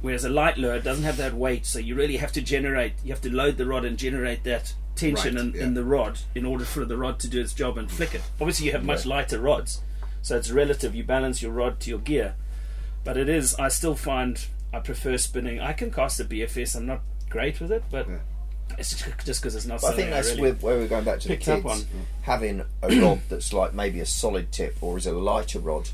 Whereas 0.00 0.24
a 0.24 0.28
light 0.30 0.56
lure 0.56 0.78
doesn't 0.80 1.04
have 1.04 1.18
that 1.18 1.34
weight, 1.34 1.66
so 1.66 1.78
you 1.78 1.94
really 1.94 2.16
have 2.16 2.32
to 2.32 2.40
generate. 2.42 2.92
You 3.04 3.12
have 3.12 3.20
to 3.22 3.30
load 3.34 3.56
the 3.58 3.66
rod 3.66 3.84
and 3.84 3.98
generate 3.98 4.44
that 4.44 4.72
tension 4.96 5.36
Right, 5.36 5.44
in, 5.44 5.52
yeah. 5.54 5.62
in 5.64 5.74
the 5.74 5.84
rod 5.84 6.20
in 6.34 6.44
order 6.46 6.64
for 6.64 6.84
the 6.84 6.96
rod 6.96 7.18
to 7.20 7.28
do 7.28 7.40
its 7.40 7.52
job 7.52 7.76
and 7.78 7.90
flick 7.90 8.14
it. 8.14 8.22
Obviously, 8.40 8.66
you 8.66 8.72
have 8.72 8.84
much 8.84 9.04
lighter 9.04 9.38
rods, 9.38 9.80
so 10.22 10.36
it's 10.36 10.50
relative. 10.50 10.94
You 10.94 11.04
balance 11.04 11.42
your 11.42 11.52
rod 11.52 11.80
to 11.80 11.90
your 11.90 11.98
gear, 11.98 12.34
but 13.04 13.16
it 13.18 13.28
is. 13.28 13.54
I 13.56 13.68
still 13.68 13.94
find 13.94 14.42
I 14.72 14.78
prefer 14.78 15.18
spinning. 15.18 15.60
I 15.60 15.72
can 15.74 15.90
cast 15.90 16.18
a 16.20 16.24
BFS. 16.24 16.76
I'm 16.76 16.86
not 16.86 17.00
great 17.28 17.60
with 17.60 17.70
it, 17.72 17.84
but 17.90 18.08
Yeah. 18.08 18.18
it's 18.78 18.90
just 19.24 19.42
because 19.42 19.54
it's 19.54 19.66
not 19.66 19.84
I 19.84 19.92
think 19.92 20.10
that's 20.10 20.30
really 20.30 20.42
where, 20.42 20.52
where 20.54 20.78
we're 20.78 20.88
going 20.88 21.04
back 21.04 21.20
to 21.20 21.28
the 21.28 21.36
kids. 21.36 21.64
on. 21.66 21.80
Having 22.22 22.62
a 22.82 23.00
rod 23.00 23.20
that's 23.28 23.52
like 23.52 23.74
maybe 23.74 24.00
a 24.00 24.06
solid 24.06 24.50
tip 24.52 24.76
or 24.80 24.96
is 24.96 25.06
a 25.06 25.12
lighter 25.12 25.58
rod, 25.58 25.90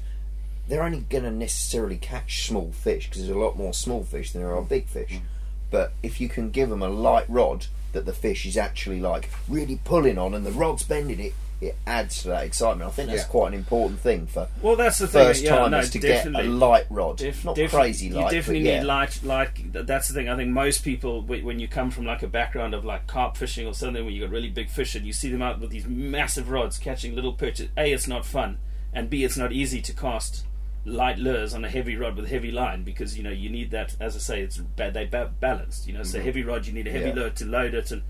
they're 0.68 0.82
only 0.82 1.00
going 1.00 1.24
to 1.24 1.30
necessarily 1.30 1.96
catch 1.96 2.46
small 2.46 2.72
fish 2.72 3.06
because 3.08 3.22
there's 3.22 3.36
a 3.36 3.38
lot 3.38 3.56
more 3.56 3.72
small 3.72 4.02
fish 4.04 4.32
than 4.32 4.42
there 4.42 4.54
are 4.54 4.62
big 4.62 4.86
fish. 4.86 5.10
Mm-hmm. 5.12 5.24
But 5.70 5.92
if 6.02 6.20
you 6.20 6.28
can 6.28 6.50
give 6.50 6.68
them 6.70 6.82
a 6.82 6.88
light 6.88 7.26
rod 7.28 7.66
that 7.92 8.04
the 8.06 8.12
fish 8.12 8.46
is 8.46 8.56
actually 8.56 9.00
like 9.00 9.30
really 9.48 9.80
pulling 9.84 10.18
on 10.18 10.34
and 10.34 10.44
the 10.44 10.52
rod's 10.52 10.82
bending 10.82 11.20
it, 11.20 11.34
it 11.58 11.74
adds 11.86 12.20
to 12.22 12.28
that 12.28 12.44
excitement. 12.44 12.88
I 12.88 12.92
think 12.92 13.08
that's 13.08 13.22
Yeah. 13.22 13.28
quite 13.28 13.48
an 13.48 13.54
important 13.54 14.00
thing 14.00 14.26
for 14.26 14.46
Well, 14.60 14.76
that's 14.76 14.98
the 14.98 15.08
thing. 15.08 15.24
first 15.26 15.42
yeah, 15.42 15.50
no, 15.52 15.56
timers 15.70 15.90
to 15.90 15.98
get 15.98 16.26
a 16.26 16.42
light 16.42 16.84
rod, 16.90 17.16
Def- 17.16 17.44
not 17.46 17.56
crazy 17.70 18.10
light. 18.10 18.24
You 18.32 18.38
definitely 18.38 18.64
but 18.64 18.68
yeah. 18.70 18.78
need 18.80 18.86
light. 18.86 19.20
Like 19.22 19.72
that's 19.72 20.08
the 20.08 20.14
thing. 20.14 20.28
I 20.28 20.36
think 20.36 20.50
most 20.50 20.84
people, 20.84 21.22
when 21.22 21.58
you 21.58 21.66
come 21.66 21.90
from 21.90 22.04
like 22.04 22.22
a 22.22 22.26
background 22.28 22.74
of 22.74 22.84
like 22.84 23.06
carp 23.06 23.36
fishing 23.38 23.66
or 23.66 23.72
something, 23.72 24.04
where 24.04 24.12
you 24.12 24.20
got 24.20 24.30
really 24.30 24.50
big 24.50 24.68
fish 24.68 24.94
and 24.94 25.06
you 25.06 25.14
see 25.14 25.30
them 25.30 25.40
out 25.40 25.58
with 25.58 25.70
these 25.70 25.86
massive 25.86 26.50
rods 26.50 26.76
catching 26.78 27.14
little 27.14 27.32
perch, 27.32 27.60
A, 27.78 27.92
it's 27.92 28.06
not 28.06 28.26
fun, 28.26 28.58
and 28.92 29.08
B, 29.08 29.24
it's 29.24 29.38
not 29.38 29.50
easy 29.52 29.80
to 29.80 29.92
cast 29.94 30.44
light 30.86 31.18
lures 31.18 31.52
on 31.52 31.64
a 31.64 31.68
heavy 31.68 31.96
rod 31.96 32.16
with 32.16 32.24
a 32.24 32.28
heavy 32.28 32.50
line 32.52 32.84
because 32.84 33.16
you 33.18 33.22
know 33.22 33.30
you 33.30 33.50
need 33.50 33.70
that. 33.72 33.96
As 34.00 34.16
I 34.16 34.20
say, 34.20 34.40
it's 34.40 34.56
bad. 34.56 34.94
They 34.94 35.04
ba- 35.04 35.32
balanced. 35.40 35.86
You 35.86 35.92
know, 35.94 36.02
so 36.04 36.20
heavy 36.20 36.42
rod, 36.42 36.66
you 36.66 36.72
need 36.72 36.86
a 36.86 36.90
heavy 36.92 37.06
Mm-hmm. 37.10 37.16
Yeah. 37.18 37.22
lure 37.24 37.30
to 37.30 37.44
load 37.44 37.74
it 37.74 37.90
and 37.90 38.02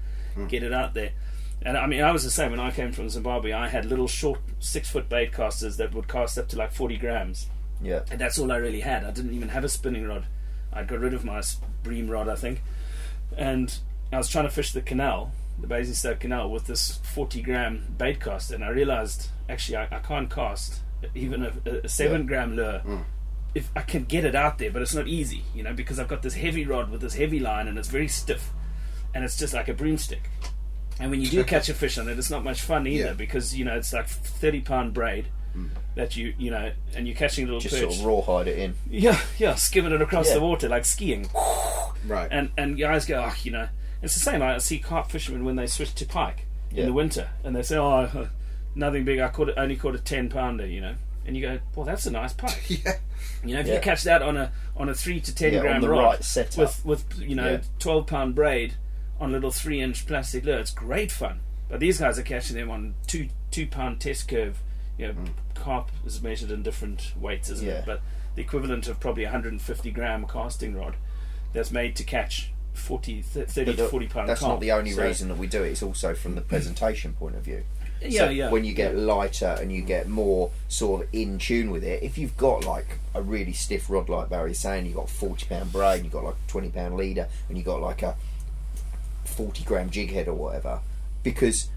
get 0.48 0.62
it 0.62 0.72
out 0.72 0.94
there. 0.94 1.10
And 1.62 1.76
I 1.76 1.86
mean, 1.86 2.02
I 2.02 2.12
was 2.12 2.22
the 2.22 2.30
same 2.30 2.50
when 2.50 2.60
I 2.60 2.70
came 2.70 2.92
from 2.92 3.08
Zimbabwe. 3.08 3.52
I 3.52 3.68
had 3.68 3.86
little 3.86 4.06
short 4.06 4.40
six 4.60 4.90
foot 4.90 5.08
bait 5.08 5.32
casters 5.32 5.78
that 5.78 5.94
would 5.94 6.06
cast 6.06 6.38
up 6.38 6.48
to 6.48 6.56
like 6.56 6.70
forty 6.72 6.96
grams 6.98 7.48
yeah. 7.82 8.02
and 8.10 8.20
that's 8.20 8.38
all 8.38 8.52
I 8.52 8.56
really 8.56 8.80
had. 8.80 9.04
I 9.04 9.10
didn't 9.10 9.32
even 9.34 9.48
have 9.48 9.64
a 9.64 9.68
spinning 9.68 10.06
rod. 10.06 10.26
I 10.72 10.82
got 10.84 11.00
rid 11.00 11.14
of 11.14 11.24
my 11.24 11.42
bream 11.82 12.08
rod, 12.10 12.28
I 12.28 12.34
think, 12.36 12.62
and 13.36 13.74
I 14.12 14.18
was 14.18 14.28
trying 14.28 14.44
to 14.44 14.50
fish 14.50 14.72
the 14.72 14.82
canal, 14.82 15.32
the 15.58 15.66
Basingstoke 15.66 16.20
Canal, 16.20 16.50
with 16.50 16.66
this 16.66 16.98
40 17.14 17.40
gram 17.42 17.94
bait 17.96 18.20
caster, 18.20 18.54
and 18.54 18.62
I 18.64 18.68
realised 18.68 19.28
actually 19.48 19.76
I, 19.78 19.84
I 19.90 19.98
can't 20.00 20.30
cast 20.30 20.80
even 21.14 21.42
a, 21.44 21.52
a- 21.84 21.88
seven 21.88 22.22
Yeah. 22.22 22.26
gram 22.26 22.56
lure. 22.56 22.80
Mm. 22.84 23.04
If 23.54 23.70
I 23.74 23.80
can 23.82 24.04
get 24.04 24.24
it 24.24 24.34
out 24.34 24.58
there, 24.58 24.70
but 24.70 24.82
it's 24.82 24.94
not 24.94 25.08
easy, 25.08 25.42
you 25.54 25.62
know, 25.62 25.72
because 25.72 25.98
I've 25.98 26.08
got 26.08 26.22
this 26.22 26.34
heavy 26.34 26.66
rod 26.66 26.90
with 26.90 27.00
this 27.00 27.14
heavy 27.14 27.38
line, 27.40 27.68
and 27.68 27.78
it's 27.78 27.88
very 27.88 28.08
stiff, 28.08 28.50
and 29.14 29.24
it's 29.24 29.36
just 29.38 29.54
like 29.54 29.68
a 29.68 29.72
broomstick. 29.74 30.28
And 31.00 31.10
when 31.10 31.20
you 31.22 31.28
do 31.28 31.42
catch 31.54 31.68
a 31.70 31.74
fish 31.74 31.96
on 31.98 32.08
it, 32.08 32.18
it's 32.18 32.30
not 32.30 32.44
much 32.44 32.60
fun 32.62 32.86
either 32.86 33.06
Yeah. 33.06 33.12
because 33.14 33.56
you 33.56 33.64
know 33.64 33.76
it's 33.76 33.92
like 33.94 34.06
30 34.08 34.60
pound 34.60 34.92
braid 34.94 35.28
mm. 35.56 35.70
that 35.94 36.16
you 36.16 36.34
you 36.38 36.50
know, 36.50 36.70
and 36.94 37.06
you're 37.06 37.16
catching 37.16 37.44
a 37.44 37.46
little 37.46 37.60
Just 37.60 37.74
perch. 37.76 37.82
sort 37.84 37.94
of 38.00 38.04
rawhide 38.04 38.48
it 38.48 38.58
in. 38.58 38.74
Yeah, 38.90 39.18
yeah, 39.38 39.54
skimming 39.54 39.92
it 39.92 40.02
across 40.02 40.28
Yeah. 40.28 40.34
the 40.34 40.40
water 40.42 40.68
like 40.68 40.84
skiing. 40.84 41.28
Right. 42.06 42.28
And 42.30 42.50
and 42.56 42.78
guys 42.78 43.04
go, 43.04 43.24
oh, 43.26 43.34
you 43.42 43.50
know, 43.50 43.68
it's 44.00 44.14
the 44.14 44.20
same. 44.20 44.40
I 44.40 44.58
see 44.58 44.78
carp 44.78 45.10
fishermen 45.10 45.44
when 45.44 45.56
they 45.56 45.66
switch 45.66 45.92
to 45.96 46.06
pike 46.06 46.46
Yeah. 46.70 46.80
in 46.82 46.86
the 46.86 46.92
winter, 46.92 47.30
and 47.42 47.56
they 47.56 47.62
say, 47.62 47.76
oh, 47.78 48.28
nothing 48.76 49.04
big. 49.04 49.18
I 49.18 49.28
caught 49.28 49.48
it, 49.48 49.54
only 49.56 49.74
caught 49.76 49.94
a 49.94 49.98
ten 49.98 50.28
pounder, 50.28 50.66
you 50.66 50.80
know. 50.80 50.94
And 51.26 51.36
you 51.36 51.42
go, 51.42 51.58
well, 51.74 51.84
that's 51.84 52.06
a 52.06 52.10
nice 52.12 52.32
pike. 52.32 52.64
yeah. 52.84 52.92
You 53.44 53.54
know, 53.54 53.60
if 53.60 53.66
Yeah. 53.66 53.74
you 53.74 53.80
catch 53.80 54.04
that 54.04 54.22
on 54.22 54.36
a 54.36 54.52
on 54.76 54.88
a 54.88 54.94
three 54.94 55.18
to 55.20 55.34
ten 55.34 55.52
Yeah, 55.54 55.60
gram 55.60 55.84
rod 55.84 55.98
right 56.04 56.24
setup. 56.24 56.56
with 56.58 56.84
with 56.84 57.18
you 57.20 57.34
know 57.34 57.52
Yeah. 57.52 57.60
twelve 57.80 58.06
pound 58.06 58.34
braid 58.36 58.74
on 59.18 59.30
a 59.30 59.32
little 59.32 59.50
three 59.50 59.80
inch 59.80 60.06
plastic 60.06 60.44
lure, 60.44 60.58
it's 60.58 60.70
great 60.70 61.10
fun. 61.10 61.40
But 61.68 61.80
these 61.80 61.98
guys 61.98 62.16
are 62.18 62.22
catching 62.22 62.56
them 62.56 62.70
on 62.70 62.94
two 63.08 63.28
two 63.50 63.66
pound 63.66 64.00
test 64.00 64.28
curve. 64.28 64.58
You 64.98 65.08
know, 65.08 65.14
carp 65.54 65.90
is 66.06 66.22
measured 66.22 66.50
in 66.52 66.62
different 66.62 67.12
weights, 67.18 67.50
isn't 67.50 67.66
Mm. 67.66 67.70
Yeah. 67.70 67.78
it? 67.78 67.86
But 67.86 68.02
the 68.36 68.42
equivalent 68.42 68.86
of 68.86 69.00
probably 69.00 69.24
150 69.24 69.90
gram 69.90 70.26
casting 70.26 70.74
rod 70.76 70.96
that's 71.52 71.70
made 71.72 71.96
to 71.96 72.04
catch 72.04 72.52
40, 72.74 73.22
th- 73.22 73.48
30 73.48 73.64
But 73.72 73.76
to 73.78 73.82
the- 73.84 73.88
40 73.88 74.06
pound 74.06 74.28
That's 74.28 74.40
carp. 74.40 74.52
not 74.54 74.60
the 74.60 74.70
only 74.72 74.92
So- 74.92 75.02
reason 75.02 75.28
that 75.28 75.38
we 75.38 75.46
do 75.46 75.62
it. 75.64 75.70
It's 75.72 75.82
also 75.82 76.14
from 76.14 76.34
the 76.34 76.40
presentation 76.42 77.14
point 77.14 77.34
of 77.36 77.42
view. 77.42 77.64
Yeah, 78.02 78.26
so 78.26 78.30
yeah. 78.30 78.50
When 78.50 78.64
you 78.64 78.74
get 78.74 78.96
lighter 78.96 79.56
and 79.60 79.72
you 79.72 79.82
get 79.82 80.08
more 80.08 80.50
sort 80.68 81.02
of 81.02 81.08
in 81.12 81.38
tune 81.38 81.70
with 81.70 81.82
it, 81.82 82.02
if 82.02 82.18
you've 82.18 82.36
got 82.36 82.64
like 82.64 82.98
a 83.14 83.22
really 83.22 83.52
stiff 83.52 83.88
rod 83.88 84.08
like 84.08 84.28
Barry's 84.28 84.58
saying, 84.58 84.86
you've 84.86 84.96
got 84.96 85.08
forty 85.08 85.46
pound 85.46 85.72
braid, 85.72 86.04
you've 86.04 86.12
got 86.12 86.24
like 86.24 86.34
a 86.34 86.50
twenty 86.50 86.68
pound 86.68 86.96
leader, 86.96 87.28
and 87.48 87.56
you've 87.56 87.66
got 87.66 87.80
like 87.80 88.02
a 88.02 88.16
forty 89.24 89.64
gram 89.64 89.90
jig 89.90 90.12
head 90.12 90.28
or 90.28 90.34
whatever, 90.34 90.80
because 91.22 91.68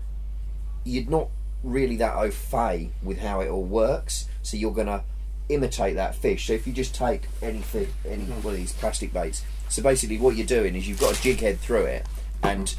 you're 0.84 1.10
not 1.10 1.30
really 1.64 1.96
that 1.98 2.16
au 2.16 2.32
fait 2.32 2.90
with 3.04 3.20
how 3.20 3.42
it 3.42 3.50
all 3.50 3.64
works, 3.64 4.28
so 4.42 4.58
you're 4.58 4.74
gonna 4.74 5.04
imitate 5.50 5.96
that 5.96 6.16
fish. 6.16 6.48
So 6.48 6.54
if 6.54 6.68
you 6.68 6.74
just 6.74 6.94
take 6.94 7.24
any 7.42 7.62
fi- 7.62 7.88
any 8.06 8.26
hmm. 8.26 8.44
one 8.44 8.54
of 8.54 8.60
these 8.60 8.74
plastic 8.74 9.14
baits, 9.14 9.44
so 9.70 9.82
basically 9.82 10.18
what 10.18 10.36
you're 10.36 10.46
doing 10.46 10.76
is 10.76 10.88
you've 10.88 11.00
got 11.00 11.18
a 11.18 11.22
jig 11.22 11.40
head 11.40 11.60
through 11.60 11.86
it, 11.86 12.06
and 12.44 12.76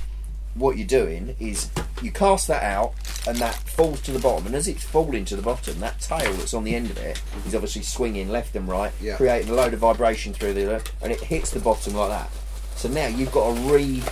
what 0.60 0.76
you're 0.76 0.86
doing 0.86 1.34
is 1.40 1.70
you 2.02 2.10
cast 2.12 2.46
that 2.48 2.62
out 2.62 2.92
and 3.26 3.36
that 3.38 3.54
falls 3.54 4.00
to 4.02 4.12
the 4.12 4.18
bottom. 4.18 4.46
And 4.46 4.54
as 4.54 4.68
it's 4.68 4.84
falling 4.84 5.24
to 5.26 5.36
the 5.36 5.42
bottom 5.42 5.80
that 5.80 6.00
tail 6.00 6.32
that's 6.34 6.54
on 6.54 6.64
the 6.64 6.74
end 6.74 6.90
of 6.90 6.98
it 6.98 7.20
is 7.46 7.54
obviously 7.54 7.82
swinging 7.82 8.28
left 8.28 8.54
and 8.54 8.68
right 8.68 8.92
Yeah. 9.00 9.16
creating 9.16 9.50
a 9.50 9.54
load 9.54 9.74
of 9.74 9.80
vibration 9.80 10.32
through 10.32 10.54
the 10.54 10.82
and 11.02 11.12
it 11.12 11.20
hits 11.20 11.50
the 11.50 11.60
bottom 11.60 11.94
like 11.94 12.10
that. 12.10 12.30
So 12.76 12.88
now 12.88 13.06
you've 13.08 13.32
got 13.32 13.54
to 13.54 13.60
re 13.72 14.02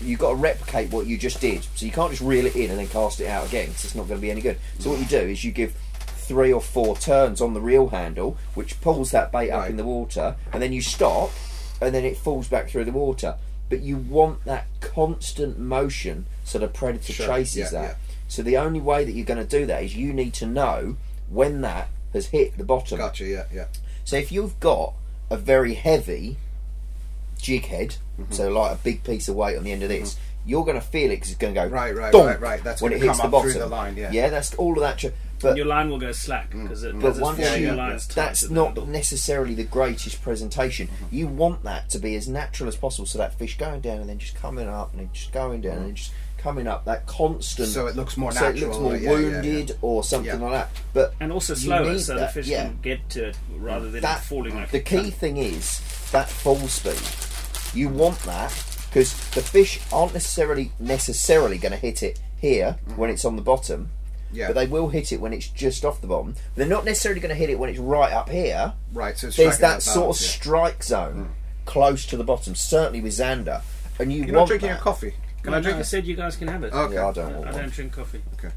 you've 0.00 0.20
got 0.20 0.30
to 0.30 0.34
replicate 0.36 0.92
what 0.92 1.06
you 1.06 1.18
just 1.18 1.40
did. 1.40 1.64
So 1.74 1.84
you 1.86 1.90
can't 1.92 2.10
just 2.10 2.22
reel 2.22 2.46
it 2.46 2.54
in 2.54 2.70
and 2.70 2.78
then 2.78 2.86
cast 2.88 3.20
it 3.20 3.26
out 3.26 3.48
again 3.48 3.66
because 3.68 3.84
it's 3.84 3.94
not 3.94 4.06
going 4.06 4.20
to 4.20 4.22
be 4.22 4.30
any 4.30 4.40
good. 4.40 4.58
So 4.78 4.90
what 4.90 4.98
you 5.00 5.06
do 5.06 5.18
is 5.18 5.42
you 5.44 5.50
give 5.50 5.74
three 6.00 6.52
or 6.52 6.60
four 6.60 6.96
turns 6.96 7.40
on 7.40 7.54
the 7.54 7.60
reel 7.60 7.88
handle 7.88 8.36
which 8.54 8.80
pulls 8.80 9.10
that 9.12 9.32
bait 9.32 9.50
up 9.50 9.68
in 9.70 9.76
the 9.76 9.84
water 9.84 10.36
and 10.52 10.62
then 10.62 10.72
you 10.72 10.82
stop 10.82 11.30
and 11.80 11.94
then 11.94 12.04
it 12.04 12.16
falls 12.18 12.48
back 12.48 12.68
through 12.68 12.84
the 12.84 12.92
water 12.92 13.34
but 13.68 13.80
you 13.80 13.96
want 13.96 14.44
that 14.44 14.66
constant 14.80 15.58
motion 15.58 16.26
so 16.44 16.58
the 16.58 16.68
predator 16.68 17.12
Sure, 17.12 17.26
chases 17.26 17.56
yeah, 17.56 17.70
that 17.70 17.82
yeah. 17.90 17.94
so 18.28 18.42
the 18.42 18.56
only 18.56 18.80
way 18.80 19.04
that 19.04 19.12
you're 19.12 19.26
going 19.26 19.44
to 19.44 19.58
do 19.58 19.66
that 19.66 19.82
is 19.82 19.94
you 19.96 20.12
need 20.12 20.32
to 20.34 20.46
know 20.46 20.96
when 21.28 21.60
that 21.60 21.88
has 22.12 22.26
hit 22.28 22.56
the 22.56 22.64
bottom 22.64 22.98
Gotcha. 22.98 23.24
Yeah. 23.26 23.44
Yeah. 23.52 23.66
so 24.04 24.16
if 24.16 24.32
you've 24.32 24.58
got 24.60 24.94
a 25.30 25.36
very 25.36 25.74
heavy 25.74 26.36
jig 27.40 27.66
head, 27.66 27.96
Mm-hmm. 28.18 28.32
so 28.32 28.50
like 28.50 28.72
a 28.72 28.74
big 28.82 29.04
piece 29.04 29.28
of 29.28 29.36
weight 29.36 29.56
on 29.56 29.62
the 29.62 29.70
end 29.70 29.84
of 29.84 29.88
this, 29.90 30.18
you're 30.44 30.64
going 30.64 30.74
to 30.74 30.84
feel 30.84 31.08
it 31.12 31.16
because 31.18 31.28
it's 31.30 31.38
going 31.38 31.54
to 31.54 31.60
go 31.60 31.66
Right, 31.68 31.94
right, 31.94 32.12
right, 32.12 32.40
right. 32.40 32.64
That's 32.64 32.82
when 32.82 32.92
it 32.92 33.00
hits 33.00 33.20
the 33.20 33.28
bottom. 33.28 33.52
the 33.52 33.66
line, 33.68 33.96
yeah. 33.96 34.10
yeah, 34.10 34.28
that's 34.28 34.52
all 34.56 34.72
of 34.72 34.80
that. 34.80 34.98
Tr- 34.98 35.14
but 35.40 35.56
Your 35.56 35.66
line 35.66 35.90
will 35.90 35.98
go 35.98 36.12
slack 36.12 36.50
because 36.50 36.84
it, 36.84 36.98
but 36.98 37.18
once 37.18 37.38
it's 37.38 37.56
you, 37.58 37.66
your 37.66 37.74
lines 37.76 38.06
tight 38.06 38.14
that's 38.14 38.50
not 38.50 38.66
handle. 38.68 38.86
necessarily 38.86 39.54
the 39.54 39.64
greatest 39.64 40.20
presentation. 40.22 40.88
Mm-hmm. 40.88 41.14
You 41.14 41.26
want 41.28 41.62
that 41.64 41.88
to 41.90 41.98
be 41.98 42.14
as 42.16 42.28
natural 42.28 42.68
as 42.68 42.76
possible, 42.76 43.06
so 43.06 43.18
that 43.18 43.34
fish 43.34 43.56
going 43.58 43.80
down 43.80 43.98
and 44.00 44.08
then 44.08 44.18
just 44.18 44.34
coming 44.34 44.68
up 44.68 44.92
and 44.92 45.00
then 45.00 45.10
just 45.12 45.32
going 45.32 45.60
down 45.60 45.78
and 45.78 45.94
just 45.96 46.12
coming 46.38 46.66
up. 46.66 46.84
That 46.84 47.06
constant, 47.06 47.68
Mm-hmm. 47.68 47.74
So 47.74 47.86
it 47.88 47.96
looks 47.96 48.16
more 48.16 48.32
natural, 48.32 48.52
so 48.52 48.56
it 48.56 48.60
looks 48.66 48.78
natural, 48.78 48.82
more 48.82 48.96
yeah, 48.96 49.10
yeah, 49.10 49.18
yeah. 49.18 49.32
wounded 49.42 49.78
or 49.82 50.04
something 50.04 50.40
Yeah. 50.40 50.46
like 50.46 50.52
that. 50.52 50.70
But 50.92 51.14
and 51.20 51.32
also 51.32 51.52
you 51.54 51.60
slower 51.60 51.98
so 51.98 52.14
that, 52.14 52.20
the 52.20 52.42
fish 52.42 52.46
yeah. 52.48 52.64
can 52.66 52.78
get 52.82 53.08
to 53.10 53.28
it 53.28 53.38
rather 53.56 53.90
than 53.90 54.02
that 54.02 54.20
falling 54.22 54.54
like 54.54 54.70
the 54.70 54.80
key 54.80 54.96
cunt. 54.96 55.14
thing 55.14 55.36
is 55.38 55.80
that 56.12 56.28
fall 56.28 56.56
speed. 56.68 57.00
You 57.78 57.88
want 57.88 58.18
that 58.20 58.52
because 58.88 59.12
the 59.30 59.42
fish 59.42 59.80
aren't 59.92 60.14
necessarily 60.14 60.72
necessarily 60.80 61.58
going 61.58 61.72
to 61.72 61.78
hit 61.78 62.02
it 62.02 62.18
here 62.40 62.78
when 62.96 63.10
it's 63.10 63.24
on 63.24 63.36
the 63.36 63.42
bottom, 63.42 63.82
Mm-hmm. 63.82 63.97
Yeah. 64.32 64.48
but 64.48 64.54
they 64.54 64.66
will 64.66 64.88
hit 64.88 65.12
it 65.12 65.20
when 65.20 65.32
it's 65.32 65.48
just 65.48 65.84
off 65.84 66.00
the 66.00 66.06
bottom. 66.06 66.34
They're 66.54 66.66
not 66.66 66.84
necessarily 66.84 67.20
going 67.20 67.30
to 67.30 67.34
hit 67.34 67.50
it 67.50 67.58
when 67.58 67.70
it's 67.70 67.78
right 67.78 68.12
up 68.12 68.28
here. 68.28 68.74
Right. 68.92 69.16
So 69.16 69.28
it's 69.28 69.36
There's 69.36 69.54
striking 69.54 69.76
that 69.76 69.82
sort 69.82 70.16
of 70.16 70.22
yeah. 70.22 70.28
strike 70.28 70.82
zone 70.82 71.14
hmm. 71.14 71.32
close 71.64 72.04
to 72.06 72.16
the 72.16 72.24
bottom, 72.24 72.54
certainly 72.54 73.00
with 73.00 73.12
Zander, 73.12 73.62
and 73.98 74.12
you 74.12 74.24
You're 74.24 74.34
not 74.34 74.48
drinking 74.48 74.70
that. 74.70 74.80
a 74.80 74.82
coffee. 74.82 75.14
Can 75.42 75.52
No, 75.52 75.58
I 75.58 75.60
drink 75.60 75.76
no, 75.76 75.80
I 75.80 75.84
said 75.84 76.06
you 76.06 76.16
guys 76.16 76.36
can 76.36 76.48
have 76.48 76.64
it. 76.64 76.72
Okay. 76.72 76.94
Yeah, 76.94 77.08
I 77.08 77.12
don't 77.12 77.32
I, 77.32 77.38
want 77.38 77.48
I 77.48 77.52
don't 77.52 77.72
drink 77.72 77.92
coffee. 77.92 78.22
Okay. 78.34 78.54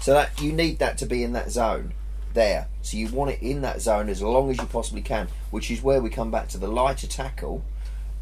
So 0.00 0.12
that 0.12 0.40
you 0.40 0.52
need 0.52 0.78
that 0.80 0.98
to 0.98 1.06
be 1.06 1.22
in 1.22 1.32
that 1.32 1.50
zone 1.50 1.94
there. 2.34 2.68
So 2.82 2.96
you 2.96 3.08
want 3.08 3.30
it 3.30 3.40
in 3.40 3.62
that 3.62 3.80
zone 3.80 4.08
as 4.08 4.20
long 4.20 4.50
as 4.50 4.58
you 4.58 4.66
possibly 4.66 5.00
can, 5.00 5.28
which 5.50 5.70
is 5.70 5.82
where 5.82 6.02
we 6.02 6.10
come 6.10 6.30
back 6.30 6.48
to 6.48 6.58
the 6.58 6.68
lighter 6.68 7.06
tackle, 7.06 7.64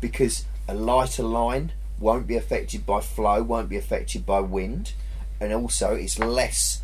because 0.01 0.45
a 0.69 0.75
lighter 0.75 1.25
line 1.25 1.73
won't 1.99 2.27
be 2.27 2.37
affected 2.37 2.87
by 2.87 3.01
flow, 3.01 3.43
won't 3.43 3.69
be 3.69 3.77
affected 3.77 4.25
by 4.25 4.41
wind, 4.41 4.93
and 5.41 5.53
also 5.53 5.95
it's 5.95 6.19
less, 6.19 6.83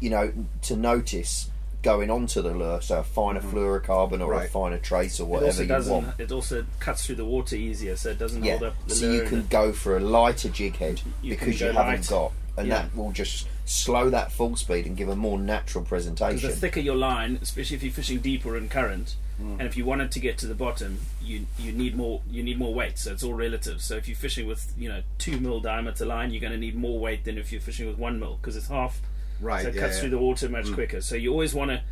you 0.00 0.10
know, 0.10 0.32
to 0.62 0.76
notice 0.76 1.50
going 1.82 2.10
onto 2.10 2.40
the 2.40 2.50
lure. 2.54 2.80
So 2.80 3.00
a 3.00 3.02
finer 3.04 3.40
fluorocarbon 3.40 4.20
or 4.24 4.32
a 4.34 4.48
finer 4.48 4.78
trace 4.78 5.20
or 5.20 5.24
It 5.24 5.26
whatever 5.26 5.46
also 5.48 5.62
you 5.62 5.68
doesn't. 5.68 5.92
want. 5.92 6.20
It 6.20 6.32
also 6.32 6.64
cuts 6.80 7.04
through 7.06 7.16
the 7.16 7.24
water 7.26 7.56
easier, 7.56 7.96
so 7.96 8.10
it 8.10 8.18
doesn't 8.18 8.42
Yeah, 8.42 8.52
hold 8.58 8.62
up 8.72 8.74
the 8.88 8.94
so 8.94 9.12
you 9.12 9.22
can 9.24 9.40
it- 9.40 9.50
go 9.50 9.72
for 9.72 9.96
a 9.96 10.00
lighter 10.00 10.48
jig 10.48 10.76
head 10.76 11.02
You 11.22 11.30
because 11.34 11.60
you 11.60 11.66
haven't 11.66 11.86
light. 11.86 12.06
got, 12.08 12.32
and 12.56 12.68
Yeah. 12.68 12.74
that 12.82 12.96
will 12.96 13.12
just 13.12 13.46
slow 13.66 14.08
that 14.10 14.32
full 14.32 14.56
speed 14.56 14.86
and 14.86 14.96
give 14.96 15.08
a 15.10 15.16
more 15.16 15.38
natural 15.38 15.82
Because 15.84 15.88
presentation. 16.04 16.48
the 16.50 16.56
thicker 16.56 16.80
your 16.80 16.96
line, 16.96 17.38
especially 17.42 17.76
if 17.76 17.82
you're 17.82 17.92
fishing 17.92 18.18
deeper 18.20 18.56
in 18.56 18.68
current, 18.70 19.16
Mm. 19.40 19.58
and 19.58 19.62
if 19.62 19.76
you 19.76 19.84
want 19.84 20.00
it 20.00 20.10
to 20.12 20.20
get 20.20 20.38
to 20.38 20.46
the 20.46 20.54
bottom, 20.54 21.00
you 21.20 21.46
you 21.58 21.72
need 21.72 21.96
more 21.96 22.20
you 22.30 22.42
need 22.42 22.56
more 22.58 22.72
weight. 22.72 22.98
So 22.98 23.12
it's 23.12 23.22
all 23.24 23.34
relative. 23.34 23.82
So 23.82 23.96
if 23.96 24.06
you're 24.08 24.16
fishing 24.16 24.46
with 24.46 24.72
you 24.78 24.88
know 24.88 25.02
two 25.18 25.38
mil 25.40 25.60
diameter 25.60 26.06
line, 26.06 26.30
you're 26.30 26.40
going 26.40 26.52
to 26.52 26.58
need 26.58 26.76
more 26.76 26.98
weight 26.98 27.24
than 27.24 27.36
if 27.36 27.50
you're 27.52 27.60
fishing 27.60 27.86
with 27.88 27.98
one 27.98 28.18
mil 28.20 28.36
because 28.40 28.54
it's 28.56 28.68
half. 28.68 29.00
Right. 29.44 29.62
so 29.62 29.68
it 29.68 29.74
yeah, 29.74 29.80
cuts 29.82 29.94
yeah. 29.94 29.98
Mm. 29.98 30.00
through 30.00 30.10
the 30.10 30.18
water 30.18 30.48
much 30.48 30.72
quicker. 30.72 31.00
So 31.00 31.14
you 31.16 31.30
always 31.30 31.54
want 31.54 31.70
to 31.70 31.82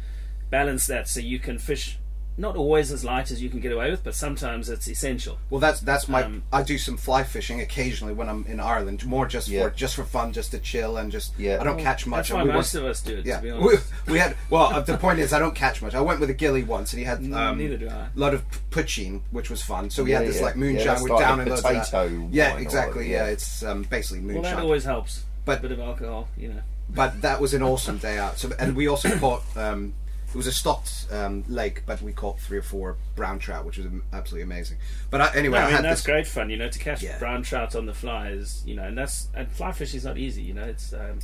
balance 0.51 0.87
that 0.87 1.09
so 1.09 1.21
you 1.21 1.39
can 1.39 1.59
fish 1.59 1.99
not 2.39 2.57
always 2.57 2.91
as 2.91 3.05
light 3.05 3.31
as 3.31 3.43
you 3.43 3.51
can 3.51 3.61
get 3.61 3.73
away 3.73 3.91
with, 3.91 4.03
but 4.03 4.15
sometimes 4.15 4.71
it's 4.71 4.89
essential. 4.89 5.39
Well, 5.51 5.61
that's 5.61 5.81
that's 5.81 6.09
my. 6.09 6.23
Um, 6.23 6.43
I 6.51 6.63
do 6.63 6.79
some 6.79 6.97
fly 6.97 7.25
fishing 7.25 7.61
occasionally 7.61 8.15
when 8.15 8.27
I'm 8.27 8.47
in 8.47 8.59
Ireland, 8.59 9.05
more 9.05 9.27
just 9.27 9.49
Yeah. 9.49 9.65
for 9.65 9.71
just 9.75 9.97
for 9.97 10.05
fun, 10.05 10.33
just 10.33 10.51
to 10.53 10.59
chill 10.59 10.97
and 10.97 11.13
just. 11.13 11.39
Yeah. 11.39 11.59
I 11.61 11.65
don't 11.65 11.79
catch 11.79 12.07
much. 12.07 12.29
That's 12.31 12.37
why 12.39 12.45
we 12.45 12.51
most 12.53 12.73
went- 12.73 12.87
of 12.87 12.91
us 12.91 13.03
do 13.03 13.19
it. 13.19 13.27
Yeah, 13.27 13.37
To 13.37 13.43
be 13.43 13.53
we, 13.53 13.59
honest, 13.59 13.93
we 14.09 14.19
had. 14.19 14.35
Well, 14.49 14.63
uh, 14.73 14.81
the 14.81 14.97
point 14.97 15.19
is, 15.19 15.35
I 15.35 15.39
don't 15.41 15.55
catch 15.55 15.83
much. 15.83 15.95
I 15.95 16.01
went 16.01 16.21
with 16.21 16.31
a 16.31 16.35
gilly 16.35 16.63
once, 16.63 16.95
and 16.95 17.01
he 17.01 17.05
had 17.05 17.21
Mm, 17.21 17.37
um, 17.37 17.59
neither 17.59 17.77
do 17.77 17.91
I. 17.91 17.93
a 17.93 18.09
lot 18.15 18.33
of 18.33 18.45
poutine, 18.71 19.21
which 19.31 19.51
was 19.51 19.61
fun. 19.63 19.91
So 19.91 20.03
we 20.03 20.13
Yeah, 20.13 20.21
had 20.21 20.29
this 20.29 20.37
yeah. 20.39 20.43
like 20.47 20.57
moonshine. 20.57 20.87
that's 20.87 21.03
We're 21.03 21.11
like 21.11 21.21
down 21.21 21.39
a 21.39 21.43
in 21.43 21.49
loads 21.51 21.61
of 21.63 21.71
that. 21.71 21.85
potato 21.91 22.29
Yeah, 22.33 22.57
exactly. 22.57 23.03
whatever, 23.03 23.03
Yeah, 23.13 23.27
yeah. 23.27 23.33
it's 23.33 23.63
um, 23.63 23.83
basically 23.83 24.21
well, 24.25 24.37
moonshine. 24.37 24.57
that 24.57 24.63
always 24.63 24.85
helps. 24.85 25.25
But- 25.45 25.59
a 25.59 25.63
bit 25.63 25.73
of 25.73 25.81
alcohol, 25.81 26.29
you 26.39 26.49
know. 26.49 26.63
But 26.95 27.23
that 27.23 27.41
was 27.41 27.55
an 27.55 27.63
awesome 27.63 27.99
day 27.99 28.19
out. 28.19 28.39
So, 28.39 28.51
and 28.59 28.75
we 28.77 28.87
also 28.89 29.17
caught. 29.19 29.43
Um, 29.57 29.95
it 30.29 30.37
was 30.37 30.47
a 30.47 30.53
stocked 30.53 31.09
um, 31.13 31.45
lake, 31.47 31.83
but 31.85 32.01
we 32.01 32.15
caught 32.15 32.41
three 32.41 32.57
or 32.57 32.63
four 32.63 32.97
brown 33.17 33.39
trout, 33.39 33.67
which 33.67 33.77
was 33.77 33.87
absolutely 34.15 34.45
amazing. 34.45 34.79
But 35.11 35.21
I, 35.21 35.37
anyway, 35.37 35.59
No, 35.59 35.65
I 35.67 35.73
mean 35.75 35.83
that's 35.83 36.01
this. 36.01 36.07
great 36.07 36.27
fun, 36.27 36.49
you 36.49 36.57
know, 36.57 36.71
to 36.71 36.79
catch 36.79 37.03
Yeah. 37.03 37.19
brown 37.19 37.43
trout 37.43 37.77
on 37.77 37.85
the 37.85 37.93
fly 37.93 38.29
is, 38.31 38.63
you 38.65 38.75
know, 38.75 38.83
and 38.85 38.97
that's 38.97 39.29
and 39.35 39.47
fly 39.53 39.73
fishing 39.73 39.99
is 39.99 40.05
not 40.07 40.17
easy, 40.17 40.41
you 40.41 40.55
know. 40.55 40.63
It's, 40.65 40.95
um, 40.95 41.19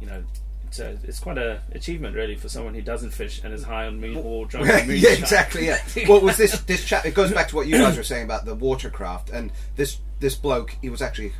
you 0.00 0.06
know, 0.08 0.24
it's 0.66 0.80
a, 0.80 0.98
it's 1.04 1.20
quite 1.20 1.38
a 1.38 1.60
achievement 1.70 2.16
really 2.16 2.34
for 2.34 2.48
someone 2.48 2.74
who 2.74 2.82
doesn't 2.82 3.10
fish 3.12 3.40
and 3.44 3.54
is 3.54 3.62
high 3.62 3.86
on 3.86 4.00
moon 4.00 4.16
or 4.16 4.46
drunk 4.46 4.68
on 4.68 4.78
yeah, 4.80 4.84
moonshine. 4.84 5.12
exactly. 5.18 5.66
Yeah. 5.66 5.78
What 6.08 6.22
was 6.24 6.36
this? 6.36 6.58
This 6.62 6.84
chat. 6.84 7.06
It 7.06 7.14
goes 7.14 7.30
back 7.32 7.46
to 7.50 7.54
what 7.56 7.68
you 7.68 7.78
guys 7.78 7.96
were 7.96 8.02
saying 8.02 8.24
about 8.24 8.46
the 8.46 8.56
watercraft, 8.56 9.30
and 9.30 9.52
this 9.76 9.98
this 10.18 10.34
bloke. 10.34 10.76
He 10.82 10.90
was 10.90 11.00
actually 11.02 11.34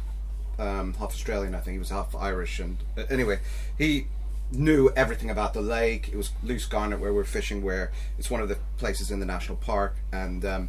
um, 0.60 0.94
half 0.94 1.10
Australian, 1.10 1.54
I 1.54 1.60
think. 1.60 1.74
He 1.74 1.78
was 1.78 1.90
half 1.90 2.14
Irish, 2.14 2.60
and 2.60 2.76
uh, 2.96 3.04
anyway, 3.10 3.40
he 3.78 4.06
knew 4.52 4.90
everything 4.96 5.30
about 5.30 5.54
the 5.54 5.62
lake. 5.62 6.08
It 6.12 6.16
was 6.16 6.30
Loose 6.42 6.66
Garnet 6.66 7.00
where 7.00 7.12
we're 7.12 7.24
fishing, 7.24 7.62
where 7.62 7.90
it's 8.18 8.30
one 8.30 8.40
of 8.40 8.48
the 8.48 8.58
places 8.76 9.10
in 9.10 9.20
the 9.20 9.26
national 9.26 9.56
park, 9.56 9.96
and 10.12 10.44
um, 10.44 10.68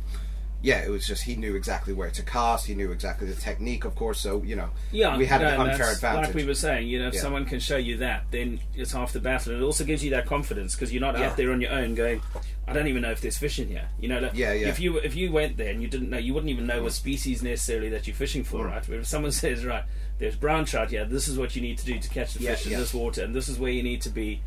yeah, 0.61 0.79
it 0.83 0.89
was 0.89 1.05
just 1.07 1.23
he 1.23 1.35
knew 1.35 1.55
exactly 1.55 1.93
where 1.93 2.11
to 2.11 2.21
cast. 2.23 2.67
He 2.67 2.75
knew 2.75 2.91
exactly 2.91 3.27
the 3.27 3.35
technique, 3.39 3.83
of 3.85 3.95
course. 3.95 4.19
So 4.19 4.41
you 4.43 4.55
know, 4.55 4.69
Yeah, 4.91 5.17
we 5.17 5.25
had 5.25 5.41
no, 5.41 5.47
an 5.49 5.61
unfair 5.69 5.91
advantage. 5.91 6.27
Like 6.27 6.35
we 6.35 6.45
were 6.45 6.53
saying, 6.53 6.87
you 6.87 6.99
know, 6.99 7.07
if 7.07 7.15
Yeah. 7.15 7.21
someone 7.21 7.45
can 7.45 7.59
show 7.59 7.77
you 7.77 7.97
that, 7.97 8.25
then 8.31 8.59
it's 8.75 8.91
half 8.91 9.11
the 9.13 9.19
battle. 9.19 9.53
It 9.55 9.61
also 9.61 9.83
gives 9.83 10.03
you 10.03 10.11
that 10.11 10.25
confidence 10.25 10.75
because 10.75 10.91
you're 10.93 11.01
not 11.01 11.17
Yeah. 11.17 11.29
out 11.29 11.37
there 11.37 11.51
on 11.51 11.61
your 11.61 11.71
own 11.71 11.95
going, 11.95 12.21
I 12.67 12.73
don't 12.73 12.87
even 12.87 13.01
know 13.01 13.11
if 13.11 13.21
there's 13.21 13.37
fish 13.37 13.59
in 13.59 13.67
here. 13.67 13.89
You 13.99 14.07
know, 14.09 14.19
like, 14.19 14.31
Yeah, 14.33 14.53
yeah. 14.53 14.67
If 14.69 14.79
you 14.79 14.97
if 14.99 15.15
you 15.15 15.31
went 15.31 15.57
there 15.57 15.69
and 15.71 15.81
you 15.81 15.87
didn't 15.87 16.09
know, 16.09 16.17
you 16.17 16.33
wouldn't 16.33 16.49
even 16.51 16.67
know 16.67 16.83
what 16.83 16.93
species 16.93 17.41
necessarily 17.43 17.89
that 17.89 18.07
you're 18.07 18.15
fishing 18.15 18.43
Mm. 18.43 18.47
for, 18.47 18.65
right? 18.67 18.83
But 18.87 18.97
if 18.99 19.07
someone 19.07 19.31
says, 19.43 19.65
right, 19.65 19.83
there's 20.19 20.35
brown 20.35 20.65
trout 20.65 20.91
here, 20.91 21.03
this 21.05 21.27
is 21.27 21.37
what 21.37 21.55
you 21.55 21.61
need 21.61 21.79
to 21.79 21.85
do 21.85 21.97
to 21.99 22.09
catch 22.09 22.35
the 22.35 22.43
Yeah, 22.43 22.55
fish 22.55 22.67
in. 22.67 22.73
Mm. 22.73 22.77
this 22.77 22.93
water, 22.93 23.23
and 23.23 23.33
this 23.35 23.49
is 23.49 23.57
where 23.57 23.71
you 23.71 23.81
need 23.83 24.01
to 24.03 24.09
be. 24.09 24.41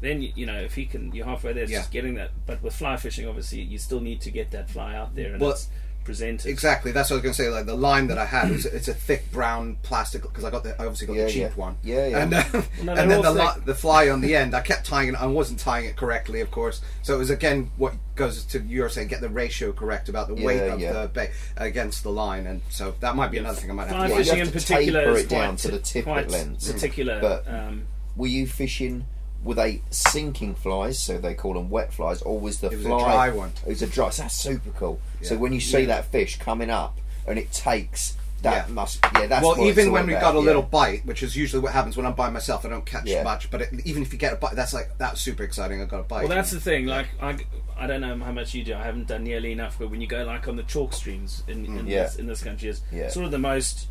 Then 0.00 0.22
you, 0.22 0.32
you 0.34 0.46
know 0.46 0.58
if 0.60 0.74
he 0.74 0.86
can, 0.86 1.12
you're 1.14 1.26
halfway 1.26 1.52
there. 1.52 1.62
It's 1.64 1.72
Yeah. 1.72 1.78
just 1.78 1.90
getting 1.92 2.14
that. 2.14 2.30
But 2.46 2.62
with 2.62 2.74
fly 2.74 2.96
fishing, 2.96 3.26
obviously, 3.28 3.60
you 3.60 3.78
still 3.78 4.00
need 4.00 4.20
to 4.22 4.30
get 4.30 4.50
that 4.52 4.70
fly 4.70 4.94
out 4.94 5.14
there 5.14 5.32
and 5.32 5.40
Well, 5.40 5.50
it's 5.52 5.68
presented. 6.02 6.48
Exactly. 6.48 6.92
That's 6.92 7.10
what 7.10 7.16
I 7.16 7.18
was 7.18 7.22
going 7.24 7.34
to 7.34 7.42
say. 7.42 7.48
Like 7.50 7.66
the 7.66 7.74
line 7.76 8.06
that 8.06 8.16
I 8.16 8.24
had 8.24 8.50
was 8.50 8.64
it's 8.64 8.88
a 8.88 8.94
thick 8.94 9.30
brown 9.30 9.76
plastic 9.82 10.22
because 10.22 10.44
I 10.44 10.50
got 10.50 10.64
the 10.64 10.70
I 10.80 10.86
obviously 10.86 11.06
got 11.08 11.16
Yeah, 11.16 11.24
the 11.26 11.30
cheap 11.30 11.42
yeah. 11.42 11.48
one. 11.56 11.76
Yeah, 11.82 12.06
yeah. 12.06 12.22
And, 12.22 12.34
uh, 12.34 12.42
No, 12.82 12.94
and 12.94 13.10
then 13.10 13.20
the 13.22 13.30
li- 13.32 13.60
the 13.66 13.74
fly 13.74 14.08
on 14.08 14.22
the 14.22 14.34
end, 14.34 14.54
I 14.56 14.62
kept 14.62 14.86
tying 14.86 15.10
it. 15.10 15.14
I 15.16 15.26
wasn't 15.26 15.58
tying 15.60 15.84
it 15.84 15.96
correctly, 15.96 16.40
of 16.40 16.50
course. 16.50 16.80
So 17.02 17.14
it 17.14 17.18
was 17.18 17.28
again 17.30 17.70
what 17.76 17.94
goes 18.16 18.44
to 18.46 18.60
you're 18.60 18.88
saying 18.88 19.08
get 19.08 19.20
the 19.20 19.28
ratio 19.28 19.72
correct 19.72 20.08
about 20.08 20.28
the 20.28 20.34
Yeah, 20.36 20.46
weight 20.46 20.62
of 20.70 20.80
yeah. 20.80 20.92
the 21.02 21.08
bait 21.08 21.30
against 21.58 22.02
the 22.02 22.10
line, 22.10 22.46
and 22.46 22.62
so 22.70 22.94
that 23.00 23.14
might 23.14 23.30
be 23.30 23.36
another 23.38 23.60
thing 23.60 23.70
I 23.70 23.74
might 23.74 23.88
have 23.88 23.96
Fly 23.96 24.06
to. 24.08 24.12
you 24.14 24.18
fishing 24.20 24.38
have 24.38 24.46
in 24.48 24.52
to 24.54 24.58
particular 24.58 25.00
taper 25.00 25.12
is 25.16 25.22
it 25.24 25.28
down 25.28 25.48
quite, 25.48 25.58
to 25.58 25.70
the 25.70 25.78
tip 25.78 26.04
quite 26.04 26.24
it 26.24 26.30
lengths. 26.30 26.72
particular. 26.72 27.20
But- 27.20 27.46
um, 27.46 27.82
Were 28.16 28.26
you 28.26 28.46
fishing? 28.46 29.04
Were 29.42 29.54
they 29.54 29.82
sinking 29.90 30.54
flies, 30.54 30.98
so 30.98 31.16
they 31.18 31.34
call 31.34 31.54
them 31.54 31.70
wet 31.70 31.92
flies, 31.94 32.20
or 32.22 32.38
was 32.38 32.60
the 32.60 32.68
It 32.68 32.76
was 32.76 32.84
a 32.84 32.88
dry 32.88 33.30
one. 33.30 33.52
It 33.64 33.68
was 33.70 33.82
a 33.82 33.86
dry. 33.86 34.10
So 34.10 34.22
that's 34.22 34.34
super 34.34 34.70
cool. 34.70 35.00
So 35.22 35.36
when 35.38 35.52
you 35.52 35.60
see 35.60 35.80
Yeah. 35.80 35.86
that 35.86 36.06
fish 36.12 36.38
coming 36.38 36.68
up 36.70 36.98
and 37.26 37.38
it 37.38 37.50
takes, 37.52 38.16
that 38.42 38.68
Yeah. 38.68 38.74
must. 38.74 38.98
Yeah, 39.16 39.26
that's 39.26 39.44
well, 39.44 39.66
even 39.66 39.92
when 39.92 40.06
we 40.06 40.12
about, 40.12 40.22
got 40.22 40.34
a 40.34 40.38
yeah. 40.38 40.44
little 40.44 40.62
bite, 40.62 41.04
which 41.06 41.22
is 41.22 41.36
usually 41.36 41.62
what 41.62 41.72
happens 41.72 41.96
when 41.96 42.04
I'm 42.06 42.14
by 42.14 42.28
myself, 42.30 42.64
I 42.66 42.68
don't 42.70 42.84
catch 42.86 43.06
Yeah. 43.06 43.22
much. 43.22 43.50
But 43.50 43.62
it, 43.62 43.70
even 43.84 44.02
if 44.02 44.12
you 44.12 44.18
get 44.18 44.32
a 44.32 44.36
bite, 44.36 44.56
that's 44.56 44.72
like 44.74 44.96
that's 44.98 45.20
super 45.20 45.42
exciting. 45.42 45.80
I 45.80 45.84
got 45.86 46.00
a 46.00 46.02
bite. 46.04 46.20
well, 46.20 46.28
that's 46.36 46.50
the 46.50 46.60
thing. 46.60 46.86
Like, 46.86 47.08
I, 47.20 47.36
I 47.78 47.86
don't 47.86 48.00
know 48.02 48.18
how 48.22 48.32
much 48.32 48.52
you 48.54 48.62
do. 48.64 48.74
I 48.74 48.82
haven't 48.82 49.08
done 49.08 49.24
nearly 49.24 49.52
enough. 49.52 49.76
But 49.78 49.90
when 49.90 50.00
you 50.02 50.06
go 50.06 50.24
like 50.24 50.48
on 50.48 50.56
the 50.56 50.62
chalk 50.64 50.92
streams 50.92 51.42
in, 51.48 51.64
in, 51.64 51.72
mm, 51.84 51.88
Yeah. 51.88 52.02
this, 52.04 52.16
in 52.16 52.26
this 52.26 52.42
country, 52.42 52.68
is 52.68 52.80
Yeah. 52.92 53.08
sort 53.08 53.24
of 53.26 53.30
the 53.30 53.38
most 53.38 53.86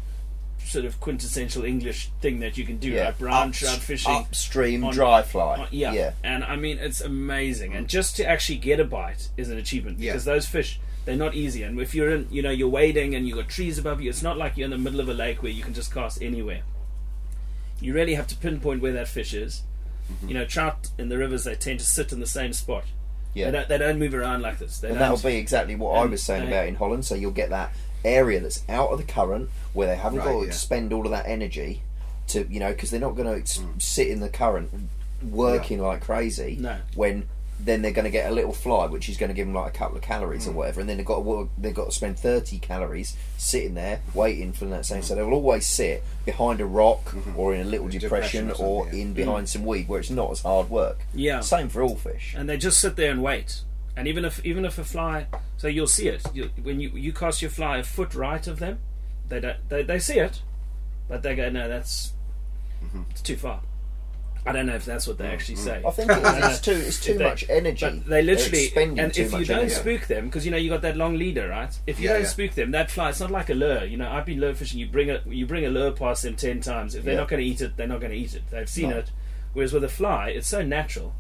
sort 0.66 0.86
of 0.86 1.00
quintessential 1.00 1.64
English 1.66 2.10
thing 2.22 2.40
that 2.42 2.58
you 2.58 2.66
can 2.66 2.78
do. 2.78 2.90
Yeah. 2.92 3.06
Like 3.06 3.18
brown 3.20 3.52
trout 3.52 3.78
fishing. 3.80 4.12
upstream 4.14 4.84
on- 4.84 4.94
dry 4.94 5.22
fly. 5.24 5.56
Uh, 5.62 5.68
yeah. 5.72 5.94
yeah. 5.94 6.12
and 6.24 6.44
I 6.44 6.56
mean 6.56 6.78
it's 6.78 7.02
amazing. 7.02 7.74
And 7.74 7.88
just 7.88 8.16
to 8.18 8.28
actually 8.28 8.58
get 8.60 8.80
a 8.80 8.86
bite 8.86 9.30
is 9.38 9.50
an 9.50 9.58
achievement 9.58 10.00
Yeah. 10.00 10.12
because 10.12 10.26
those 10.26 10.46
fish 10.46 10.80
they're 11.06 11.16
not 11.16 11.34
easy. 11.34 11.64
And 11.64 11.80
if 11.80 11.96
you're 11.96 12.14
in, 12.14 12.28
you 12.30 12.42
know, 12.44 12.52
you're 12.52 12.68
wading 12.70 13.16
and 13.16 13.28
you've 13.28 13.38
got 13.38 13.48
trees 13.50 13.80
above 13.80 14.00
you, 14.02 14.10
it's 14.10 14.22
not 14.22 14.38
like 14.38 14.58
you're 14.58 14.66
in 14.66 14.72
the 14.72 14.78
middle 14.78 15.00
of 15.00 15.10
a 15.10 15.14
lake 15.14 15.42
where 15.42 15.52
you 15.52 15.64
can 15.64 15.74
just 15.74 15.92
cast 15.94 16.22
anywhere. 16.22 16.62
You 17.82 17.94
really 17.94 18.14
have 18.16 18.28
to 18.28 18.36
pinpoint 18.36 18.82
where 18.82 18.92
that 18.94 19.08
fish 19.08 19.34
is. 19.34 19.64
Mm-hmm. 20.12 20.28
You 20.28 20.34
know, 20.36 20.46
trout 20.46 20.90
in 20.98 21.10
the 21.10 21.18
rivers 21.18 21.46
they 21.46 21.56
tend 21.56 21.80
to 21.80 21.86
sit 21.86 22.12
in 22.12 22.20
the 22.20 22.28
same 22.28 22.52
spot. 22.54 22.84
Yeah. 23.34 23.46
They 23.46 23.52
don't, 23.58 23.70
they 23.70 23.78
don't 23.78 24.00
move 24.00 24.14
around 24.14 24.42
like 24.42 24.60
this. 24.60 24.80
They 24.80 24.90
And 24.90 25.00
don't, 25.00 25.10
that'll 25.16 25.30
be 25.30 25.38
exactly 25.38 25.76
what 25.76 25.92
I 25.98 26.06
was 26.06 26.22
saying 26.22 26.46
they- 26.46 26.52
about 26.52 26.68
in 26.68 26.76
Holland. 26.76 27.06
So 27.06 27.16
you'll 27.16 27.32
get 27.32 27.50
that 27.52 27.74
area 28.04 28.40
that's 28.40 28.64
out 28.70 28.90
of 28.90 28.98
the 28.98 29.04
current 29.04 29.50
where 29.74 29.88
they 29.88 29.96
haven't 29.96 30.20
Right, 30.20 30.26
got 30.26 30.40
to 30.42 30.46
yeah. 30.48 30.52
spend 30.52 30.94
all 30.94 31.06
of 31.06 31.12
that 31.12 31.26
energy 31.28 31.84
to, 32.28 32.46
you 32.50 32.60
know, 32.60 32.72
because 32.72 32.92
they're 32.92 33.00
not 33.00 33.16
going 33.16 33.44
to 33.44 33.60
mm. 33.60 33.82
sit 33.82 34.08
in 34.08 34.20
the 34.20 34.30
current 34.30 34.70
working 35.24 35.82
like 35.82 36.02
crazy. 36.02 36.58
No. 36.60 36.78
When 36.96 37.28
then 37.62 37.82
they're 37.82 37.92
going 37.92 38.06
to 38.06 38.12
get 38.12 38.32
a 38.32 38.34
little 38.34 38.54
fly, 38.54 38.86
which 38.86 39.10
is 39.10 39.18
going 39.18 39.28
to 39.28 39.34
give 39.34 39.46
them 39.46 39.54
like 39.54 39.76
a 39.76 39.78
couple 39.78 39.98
of 39.98 40.02
calories 40.02 40.48
or 40.48 40.52
mm. 40.52 40.56
whatever, 40.56 40.80
and 40.80 40.90
then 40.90 40.98
they've 40.98 41.06
got 41.06 41.16
to 41.16 41.22
work, 41.22 41.50
they've 41.58 41.74
got 41.74 41.86
to 41.86 41.92
spend 41.92 42.18
thirty 42.18 42.58
calories 42.58 43.18
sitting 43.38 43.74
there 43.74 44.00
waiting 44.14 44.54
for 44.54 44.66
that 44.66 44.86
same. 44.86 45.02
So 45.02 45.14
mm. 45.14 45.18
they'll 45.18 45.34
always 45.34 45.66
sit 45.66 46.04
behind 46.26 46.62
a 46.62 46.66
rock 46.66 47.06
mm-hmm. 47.06 47.38
or 47.38 47.54
in 47.54 47.62
a 47.62 47.66
little 47.66 47.90
depression, 47.90 48.48
depression 48.48 48.66
or 48.66 48.86
or 48.86 48.94
yeah. 48.94 49.02
in 49.02 49.14
behind 49.14 49.50
some 49.50 49.66
weed 49.66 49.90
where 49.90 50.00
it's 50.00 50.10
not 50.10 50.32
as 50.32 50.42
hard 50.42 50.70
work. 50.70 51.00
Yeah. 51.14 51.42
Same 51.42 51.68
for 51.68 51.82
all 51.82 51.96
fish. 51.96 52.34
and 52.38 52.48
they 52.48 52.58
just 52.58 52.80
sit 52.80 52.96
there 52.96 53.12
and 53.12 53.22
wait. 53.22 53.62
And 53.96 54.08
even 54.08 54.24
if 54.26 54.44
even 54.46 54.66
if 54.66 54.78
a 54.78 54.84
fly, 54.84 55.28
so 55.58 55.68
you'll 55.68 55.88
see 55.88 56.08
it 56.08 56.24
you, 56.34 56.50
when 56.62 56.80
you 56.80 56.90
you 56.92 57.12
cast 57.12 57.42
your 57.42 57.52
fly 57.52 57.78
a 57.78 57.84
foot 57.84 58.16
right 58.16 58.46
of 58.48 58.60
them, 58.60 58.80
they 59.28 59.40
don't 59.40 59.58
they, 59.70 59.84
they 59.84 60.00
see 60.00 60.20
it, 60.20 60.42
but 61.08 61.22
they 61.22 61.36
go 61.36 61.50
no 61.50 61.68
that's 61.68 62.14
it's 63.12 63.22
too 63.22 63.36
far. 63.36 63.62
I 64.46 64.54
don't 64.54 64.68
know 64.68 64.76
if 64.76 64.86
that's 64.86 65.06
what 65.06 65.18
they 65.18 65.28
actually 65.28 65.56
mm-hmm. 65.56 65.66
say. 65.66 65.84
I 65.86 65.92
think 65.92 66.10
it, 66.12 66.18
it's 66.18 66.26
uh, 66.26 66.58
too 66.62 66.72
it's 66.72 67.00
too 67.04 67.18
they- 67.18 67.24
much 67.26 67.44
energy. 67.50 67.86
But 67.86 68.06
they 68.08 68.22
literally, 68.22 68.64
expending 68.66 69.00
and 69.00 69.18
if 69.18 69.34
you 69.34 69.44
don't 69.44 69.60
energy. 69.60 69.76
spook 69.76 70.08
them, 70.08 70.26
because 70.28 70.46
you 70.46 70.52
know 70.52 70.58
you 70.58 70.70
got 70.70 70.82
that 70.84 70.96
long 70.96 71.18
leader, 71.18 71.50
right? 71.50 71.78
If 71.86 72.00
you 72.00 72.06
Yeah, 72.08 72.14
don't 72.14 72.22
yeah. 72.22 72.28
spook 72.30 72.52
them, 72.52 72.72
that 72.72 72.90
fly, 72.90 73.10
it's 73.10 73.20
not 73.20 73.32
like 73.32 73.50
a 73.50 73.54
lure. 73.54 73.84
You 73.84 73.98
know, 73.98 74.10
I've 74.10 74.26
been 74.26 74.40
lure 74.40 74.56
fishing. 74.56 74.80
You 74.80 74.88
bring 74.88 75.12
a 75.12 75.22
you 75.28 75.46
bring 75.46 75.66
a 75.66 75.70
lure 75.70 75.92
past 75.92 76.24
them 76.24 76.36
ten 76.38 76.62
times. 76.62 76.96
If 76.96 77.04
they're 77.04 77.16
Yeah. 77.16 77.20
not 77.20 77.28
going 77.28 77.42
to 77.42 77.46
eat 77.46 77.60
it, 77.60 77.76
they're 77.76 77.86
not 77.88 78.00
going 78.00 78.14
to 78.14 78.18
eat 78.18 78.34
it. 78.34 78.44
They've 78.50 78.70
seen 78.70 78.92
No. 78.92 79.00
it. 79.00 79.12
Whereas 79.52 79.74
with 79.74 79.84
a 79.84 79.90
fly, 79.90 80.30
it's 80.30 80.48
so 80.48 80.64
natural 80.64 81.14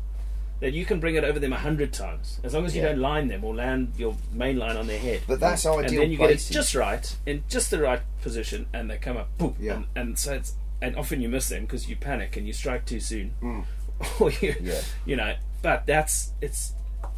that 0.60 0.74
you 0.74 0.86
can 0.86 1.00
bring 1.00 1.16
it 1.16 1.24
over 1.24 1.40
them 1.40 1.54
a 1.54 1.58
hundred 1.58 1.94
times, 1.94 2.40
as 2.44 2.54
long 2.54 2.66
as 2.66 2.76
you 2.76 2.82
Yeah. 2.82 2.90
don't 2.90 3.00
line 3.00 3.28
them 3.30 3.44
or 3.44 3.56
land 3.56 3.94
your 3.98 4.16
main 4.34 4.58
line 4.58 4.76
on 4.78 4.88
their 4.88 5.00
head. 5.00 5.22
But 5.28 5.40
that's 5.40 5.66
and 5.66 5.86
ideal 5.86 6.02
then 6.02 6.12
you 6.12 6.18
get 6.18 6.32
it 6.32 6.46
just 6.52 6.76
right 6.76 7.16
in 7.26 7.44
just 7.50 7.72
the 7.72 7.80
right 7.80 8.02
position, 8.22 8.68
and 8.74 8.90
they 8.90 8.98
come 8.98 9.18
up, 9.18 9.36
boom, 9.38 9.56
Yeah. 9.60 9.76
and, 9.76 9.86
and 9.96 10.20
so 10.20 10.34
it's 10.34 10.54
and 10.82 10.96
often 10.96 11.22
you 11.22 11.30
miss 11.30 11.50
them 11.50 11.64
because 11.64 11.90
you 11.90 11.96
panic 11.96 12.38
and 12.38 12.48
you 12.48 12.54
strike 12.54 12.86
too 12.86 13.00
soon, 13.00 13.34
mm. 13.42 13.66
or 14.22 14.32
you, 14.32 14.56
Yeah. 14.62 14.82
you 15.06 15.16
know. 15.16 15.36
But 15.62 15.86
that's 15.86 16.34
it's 16.42 16.74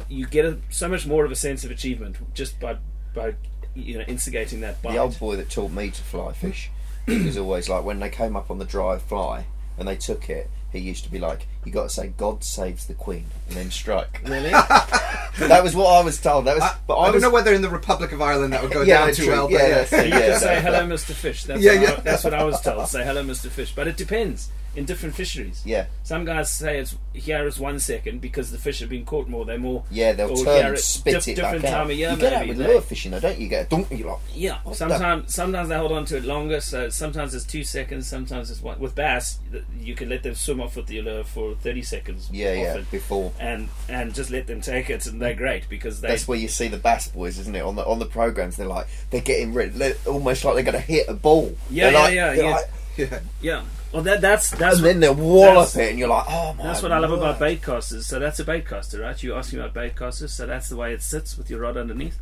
you 0.08 0.26
get 0.26 0.44
a, 0.44 0.58
so 0.70 0.88
much 0.88 1.06
more 1.06 1.24
of 1.24 1.30
a 1.30 1.36
sense 1.36 1.64
of 1.64 1.70
achievement 1.70 2.16
just 2.34 2.58
by 2.60 2.76
by 3.14 3.34
you 3.74 3.98
know 3.98 4.04
instigating 4.06 4.60
that 4.60 4.80
bite. 4.82 4.92
the 4.92 4.98
old 4.98 5.18
boy 5.18 5.36
that 5.36 5.48
taught 5.50 5.70
me 5.72 5.90
to 5.90 6.02
fly 6.02 6.32
fish, 6.32 6.70
he 7.06 7.22
was 7.24 7.36
always 7.38 7.68
like 7.68 7.84
when 7.84 7.98
they 8.00 8.08
came 8.10 8.36
up 8.36 8.50
on 8.50 8.58
the 8.58 8.64
dry 8.64 8.98
fly 8.98 9.46
and 9.78 9.86
they 9.88 9.96
took 9.96 10.28
it. 10.30 10.48
He 10.72 10.78
used 10.78 11.04
to 11.04 11.10
be 11.10 11.18
like, 11.18 11.46
"You 11.64 11.72
got 11.72 11.84
to 11.84 11.88
say 11.90 12.08
God 12.16 12.42
saves 12.42 12.86
the 12.86 12.94
Queen 12.94 13.26
and 13.48 13.56
then 13.56 13.70
strike." 13.70 14.22
really? 14.24 14.50
that 15.38 15.60
was 15.62 15.76
what 15.76 15.86
I 15.86 16.02
was 16.04 16.20
told. 16.20 16.46
That 16.46 16.54
was, 16.54 16.62
I, 16.64 16.76
but 16.86 16.96
I, 16.96 17.08
I, 17.08 17.12
don't 17.12 17.20
know 17.20 17.30
whether 17.30 17.52
in 17.52 17.62
the 17.62 17.68
Republic 17.68 18.12
of 18.12 18.22
Ireland 18.22 18.52
that 18.52 18.62
would 18.62 18.72
go 18.72 18.82
Yeah, 18.82 19.06
down 19.06 19.14
too 19.14 19.24
true. 19.24 19.32
well. 19.32 19.48
But 19.48 19.52
Yeah, 19.54 19.68
yeah, 19.68 19.74
that's. 19.84 19.92
You 19.92 19.98
Yeah, 19.98 20.20
can 20.30 20.40
say 20.40 20.60
hello, 20.62 20.86
Mr. 20.86 21.12
Fish. 21.12 21.44
That's, 21.44 21.62
Yeah, 21.62 21.80
what 21.80 21.98
I, 21.98 22.00
that's 22.00 22.24
what 22.24 22.34
I 22.34 22.44
was 22.44 22.60
told. 22.60 22.88
Say 22.88 23.04
hello, 23.04 23.22
Mr. 23.22 23.48
Fish. 23.48 23.74
But 23.74 23.86
it 23.86 23.96
depends 23.96 24.50
in 24.74 24.84
different 24.86 25.14
fisheries. 25.14 25.60
yeah, 25.66 25.86
Some 26.02 26.24
guys 26.24 26.50
say 26.50 26.78
it's 26.78 26.96
here 27.12 27.46
is 27.46 27.58
one 27.58 27.78
second 27.78 28.20
because 28.22 28.50
the 28.50 28.56
fish 28.58 28.80
have 28.80 28.88
been 28.88 29.04
caught 29.04 29.28
more. 29.28 29.44
They're 29.44 29.58
more. 29.58 29.84
yeah. 29.90 30.12
They'll 30.12 30.34
turn 30.34 30.46
here 30.56 30.68
and 30.70 30.78
spit 30.78 31.14
diff- 31.14 31.28
it 31.28 31.34
different 31.36 31.62
back 31.62 31.72
out. 31.72 31.76
time 31.78 31.90
of 31.90 31.96
year. 31.96 32.10
you 32.10 32.16
get 32.16 32.30
that 32.30 32.40
maybe. 32.40 32.48
with 32.50 32.58
They- 32.58 32.72
lure 32.72 32.80
fishing, 32.80 33.10
though, 33.10 33.20
don't 33.20 33.36
you? 33.36 33.44
You 33.44 33.48
get 33.50 33.66
a 33.66 33.68
dunk. 33.68 33.90
Like, 33.90 34.18
Yeah, 34.34 34.58
the- 34.66 34.74
sometimes 34.74 35.34
sometimes 35.34 35.68
they 35.68 35.76
hold 35.76 35.92
on 35.92 36.04
to 36.06 36.16
it 36.16 36.24
longer. 36.24 36.60
So 36.60 36.88
sometimes 36.88 37.34
it's 37.34 37.44
two 37.44 37.64
seconds. 37.64 38.06
Sometimes 38.06 38.50
it's 38.50 38.62
one. 38.62 38.78
With 38.80 38.94
bass, 38.94 39.38
you 39.78 39.94
can 39.94 40.08
let 40.08 40.22
them 40.22 40.34
swim 40.34 40.60
off 40.60 40.76
with 40.76 40.86
the 40.86 41.02
lure 41.02 41.24
for 41.24 41.54
thirty 41.56 41.82
seconds. 41.82 42.28
yeah, 42.32 42.54
yeah. 42.54 42.78
Before 42.90 43.32
and 43.38 43.68
and 43.88 44.14
just 44.14 44.30
let 44.30 44.46
them 44.46 44.60
take 44.62 44.88
it, 44.88 45.04
and 45.06 45.20
they're 45.20 45.34
great 45.34 45.68
because 45.68 46.00
they. 46.00 46.08
that's 46.08 46.26
where 46.26 46.38
you 46.38 46.48
see 46.48 46.68
the 46.68 46.78
bass 46.78 47.08
boys, 47.08 47.38
isn't 47.38 47.54
it? 47.54 47.60
On 47.62 47.76
the 47.76 47.84
on 47.84 47.98
the 47.98 48.06
programs, 48.06 48.56
they're 48.56 48.66
like 48.66 48.86
they're 49.10 49.20
getting 49.20 49.52
ready, 49.52 49.70
they're 49.70 49.94
almost 50.06 50.44
like 50.44 50.54
they're 50.54 50.64
going 50.64 50.74
to 50.74 50.80
hit 50.80 51.08
a 51.08 51.14
ball. 51.14 51.54
Yeah, 51.70 51.90
They're 51.90 51.92
yeah, 51.92 52.00
like, 52.00 52.14
yeah, 52.14 52.32
yeah. 52.32 52.50
like, 52.54 52.70
Yeah. 52.96 53.18
Yeah. 53.42 53.62
Well, 53.92 54.02
that 54.04 54.20
that's 54.20 54.50
that's 54.50 54.76
and 54.76 54.84
then 54.86 55.00
they'll 55.00 55.14
wallop 55.14 55.74
it, 55.76 55.90
and 55.90 55.98
you're 55.98 56.08
like, 56.08 56.24
oh 56.28 56.54
my. 56.54 56.64
That's 56.64 56.82
what 56.82 56.92
I 56.92 56.98
love 56.98 57.12
about 57.12 57.38
word. 57.40 57.60
baitcasters. 57.60 58.04
So 58.04 58.18
that's 58.18 58.40
a 58.40 58.44
baitcaster, 58.44 59.00
right? 59.02 59.22
You're 59.22 59.36
asking 59.38 59.58
about 59.60 59.74
baitcasters. 59.74 60.30
So 60.30 60.46
that's 60.46 60.68
the 60.68 60.76
way 60.76 60.92
it 60.94 61.02
sits 61.02 61.36
with 61.36 61.50
your 61.50 61.60
rod 61.60 61.76
underneath. 61.76 62.18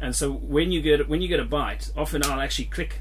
And 0.00 0.16
so 0.16 0.32
when 0.32 0.72
you 0.72 0.80
get 0.82 1.08
when 1.08 1.22
you 1.22 1.28
get 1.28 1.40
a 1.40 1.44
bite, 1.44 1.90
often 1.96 2.24
I'll 2.24 2.40
actually 2.40 2.64
click 2.66 3.00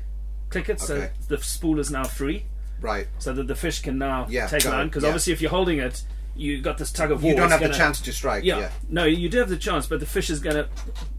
click 0.49 0.69
it 0.69 0.79
so 0.79 1.09
the 1.27 1.37
spool 1.39 1.79
is 1.79 1.89
now 1.89 2.03
free, 2.03 2.45
Right. 2.81 3.07
so 3.17 3.33
that 3.33 3.47
the 3.47 3.55
fish 3.55 3.81
can 3.81 3.97
now 3.97 4.27
Yeah, 4.29 4.45
take 4.47 4.65
line. 4.65 4.87
Because 4.87 5.03
yeah. 5.03 5.09
obviously, 5.09 5.33
if 5.33 5.41
you're 5.41 5.49
holding 5.49 5.79
it, 5.79 6.03
you've 6.35 6.61
got 6.63 6.77
this 6.77 6.91
tug 6.91 7.09
of 7.11 7.23
war. 7.23 7.31
You 7.31 7.37
don't 7.37 7.49
have 7.49 7.59
the 7.61 7.67
gonna- 7.67 7.77
chance 7.77 7.99
to 8.01 8.13
strike. 8.13 8.43
Yeah. 8.43 8.59
Yeah. 8.59 8.69
no, 8.89 9.05
you 9.05 9.29
do 9.29 9.39
have 9.39 9.49
the 9.49 9.57
chance, 9.57 9.87
but 9.87 9.99
the 9.99 10.05
fish 10.05 10.29
is 10.29 10.39
going 10.39 10.55
to 10.57 10.67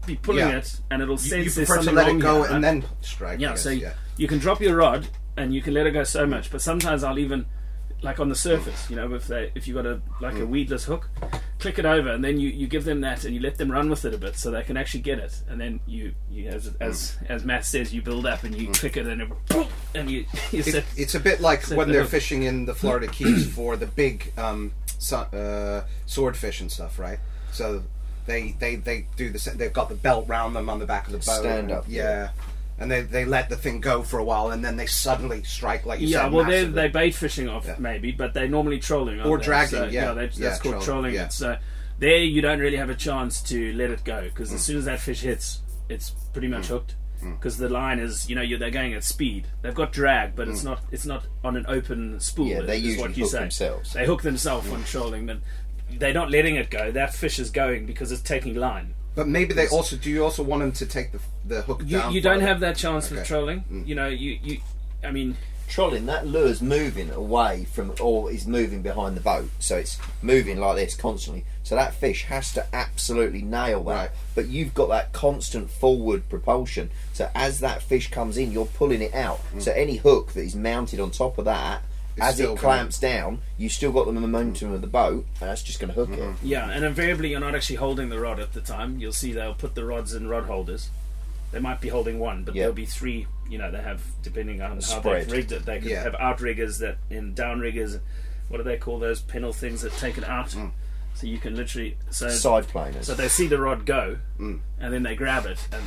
be 0.05 0.15
pulling 0.15 0.47
Yeah. 0.47 0.57
it, 0.59 0.79
and 0.91 1.01
it'll 1.01 1.15
You, 1.15 1.17
sense 1.19 1.31
you 1.45 1.51
there's 1.51 1.55
prefer 1.67 1.77
to 1.79 1.83
something 1.83 1.95
let 1.95 2.07
wrong 2.07 2.17
it 2.19 2.21
go 2.21 2.35
here, 2.43 2.45
and 2.45 2.53
right? 2.53 2.61
then 2.61 2.85
strike. 3.01 3.39
Yeah, 3.41 3.55
so 3.55 3.69
you 4.17 4.27
can 4.29 4.37
drop 4.39 4.61
your 4.61 4.75
rod 4.77 5.07
and 5.37 5.53
you 5.53 5.61
can 5.61 5.73
let 5.73 5.85
it 5.87 5.91
go 5.91 6.03
so 6.03 6.25
much, 6.25 6.51
but 6.51 6.61
sometimes 6.61 7.03
I'll 7.03 7.19
even 7.19 7.45
like 8.01 8.19
on 8.19 8.29
the 8.29 8.35
surface, 8.35 8.89
you 8.89 8.95
know, 8.95 9.13
if 9.13 9.27
they 9.27 9.51
if 9.55 9.67
you 9.67 9.73
got 9.73 9.85
a 9.85 10.01
like 10.21 10.35
Mm. 10.35 10.41
a 10.41 10.45
weedless 10.45 10.83
hook, 10.85 11.09
click 11.59 11.79
it 11.79 11.85
over 11.85 12.09
and 12.11 12.23
then 12.23 12.39
you, 12.39 12.49
you 12.49 12.67
give 12.67 12.83
them 12.83 13.01
that 13.01 13.23
and 13.23 13.33
you 13.33 13.39
let 13.39 13.57
them 13.57 13.71
run 13.71 13.89
with 13.89 14.05
it 14.05 14.13
a 14.13 14.17
bit 14.17 14.35
so 14.37 14.51
they 14.51 14.61
can 14.63 14.77
actually 14.77 14.99
get 14.99 15.17
it, 15.17 15.41
and 15.49 15.59
then 15.59 15.79
you, 15.87 16.13
you 16.29 16.47
as 16.49 16.71
as 16.79 17.17
Mm. 17.23 17.29
as 17.29 17.45
Matt 17.45 17.65
says, 17.65 17.93
you 17.93 18.01
build 18.01 18.25
up 18.25 18.43
and 18.43 18.55
you 18.55 18.67
click 18.71 18.97
it 18.97 19.07
and 19.07 19.21
it, 19.23 19.29
and 19.95 20.09
you 20.11 20.25
you 20.51 20.59
It, 20.65 20.83
it's 20.97 21.15
a 21.15 21.19
bit 21.19 21.39
like 21.41 21.63
when 21.67 21.87
the 21.87 21.93
they're 21.93 22.01
hook. 22.03 22.11
fishing 22.11 22.43
in 22.43 22.65
the 22.65 22.75
Florida 22.75 23.07
Keys 23.07 23.49
for 23.55 23.75
the 23.77 23.87
big 23.87 24.31
um, 24.37 24.73
so, 24.99 25.17
uh, 25.17 25.85
swordfish 26.05 26.61
and 26.61 26.71
stuff, 26.71 26.99
right? 26.99 27.19
So 27.51 27.83
they 28.27 28.55
they 28.59 28.75
they 28.75 29.07
do 29.15 29.29
the 29.31 29.51
they've 29.55 29.73
got 29.73 29.89
the 29.89 29.95
belt 29.95 30.27
round 30.27 30.55
them 30.55 30.69
on 30.69 30.79
the 30.79 30.85
back 30.85 31.05
of 31.07 31.13
the 31.13 31.19
boat. 31.19 31.39
Stand 31.41 31.71
up, 31.71 31.85
yeah. 31.87 32.03
yeah. 32.03 32.29
And 32.77 32.91
they, 32.91 33.01
they 33.01 33.23
let 33.23 33.47
the 33.49 33.55
thing 33.55 33.79
go 33.79 34.03
for 34.03 34.19
a 34.19 34.23
while, 34.23 34.51
and 34.51 34.63
then 34.63 34.75
they 34.75 34.85
suddenly 34.85 35.43
strike, 35.43 35.85
like 35.85 36.01
you 36.01 36.07
yeah, 36.09 36.23
said. 36.23 36.33
well, 36.33 36.43
they're 36.43 36.63
massively. 36.63 36.81
they 36.81 36.87
bait 36.89 37.11
fishing 37.15 37.47
off 37.47 37.65
Yeah. 37.65 37.75
maybe, 37.79 38.11
but 38.11 38.33
they're 38.33 38.49
normally 38.49 38.79
trolling 38.79 39.21
Or 39.21 39.37
dragging, 39.37 39.69
So, 39.79 39.85
yeah. 39.85 40.11
they, 40.13 40.25
that's 40.27 40.37
Yeah, 40.37 40.49
called 40.57 40.61
trolling, 40.61 40.83
trolling. 40.83 41.13
yeah. 41.13 41.27
So 41.29 41.57
there 41.99 42.17
you 42.17 42.41
don't 42.41 42.59
really 42.59 42.75
have 42.75 42.89
a 42.89 42.95
chance 42.95 43.41
to 43.43 43.71
let 43.73 43.91
it 43.91 44.03
go 44.03 44.23
because 44.23 44.51
Mm. 44.51 44.55
as 44.55 44.61
soon 44.61 44.77
as 44.77 44.85
that 44.85 44.99
fish 44.99 45.21
hits, 45.21 45.61
it's 45.87 46.09
pretty 46.33 46.49
much 46.49 46.67
hooked. 46.67 46.95
Because 47.23 47.57
the 47.57 47.69
line 47.69 47.97
is, 47.97 48.29
you 48.29 48.35
know, 48.35 48.43
they're 48.59 48.69
going 48.69 48.93
at 48.93 49.03
speed. 49.03 49.47
They've 49.63 49.73
got 49.73 49.91
drag, 49.93 50.35
but 50.35 50.47
it's 50.49 50.61
Mm. 50.61 50.65
not. 50.65 50.81
It's 50.91 51.05
not 51.07 51.25
on 51.43 51.55
an 51.55 51.65
open 51.67 52.19
spool. 52.19 52.45
Yeah, 52.47 52.61
they 52.61 52.77
usually 52.77 53.01
what 53.01 53.17
you 53.17 53.23
hook 53.23 53.31
say. 53.31 53.39
themselves. 53.39 53.93
They 53.93 54.05
hook 54.05 54.21
themselves 54.21 54.69
when 54.69 54.83
trolling. 54.83 55.25
Then 55.25 55.41
they're 55.89 56.13
not 56.13 56.29
letting 56.29 56.55
it 56.55 56.69
go. 56.69 56.91
That 56.91 57.15
fish 57.15 57.39
is 57.39 57.49
going 57.49 57.85
because 57.87 58.11
it's 58.11 58.21
taking 58.21 58.53
line. 58.55 58.93
But 59.15 59.27
maybe 59.27 59.53
they 59.53 59.67
also 59.69 59.95
do. 59.95 60.09
You 60.09 60.23
also 60.23 60.43
want 60.43 60.61
them 60.61 60.71
to 60.73 60.85
take 60.85 61.11
the 61.11 61.19
the 61.45 61.61
hook 61.61 61.81
You, 61.85 61.97
down. 61.99 62.13
you 62.13 62.21
don't 62.21 62.35
farther? 62.39 62.47
have 62.47 62.59
that 62.61 62.75
chance 62.75 63.09
with 63.09 63.19
Okay. 63.19 63.25
Mm. 63.25 63.27
trolling. 63.27 63.63
You 63.85 63.95
know, 63.95 64.07
you, 64.07 64.39
you. 64.43 64.57
I 65.03 65.11
mean, 65.11 65.37
trolling, 65.69 66.05
that 66.07 66.25
lure's 66.27 66.61
moving 66.61 67.11
away 67.11 67.65
from, 67.71 67.93
or 68.01 68.31
is 68.31 68.45
moving 68.47 68.81
behind 68.81 69.15
the 69.15 69.21
boat, 69.21 69.49
so 69.59 69.77
it's 69.77 69.97
moving 70.21 70.59
like 70.59 70.75
this 70.77 70.95
constantly. 70.95 71.45
So 71.63 71.75
that 71.75 71.93
fish 71.93 72.23
has 72.25 72.51
to 72.53 72.65
absolutely 72.75 73.41
nail 73.41 73.83
that. 73.85 73.91
Right. 73.95 74.09
But 74.35 74.47
you've 74.47 74.73
got 74.73 74.89
that 74.89 75.13
constant 75.13 75.69
forward 75.69 76.27
propulsion. 76.29 76.89
So 77.13 77.29
as 77.35 77.59
that 77.61 77.81
fish 77.81 78.09
comes 78.11 78.37
in, 78.37 78.51
you're 78.51 78.65
pulling 78.65 79.01
it 79.01 79.13
out. 79.15 79.39
So 79.59 79.71
any 79.71 79.97
hook 79.97 80.33
that 80.33 80.41
is 80.41 80.55
mounted 80.55 80.99
on 80.99 81.11
top 81.11 81.37
of 81.37 81.45
that, 81.45 81.81
It's 82.17 82.25
as 82.25 82.35
still 82.35 82.45
it 82.53 82.55
gonna- 82.55 82.59
clamps 82.61 82.99
down, 82.99 83.41
you've 83.57 83.71
still 83.73 83.91
got 83.91 84.05
the 84.05 84.11
momentum 84.13 84.71
of 84.71 84.81
the 84.81 84.87
boat, 84.87 85.25
and 85.41 85.49
that's 85.49 85.61
just 85.63 85.79
going 85.79 85.89
to 85.93 85.95
hook 85.95 86.09
Mm-hmm. 86.11 86.21
it. 86.31 86.35
Yeah, 86.43 86.69
and 86.69 86.85
invariably 86.85 87.29
you're 87.29 87.39
not 87.39 87.55
actually 87.55 87.75
holding 87.77 88.09
the 88.09 88.19
rod 88.19 88.39
at 88.39 88.53
the 88.53 88.61
time. 88.61 88.99
You'll 88.99 89.11
see 89.11 89.33
they'll 89.33 89.53
put 89.53 89.75
the 89.75 89.83
rods 89.85 90.13
in 90.13 90.27
rod 90.29 90.45
holders. 90.45 90.89
They 91.51 91.59
might 91.59 91.81
be 91.81 91.89
holding 91.89 92.19
one, 92.19 92.43
but 92.43 92.55
Yeah. 92.55 92.63
there'll 92.63 92.75
be 92.75 92.85
three. 92.85 93.27
You 93.49 93.57
know, 93.57 93.69
they 93.71 93.81
have 93.81 94.01
depending 94.23 94.61
on 94.61 94.79
how 94.81 94.99
they've 94.99 95.31
rigged 95.31 95.51
it. 95.51 95.65
They 95.65 95.79
can 95.79 95.89
Yeah. 95.89 96.03
have 96.03 96.15
outriggers 96.15 96.79
that 96.79 96.97
in 97.09 97.33
downriggers. 97.35 97.99
What 98.49 98.57
do 98.57 98.63
they 98.63 98.77
call 98.77 98.99
those 98.99 99.21
pennel 99.21 99.53
things 99.53 99.81
that 99.81 99.93
take 99.93 100.17
it 100.17 100.23
out? 100.23 100.49
Mm. 100.49 100.71
So 101.15 101.27
you 101.27 101.37
can 101.37 101.55
literally 101.55 101.97
so 102.09 102.29
Side 102.29 102.67
planers. 102.67 103.07
so 103.07 103.13
they 103.13 103.27
see 103.29 103.47
the 103.47 103.59
rod 103.59 103.85
go, 103.85 104.17
Mm. 104.39 104.59
and 104.79 104.93
then 104.93 105.03
they 105.03 105.15
grab 105.15 105.45
it. 105.45 105.59
And 105.71 105.83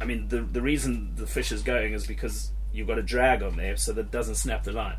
I 0.00 0.04
mean, 0.04 0.28
the 0.28 0.40
the 0.42 0.62
reason 0.62 1.14
the 1.16 1.26
fish 1.26 1.50
is 1.50 1.62
going 1.62 1.92
is 1.94 2.06
because 2.06 2.50
you've 2.72 2.86
got 2.86 2.98
a 2.98 3.02
drag 3.02 3.42
on 3.42 3.56
there, 3.56 3.76
so 3.76 3.92
that 3.92 4.00
it 4.02 4.10
doesn't 4.10 4.36
snap 4.36 4.62
the 4.64 4.72
line. 4.72 4.96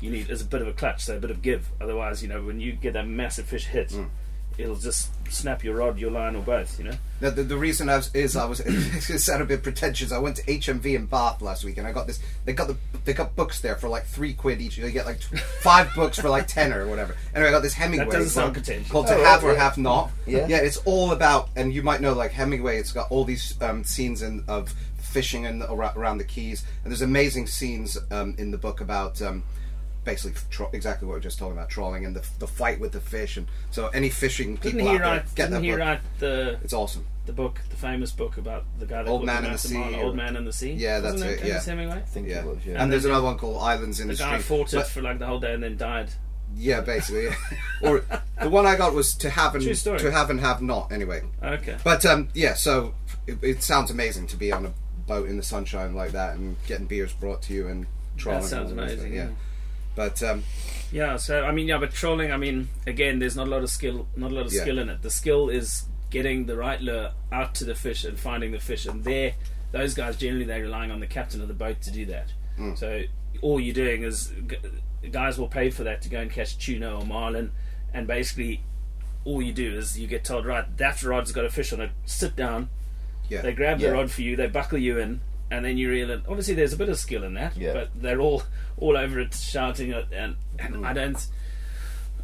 You 0.00 0.10
need 0.10 0.30
it's 0.30 0.42
a 0.42 0.44
bit 0.46 0.62
of 0.62 0.68
a 0.68 0.72
clutch, 0.72 1.04
so 1.04 1.16
a 1.16 1.20
bit 1.20 1.30
of 1.30 1.42
give. 1.42 1.68
Otherwise, 1.80 2.22
you 2.22 2.28
know, 2.28 2.42
when 2.42 2.60
you 2.60 2.72
get 2.72 2.92
that 2.94 3.06
massive 3.06 3.46
fish 3.46 3.66
hit, 3.66 3.88
Mm. 3.90 4.08
it'll 4.56 4.76
just 4.76 5.10
snap 5.32 5.62
your 5.64 5.76
rod, 5.76 5.98
your 5.98 6.10
line, 6.10 6.34
or 6.36 6.42
both. 6.42 6.78
You 6.78 6.86
know. 6.86 6.96
The, 7.20 7.30
the, 7.32 7.42
the 7.42 7.56
reason 7.56 7.88
I 7.88 7.96
was, 7.96 8.14
is 8.14 8.36
I 8.36 8.44
was 8.44 8.60
it 8.64 9.18
sound 9.18 9.42
a 9.42 9.44
bit 9.44 9.62
pretentious. 9.64 10.12
I 10.12 10.18
went 10.18 10.36
to 10.36 10.42
HMV 10.44 10.94
in 10.94 11.06
Bath 11.06 11.42
last 11.42 11.64
week, 11.64 11.78
and 11.78 11.86
I 11.86 11.92
got 11.92 12.06
this. 12.06 12.20
They 12.44 12.52
got 12.52 12.68
the 12.68 12.76
they 13.04 13.12
got 13.12 13.34
books 13.34 13.60
there 13.60 13.74
for 13.76 13.88
like 13.88 14.04
three 14.06 14.34
quid 14.34 14.60
each. 14.60 14.76
They 14.76 14.92
get 14.92 15.04
like 15.06 15.18
tw- 15.20 15.38
five 15.60 15.92
books 15.96 16.18
for 16.20 16.28
like 16.28 16.46
tenner 16.46 16.84
or 16.84 16.88
whatever. 16.88 17.16
Anyway, 17.34 17.48
I 17.48 17.52
got 17.52 17.62
this 17.62 17.74
Hemingway 17.74 18.10
That 18.18 18.28
sound 18.28 18.54
book 18.54 18.62
pretentious. 18.64 18.90
called 18.92 19.06
"To 19.08 19.14
Oh, 19.16 19.24
Have 19.24 19.42
or 19.44 19.52
yeah. 19.52 19.58
Have 19.64 19.78
Not." 19.78 20.10
Yeah. 20.26 20.46
yeah, 20.48 20.58
it's 20.58 20.76
all 20.84 21.10
about, 21.12 21.48
and 21.56 21.72
you 21.72 21.82
might 21.82 22.00
know 22.00 22.12
like 22.12 22.30
Hemingway. 22.32 22.78
It's 22.78 22.92
got 22.92 23.10
all 23.10 23.24
these 23.24 23.60
um, 23.60 23.82
scenes 23.84 24.22
in, 24.22 24.44
of 24.48 24.74
fishing 24.98 25.46
and 25.46 25.62
around 25.62 26.18
the 26.18 26.24
Keys, 26.24 26.64
and 26.84 26.92
there's 26.92 27.02
amazing 27.02 27.46
scenes 27.48 27.96
um, 28.12 28.34
in 28.38 28.50
the 28.52 28.58
book 28.58 28.80
about. 28.80 29.20
Um, 29.22 29.42
Basically, 30.08 30.40
tro- 30.50 30.70
exactly 30.72 31.06
what 31.06 31.12
we 31.14 31.18
are 31.18 31.22
just 31.22 31.38
talking 31.38 31.52
about, 31.52 31.68
trolling 31.68 32.06
and 32.06 32.16
the, 32.16 32.26
the 32.38 32.46
fight 32.46 32.80
with 32.80 32.92
the 32.92 33.00
fish, 33.00 33.36
and 33.36 33.46
so 33.70 33.88
any 33.88 34.08
fishing 34.08 34.56
people 34.56 34.70
Didn't 34.78 34.80
he 34.80 34.88
out 34.88 34.92
there, 34.98 35.00
write? 35.02 35.34
get 35.34 35.50
Didn't 35.50 35.50
that 35.52 35.62
he 35.64 35.70
book. 35.70 35.78
writ 35.80 36.00
the 36.18 36.58
It's 36.64 36.72
awesome. 36.72 37.04
the 37.26 37.32
book, 37.34 37.60
the 37.68 37.76
famous 37.76 38.10
book 38.10 38.38
about 38.38 38.64
the 38.78 38.86
guy 38.86 39.02
that 39.02 39.10
Old 39.10 39.20
put 39.20 39.26
Man 39.26 39.36
in 39.38 39.42
the 39.44 39.50
Master 39.50 39.74
Marlin, 39.74 39.94
Sea, 39.94 40.00
Old 40.00 40.16
Man 40.16 40.36
in 40.36 40.44
the 40.46 40.52
Sea? 40.54 40.72
Yeah, 40.72 41.00
that's 41.00 41.12
Wasn't 41.14 41.30
it, 41.30 41.44
yeah. 41.44 41.62
Hemingway. 41.62 41.96
I 41.98 42.00
think 42.00 42.26
Yeah. 42.28 42.38
it 42.40 42.46
was, 42.46 42.58
yeah. 42.64 42.72
and 42.72 42.82
And 42.84 42.92
there's 42.92 43.02
then 43.02 43.12
another 43.12 43.26
one 43.26 43.36
called 43.36 43.62
Islands 43.62 44.00
in 44.00 44.08
The 44.08 44.14
the, 44.14 44.18
guy 44.18 44.38
Stream. 44.40 44.42
fought 44.66 44.72
it 44.72 44.86
for 44.86 45.02
like 45.02 45.18
the 45.18 45.26
whole 45.26 45.40
day 45.40 45.52
and 45.52 45.62
then 45.62 45.76
died. 45.76 46.08
yeah, 46.56 46.80
basically. 46.80 47.28
or 47.82 48.02
the 48.40 48.48
one 48.48 48.64
I 48.64 48.76
got 48.76 48.94
was 48.94 49.14
to 49.16 49.28
have 49.28 49.54
and 49.54 49.62
to 49.62 50.10
have 50.10 50.30
and 50.30 50.40
have 50.40 50.62
not. 50.62 50.90
Anyway, 50.90 51.20
Okay. 51.42 51.76
but 51.84 52.06
um, 52.06 52.28
yeah. 52.32 52.54
So 52.54 52.94
it, 53.26 53.36
it 53.42 53.62
sounds 53.62 53.90
amazing 53.90 54.26
to 54.28 54.36
be 54.38 54.50
on 54.52 54.64
a 54.64 54.72
boat 55.06 55.28
in 55.28 55.36
the 55.36 55.42
sunshine 55.42 55.94
like 55.94 56.12
that 56.12 56.36
and 56.36 56.56
getting 56.66 56.86
beers 56.86 57.12
brought 57.12 57.42
to 57.42 57.52
you 57.52 57.68
and 57.68 57.86
trolling. 58.16 58.40
That 58.42 58.48
sounds 58.48 58.70
and 58.70 58.80
all 58.80 58.86
that 58.86 58.92
amazing. 58.94 59.12
stuff, 59.12 59.28
Yeah. 59.30 59.34
But 59.98 60.22
um, 60.22 60.44
Yeah, 60.92 61.16
so 61.16 61.42
I 61.44 61.50
mean, 61.50 61.66
yeah, 61.66 61.78
but 61.78 61.92
trolling. 61.92 62.30
I 62.30 62.36
mean, 62.36 62.68
again, 62.86 63.18
there's 63.18 63.34
not 63.36 63.48
a 63.48 63.50
lot 63.50 63.62
of 63.64 63.68
skill, 63.70 64.06
not 64.16 64.30
a 64.30 64.34
lot 64.34 64.46
of 64.46 64.52
Yeah. 64.52 64.60
skill 64.62 64.78
in 64.78 64.88
it. 64.88 65.02
The 65.02 65.10
skill 65.10 65.48
is 65.48 65.86
getting 66.10 66.46
the 66.46 66.56
right 66.56 66.80
lure 66.80 67.10
out 67.32 67.54
to 67.56 67.64
the 67.64 67.74
fish 67.74 68.04
and 68.04 68.18
finding 68.18 68.52
the 68.52 68.60
fish. 68.60 68.86
And 68.86 69.02
there, 69.02 69.34
those 69.72 69.94
guys 69.94 70.16
generally 70.16 70.44
they're 70.44 70.62
relying 70.62 70.90
on 70.92 71.00
the 71.00 71.06
captain 71.08 71.42
of 71.42 71.48
the 71.48 71.54
boat 71.54 71.82
to 71.82 71.90
do 71.90 72.06
that. 72.06 72.32
Mm. 72.58 72.78
So 72.78 73.02
all 73.42 73.58
you're 73.60 73.74
doing 73.74 74.04
is 74.04 74.32
guys 75.10 75.36
will 75.36 75.48
pay 75.48 75.68
for 75.70 75.82
that 75.84 76.00
to 76.02 76.08
go 76.08 76.20
and 76.20 76.30
catch 76.30 76.56
tuna 76.58 76.94
or 76.98 77.04
marlin, 77.04 77.50
and 77.92 78.06
basically 78.06 78.62
all 79.24 79.42
you 79.42 79.52
do 79.52 79.74
is 79.76 79.98
you 79.98 80.06
get 80.06 80.24
told, 80.24 80.46
right, 80.46 80.64
that 80.78 81.02
rod's 81.02 81.32
got 81.32 81.44
a 81.44 81.50
fish 81.50 81.72
on 81.72 81.80
it. 81.80 81.90
Sit 82.06 82.36
down. 82.36 82.68
yeah, 83.28 83.42
They 83.42 83.52
grab 83.52 83.78
the 83.80 83.86
Yeah. 83.86 83.90
rod 83.92 84.10
for 84.10 84.22
you. 84.22 84.36
They 84.36 84.46
buckle 84.46 84.78
you 84.78 84.98
in. 84.98 85.20
And 85.50 85.64
then 85.64 85.78
you 85.78 85.88
reel 85.90 86.10
it. 86.10 86.20
Obviously, 86.28 86.54
there's 86.54 86.72
a 86.74 86.76
bit 86.76 86.88
of 86.90 86.98
skill 86.98 87.24
in 87.24 87.34
that, 87.34 87.56
Yeah. 87.56 87.72
but 87.72 87.90
they're 87.94 88.20
all 88.20 88.42
all 88.76 88.96
over 88.96 89.18
it, 89.18 89.34
shouting 89.34 89.90
it, 89.90 90.06
and, 90.12 90.36
and 90.58 90.74
Mm. 90.76 90.86
I 90.86 90.92
don't 90.92 91.26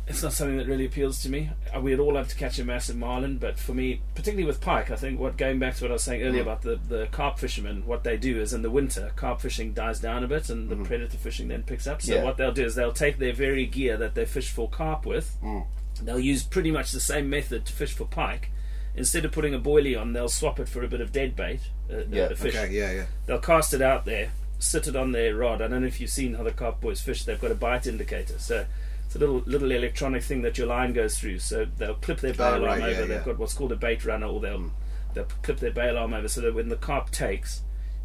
it's 0.07 0.22
not 0.22 0.35
something 0.35 0.59
that 0.59 0.66
really 0.66 0.85
appeals 0.85 1.22
to 1.22 1.31
me. 1.31 1.49
Uh, 1.75 1.81
We'd 1.81 1.99
all 1.99 2.12
love 2.12 2.29
to 2.29 2.37
catch 2.37 2.59
a 2.59 2.64
massive 2.64 2.95
marlin, 2.97 3.39
but 3.39 3.59
for 3.59 3.72
me, 3.72 4.03
particularly 4.14 4.45
with 4.45 4.61
pike, 4.61 4.91
I 4.91 4.97
think 4.97 5.18
what 5.18 5.39
going 5.39 5.59
back 5.59 5.77
to 5.77 5.85
what 5.85 5.91
I 5.91 5.95
was 5.95 6.03
saying 6.03 6.22
earlier 6.22 6.41
Mm. 6.43 6.47
about 6.47 6.61
the, 6.61 6.79
the 6.91 7.07
carp 7.11 7.39
fishermen, 7.39 7.87
what 7.87 8.05
they 8.05 8.18
do 8.18 8.39
is 8.39 8.53
in 8.53 8.61
the 8.61 8.70
winter, 8.70 9.12
carp 9.16 9.41
fishing 9.41 9.72
dies 9.72 10.01
down 10.01 10.22
a 10.22 10.29
bit, 10.29 10.51
and 10.51 10.68
the 10.68 10.75
Mm-hmm. 10.75 10.85
predator 10.85 11.16
fishing 11.16 11.49
then 11.49 11.62
picks 11.62 11.87
up. 11.87 12.03
So 12.03 12.16
Yeah. 12.16 12.22
what 12.22 12.37
they'll 12.37 12.53
do 12.53 12.66
is 12.66 12.75
they'll 12.75 12.93
take 12.93 13.16
their 13.18 13.33
very 13.33 13.64
gear 13.64 13.97
that 13.97 14.14
they 14.14 14.27
fish 14.27 14.51
for 14.51 14.68
carp 14.68 15.07
with, 15.07 15.39
Mm. 15.43 15.64
they'll 16.03 16.20
use 16.20 16.43
pretty 16.43 16.70
much 16.70 16.93
the 16.93 17.01
same 17.01 17.31
method 17.31 17.64
to 17.64 17.72
fish 17.72 17.95
for 17.95 18.05
pike. 18.05 18.51
Instead 18.95 19.25
of 19.25 19.33
putting 19.33 19.55
a 19.55 19.59
boilie 19.59 19.99
on, 19.99 20.12
they'll 20.12 20.29
swap 20.29 20.61
it 20.61 20.68
for 20.68 20.83
a 20.85 20.89
bit 20.89 21.01
of 21.01 21.12
dead 21.12 21.35
bait, 21.35 21.61
uh, 21.93 21.99
Yeah, 22.11 22.28
the 22.28 22.37
fish 22.37 22.55
okay, 22.55 22.72
yeah, 22.72 22.93
yeah. 22.93 23.05
they'll 23.26 23.39
cast 23.39 23.74
it 23.74 23.82
out 23.82 24.05
there, 24.05 24.30
sit 24.59 24.87
it 24.87 24.97
on 24.97 25.12
their 25.12 25.35
rod. 25.37 25.61
I 25.62 25.68
don't 25.68 25.82
know 25.82 25.87
if 25.87 26.01
you've 26.01 26.11
seen 26.11 26.35
how 26.35 26.43
the 26.43 26.53
carp 26.53 26.80
boys 26.80 27.01
fish. 27.01 27.24
They've 27.24 27.41
got 27.41 27.51
a 27.51 27.55
bite 27.55 27.87
indicator, 27.87 28.39
so 28.39 28.66
it's 29.07 29.14
a 29.16 29.18
little 29.18 29.43
little 29.47 29.70
electronic 29.70 30.22
thing 30.22 30.43
that 30.43 30.59
your 30.59 30.66
line 30.66 30.93
goes 30.93 31.18
through. 31.18 31.39
So 31.41 31.64
they'll 31.64 31.95
clip 31.95 32.20
their 32.20 32.35
bail 32.35 32.55
Oh, 32.55 32.62
right, 32.64 32.70
arm 32.70 32.80
yeah, 32.80 32.87
over. 32.87 33.01
yeah. 33.01 33.07
They've 33.07 33.24
got 33.24 33.39
what's 33.39 33.55
called 33.55 33.72
a 33.72 33.76
bait 33.76 34.05
runner, 34.05 34.26
or 34.26 34.41
they'll 34.41 34.70
they'll 35.14 35.28
clip 35.43 35.59
their 35.61 35.70
bail 35.72 35.97
arm 35.99 36.12
over 36.14 36.28
so 36.28 36.41
that 36.41 36.55
when 36.55 36.68
the 36.68 36.76
carp 36.76 37.11
takes, 37.11 37.62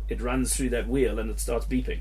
it 0.08 0.22
runs 0.22 0.56
through 0.56 0.70
that 0.70 0.88
wheel 0.88 1.18
and 1.20 1.30
it 1.30 1.40
starts 1.40 1.66
beeping. 1.66 2.00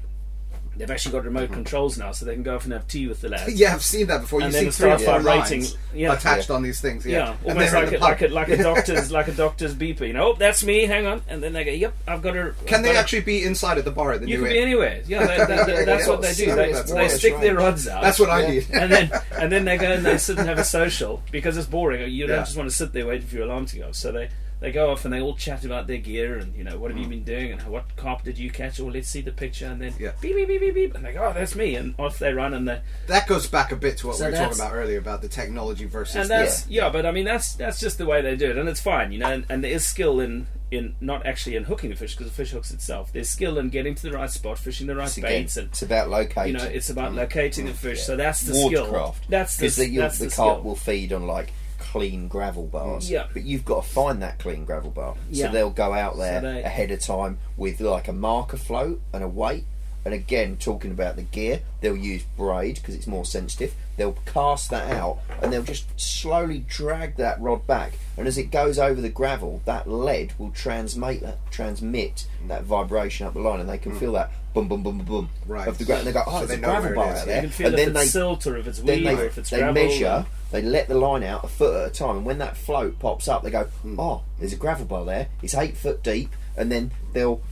They've 0.78 0.90
actually 0.90 1.12
got 1.12 1.24
remote 1.24 1.48
hmm. 1.48 1.54
controls 1.54 1.98
now, 1.98 2.12
so 2.12 2.24
they 2.24 2.34
can 2.34 2.42
go 2.44 2.54
off 2.54 2.64
and 2.64 2.72
have 2.72 2.86
tea 2.86 3.08
with 3.08 3.20
the 3.20 3.28
lads. 3.28 3.52
Yeah, 3.58 3.74
I've 3.74 3.82
seen 3.84 4.06
that 4.06 4.20
before. 4.22 4.40
And 4.40 4.52
you 4.52 4.60
then 4.60 4.72
see 4.72 4.82
three 4.82 4.90
starts 4.90 5.02
or 5.02 5.06
four 5.06 5.20
vibrating. 5.20 5.60
lines 5.62 5.76
Yeah. 5.92 6.12
attached 6.12 6.50
on 6.50 6.62
these 6.62 6.80
things. 6.80 7.04
Yeah, 7.04 7.18
Yeah, 7.18 7.36
And 7.40 7.50
almost 7.50 7.74
like 7.74 7.90
the 7.90 7.98
a, 7.98 7.98
like 7.98 8.22
a 8.22 8.28
like 8.28 8.48
a 8.48 8.56
doctor's 8.62 9.10
like 9.10 9.28
a 9.28 9.32
doctor's 9.32 9.74
beeper. 9.74 10.06
You 10.06 10.12
know, 10.12 10.28
oh, 10.28 10.34
that's 10.34 10.62
me. 10.62 10.86
Hang 10.86 11.06
on, 11.06 11.22
and 11.28 11.42
then 11.42 11.52
they 11.52 11.64
go, 11.64 11.72
"Yep, 11.72 11.94
I've 12.06 12.22
got 12.22 12.36
a." 12.36 12.54
Can 12.66 12.78
I've 12.78 12.82
they 12.82 12.88
got 12.92 12.96
a- 12.96 12.98
actually 13.00 13.22
be 13.22 13.44
inside 13.44 13.78
at 13.78 13.84
the 13.84 13.90
bar 13.90 14.12
at 14.12 14.20
the 14.20 14.28
You 14.28 14.38
new 14.38 14.42
You 14.42 14.48
can 14.48 14.56
inn? 14.56 14.62
be 14.62 14.62
anywhere. 14.70 15.02
Yeah, 15.06 15.26
that, 15.26 15.48
that, 15.48 15.66
that- 15.66 15.86
that's 15.86 16.06
what 16.06 16.22
they 16.22 16.32
do. 16.34 16.54
They, 16.54 16.72
they 16.72 17.08
stick 17.08 17.32
That's 17.34 17.42
their 17.42 17.54
rods 17.56 17.88
out. 17.88 18.02
That's 18.02 18.18
what 18.20 18.30
I 18.30 18.50
did. 18.50 18.70
and 18.72 18.92
then 18.92 19.10
and 19.38 19.50
then 19.50 19.64
they 19.64 19.76
go 19.78 19.92
and 19.92 20.06
they 20.06 20.18
sit 20.18 20.38
and 20.38 20.48
have 20.48 20.58
a 20.58 20.64
social 20.64 21.22
because 21.32 21.56
it's 21.56 21.66
boring. 21.66 22.08
You 22.10 22.26
don't 22.26 22.44
just 22.44 22.56
want 22.56 22.68
to 22.70 22.74
sit 22.74 22.92
there 22.92 23.06
waiting 23.06 23.26
for 23.26 23.36
your 23.36 23.44
alarm 23.46 23.66
to 23.66 23.78
go. 23.78 23.92
So 23.92 24.12
they 24.12 24.28
they 24.60 24.72
go 24.72 24.90
off 24.90 25.04
and 25.04 25.14
they 25.14 25.20
all 25.20 25.34
chat 25.34 25.64
about 25.64 25.86
their 25.86 25.98
gear 25.98 26.38
and 26.38 26.54
you 26.54 26.64
know 26.64 26.78
what 26.78 26.90
have 26.90 26.98
you 26.98 27.06
mm. 27.06 27.10
been 27.10 27.24
doing 27.24 27.52
and 27.52 27.62
what 27.68 27.94
carp 27.96 28.22
did 28.22 28.38
you 28.38 28.50
catch 28.50 28.80
or 28.80 28.90
let's 28.90 29.08
see 29.08 29.20
the 29.20 29.32
picture 29.32 29.66
and 29.66 29.80
then 29.80 29.94
Yeah. 29.98 30.12
beep 30.20 30.34
beep 30.34 30.48
beep 30.48 30.60
beep 30.60 30.74
beep 30.74 30.94
and 30.94 31.04
they 31.04 31.12
go 31.12 31.26
oh 31.26 31.32
that's 31.32 31.54
me 31.54 31.76
and 31.76 31.94
off 31.98 32.18
they 32.18 32.32
run 32.32 32.54
and 32.54 32.68
they 32.68 32.80
That 33.06 33.26
goes 33.26 33.46
back 33.46 33.72
a 33.72 33.76
bit 33.76 33.98
to 33.98 34.08
what 34.08 34.16
So 34.16 34.26
we 34.26 34.32
were 34.32 34.36
talking 34.36 34.58
about 34.58 34.74
earlier 34.74 34.98
about 34.98 35.22
the 35.22 35.28
technology 35.28 35.84
versus 35.84 36.16
and 36.16 36.24
the- 36.24 36.28
that's 36.34 36.66
yeah. 36.68 36.90
but 36.90 37.06
I 37.06 37.12
mean 37.12 37.24
that's 37.24 37.54
that's 37.54 37.78
just 37.80 37.98
the 37.98 38.06
way 38.06 38.22
they 38.22 38.36
do 38.36 38.50
it, 38.50 38.56
and 38.56 38.68
it's 38.68 38.80
fine, 38.80 39.12
you 39.12 39.18
know. 39.18 39.30
And, 39.30 39.44
and 39.48 39.62
there 39.62 39.70
is 39.70 39.84
skill 39.86 40.20
in 40.20 40.46
in 40.70 40.94
not 41.00 41.26
actually 41.26 41.56
in 41.56 41.64
hooking 41.64 41.90
the 41.90 41.96
fish 41.96 42.14
because 42.14 42.30
the 42.30 42.36
fish 42.36 42.50
hooks 42.50 42.70
itself. 42.70 43.12
There's 43.12 43.28
skill 43.28 43.58
in 43.58 43.70
getting 43.70 43.94
to 43.94 44.02
the 44.02 44.12
right 44.12 44.30
spot, 44.30 44.58
fishing 44.58 44.86
the 44.86 44.96
right 44.96 45.08
It's, 45.08 45.18
again, 45.18 45.30
baits, 45.30 45.56
and 45.56 45.68
it's 45.68 45.82
about 45.82 46.08
locating. 46.10 46.52
you 46.52 46.58
know 46.58 46.64
it's 46.64 46.90
about 46.90 47.12
mm. 47.12 47.16
locating 47.16 47.66
the 47.66 47.74
fish. 47.74 48.02
So 48.02 48.16
that's 48.16 48.42
the 48.42 48.54
watercraft. 48.54 49.16
skill. 49.16 49.26
That's 49.30 49.56
the 49.56 49.62
because 49.62 49.76
the, 49.76 49.96
that's 49.96 50.18
the, 50.18 50.26
the, 50.26 50.34
carp 50.34 50.58
skill. 50.58 50.64
will 50.64 50.76
feed 50.76 51.12
on 51.12 51.26
like 51.26 51.52
clean 51.92 52.28
gravel 52.28 52.66
bars. 52.66 53.10
Yeah. 53.10 53.26
But 53.32 53.44
you've 53.44 53.64
got 53.64 53.82
to 53.84 53.88
find 53.88 54.20
that 54.22 54.38
clean 54.38 54.64
gravel 54.64 54.90
bar. 54.90 55.16
Yeah. 55.30 55.46
So 55.46 55.52
they'll 55.52 55.70
go 55.70 55.94
out 55.94 56.18
there 56.18 56.40
they- 56.40 56.62
ahead 56.62 56.90
of 56.90 57.00
time 57.00 57.38
with 57.56 57.80
like 57.80 58.08
a 58.08 58.12
marker 58.12 58.56
float 58.58 59.00
and 59.12 59.24
a 59.24 59.28
weight. 59.28 59.64
And 60.04 60.14
again, 60.14 60.56
talking 60.56 60.90
about 60.90 61.16
the 61.16 61.22
gear, 61.22 61.60
they'll 61.80 61.96
use 61.96 62.22
braid 62.36 62.76
because 62.76 62.94
it's 62.94 63.06
more 63.06 63.24
sensitive. 63.24 63.74
They'll 63.96 64.16
cast 64.26 64.70
that 64.70 64.90
out 64.92 65.18
and 65.42 65.52
they'll 65.52 65.62
just 65.62 65.86
slowly 66.00 66.60
drag 66.68 67.16
that 67.16 67.40
rod 67.40 67.66
back. 67.66 67.94
And 68.16 68.26
as 68.26 68.38
it 68.38 68.44
goes 68.50 68.78
over 68.78 69.00
the 69.00 69.08
gravel, 69.10 69.60
that 69.64 69.88
lead 69.90 70.32
will 70.38 70.50
transmit 70.50 71.20
that, 71.22 71.38
transmit 71.50 72.26
that 72.46 72.62
vibration 72.64 73.26
up 73.26 73.34
the 73.34 73.40
line, 73.40 73.60
and 73.60 73.68
they 73.68 73.76
can 73.78 73.98
feel 73.98 74.12
that 74.12 74.30
boom, 74.54 74.68
boom, 74.68 74.82
boom, 74.82 74.98
boom, 74.98 75.06
boom 75.06 75.28
Right. 75.46 75.68
of 75.68 75.78
the 75.78 75.84
gravel. 75.84 76.06
And 76.06 76.14
they 76.14 76.18
go, 76.18 76.24
oh, 76.26 76.40
So 76.40 76.46
there's 76.46 76.48
they 76.60 76.66
a 76.66 76.68
gravel 76.70 76.90
it 76.92 76.94
bar 76.94 77.08
out 77.14 77.26
there. 77.26 77.36
You 77.36 77.40
can 77.42 77.50
feel 77.50 77.66
and 77.66 77.76
then 77.78 77.88
it's 77.88 77.98
they 77.98 78.06
silt 78.06 78.46
or 78.46 78.56
if 78.56 78.66
it's 78.66 78.78
then 78.78 78.86
weed 78.98 79.06
they, 79.06 79.14
or 79.16 79.24
if 79.26 79.38
it's 79.38 79.50
they 79.50 79.58
gravel. 79.58 79.74
measure, 79.74 80.26
they 80.52 80.62
let 80.62 80.88
the 80.88 80.94
line 80.94 81.22
out 81.24 81.44
a 81.44 81.48
foot 81.48 81.74
at 81.82 81.88
a 81.88 81.90
time, 81.92 82.16
and 82.18 82.24
when 82.24 82.38
that 82.38 82.56
float 82.56 82.98
pops 82.98 83.28
up, 83.28 83.42
they 83.42 83.50
go, 83.50 83.64
Hmm. 83.82 84.00
"Oh, 84.00 84.22
there's 84.38 84.52
a 84.52 84.56
gravel 84.56 84.86
bar 84.86 85.04
there. 85.04 85.26
It's 85.42 85.54
eight 85.54 85.76
foot 85.76 86.02
deep," 86.02 86.30
and 86.56 86.72
then 86.72 86.92
they'll 87.12 87.42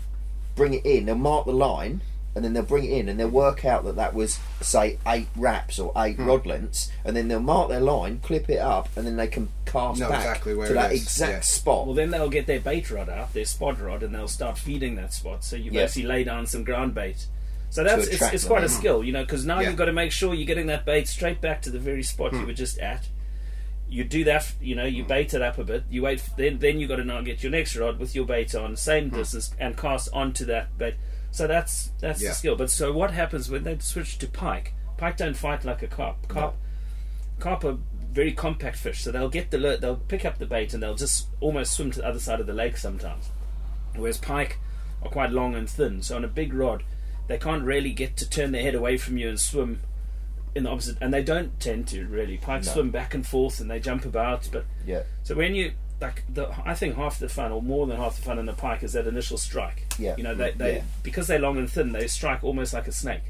bring 0.54 0.72
it 0.74 0.86
in. 0.86 1.04
They'll 1.06 1.16
mark 1.16 1.44
the 1.44 1.52
line, 1.52 2.00
and 2.36 2.44
then 2.44 2.52
they'll 2.52 2.62
bring 2.62 2.84
it 2.84 2.90
in, 2.92 3.08
and 3.08 3.18
they'll 3.18 3.28
work 3.28 3.64
out 3.64 3.84
that 3.84 3.96
that 3.96 4.14
was 4.14 4.38
say 4.60 4.98
eight 5.08 5.26
wraps 5.34 5.78
or 5.80 5.90
eight 5.96 6.14
Hmm. 6.16 6.26
rod 6.26 6.46
lengths, 6.46 6.92
and 7.04 7.16
then 7.16 7.26
they'll 7.26 7.40
mark 7.40 7.68
their 7.70 7.80
line, 7.80 8.20
clip 8.22 8.48
it 8.48 8.58
up, 8.58 8.88
and 8.96 9.06
then 9.06 9.16
they 9.16 9.26
can 9.26 9.48
cast 9.64 9.98
Know 9.98 10.10
back 10.10 10.20
exactly 10.20 10.54
where 10.54 10.68
to 10.68 10.72
it 10.72 10.76
that 10.76 10.92
is, 10.92 11.02
exact 11.02 11.32
yeah. 11.32 11.40
spot. 11.40 11.86
Well, 11.86 11.94
then 11.96 12.10
they'll 12.10 12.28
get 12.28 12.46
their 12.46 12.60
bait 12.60 12.88
rod 12.90 13.08
out, 13.08 13.32
their 13.34 13.44
spot 13.46 13.80
rod, 13.80 14.02
and 14.04 14.14
they'll 14.14 14.28
start 14.28 14.58
feeding 14.58 14.94
that 14.96 15.12
spot. 15.12 15.42
So 15.44 15.56
you 15.56 15.70
Yeah. 15.72 15.82
basically 15.82 16.08
lay 16.08 16.22
down 16.24 16.46
some 16.46 16.62
ground 16.62 16.94
bait. 16.94 17.26
So 17.70 17.82
that's 17.82 18.04
it's, 18.06 18.14
attract 18.14 18.34
it's 18.34 18.44
them, 18.44 18.50
quite 18.50 18.64
a 18.64 18.68
skill, 18.68 19.02
you 19.02 19.12
know, 19.12 19.22
because 19.24 19.44
now 19.44 19.60
Yeah. 19.60 19.68
you've 19.70 19.76
got 19.78 19.86
to 19.86 19.92
make 19.92 20.12
sure 20.12 20.32
you're 20.34 20.46
getting 20.46 20.66
that 20.68 20.84
bait 20.84 21.08
straight 21.08 21.40
back 21.40 21.62
to 21.62 21.70
the 21.70 21.78
very 21.80 22.02
spot 22.02 22.30
Hmm. 22.32 22.40
you 22.40 22.46
were 22.46 22.52
just 22.52 22.78
at. 22.78 23.08
You 23.88 24.02
do 24.04 24.24
that, 24.24 24.52
you 24.60 24.74
know, 24.74 24.84
you 24.84 25.04
bait 25.04 25.32
it 25.32 25.42
up 25.42 25.58
a 25.58 25.64
bit. 25.64 25.84
You 25.88 26.02
wait, 26.02 26.22
then 26.36 26.58
then 26.58 26.80
you 26.80 26.86
got 26.88 26.96
to 26.96 27.04
now 27.04 27.20
get 27.22 27.42
your 27.42 27.52
next 27.52 27.76
rod 27.76 27.98
with 27.98 28.14
your 28.14 28.24
bait 28.26 28.54
on 28.54 28.76
same 28.76 29.10
Hmm. 29.10 29.16
distance 29.16 29.50
and 29.58 29.76
cast 29.76 30.08
onto 30.12 30.44
that 30.46 30.76
bait. 30.76 30.94
So 31.36 31.46
that's 31.46 31.90
that's 32.00 32.22
Yeah. 32.22 32.30
the 32.30 32.34
skill. 32.34 32.56
But 32.56 32.70
so 32.70 32.92
what 32.92 33.10
happens 33.10 33.50
when 33.50 33.62
they 33.64 33.76
switch 33.78 34.16
to 34.18 34.26
pike? 34.26 34.72
Pike 34.96 35.18
don't 35.18 35.36
fight 35.36 35.64
like 35.66 35.82
a 35.82 35.86
carp. 35.86 36.26
Carp 36.28 36.54
carp 37.38 37.62
are 37.64 37.76
very 38.10 38.32
compact 38.32 38.78
fish, 38.78 39.02
so 39.02 39.12
they'll 39.12 39.28
get 39.28 39.50
the 39.50 39.58
lure, 39.58 39.76
they'll 39.76 39.96
pick 39.96 40.24
up 40.24 40.38
the 40.38 40.46
bait 40.46 40.72
and 40.72 40.82
they'll 40.82 40.94
just 40.94 41.26
almost 41.40 41.74
swim 41.74 41.90
to 41.90 42.00
the 42.00 42.06
other 42.08 42.18
side 42.18 42.40
of 42.40 42.46
the 42.46 42.54
lake 42.54 42.78
sometimes. 42.78 43.28
Whereas 43.94 44.16
pike 44.16 44.58
are 45.02 45.10
quite 45.10 45.30
long 45.30 45.54
and 45.54 45.68
thin, 45.68 46.00
so 46.00 46.16
on 46.16 46.24
a 46.24 46.28
big 46.28 46.54
rod, 46.54 46.82
they 47.26 47.36
can't 47.36 47.62
really 47.64 47.92
get 47.92 48.16
to 48.16 48.30
turn 48.30 48.52
their 48.52 48.62
head 48.62 48.74
away 48.74 48.96
from 48.96 49.18
you 49.18 49.28
and 49.28 49.38
swim 49.38 49.80
in 50.54 50.62
the 50.64 50.70
opposite. 50.70 50.96
And 51.02 51.12
they 51.12 51.22
don't 51.22 51.60
tend 51.60 51.88
to 51.88 52.06
really. 52.06 52.38
Pike 52.38 52.64
No. 52.64 52.72
swim 52.72 52.90
back 52.90 53.12
and 53.12 53.26
forth 53.26 53.60
and 53.60 53.70
they 53.70 53.80
jump 53.80 54.06
about, 54.06 54.48
but 54.50 54.64
yeah, 54.86 55.02
so 55.22 55.34
when 55.34 55.54
you 55.54 55.72
like 56.00 56.22
the, 56.28 56.54
I 56.64 56.74
think 56.74 56.96
half 56.96 57.18
the 57.18 57.28
fun, 57.28 57.52
or 57.52 57.62
more 57.62 57.86
than 57.86 57.96
half 57.96 58.16
the 58.16 58.22
fun 58.22 58.38
in 58.38 58.46
the 58.46 58.52
pike, 58.52 58.82
is 58.82 58.92
that 58.92 59.06
initial 59.06 59.38
strike. 59.38 59.86
Yeah. 59.98 60.14
You 60.16 60.24
know, 60.24 60.34
they, 60.34 60.50
they 60.52 60.76
Yeah. 60.76 60.82
because 61.02 61.26
they're 61.26 61.38
long 61.38 61.56
and 61.58 61.70
thin, 61.70 61.92
they 61.92 62.06
strike 62.06 62.44
almost 62.44 62.74
like 62.74 62.86
a 62.86 62.92
snake. 62.92 63.22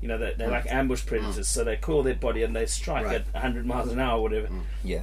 You 0.00 0.08
know, 0.08 0.18
they, 0.18 0.34
they're 0.36 0.50
like 0.50 0.64
mm. 0.64 0.72
ambush 0.72 1.04
predators, 1.06 1.46
so 1.48 1.62
they 1.62 1.76
coil 1.76 2.02
their 2.02 2.14
body 2.14 2.42
and 2.42 2.56
they 2.56 2.66
strike 2.66 3.06
Right. 3.06 3.16
at 3.16 3.32
100 3.34 3.66
miles 3.66 3.92
an 3.92 4.00
hour, 4.00 4.18
or 4.18 4.22
whatever. 4.22 4.48
Mm. 4.48 4.62
yeah, 4.82 5.02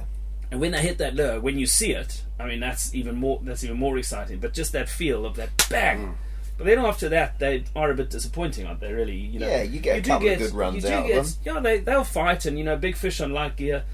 And 0.50 0.60
when 0.60 0.72
they 0.72 0.82
hit 0.82 0.98
that 0.98 1.14
lure, 1.14 1.40
when 1.40 1.58
you 1.58 1.66
see 1.66 1.92
it, 1.92 2.22
I 2.40 2.46
mean 2.46 2.60
that's 2.60 2.94
even 2.94 3.16
more 3.16 3.40
that's 3.42 3.64
even 3.64 3.76
more 3.76 3.96
exciting. 3.98 4.38
But 4.38 4.54
just 4.54 4.72
that 4.72 4.88
feel 4.88 5.24
of 5.24 5.36
that 5.36 5.50
bang. 5.70 5.98
Mm. 5.98 6.14
But 6.56 6.66
then 6.66 6.78
after 6.80 7.08
that, 7.10 7.38
they 7.38 7.64
are 7.76 7.92
a 7.92 7.94
bit 7.94 8.10
disappointing, 8.10 8.66
aren't 8.66 8.80
they? 8.80 8.92
Really, 8.92 9.14
you 9.16 9.38
know. 9.38 9.48
Yeah, 9.48 9.62
you 9.62 9.78
get 9.78 9.98
a 9.98 10.00
do 10.00 10.10
couple 10.10 10.28
of 10.28 10.38
good 10.38 10.52
runs 10.52 10.82
you 10.84 10.90
out 10.90 11.08
of 11.08 11.14
them. 11.14 11.34
Yeah, 11.44 11.60
they 11.60 11.78
they'll 11.78 12.02
fight, 12.04 12.46
and 12.46 12.58
you 12.58 12.64
know, 12.64 12.76
big 12.76 12.96
fish 12.96 13.20
on 13.20 13.32
light 13.32 13.54
gear, 13.56 13.84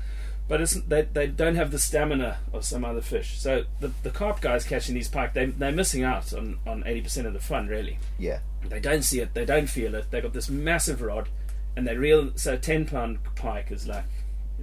but 0.48 0.60
it's 0.60 0.74
they 0.74 1.02
they 1.02 1.26
don't 1.26 1.54
have 1.56 1.70
the 1.70 1.78
stamina 1.78 2.38
of 2.52 2.64
some 2.64 2.84
other 2.84 3.00
fish. 3.00 3.38
So 3.38 3.64
the 3.80 3.92
the 4.02 4.10
carp 4.10 4.40
guys 4.40 4.64
catching 4.64 4.94
these 4.94 5.08
pike, 5.08 5.32
they 5.34 5.46
they're 5.46 5.72
missing 5.72 6.02
out 6.04 6.32
on 6.32 6.58
on 6.66 6.82
eighty 6.86 7.00
percent 7.00 7.26
of 7.26 7.32
the 7.32 7.40
fun, 7.40 7.66
really. 7.68 7.98
yeah, 8.18 8.40
They 8.68 8.80
don't 8.80 9.02
see 9.02 9.20
it, 9.20 9.34
they 9.34 9.44
don't 9.44 9.68
feel 9.68 9.94
it. 9.94 10.10
They've 10.10 10.22
got 10.22 10.32
this 10.32 10.50
massive 10.50 11.00
rod, 11.00 11.28
and 11.76 11.86
they 11.86 11.96
reel. 11.96 12.32
So 12.36 12.56
ten 12.56 12.84
pound 12.84 13.18
pike 13.36 13.70
is 13.70 13.86
like 13.88 14.04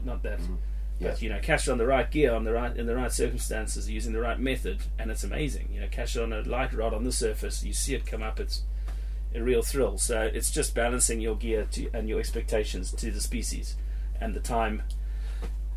not 0.03 0.23
that, 0.23 0.39
mm-hmm. 0.39 0.55
Yeah. 0.99 1.09
but 1.09 1.21
you 1.21 1.29
know, 1.29 1.39
catch 1.39 1.67
it 1.67 1.71
on 1.71 1.77
the 1.79 1.85
right 1.87 2.09
gear, 2.09 2.33
on 2.33 2.43
the 2.43 2.53
right 2.53 2.75
in 2.75 2.85
the 2.85 2.95
right 2.95 3.11
circumstances, 3.11 3.89
using 3.89 4.13
the 4.13 4.21
right 4.21 4.39
method, 4.39 4.83
and 4.99 5.09
it's 5.09 5.23
amazing. 5.23 5.69
You 5.73 5.81
know, 5.81 5.87
catch 5.89 6.15
it 6.15 6.21
on 6.21 6.31
a 6.31 6.41
light 6.41 6.73
rod 6.73 6.93
on 6.93 7.03
the 7.03 7.11
surface, 7.11 7.63
you 7.63 7.73
see 7.73 7.95
it 7.95 8.05
come 8.05 8.21
up. 8.21 8.39
It's 8.39 8.63
a 9.33 9.41
real 9.41 9.61
thrill. 9.63 9.97
So 9.97 10.21
it's 10.21 10.51
just 10.51 10.75
balancing 10.75 11.21
your 11.21 11.35
gear 11.35 11.65
to 11.71 11.89
and 11.93 12.07
your 12.07 12.19
expectations 12.19 12.91
to 12.91 13.09
the 13.11 13.21
species 13.21 13.75
and 14.19 14.33
the 14.35 14.39
time. 14.39 14.83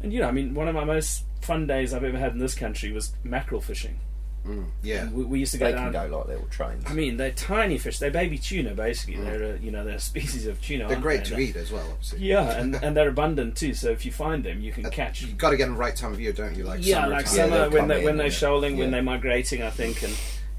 And 0.05 0.13
you 0.13 0.21
know, 0.21 0.29
I 0.29 0.33
mean, 0.33 0.55
one 0.55 0.69
of 0.69 0.75
my 0.75 0.85
most 0.85 1.25
fun 1.41 1.67
days 1.67 1.95
I've 1.95 2.05
ever 2.05 2.19
had 2.19 2.33
in 2.33 2.39
this 2.39 2.55
country 2.55 2.93
was 2.93 3.13
mackerel 3.25 3.63
fishing. 3.63 3.99
Mm, 4.47 4.67
yeah. 4.83 5.09
We, 5.11 5.25
we 5.25 5.39
used 5.41 5.53
to 5.53 5.59
go 5.59 5.65
they 5.65 5.73
down. 5.73 5.91
can 5.91 6.11
go 6.11 6.19
like 6.19 6.29
little 6.29 6.47
trains. 6.49 6.85
I 6.87 6.93
mean, 6.93 7.17
they're 7.17 7.31
tiny 7.31 7.79
fish. 7.79 7.99
They're 7.99 8.11
baby 8.11 8.37
tuna, 8.37 8.75
basically. 8.75 9.15
Mm. 9.15 9.25
They're 9.25 9.55
a, 9.55 9.59
you 9.59 9.71
know 9.71 9.85
they're 9.85 9.97
a 9.97 10.01
species 10.01 10.47
of 10.47 10.61
tuna. 10.61 10.89
They're 10.89 11.01
great 11.01 11.25
they? 11.25 11.31
to 11.31 11.39
eat 11.39 11.57
as 11.57 11.73
well, 11.73 11.87
obviously. 11.91 12.21
Yeah, 12.21 12.51
and, 12.53 12.75
and 12.83 12.95
they're 12.95 13.09
abundant 13.09 13.57
too. 13.57 13.73
So 13.73 13.91
if 13.91 14.05
you 14.05 14.13
find 14.13 14.45
them, 14.45 14.61
you 14.61 14.73
can 14.73 14.85
uh, 14.85 14.91
catch. 14.91 15.23
You've 15.23 15.39
got 15.39 15.51
to 15.51 15.57
get 15.57 15.67
them 15.67 15.79
right 15.79 15.97
time 15.97 16.13
of 16.13 16.21
year, 16.21 16.33
don't 16.33 16.55
you? 16.55 16.65
Like 16.65 16.85
yeah, 16.85 17.07
like 17.07 17.27
summer 17.27 17.69
they'll 17.69 17.71
when 17.71 17.89
they 17.89 18.05
when 18.05 18.19
they're 18.19 18.31
shoaling, 18.31 18.77
when 18.77 18.91
they're 18.91 19.03
migrating, 19.03 19.63
I 19.63 19.71
think, 19.71 20.03
and 20.03 20.15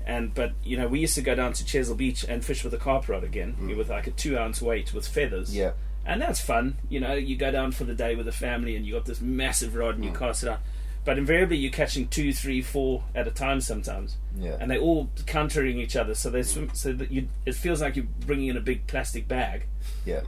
and 0.08 0.34
but 0.34 0.54
you 0.64 0.78
know 0.78 0.88
we 0.88 1.00
used 1.00 1.16
to 1.16 1.22
go 1.22 1.36
down 1.36 1.54
to 1.54 1.64
Chesil 1.64 1.96
Beach 1.96 2.26
and 2.28 2.44
fish 2.44 2.64
with 2.64 2.74
a 2.74 2.78
carp 2.78 3.08
rod 3.08 3.24
again 3.24 3.56
mm. 3.60 3.78
with 3.78 3.90
like 3.90 4.08
a 4.08 4.12
two 4.12 4.38
ounce 4.38 4.64
weight 4.64 4.96
with 4.96 5.08
feathers. 5.08 5.52
Mm. 5.54 5.58
Yeah. 5.58 5.72
And 6.06 6.22
that's 6.22 6.40
fun. 6.42 6.78
You 6.90 7.00
know, 7.00 7.14
you 7.14 7.36
go 7.36 7.52
down 7.52 7.72
for 7.72 7.84
the 7.84 7.96
day 7.96 8.16
with 8.16 8.26
the 8.26 8.32
family 8.32 8.76
and 8.76 8.86
you 8.86 8.94
got 8.94 9.06
this 9.06 9.22
massive 9.22 9.76
rod 9.76 9.96
and 9.96 10.04
Mm. 10.04 10.08
you 10.08 10.14
cast 10.18 10.44
it 10.44 10.50
out. 10.50 10.60
But 11.04 11.20
invariably, 11.20 11.58
you're 11.58 11.72
catching 11.72 12.08
two, 12.08 12.34
three, 12.34 12.64
four 12.64 13.04
at 13.14 13.28
a 13.28 13.32
time 13.32 13.62
sometimes. 13.62 14.16
Yeah. 14.38 14.58
and 14.60 14.70
they're 14.70 14.80
all 14.80 15.10
countering 15.28 15.78
each 15.80 15.96
other. 15.96 16.14
So 16.16 16.30
they 16.30 16.44
swim. 16.44 16.70
So 16.74 16.92
that 16.94 17.10
you, 17.12 17.30
it 17.46 17.56
feels 17.56 17.80
like 17.82 17.96
you're 17.96 18.08
bringing 18.26 18.48
in 18.48 18.58
a 18.58 18.62
big 18.62 18.86
plastic 18.88 19.28
bag, 19.30 19.64
Yeah, 20.06 20.22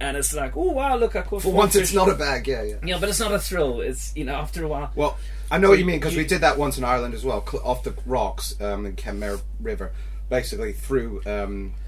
and 0.00 0.16
it's 0.18 0.34
like, 0.34 0.54
oh 0.56 0.72
wow, 0.72 0.96
look, 0.96 1.16
I 1.16 1.22
caught. 1.22 1.40
For 1.40 1.48
four 1.48 1.52
once, 1.54 1.74
it's 1.76 1.94
not 1.94 2.10
a 2.10 2.14
bag. 2.14 2.46
Yeah, 2.46 2.62
yeah. 2.62 2.74
Yeah, 2.84 2.98
but 3.00 3.08
it's 3.08 3.20
not 3.20 3.32
a 3.32 3.38
thrill. 3.38 3.80
It's 3.80 4.14
you 4.14 4.24
know 4.26 4.34
after 4.34 4.64
a 4.64 4.68
while. 4.68 4.90
Well, 4.94 5.16
I 5.50 5.56
know 5.58 5.68
what 5.70 5.74
you 5.78 5.80
you- 5.80 5.86
mean 5.86 5.98
because 6.00 6.14
we 6.16 6.26
did 6.26 6.42
that 6.42 6.58
once 6.58 6.76
in 6.76 6.84
Ireland 6.84 7.14
as 7.14 7.24
well, 7.24 7.42
off 7.64 7.84
the 7.84 7.94
rocks 8.04 8.60
um, 8.60 8.84
in 8.84 8.96
Kenmare 8.96 9.40
River, 9.60 9.92
basically 10.28 10.72
through 10.74 11.22
um, 11.24 11.72
we, 11.72 11.83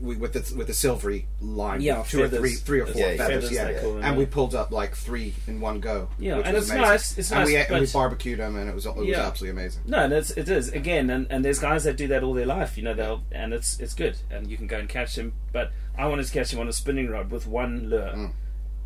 with 0.00 0.32
the 0.32 0.54
with 0.56 0.66
the 0.66 0.74
silvery 0.74 1.26
line, 1.40 1.80
Yeah, 1.80 1.98
with 1.98 2.08
two 2.08 2.22
or 2.22 2.28
three, 2.28 2.54
three 2.54 2.80
or 2.80 2.86
four 2.86 3.00
Yeah, 3.00 3.10
yeah. 3.12 3.16
feathers, 3.18 3.34
Feathers, 3.44 3.52
yeah, 3.52 3.64
they 3.72 3.80
call 3.80 3.94
and 3.96 4.02
yeah. 4.02 4.16
we 4.16 4.26
pulled 4.26 4.54
up 4.54 4.70
like 4.72 4.94
three 4.96 5.34
in 5.46 5.60
one 5.60 5.80
go. 5.80 6.08
Yeah, 6.18 6.38
which 6.38 6.46
and 6.46 6.54
was 6.56 6.64
it's 6.64 6.70
amazing. 6.72 6.88
nice, 6.90 7.18
it's 7.18 7.32
and 7.32 7.44
we 7.44 7.54
nice, 7.54 7.64
ate, 7.66 7.70
and 7.70 7.80
we 7.80 7.86
barbecued 7.92 8.38
them, 8.40 8.56
and 8.56 8.68
it 8.68 8.74
was 8.74 8.86
it 8.86 8.96
was 8.96 9.06
Yeah. 9.06 9.26
absolutely 9.26 9.60
amazing. 9.60 9.82
No, 9.86 9.98
and 9.98 10.12
it's, 10.12 10.30
it 10.32 10.48
is 10.48 10.70
again, 10.70 11.10
and, 11.10 11.26
and 11.30 11.44
there's 11.44 11.58
guys 11.58 11.84
that 11.84 11.96
do 11.96 12.08
that 12.08 12.22
all 12.24 12.34
their 12.34 12.46
life. 12.46 12.76
You 12.76 12.82
know, 12.84 12.94
they'll 12.94 13.22
and 13.30 13.52
it's 13.52 13.78
it's 13.78 13.94
good, 13.94 14.16
and 14.30 14.50
you 14.50 14.56
can 14.56 14.66
go 14.66 14.78
and 14.78 14.88
catch 14.88 15.14
them. 15.16 15.32
But 15.52 15.70
I 15.96 16.06
wanted 16.06 16.26
to 16.26 16.32
catch 16.32 16.52
him 16.52 16.60
on 16.60 16.68
a 16.68 16.72
spinning 16.72 17.08
rod 17.10 17.30
with 17.30 17.46
one 17.46 17.88
lure. 17.90 18.12
Mm. 18.14 18.32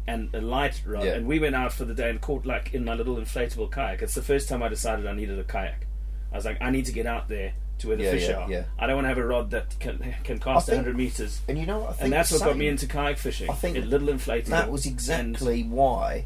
And 0.07 0.35
a 0.35 0.41
light 0.41 0.81
rod, 0.87 1.05
Yeah. 1.05 1.13
and 1.17 1.27
we 1.27 1.39
went 1.39 1.55
out 1.55 1.71
for 1.73 1.85
the 1.85 1.93
day 1.93 2.09
and 2.09 2.19
caught 2.19 2.47
like 2.47 2.73
in 2.73 2.83
my 2.83 2.95
little 2.95 3.17
inflatable 3.17 3.71
kayak. 3.71 4.01
It's 4.01 4.15
the 4.15 4.23
first 4.23 4.49
time 4.49 4.63
I 4.63 4.69
decided 4.69 5.07
I 5.07 5.13
needed 5.13 5.39
a 5.39 5.45
kayak. 5.45 5.87
I 6.33 6.37
was 6.37 6.47
like, 6.47 6.57
I 6.63 6.71
need 6.71 6.87
to 6.87 6.93
get 6.93 7.05
out 7.07 7.29
there 7.29 7.53
to 7.79 7.89
where 7.89 7.97
the 7.97 8.05
Yeah, 8.05 8.11
fish 8.13 8.29
yeah, 8.29 8.35
are. 8.37 8.51
yeah. 8.51 8.63
I 8.79 8.87
don't 8.87 8.97
want 8.97 9.05
to 9.05 9.09
have 9.11 9.19
a 9.19 9.25
rod 9.27 9.51
that 9.51 9.79
can 9.79 10.15
can 10.25 10.39
cast 10.39 10.67
think- 10.67 10.77
100 10.79 10.97
meters. 10.97 11.41
and 11.49 11.59
you 11.59 11.67
know 11.67 11.79
what? 11.81 11.91
I 11.91 11.93
think 11.93 12.05
And 12.05 12.13
that's 12.13 12.31
what 12.33 12.41
got 12.43 12.57
me 12.57 12.69
into 12.69 12.87
kayak 12.87 13.19
fishing. 13.19 13.49
I 13.51 13.55
think 13.55 13.77
a 13.77 13.81
little 13.81 14.09
inflatable. 14.09 14.47
That 14.47 14.71
was 14.71 14.85
And- 14.87 14.95
exactly 14.95 15.63
why 15.63 16.25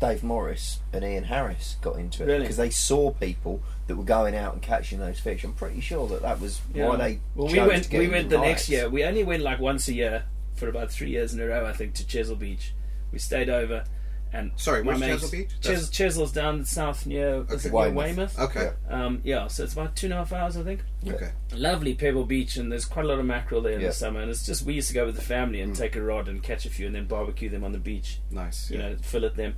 Dave 0.00 0.22
Morris 0.22 0.78
and 0.92 1.04
Ian 1.04 1.24
Harris 1.24 1.76
got 1.82 1.98
into 1.98 2.22
it 2.22 2.26
Really? 2.26 2.40
because 2.42 2.56
they 2.56 2.70
saw 2.70 3.10
people 3.12 3.60
that 3.88 3.96
were 3.96 4.04
going 4.04 4.36
out 4.36 4.52
and 4.52 4.62
catching 4.62 4.98
those 5.00 5.18
fish. 5.18 5.42
I'm 5.42 5.54
pretty 5.54 5.80
sure 5.80 6.06
that 6.08 6.22
that 6.22 6.40
was 6.40 6.60
why 6.72 6.96
they. 6.96 7.18
well, 7.34 7.48
we 7.48 7.58
went. 7.58 7.90
We 7.90 8.06
went 8.08 8.30
the 8.30 8.38
next 8.38 8.68
year. 8.68 8.88
We 8.88 9.02
only 9.04 9.24
went 9.24 9.42
like 9.42 9.58
once 9.58 9.88
a 9.88 9.94
year 9.94 10.24
for 10.54 10.68
about 10.68 10.92
three 10.92 11.10
years 11.10 11.32
in 11.34 11.40
a 11.40 11.46
row. 11.46 11.66
I 11.66 11.72
think 11.72 11.94
to 11.94 12.04
Chesil 12.04 12.38
Beach. 12.38 12.74
We 13.10 13.18
stayed 13.18 13.48
over, 13.48 13.84
and 14.32 14.52
Sorry, 14.56 14.82
my 14.84 14.90
where's 14.96 15.00
mates- 15.00 15.22
Chesil 15.24 15.30
Beach? 15.32 15.48
Ches- 15.60 15.88
That's- 15.88 15.90
Chesil's 15.90 16.32
down 16.32 16.64
south 16.64 17.06
near, 17.06 17.44
is 17.50 17.64
it 17.66 17.72
near 17.72 17.90
Weymouth. 17.90 17.96
Weymouth. 17.96 18.38
Okay, 18.38 18.70
Um, 18.88 19.20
yeah, 19.24 19.46
so 19.46 19.64
it's 19.64 19.72
about 19.72 19.96
two 19.96 20.06
and 20.06 20.12
a 20.14 20.16
half 20.18 20.32
hours, 20.32 20.56
I 20.56 20.62
think. 20.64 20.80
okay. 21.06 21.30
Lovely 21.54 21.94
Pebble 21.94 22.24
Beach, 22.24 22.56
and 22.56 22.70
there's 22.70 22.84
quite 22.84 23.04
a 23.04 23.08
lot 23.08 23.18
of 23.18 23.24
mackerel 23.24 23.62
there 23.62 23.72
in 23.72 23.80
Yeah. 23.80 23.88
the 23.88 23.92
summer. 23.94 24.20
And 24.20 24.30
it's 24.30 24.44
just 24.44 24.64
we 24.64 24.74
used 24.74 24.88
to 24.88 24.94
go 24.94 25.06
with 25.06 25.16
the 25.16 25.22
family 25.22 25.60
and 25.60 25.74
take 25.74 25.96
a 25.96 26.02
rod 26.02 26.28
and 26.28 26.42
catch 26.42 26.66
a 26.66 26.70
few, 26.70 26.86
and 26.86 26.94
then 26.94 27.06
barbecue 27.06 27.48
them 27.48 27.64
on 27.64 27.72
the 27.72 27.78
beach. 27.78 28.18
Nice. 28.30 28.70
You 28.70 28.78
yeah. 28.78 28.88
know, 28.90 28.96
fillet 29.00 29.30
them. 29.30 29.54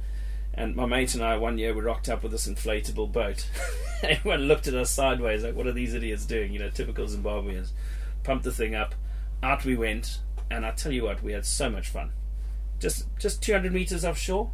And 0.54 0.74
my 0.74 0.84
mate 0.86 1.14
and 1.14 1.22
I, 1.22 1.36
one 1.36 1.58
year, 1.58 1.72
we 1.74 1.80
rocked 1.80 2.08
up 2.08 2.22
with 2.22 2.32
this 2.32 2.46
inflatable 2.48 3.12
boat. 3.12 3.48
Everyone 4.02 4.42
looked 4.42 4.66
at 4.66 4.74
us 4.74 4.90
sideways, 4.90 5.44
like, 5.44 5.54
what 5.54 5.66
are 5.66 5.72
these 5.72 5.94
idiots 5.94 6.24
doing? 6.26 6.52
You 6.52 6.58
know, 6.58 6.70
typical 6.70 7.06
Zimbabweans. 7.06 7.70
Pumped 8.24 8.44
the 8.44 8.52
thing 8.52 8.74
up, 8.74 8.94
out 9.42 9.64
we 9.64 9.76
went, 9.76 10.18
and 10.50 10.66
I 10.66 10.72
tell 10.72 10.92
you 10.92 11.04
what, 11.04 11.22
we 11.22 11.32
had 11.32 11.46
so 11.46 11.70
much 11.70 11.88
fun. 11.88 12.10
Just 12.80 13.06
just 13.18 13.42
200 13.42 13.72
meters 13.72 14.04
offshore 14.04 14.50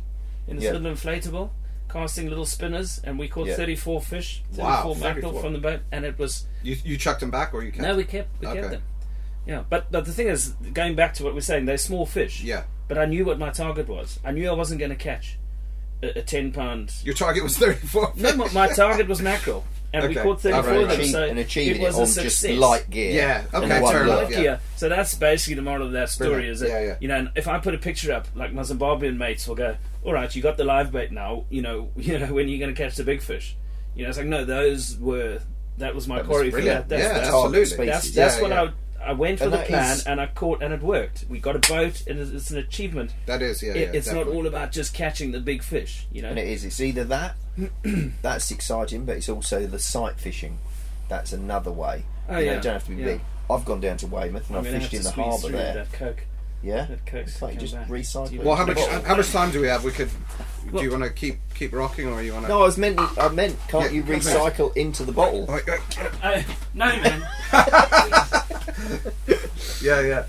in 0.49 0.57
this 0.57 0.65
Yeah. 0.67 0.73
little 0.73 0.93
inflatable, 0.93 1.51
casting 1.91 2.29
little 2.29 2.47
spinners, 2.47 3.01
and 3.05 3.19
we 3.19 3.29
caught 3.29 3.49
Yeah. 3.49 3.57
34 3.57 4.01
fish, 4.03 4.43
34 4.53 4.65
Wow, 4.65 5.01
mackerel 5.01 5.33
34. 5.33 5.41
from 5.43 5.53
the 5.53 5.59
boat, 5.59 5.81
and 5.93 6.05
it 6.05 6.19
was 6.19 6.47
You 6.63 6.77
you 6.85 6.97
chucked 6.97 7.21
them 7.21 7.31
back 7.31 7.53
or 7.55 7.63
you 7.63 7.71
kept? 7.73 7.83
no, 7.83 7.97
we 7.97 8.05
kept 8.05 8.29
we 8.41 8.47
Okay. 8.47 8.61
kept 8.61 8.71
them. 8.73 8.83
Yeah, 9.47 9.63
but 9.69 9.91
but 9.93 10.05
the 10.05 10.13
thing 10.13 10.27
is, 10.29 10.51
going 10.73 10.95
back 10.97 11.15
to 11.15 11.25
what 11.25 11.35
we're 11.35 11.41
saying, 11.41 11.67
they're 11.67 11.79
small 11.79 12.05
fish. 12.07 12.43
Yeah. 12.43 12.65
But 12.89 12.99
I 12.99 13.05
knew 13.07 13.25
what 13.25 13.39
my 13.39 13.51
target 13.51 13.89
was. 13.89 14.19
I 14.25 14.31
knew 14.33 14.49
I 14.49 14.53
wasn't 14.53 14.79
going 14.81 14.91
to 14.91 14.97
catch 14.97 15.39
a, 16.03 16.19
a 16.19 16.23
10 16.23 16.53
pound. 16.53 16.93
Your 17.05 17.15
target 17.15 17.43
was 17.43 17.57
thirty 17.59 17.87
four. 17.87 18.13
No, 18.17 18.35
my, 18.37 18.53
my 18.53 18.69
target 18.69 19.09
was 19.09 19.21
mackerel, 19.23 19.65
and 19.93 20.09
we 20.09 20.15
caught 20.15 20.41
34 20.41 20.55
Alright, 20.73 20.83
of 20.83 20.89
them. 20.91 21.01
Achieve- 21.01 21.11
So 21.13 21.23
and 21.25 21.39
achieving 21.39 21.83
it 21.83 21.85
it, 21.87 21.95
on 21.95 22.03
a 22.03 22.07
success. 22.07 22.41
just 22.43 22.59
light 22.59 22.91
gear. 22.91 23.11
Yeah, 23.13 23.45
okay, 23.55 23.81
one 23.81 23.93
fair 23.93 24.07
look. 24.07 24.19
enough. 24.19 24.31
Yeah. 24.33 24.41
yeah. 24.41 24.59
So 24.77 24.89
that's 24.89 25.15
basically 25.15 25.55
the 25.55 25.63
moral 25.63 25.87
of 25.87 25.93
that 25.93 26.09
story. 26.11 26.31
Brilliant. 26.31 26.53
Is 26.55 26.61
that 26.61 26.69
Yeah, 26.69 26.81
yeah. 26.81 26.97
you 27.01 27.09
know, 27.09 27.29
if 27.35 27.49
I 27.49 27.59
put 27.59 27.75
a 27.75 27.79
picture 27.79 28.13
up, 28.13 28.27
like 28.35 28.53
my 28.53 28.63
Zimbabwean 28.63 29.17
mates 29.17 29.47
will 29.49 29.55
go, 29.55 29.77
"All 30.05 30.13
right, 30.13 30.35
you 30.35 30.43
got 30.43 30.57
the 30.57 30.65
live 30.65 30.93
bait 30.93 31.13
now. 31.13 31.45
You 31.51 31.63
know, 31.63 31.91
you 31.97 32.19
know 32.19 32.27
when 32.27 32.47
are 32.47 32.49
you 32.49 32.59
going 32.59 32.75
to 32.75 32.81
catch 32.81 32.97
the 32.97 33.05
big 33.05 33.23
fish?" 33.23 33.57
You 33.95 34.03
know, 34.03 34.09
it's 34.11 34.19
like 34.19 34.27
no, 34.27 34.45
those 34.45 34.99
were 34.99 35.41
that 35.79 35.95
was 35.95 36.07
my 36.09 36.17
That 36.17 36.27
was 36.29 36.37
quarry 36.37 36.51
for 36.51 36.61
that. 36.63 36.89
That's, 36.89 37.03
Yeah, 37.03 37.13
that's, 37.15 37.29
absolutely. 37.29 37.87
that's, 37.87 38.11
that's 38.15 38.37
Yeah, 38.37 38.43
what 38.43 38.51
yeah. 38.51 38.63
I 38.63 38.73
I 39.05 39.13
went 39.13 39.39
for 39.39 39.45
And 39.45 39.53
the 39.53 39.59
that 39.59 39.69
plan 39.69 39.97
is- 39.97 40.05
and 40.07 40.21
I 40.21 40.27
caught 40.27 40.63
and 40.63 40.73
it 40.75 40.83
worked. 40.83 41.25
We 41.29 41.39
got 41.39 41.57
a 41.57 41.59
boat 41.61 42.07
and 42.07 42.19
it's, 42.19 42.31
it's 42.31 42.51
an 42.51 42.59
achievement. 42.59 43.13
That 43.27 43.43
is, 43.43 43.63
yeah. 43.63 43.73
It- 43.73 43.81
yeah 43.95 43.99
it's 43.99 44.11
not 44.13 44.27
all 44.27 44.47
about 44.47 44.73
just 44.73 44.95
catching 44.95 45.33
the 45.33 45.41
big 45.41 45.63
fish. 45.63 46.07
You 46.13 46.23
know, 46.23 46.29
And 46.31 46.39
it 46.39 46.49
is. 46.49 46.65
It's 46.65 46.81
either 46.81 47.05
that, 47.05 47.37
that's 48.23 48.51
exciting, 48.51 49.05
but 49.05 49.17
it's 49.17 49.29
also 49.29 49.67
the 49.67 49.79
sight 49.79 50.19
fishing. 50.19 50.59
That's 51.09 51.33
another 51.33 51.71
way. 51.71 52.05
Oh, 52.29 52.39
you 52.39 52.47
know, 52.47 52.51
yeah. 52.53 52.57
you 52.57 52.63
don't 52.63 52.73
have 52.75 52.85
to 52.85 52.91
be 52.91 52.97
Yeah. 52.97 53.05
big. 53.07 53.21
I've 53.49 53.65
gone 53.65 53.81
down 53.81 53.97
to 53.99 54.07
Weymouth 54.09 54.49
and 54.49 54.59
I've 54.59 54.67
fished 54.67 54.93
in 54.93 55.03
the 55.03 55.11
harbour 55.13 55.49
there. 55.51 55.75
That 55.75 55.93
coke. 55.93 56.25
Yeah, 56.67 56.87
It's 57.13 57.41
like 57.41 57.59
just 57.61 57.75
back. 57.75 57.87
recycle 57.89 58.29
Do 58.29 58.35
you 58.35 58.41
it. 58.41 58.47
Well, 58.47 58.57
how 58.57 58.67
much 58.67 58.77
to- 58.85 59.03
how 59.03 59.17
much 59.17 59.31
time 59.31 59.51
do 59.53 59.61
we 59.61 59.69
have? 59.69 59.85
We 59.85 59.93
could. 59.93 60.11
Well- 60.73 60.81
do 60.83 60.85
you 60.85 60.91
want 60.91 61.05
to 61.05 61.11
keep 61.11 61.39
keep 61.55 61.73
rocking, 61.73 62.09
or 62.09 62.21
you 62.23 62.33
want 62.33 62.47
to? 62.47 62.49
No, 62.49 62.63
I 62.63 62.65
was 62.65 62.77
meant. 62.77 62.99
I 63.19 63.29
meant, 63.29 63.57
can't 63.69 63.85
Yeah, 63.85 63.91
you 63.91 64.03
come 64.03 64.13
here. 64.15 64.21
recycle 64.21 64.77
into 64.77 65.05
the 65.05 65.13
bottle? 65.13 65.49
Uh, 65.49 66.43
no, 66.75 66.87
man. 66.87 67.23
Yeah, 69.83 70.01
yeah. 70.01 70.25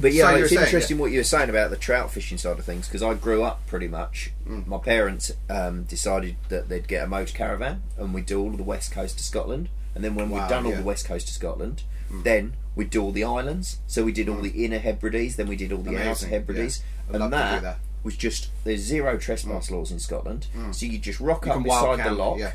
But 0.00 0.12
yeah, 0.12 0.30
So 0.30 0.36
you 0.36 0.42
it's 0.44 0.52
saying, 0.54 0.64
interesting 0.64 0.98
what 0.98 1.10
you 1.10 1.18
were 1.18 1.24
saying 1.24 1.50
about 1.50 1.70
the 1.70 1.76
trout 1.76 2.10
fishing 2.12 2.38
side 2.38 2.58
of 2.58 2.64
things 2.64 2.86
because 2.86 3.02
I 3.02 3.14
grew 3.14 3.42
up 3.42 3.66
pretty 3.66 3.88
much. 3.88 4.30
Mm. 4.48 4.66
My 4.66 4.78
parents 4.78 5.32
um, 5.50 5.84
decided 5.84 6.36
that 6.48 6.68
they'd 6.68 6.86
get 6.86 7.04
a 7.04 7.06
motor 7.08 7.36
caravan 7.36 7.82
and 7.96 8.14
we'd 8.14 8.26
do 8.26 8.40
all 8.40 8.50
of 8.50 8.56
the 8.56 8.62
west 8.62 8.92
coast 8.92 9.16
of 9.18 9.24
Scotland. 9.24 9.68
And 9.94 10.04
then 10.04 10.14
when 10.14 10.30
Wow, 10.30 10.42
we'd 10.42 10.48
done 10.48 10.64
all 10.66 10.70
yeah. 10.70 10.76
Mm. 10.78 10.80
the 10.80 10.86
west 10.86 11.04
coast 11.06 11.28
of 11.28 11.34
Scotland, 11.34 11.82
then 12.10 12.54
we'd 12.78 12.90
do 12.90 13.02
all 13.02 13.10
the 13.10 13.24
islands. 13.24 13.80
So 13.88 14.04
we 14.04 14.12
did 14.12 14.28
all 14.28 14.40
the 14.40 14.64
inner 14.64 14.78
Hebrides, 14.78 15.34
then 15.36 15.48
we 15.48 15.56
did 15.56 15.72
all 15.72 15.82
the 15.82 15.98
outer 15.98 16.28
Hebrides, 16.28 16.80
yeah. 17.10 17.16
And 17.16 17.20
love 17.20 17.30
to 17.32 17.36
do 17.36 17.42
that, 17.42 17.62
that. 17.62 17.76
Mm. 17.76 18.04
was 18.04 18.16
just 18.16 18.50
there's 18.64 18.80
zero 18.80 19.18
trespass 19.18 19.70
laws 19.70 19.90
in 19.90 19.98
Scotland. 19.98 20.46
So 20.70 20.86
you 20.86 20.96
just 20.98 21.18
rock 21.20 21.44
You 21.44 21.52
up 21.52 21.64
beside 21.64 22.04
the 22.04 22.12
lock 22.12 22.38
yeah. 22.38 22.52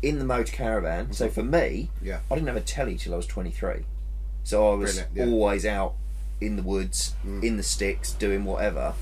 in 0.00 0.18
the 0.20 0.24
motor 0.24 0.52
caravan. 0.52 1.12
So 1.12 1.28
for 1.28 1.42
me, 1.42 1.90
Yeah. 2.00 2.20
I 2.30 2.36
didn't 2.36 2.46
have 2.46 2.56
a 2.56 2.60
telly 2.60 2.96
till 2.96 3.12
I 3.14 3.16
was 3.16 3.26
23. 3.26 3.84
So 4.44 4.72
I 4.72 4.74
was 4.76 4.98
yeah. 5.12 5.24
Mm. 5.24 5.32
always 5.32 5.66
out 5.66 5.94
in 6.40 6.56
the 6.56 6.62
woods, 6.62 7.14
in 7.24 7.56
the 7.56 7.62
sticks, 7.62 8.12
doing 8.12 8.44
whatever. 8.44 8.94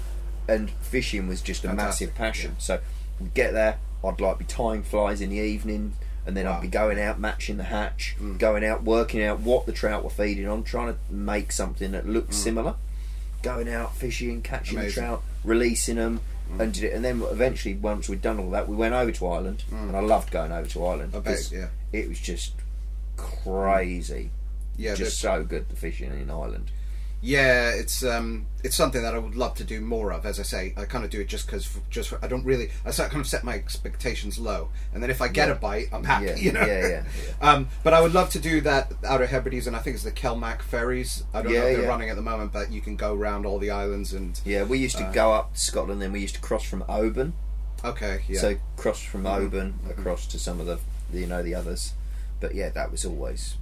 And 0.49 0.71
fishing 0.71 1.29
was 1.29 1.43
just 1.43 1.65
a 1.65 1.69
Fantastic, 1.69 2.09
massive 2.09 2.15
passion. 2.17 2.55
So 2.59 2.81
we'd 3.21 3.35
get 3.35 3.53
there, 3.53 3.79
I'd 4.03 4.21
like 4.21 4.39
be 4.39 4.45
tying 4.45 4.83
flies 4.83 5.21
in 5.21 5.29
the 5.31 5.37
evening, 5.37 5.93
and 6.27 6.37
then 6.37 6.45
Wow. 6.47 6.53
Mm. 6.53 6.57
I'd 6.57 6.63
be 6.63 6.69
going 6.69 7.01
out 7.01 7.19
matching 7.19 7.57
the 7.57 7.65
hatch, 7.65 8.17
going 8.39 8.65
out 8.65 8.83
working 8.85 9.23
out 9.23 9.41
what 9.41 9.67
the 9.67 9.73
trout 9.73 10.05
were 10.05 10.11
feeding 10.11 10.47
on, 10.49 10.63
trying 10.63 10.95
to 10.95 10.99
make 11.13 11.53
something 11.53 11.93
that 11.93 12.07
looked 12.09 12.35
similar. 12.35 12.75
Going 13.43 13.69
out 13.69 13.97
fishing, 13.97 14.41
catching 14.43 14.79
Mm. 14.79 14.83
Amazing. 14.83 15.03
Mm. 15.03 15.07
the 15.07 15.09
trout, 15.09 15.23
releasing 15.45 15.97
them, 15.97 16.21
and 16.59 16.73
did 16.73 16.85
it. 16.85 16.93
And 16.93 17.05
then 17.05 17.23
eventually, 17.23 17.75
once 17.75 18.09
we'd 18.09 18.23
done 18.23 18.39
all 18.39 18.51
that, 18.51 18.69
we 18.69 18.77
went 18.77 18.95
over 18.95 19.11
to 19.11 19.27
Ireland, 19.27 19.65
and 19.73 19.97
I 19.97 20.01
loved 20.01 20.31
going 20.31 20.53
over 20.53 20.69
to 20.69 20.85
Ireland 20.87 21.13
Mm. 21.13 21.17
I 21.17 21.21
bet, 21.21 21.51
yeah. 21.53 21.67
it 21.93 22.09
was 22.09 22.21
just 22.21 22.53
crazy. 23.17 24.31
Yeah, 24.77 24.95
just 24.95 25.19
so 25.19 25.45
good 25.45 25.69
the 25.69 25.77
fishing 25.77 26.11
in 26.13 26.31
Ireland. 26.31 26.71
Yeah, 27.25 27.71
it's 27.71 28.03
um, 28.05 28.47
it's 28.65 28.75
something 28.75 29.01
that 29.03 29.15
I 29.15 29.19
would 29.19 29.37
love 29.37 29.55
to 29.55 29.65
do 29.65 29.81
more 29.81 30.13
of. 30.13 30.27
As 30.27 30.41
I 30.41 30.43
say, 30.43 30.75
I 30.77 30.87
kind 30.87 31.05
of 31.05 31.11
do 31.11 31.21
it 31.21 31.29
just 31.29 31.47
because, 31.47 31.69
just 31.89 32.09
for, 32.09 32.19
I 32.21 32.27
don't 32.27 32.45
really, 32.45 32.71
I 32.85 32.91
sort 32.91 33.07
of 33.07 33.13
kind 33.13 33.21
of 33.25 33.29
set 33.29 33.45
my 33.45 33.55
expectations 33.55 34.41
low, 34.41 34.71
and 34.93 35.01
then 35.01 35.09
if 35.09 35.23
I 35.23 35.29
get 35.29 35.47
Yeah. 35.47 35.55
a 35.55 35.57
bite, 35.57 35.87
I'm 35.93 36.03
happy. 36.03 36.25
Yeah, 36.27 36.35
you 36.37 36.53
know. 36.53 36.67
yeah, 36.67 36.89
yeah, 36.89 37.05
Um, 37.41 37.69
but 37.85 37.95
I 37.95 38.01
would 38.01 38.13
love 38.13 38.31
to 38.31 38.41
do 38.41 38.61
that 38.63 38.93
Outer 39.07 39.27
Hebrides, 39.27 39.69
and 39.69 39.77
I 39.77 39.79
think 39.79 39.95
it's 39.95 40.03
the 40.03 40.11
CalMac 40.11 40.63
ferries. 40.63 41.23
I 41.33 41.43
don't 41.43 41.53
know 41.53 41.59
if 41.59 41.65
they're 41.77 41.83
yeah. 41.83 41.89
running 41.89 42.11
at 42.11 42.17
the 42.17 42.23
moment, 42.23 42.53
but 42.53 42.73
you 42.73 42.81
can 42.81 42.97
go 42.97 43.15
around 43.15 43.47
all 43.47 43.61
the 43.61 43.71
islands 43.71 44.13
and. 44.13 44.41
Yeah, 44.45 44.65
we 44.65 44.79
used 44.79 44.97
to 44.99 45.05
Uh, 45.05 45.13
go 45.13 45.33
up 45.33 45.55
to 45.55 45.61
Scotland, 45.61 46.03
then 46.03 46.11
we 46.11 46.19
used 46.21 46.35
to 46.35 46.41
cross 46.41 46.65
from 46.65 46.85
Oban. 46.89 47.35
Okay, 47.85 48.23
yeah. 48.29 48.41
So 48.41 48.57
cross 48.77 49.01
from 49.01 49.23
Mhm, 49.25 49.37
Oban 49.37 49.79
across 49.89 50.27
to 50.27 50.41
some 50.41 50.59
of 50.59 50.67
the, 50.67 50.81
the, 51.13 51.21
you 51.21 51.27
know, 51.29 51.43
the 51.45 51.55
others. 51.55 51.93
But 52.41 52.57
yeah, 52.57 52.71
that 52.71 52.91
was 52.91 53.05
always 53.05 53.55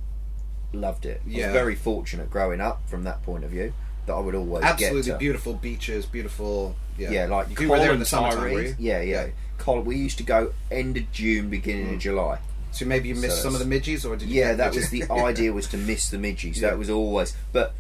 loved 0.73 1.07
it. 1.07 1.21
I 1.27 1.29
Yeah. 1.31 1.47
was 1.47 1.53
very 1.55 1.75
fortunate 1.75 2.31
growing 2.31 2.61
up 2.61 2.81
from 2.89 3.05
that 3.05 3.23
point 3.23 3.45
of 3.45 3.51
view 3.51 3.73
that 4.07 4.13
I 4.15 4.21
would 4.21 4.35
always 4.35 4.65
Absolutely 4.65 5.13
to, 5.13 5.19
beautiful 5.19 5.55
beaches, 5.55 6.07
beautiful. 6.07 6.77
Yeah, 6.99 7.11
Yeah, 7.11 7.27
like 7.27 7.59
you 7.61 7.69
were 7.69 7.79
there 7.79 7.93
in 7.93 7.99
the 7.99 8.05
summertime, 8.07 8.53
were 8.53 8.63
you? 8.63 8.77
Yeah, 8.79 9.01
yeah. 9.01 9.27
Col- 9.59 9.81
we 9.83 9.97
used 9.97 10.19
to 10.19 10.25
go 10.25 10.53
end 10.71 10.97
of 10.97 11.11
June, 11.13 11.49
beginning 11.51 11.87
Mm. 11.89 11.95
of 11.95 11.99
July. 12.01 12.39
So 12.73 12.85
maybe 12.87 13.09
you 13.09 13.15
missed 13.15 13.37
So 13.39 13.43
some 13.45 13.55
of 13.55 13.59
the 13.61 13.67
midges, 13.67 14.05
or 14.05 14.17
did 14.17 14.29
you? 14.29 14.41
Yeah, 14.41 14.53
that 14.55 14.75
midges? 14.75 14.91
was 14.91 15.09
the 15.09 15.13
idea 15.13 15.53
was 15.53 15.67
to 15.69 15.77
miss 15.77 16.09
the 16.09 16.17
midgies. 16.19 16.57
Yeah. 16.57 16.71
That 16.71 16.79
was 16.79 16.89
always. 16.91 17.35
But 17.53 17.75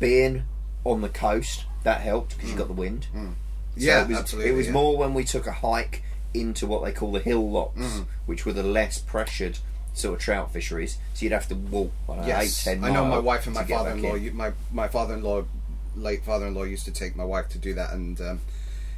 being 0.00 0.44
on 0.84 1.00
the 1.00 1.08
coast, 1.08 1.64
that 1.84 2.00
helped 2.00 2.36
because 2.36 2.50
you 2.50 2.56
got 2.56 2.68
the 2.68 2.72
wind. 2.74 3.06
So 3.12 3.18
Mm. 3.18 3.32
Yeah, 3.76 4.02
it 4.02 4.08
was, 4.08 4.18
absolutely, 4.18 4.50
It 4.50 4.54
was 4.54 4.66
yeah. 4.66 4.72
more 4.72 4.96
when 4.96 5.14
we 5.14 5.24
took 5.24 5.46
a 5.46 5.52
hike 5.52 6.02
into 6.34 6.66
what 6.66 6.84
they 6.84 6.92
call 6.92 7.12
the 7.12 7.20
hill 7.20 7.50
locks, 7.50 7.80
Mm. 7.80 8.06
which 8.26 8.44
were 8.46 8.52
the 8.52 8.62
less 8.62 8.98
pressured 8.98 9.58
sort 9.94 10.14
of 10.14 10.20
trout 10.20 10.52
fisheries. 10.52 10.98
So 11.14 11.24
you'd 11.24 11.32
have 11.32 11.48
to 11.48 11.54
walk 11.54 11.92
I 12.08 12.16
know, 12.16 12.26
Yes, 12.26 12.66
eight, 12.66 12.70
ten 12.74 12.84
I 12.84 12.90
know 12.90 13.04
my 13.04 13.18
wife 13.18 13.46
and 13.46 13.54
my 13.54 13.62
to 13.62 13.68
get 13.68 13.74
back 13.84 13.98
father-in-law. 13.98 14.32
My 14.34 14.52
my 14.72 14.88
father-in-law, 14.88 15.44
late 15.96 16.24
father-in-law, 16.24 16.64
used 16.64 16.84
to 16.86 16.90
take 16.92 17.16
my 17.16 17.24
wife 17.24 17.48
to 17.50 17.58
do 17.58 17.74
that, 17.74 17.92
and 17.92 18.20
um, 18.20 18.40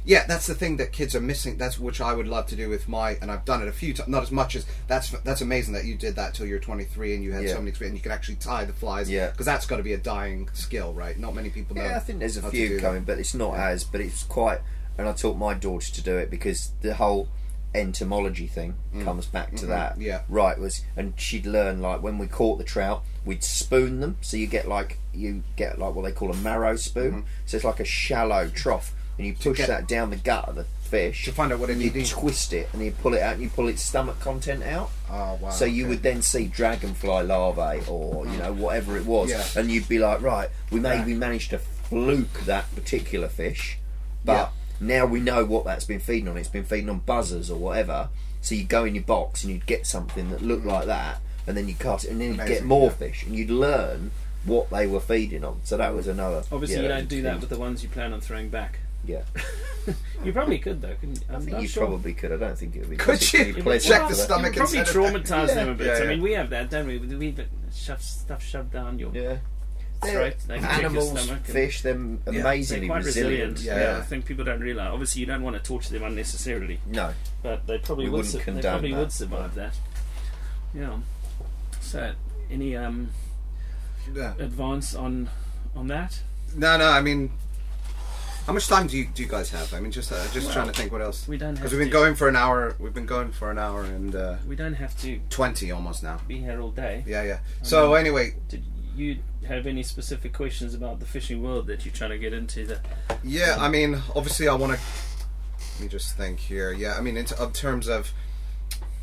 yeah, 0.07 0.25
that's 0.27 0.45
the 0.45 0.53
thing 0.55 0.77
that 0.77 0.91
kids 0.91 1.15
are 1.15 1.19
missing. 1.21 1.57
That's 1.57 1.79
which 1.79 1.99
I 1.99 2.13
would 2.13 2.27
love 2.27 2.45
to 2.47 2.55
do 2.55 2.69
with 2.69 2.87
my, 2.87 3.17
and 3.21 3.31
I've 3.31 3.43
done 3.43 3.61
it 3.63 3.67
a 3.67 3.71
few 3.73 3.93
times, 3.93 4.07
not 4.07 4.23
as 4.23 4.31
much 4.31 4.55
as 4.55 4.65
that's 4.87 5.09
that's 5.09 5.41
amazing 5.41 5.73
that 5.73 5.85
you 5.85 5.95
did 5.95 6.15
that 6.15 6.33
till 6.35 6.45
you're 6.45 6.59
23 6.59 7.15
and 7.15 7.23
you 7.23 7.31
had 7.33 7.43
Yeah. 7.43 7.53
so 7.53 7.57
many 7.57 7.69
experience. 7.69 7.91
And 7.93 7.97
you 7.99 8.03
can 8.03 8.11
actually 8.11 8.35
tie 8.35 8.65
the 8.65 8.73
flies, 8.73 9.09
Yeah. 9.09 9.31
because 9.31 9.47
that's 9.47 9.65
got 9.65 9.77
to 9.77 9.83
be 9.83 9.93
a 9.93 9.97
dying 9.97 10.47
skill, 10.53 10.93
right? 10.93 11.17
Not 11.19 11.33
many 11.35 11.49
people 11.49 11.75
know. 11.75 11.83
Yeah, 11.83 11.97
I 11.97 11.99
think 11.99 12.19
there's 12.19 12.37
a 12.37 12.41
how 12.41 12.49
to 12.49 12.55
do 12.55 12.67
few 12.67 12.75
that. 12.77 12.81
coming, 12.83 13.03
but 13.03 13.17
it's 13.19 13.33
not 13.33 13.53
Yeah. 13.53 13.67
as. 13.69 13.83
But 13.83 14.01
it's 14.01 14.23
quite. 14.23 14.59
And 14.97 15.09
I 15.09 15.11
taught 15.13 15.37
my 15.37 15.53
daughter 15.55 15.91
to 15.91 16.01
do 16.01 16.17
it 16.17 16.29
because 16.31 16.71
the 16.81 16.93
whole 16.93 17.27
entomology 17.75 18.47
thing 18.47 18.75
mm. 18.93 19.03
comes 19.03 19.25
back 19.25 19.55
to 19.57 19.65
Mhm. 19.65 19.69
that. 19.69 19.99
Yeah. 20.01 20.21
Right 20.29 20.57
was, 20.59 20.81
and 20.97 21.13
she'd 21.17 21.45
learn 21.45 21.81
like 21.81 22.01
when 22.01 22.17
we 22.17 22.27
caught 22.27 22.57
the 22.57 22.63
trout, 22.63 23.03
we'd 23.25 23.43
spoon 23.43 23.99
them, 23.99 24.17
so 24.21 24.37
you 24.37 24.47
get 24.47 24.67
like 24.67 24.97
you 25.13 25.43
get 25.55 25.79
like 25.79 25.93
what 25.95 26.03
they 26.05 26.11
call 26.11 26.31
a 26.31 26.35
marrow 26.35 26.75
spoon. 26.75 27.11
Mm-hmm. 27.11 27.27
So 27.45 27.57
it's 27.57 27.63
like 27.65 27.79
a 27.79 27.85
shallow 27.85 28.49
trough, 28.49 28.93
and 29.17 29.25
you 29.27 29.33
push 29.33 29.57
get- 29.57 29.67
that 29.67 29.87
down 29.87 30.09
the 30.09 30.15
gut 30.17 30.49
of 30.49 30.55
the 30.55 30.65
fish 30.81 31.25
To 31.25 31.31
find 31.31 31.51
out 31.51 31.57
what 31.59 31.69
it 31.71 31.73
and 31.73 31.81
you 31.81 31.89
needs. 31.89 32.11
twist 32.11 32.53
it, 32.53 32.69
and 32.71 32.83
you 32.85 32.91
pull 32.91 33.15
it 33.15 33.21
out, 33.21 33.33
and 33.33 33.41
you 33.41 33.49
pull 33.49 33.67
its 33.67 33.81
stomach 33.81 34.19
content 34.19 34.61
out. 34.63 34.91
Oh 35.09 35.39
wow! 35.41 35.49
So 35.49 35.65
you 35.65 35.83
okay. 35.85 35.89
would 35.89 36.03
then 36.03 36.21
see 36.21 36.45
dragonfly 36.45 37.23
larvae 37.23 37.83
or 37.87 38.25
you 38.27 38.33
mm. 38.33 38.39
know 38.39 38.53
whatever 38.53 38.95
it 38.97 39.05
was, 39.05 39.29
Yeah. 39.31 39.43
and 39.55 39.71
you'd 39.71 39.87
be 39.89 39.97
like, 39.99 40.21
right, 40.21 40.49
we 40.71 40.79
maybe 40.79 41.11
Right. 41.13 41.19
managed 41.19 41.49
to 41.51 41.57
fluke 41.59 42.41
that 42.45 42.73
particular 42.75 43.27
fish, 43.29 43.79
but 44.23 44.33
Yeah. 44.33 44.49
Now 44.79 45.05
we 45.05 45.19
know 45.19 45.45
what 45.45 45.65
that's 45.65 45.85
been 45.85 45.99
feeding 45.99 46.27
on. 46.27 46.37
It's 46.37 46.49
been 46.49 46.63
feeding 46.65 46.89
on 46.89 46.99
buzzers 46.99 47.49
or 47.49 47.57
whatever. 47.57 48.09
So 48.41 48.55
you 48.55 48.63
go 48.63 48.85
in 48.85 48.93
your 48.95 49.03
box 49.03 49.43
and 49.43 49.51
you'd 49.53 49.65
get 49.65 49.87
something 49.87 50.29
that 50.29 50.41
looked 50.41 50.65
like 50.65 50.85
that, 50.85 51.19
and 51.47 51.57
then 51.57 51.67
you 51.67 51.75
cast 51.75 52.05
it, 52.05 52.11
and 52.11 52.21
then 52.21 52.35
you'd 52.35 52.45
get 52.47 52.63
more 52.63 52.87
yeah. 52.87 52.93
fish, 52.93 53.23
and 53.25 53.35
you'd 53.35 53.49
learn 53.49 54.11
what 54.43 54.69
they 54.69 54.85
were 54.85 54.99
feeding 54.99 55.43
on. 55.43 55.59
So 55.63 55.77
that 55.77 55.95
was 55.95 56.07
another. 56.07 56.43
Obviously, 56.51 56.77
yeah, 56.77 56.81
you 56.83 56.87
don't 56.89 57.07
do 57.09 57.21
that 57.23 57.39
with 57.39 57.49
the 57.49 57.57
ones 57.57 57.81
you 57.81 57.89
plan 57.89 58.13
on 58.13 58.21
throwing 58.21 58.49
back. 58.49 58.79
Yeah, 59.07 59.21
You 60.23 60.33
probably 60.33 60.57
could 60.57 60.81
though. 60.81 60.95
Couldn't 60.99 61.17
you? 61.21 61.25
I 61.29 61.35
I'm 61.35 61.41
think 61.41 61.53
not 61.53 61.61
you 61.61 61.67
sure. 61.67 61.85
probably 61.85 62.13
could. 62.13 62.31
I 62.31 62.37
don't 62.37 62.57
think 62.57 62.75
it 62.75 62.79
would 62.79 62.89
be. 62.89 62.97
Could 62.97 63.33
you? 63.33 63.53
pleasant 63.53 63.93
Check 63.93 64.01
for 64.03 64.09
the 64.09 64.15
that. 64.15 64.23
stomach 64.23 64.55
You 64.55 64.61
probably 64.61 64.79
instead 64.79 64.95
of- 64.95 65.13
traumatise 65.13 65.47
them 65.53 65.69
a 65.69 65.73
bit. 65.75 65.87
Yeah, 65.87 66.03
I 66.05 66.07
mean, 66.07 66.21
we 66.23 66.31
have 66.33 66.49
that, 66.49 66.69
don't 66.71 66.87
we? 66.87 66.97
We 66.97 67.31
have 67.31 67.45
shove 67.73 68.01
stuff 68.01 68.43
shoved 68.43 68.71
down 68.73 68.97
your 68.97 69.11
Yeah. 70.07 70.29
They 70.47 70.55
can 70.59 70.63
check 70.63 70.81
your 70.81 70.85
Animals, 70.89 71.29
fish, 71.43 71.81
they're 71.81 71.93
They're 72.25 72.41
amazingly 72.41 72.87
quite 72.87 73.03
resilient. 73.03 73.53
resilient. 73.53 73.79
Yeah. 73.81 73.93
Yeah. 73.93 73.97
I 73.99 74.01
think 74.01 74.25
people 74.25 74.45
don't 74.45 74.59
realise. 74.61 74.89
Obviously, 74.91 75.21
you 75.21 75.27
don't 75.27 75.43
want 75.43 75.55
to 75.57 75.61
torture 75.63 75.91
them 75.93 76.03
unnecessarily, 76.03 76.79
No, 76.85 77.13
but 77.43 77.65
they 77.67 77.77
probably 77.79 78.05
We 78.05 78.11
would. 78.11 78.17
wouldn't 78.25 78.45
Su- 78.45 78.51
they 78.51 78.61
probably 78.61 78.91
that. 78.91 78.99
would 78.99 79.11
survive 79.11 79.55
that. 79.55 79.73
Yeah. 80.73 80.97
So, 81.81 82.13
any 82.49 82.75
um, 82.75 83.09
Yeah. 84.13 84.33
advance 84.39 84.93
on 84.95 85.29
on 85.75 85.87
that? 85.87 86.19
No, 86.55 86.77
no. 86.77 86.89
I 86.89 87.01
mean, 87.01 87.31
How 88.47 88.53
much 88.53 88.67
time 88.67 88.85
do 88.85 88.95
you 88.95 89.07
do 89.11 89.23
you 89.23 89.27
guys 89.29 89.49
have? 89.51 89.73
I 89.73 89.79
mean, 89.79 89.91
just 89.91 90.11
uh, 90.11 90.23
just 90.31 90.45
Well, 90.45 90.53
trying 90.53 90.67
to 90.67 90.73
think 90.73 90.91
what 90.91 91.01
else. 91.01 91.27
we 91.27 91.35
don't 91.37 91.55
because 91.55 91.71
have 91.71 91.79
we've 91.79 91.85
been 91.87 91.91
to- 91.99 92.03
going 92.05 92.13
for 92.15 92.27
an 92.27 92.35
hour. 92.35 92.75
We've 92.79 92.93
been 92.93 93.07
going 93.07 93.31
for 93.31 93.49
an 93.49 93.57
hour 93.57 93.83
and 93.83 94.15
uh, 94.15 94.35
We 94.47 94.55
don't 94.55 94.75
have 94.75 94.95
to 95.01 95.19
twenty 95.31 95.71
almost 95.71 96.03
now. 96.03 96.19
be 96.27 96.37
here 96.39 96.61
all 96.61 96.69
day. 96.69 97.03
Yeah, 97.07 97.23
yeah. 97.23 97.39
So 97.63 97.95
anyway, 97.95 98.35
Did 98.47 98.63
you 98.95 99.17
have 99.45 99.65
any 99.65 99.83
specific 99.83 100.33
questions 100.33 100.73
about 100.73 100.99
the 100.99 101.05
fishing 101.05 101.43
world 101.43 101.67
that 101.67 101.85
you're 101.85 101.93
trying 101.93 102.11
to 102.11 102.17
get 102.17 102.33
into? 102.33 102.65
The 102.65 102.79
yeah. 103.23 103.57
I 103.59 103.69
mean, 103.69 104.01
obviously, 104.15 104.47
I 104.47 104.55
want 104.55 104.73
to. 104.73 104.79
Let 105.75 105.81
me 105.81 105.87
just 105.87 106.15
think 106.15 106.39
here. 106.39 106.71
Yeah, 106.71 106.95
I 106.97 107.01
mean, 107.01 107.17
in, 107.17 107.25
t- 107.25 107.35
in 107.41 107.51
terms 107.51 107.87
of, 107.87 108.13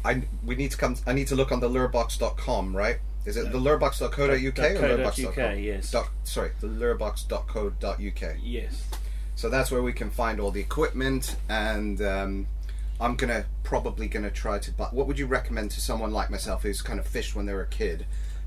I 0.04 0.22
we 0.44 0.54
need 0.54 0.70
to 0.70 0.76
come. 0.76 0.96
I 1.06 1.12
need 1.12 1.28
to 1.28 1.36
look 1.36 1.52
on 1.52 1.60
the 1.60 1.68
lurebox.com, 1.68 2.76
right? 2.76 2.98
Is 3.24 3.36
it 3.36 3.52
the 3.52 3.58
lurebox.co.uk 3.58 4.18
or 4.18 4.50
.co.uk, 4.50 4.80
lurebox.com? 4.80 5.58
yes. 5.58 5.90
Dot, 5.90 6.08
sorry, 6.24 6.50
the 6.60 6.66
lurebox.co.uk. 6.66 8.36
yes. 8.42 8.90
So 9.34 9.48
that's 9.48 9.70
where 9.70 9.82
we 9.82 9.92
can 9.92 10.10
find 10.10 10.40
all 10.40 10.50
the 10.50 10.60
equipment, 10.60 11.36
and 11.48 12.02
um, 12.02 12.46
I'm 13.00 13.16
gonna 13.16 13.44
probably 13.62 14.08
gonna 14.08 14.30
try 14.30 14.58
to. 14.58 14.72
buy 14.72 14.86
What 14.86 15.06
would 15.06 15.18
you 15.18 15.26
recommend 15.26 15.70
to 15.72 15.80
someone 15.80 16.12
like 16.12 16.30
myself 16.30 16.62
who's 16.62 16.82
kind 16.82 16.98
of 16.98 17.06
fished 17.06 17.34
when 17.36 17.46
they 17.46 17.52
were 17.52 17.62
a 17.62 17.66
kid 17.66 18.06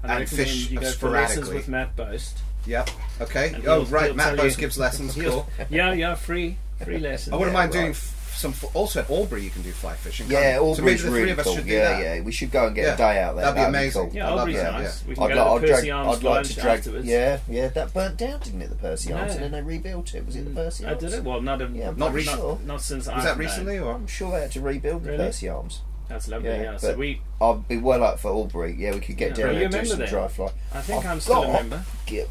I 0.10 0.20
and 0.22 0.30
fish 0.30 0.70
you 0.70 0.80
uh, 0.80 0.82
go 0.82 0.92
for 0.92 1.10
lessons 1.10 1.46
sporadically? 1.48 1.56
with 1.58 1.68
Matt 1.68 1.96
Boast. 1.96 2.38
Yep. 2.66 2.90
Okay. 3.22 3.54
And 3.54 3.68
Oh, 3.68 3.84
right. 3.86 4.16
Matt 4.16 4.36
tell 4.36 4.38
Boast 4.46 4.58
you- 4.58 4.62
gives 4.62 4.78
lessons. 4.78 5.16
Cool. 5.22 5.48
Yeah, 5.70 5.94
yeah, 5.94 6.16
free, 6.16 6.58
free 6.84 6.98
lessons. 7.00 7.34
I 7.34 7.38
wouldn't 7.38 7.54
Yeah, 7.54 7.60
mind 7.62 7.72
doing 7.72 7.86
right. 7.86 7.92
f- 7.96 8.34
some. 8.38 8.52
f- 8.52 8.76
Also 8.76 9.00
at 9.02 9.10
Albury, 9.10 9.44
you 9.44 9.50
can 9.50 9.62
do 9.62 9.72
fly 9.72 9.94
fishing. 9.94 10.28
Yeah. 10.30 10.58
Albury's 10.58 10.78
so 10.78 10.84
maybe 10.84 10.98
the 10.98 11.04
three 11.10 11.24
really 11.24 11.44
cool. 11.44 11.60
Yeah, 11.62 11.90
that. 11.92 12.04
yeah. 12.18 12.22
We 12.22 12.32
should 12.32 12.52
go 12.52 12.66
and 12.68 12.76
get 12.76 12.86
Yeah, 12.86 12.94
a 12.96 12.98
day 12.98 13.22
out 13.22 13.36
there. 13.36 13.46
that'd 13.46 13.56
be 13.56 13.68
amazing. 13.68 14.02
cool. 14.08 14.12
Yeah, 14.16 14.26
I 14.26 14.30
love 14.32 14.40
Albury's 14.40 14.58
that, 14.58 14.74
nice. 14.74 15.02
yeah. 15.04 15.08
We 15.10 15.16
can 15.16 15.24
I'd, 15.24 15.34
go 15.34 15.36
like, 15.36 15.46
to 15.46 15.52
I'd, 15.52 15.62
the 15.62 15.68
drag, 15.68 15.78
Percy 15.80 15.92
Arms 15.92 16.18
I'd 16.18 16.24
like 16.24 16.46
to 16.48 16.54
drag. 16.56 16.80
afterwards. 16.80 17.06
Yeah, 17.06 17.40
yeah. 17.50 17.68
That 17.70 17.94
burnt 17.94 18.18
down, 18.18 18.40
didn't 18.42 18.62
it? 18.64 18.70
The 18.70 18.76
Percy 18.76 19.14
Arms, 19.14 19.32
and 19.36 19.44
then 19.44 19.52
they 19.52 19.62
rebuilt 19.62 20.16
it. 20.16 20.26
Was 20.26 20.36
it 20.36 20.44
the 20.46 20.50
mm. 20.52 20.56
Percy 20.56 20.86
Arms? 20.86 20.98
I 21.04 21.08
did 21.08 21.14
it. 21.18 21.24
Well, 21.24 21.42
not 21.42 21.62
a, 21.62 21.68
Yeah, 21.68 21.90
I'm 21.90 21.98
Not 21.98 22.12
pretty 22.12 22.28
sure. 22.28 22.60
not 22.66 22.82
since 22.82 23.06
Was 23.06 23.16
I've 23.16 23.24
that 23.24 23.30
known. 23.38 23.46
recently 23.46 23.80
or? 23.80 23.94
I'm 23.94 24.08
sure 24.08 24.32
they 24.32 24.42
had 24.42 24.52
to 24.54 24.62
rebuild 24.62 25.04
the 25.04 25.16
Percy 25.18 25.48
Arms. 25.48 25.82
That's 26.08 26.28
lovely. 26.28 26.50
Yeah, 26.50 26.62
Yeah. 26.62 26.78
So 26.78 26.96
we, 26.96 27.22
I'd 27.42 27.68
be 27.68 27.78
well 27.78 28.04
up 28.04 28.20
for 28.20 28.30
Albury. 28.30 28.76
Yeah, 28.78 28.94
we 28.94 29.00
could 29.00 29.18
get 29.18 29.38
Yeah. 29.38 29.46
down 29.48 29.56
there 29.56 29.64
and 29.66 29.72
do 29.74 29.86
some 29.86 30.00
then? 30.00 30.10
dry 30.10 30.28
fly. 30.28 30.52
I 30.74 30.82
think 30.82 31.04
I've 31.06 31.12
I'm 31.12 31.20
still 31.20 31.44
a 31.44 31.52
member. 31.54 31.84
Get, 32.06 32.30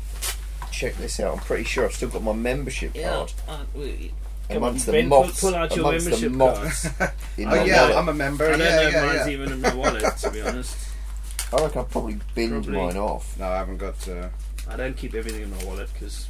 check 0.71 0.97
this 0.97 1.19
out. 1.21 1.35
I'm 1.39 1.41
pretty 1.45 1.65
sure 1.65 1.85
I've 1.85 1.93
still 1.95 2.09
got 2.11 2.23
my 2.23 2.33
membership 2.33 2.95
card. 2.95 3.33
uh, 3.49 3.65
we, 3.75 4.13
come 4.49 4.57
on, 4.59 4.69
Amongst 4.69 4.87
the 4.87 4.93
Ben, 4.93 5.09
moths, 5.09 5.41
pull, 5.41 5.51
pull 5.51 5.59
out 5.59 5.75
your 5.77 5.89
amongst 5.89 6.05
the 6.05 6.11
membership 6.11 6.33
moths 6.33 6.89
card. 6.91 7.13
Oh 7.39 7.65
yeah, 7.65 7.83
wallet. 7.83 7.97
I'm 7.97 8.09
a 8.09 8.15
member. 8.15 8.45
I 8.47 8.51
don't 8.51 8.59
yeah, 8.61 8.65
know 8.77 8.83
if 8.89 8.93
yeah, 8.93 9.07
mine's 9.07 9.27
yeah. 9.27 9.33
even 9.33 9.53
in 9.53 9.61
my 9.61 9.75
wallet, 9.75 10.17
to 10.19 10.31
be 10.31 10.41
honest. 10.49 10.77
I 11.53 11.57
reckon 11.63 11.81
I've 11.83 11.91
probably 11.91 12.19
binned 12.35 12.65
Probably. 12.65 12.73
mine 12.81 12.97
off. 12.97 13.39
No, 13.39 13.47
I 13.49 13.57
haven't 13.57 13.79
got 13.79 14.09
uh, 14.09 14.29
I 14.69 14.77
don't 14.77 14.97
keep 14.97 15.15
everything 15.15 15.43
in 15.43 15.51
my 15.51 15.65
wallet 15.65 15.89
because 15.93 16.27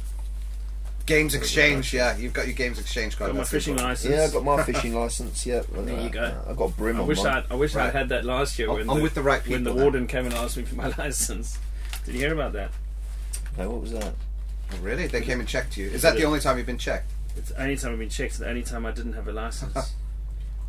Games 1.05 1.35
Exchange. 1.35 1.93
Yeah, 1.93 2.17
you've 2.17 2.33
got 2.33 2.45
your 2.47 2.55
Games 2.55 2.79
Exchange 2.79 3.17
card. 3.17 3.29
I 3.29 3.31
got 3.31 3.35
my 3.35 3.39
that's 3.41 3.51
fishing 3.51 3.73
important. 3.73 3.89
license. 4.05 4.15
Yeah, 4.15 4.23
I 4.23 4.29
got 4.31 4.43
my 4.43 4.63
fishing 4.63 4.95
license. 4.99 5.45
Yeah, 5.45 5.61
There 5.71 5.99
you 6.01 6.09
go. 6.09 6.41
I 6.47 6.53
got 6.53 6.65
a 6.65 6.73
brim 6.73 6.97
I 6.97 7.01
on 7.01 7.07
wish 7.07 7.23
mine. 7.23 7.43
I 7.49 7.53
I 7.53 7.55
wish 7.57 7.75
Right. 7.75 7.87
I'd 7.87 7.93
had 7.93 8.09
that 8.09 8.25
last 8.25 8.57
year 8.57 8.67
I'm- 8.69 8.77
when 8.79 8.89
I'm 8.89 8.97
the, 8.97 9.03
with 9.03 9.13
the 9.13 9.21
right 9.21 9.41
people. 9.43 9.53
when 9.57 9.63
the 9.63 9.73
then. 9.73 9.81
warden 9.81 10.07
came 10.07 10.25
and 10.25 10.33
asked 10.33 10.57
me 10.57 10.63
for 10.63 10.75
my 10.75 10.87
license. 10.97 11.59
Did 12.05 12.15
you 12.15 12.21
hear 12.21 12.33
about 12.33 12.53
that? 12.53 12.71
No, 13.57 13.69
what 13.69 13.81
was 13.81 13.91
that? 13.91 14.13
Oh, 14.73 14.77
really? 14.81 15.05
They 15.07 15.21
came 15.21 15.39
and 15.39 15.47
checked 15.47 15.77
you. 15.77 15.87
Is 15.89 16.01
that 16.01 16.15
the 16.17 16.23
only 16.25 16.39
time 16.39 16.57
you've 16.57 16.65
been 16.65 16.77
checked? 16.79 17.11
It's 17.37 17.49
the 17.49 17.61
only 17.61 17.77
time 17.77 17.91
I've 17.93 17.99
been 17.99 18.09
checked. 18.09 18.39
The 18.39 18.47
only 18.49 18.63
time 18.63 18.85
I 18.85 18.91
didn't 18.91 19.13
have 19.13 19.27
a 19.27 19.31
license. 19.31 19.75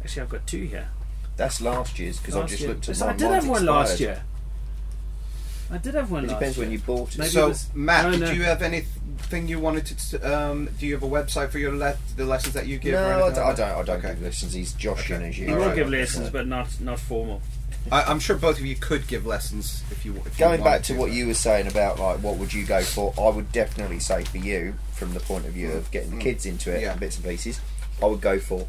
Actually, 0.02 0.22
I've 0.22 0.28
got 0.28 0.46
two 0.46 0.64
here. 0.64 0.88
That's 1.36 1.60
last 1.60 1.98
year's 1.98 2.18
because 2.18 2.36
I 2.36 2.40
Last 2.40 2.50
just 2.50 2.60
year. 2.62 2.70
looked 2.70 2.84
at 2.84 2.88
Yes, 2.88 3.00
mine. 3.00 3.08
I 3.08 3.12
did 3.16 3.24
Mine's 3.30 3.44
have 3.44 3.50
one 3.50 3.64
last 3.66 4.00
year. 4.00 4.22
I 5.70 5.78
did 5.78 5.94
have 5.94 6.10
one 6.10 6.24
It 6.24 6.28
last 6.28 6.38
depends 6.38 6.56
year. 6.59 6.66
when 6.66 6.72
you 6.72 6.78
bought 6.78 7.12
it. 7.14 7.18
Maybe 7.18 7.30
so, 7.30 7.47
it 7.47 7.48
was- 7.48 7.68
Matt, 7.74 8.05
no, 8.05 8.10
did 8.12 8.20
no. 8.20 8.30
you 8.30 8.43
have 8.44 8.62
anything 8.62 9.48
you 9.48 9.59
wanted 9.59 9.86
to? 9.86 10.20
Um, 10.36 10.68
do 10.78 10.86
you 10.86 10.94
have 10.94 11.02
a 11.02 11.09
website 11.09 11.51
for 11.51 11.59
your 11.59 11.74
le- 11.74 11.97
the 12.16 12.24
lessons 12.24 12.55
that 12.55 12.66
you 12.66 12.78
give? 12.78 12.94
or 12.94 12.98
no, 12.98 13.02
I 13.09 13.12
anything 13.26 13.34
don't. 13.34 13.47
I 13.47 13.55
don't. 13.55 13.68
I 13.80 13.82
don't 13.82 13.98
Okay. 14.05 14.09
give 14.14 14.22
lessons. 14.22 14.52
He's 14.52 14.72
joshing 14.74 15.16
Okay. 15.16 15.28
as 15.28 15.38
you. 15.38 15.47
You 15.47 15.52
All 15.55 15.59
will 15.60 15.66
right, 15.68 15.74
give 15.76 15.86
okay. 15.88 15.98
lessons, 15.98 16.30
but 16.30 16.47
not 16.47 16.68
not 16.80 17.01
formal. 17.01 17.43
I, 17.93 18.02
I'm 18.02 18.18
sure 18.20 18.36
both 18.36 18.59
of 18.59 18.64
you 18.66 18.74
could 18.76 19.06
give 19.06 19.26
lessons 19.26 19.82
if 19.90 20.05
you. 20.05 20.14
If 20.24 20.38
Going 20.38 20.59
you 20.60 20.64
back 20.64 20.72
wanted 20.72 20.84
to 20.84 20.94
what 20.94 21.12
you 21.12 21.26
were 21.26 21.34
saying 21.34 21.66
about 21.66 21.98
like 21.98 22.18
what 22.18 22.36
would 22.36 22.52
you 22.55 22.64
go 22.64 22.82
for, 22.82 23.12
I 23.18 23.28
would 23.28 23.51
definitely 23.52 23.98
say 24.01 24.22
for 24.24 24.38
you, 24.38 24.74
from 24.93 25.14
the 25.14 25.20
point 25.20 25.47
of 25.47 25.52
view 25.52 25.72
of 25.72 25.90
getting 25.90 26.16
the 26.16 26.22
kids 26.22 26.47
into 26.47 26.70
it, 26.72 26.78
Mm. 26.78 26.82
Yeah. 26.82 26.90
and 26.93 27.01
bits 27.01 27.16
and 27.16 27.24
pieces, 27.24 27.60
I 28.02 28.06
would 28.06 28.20
go 28.20 28.38
for 28.38 28.66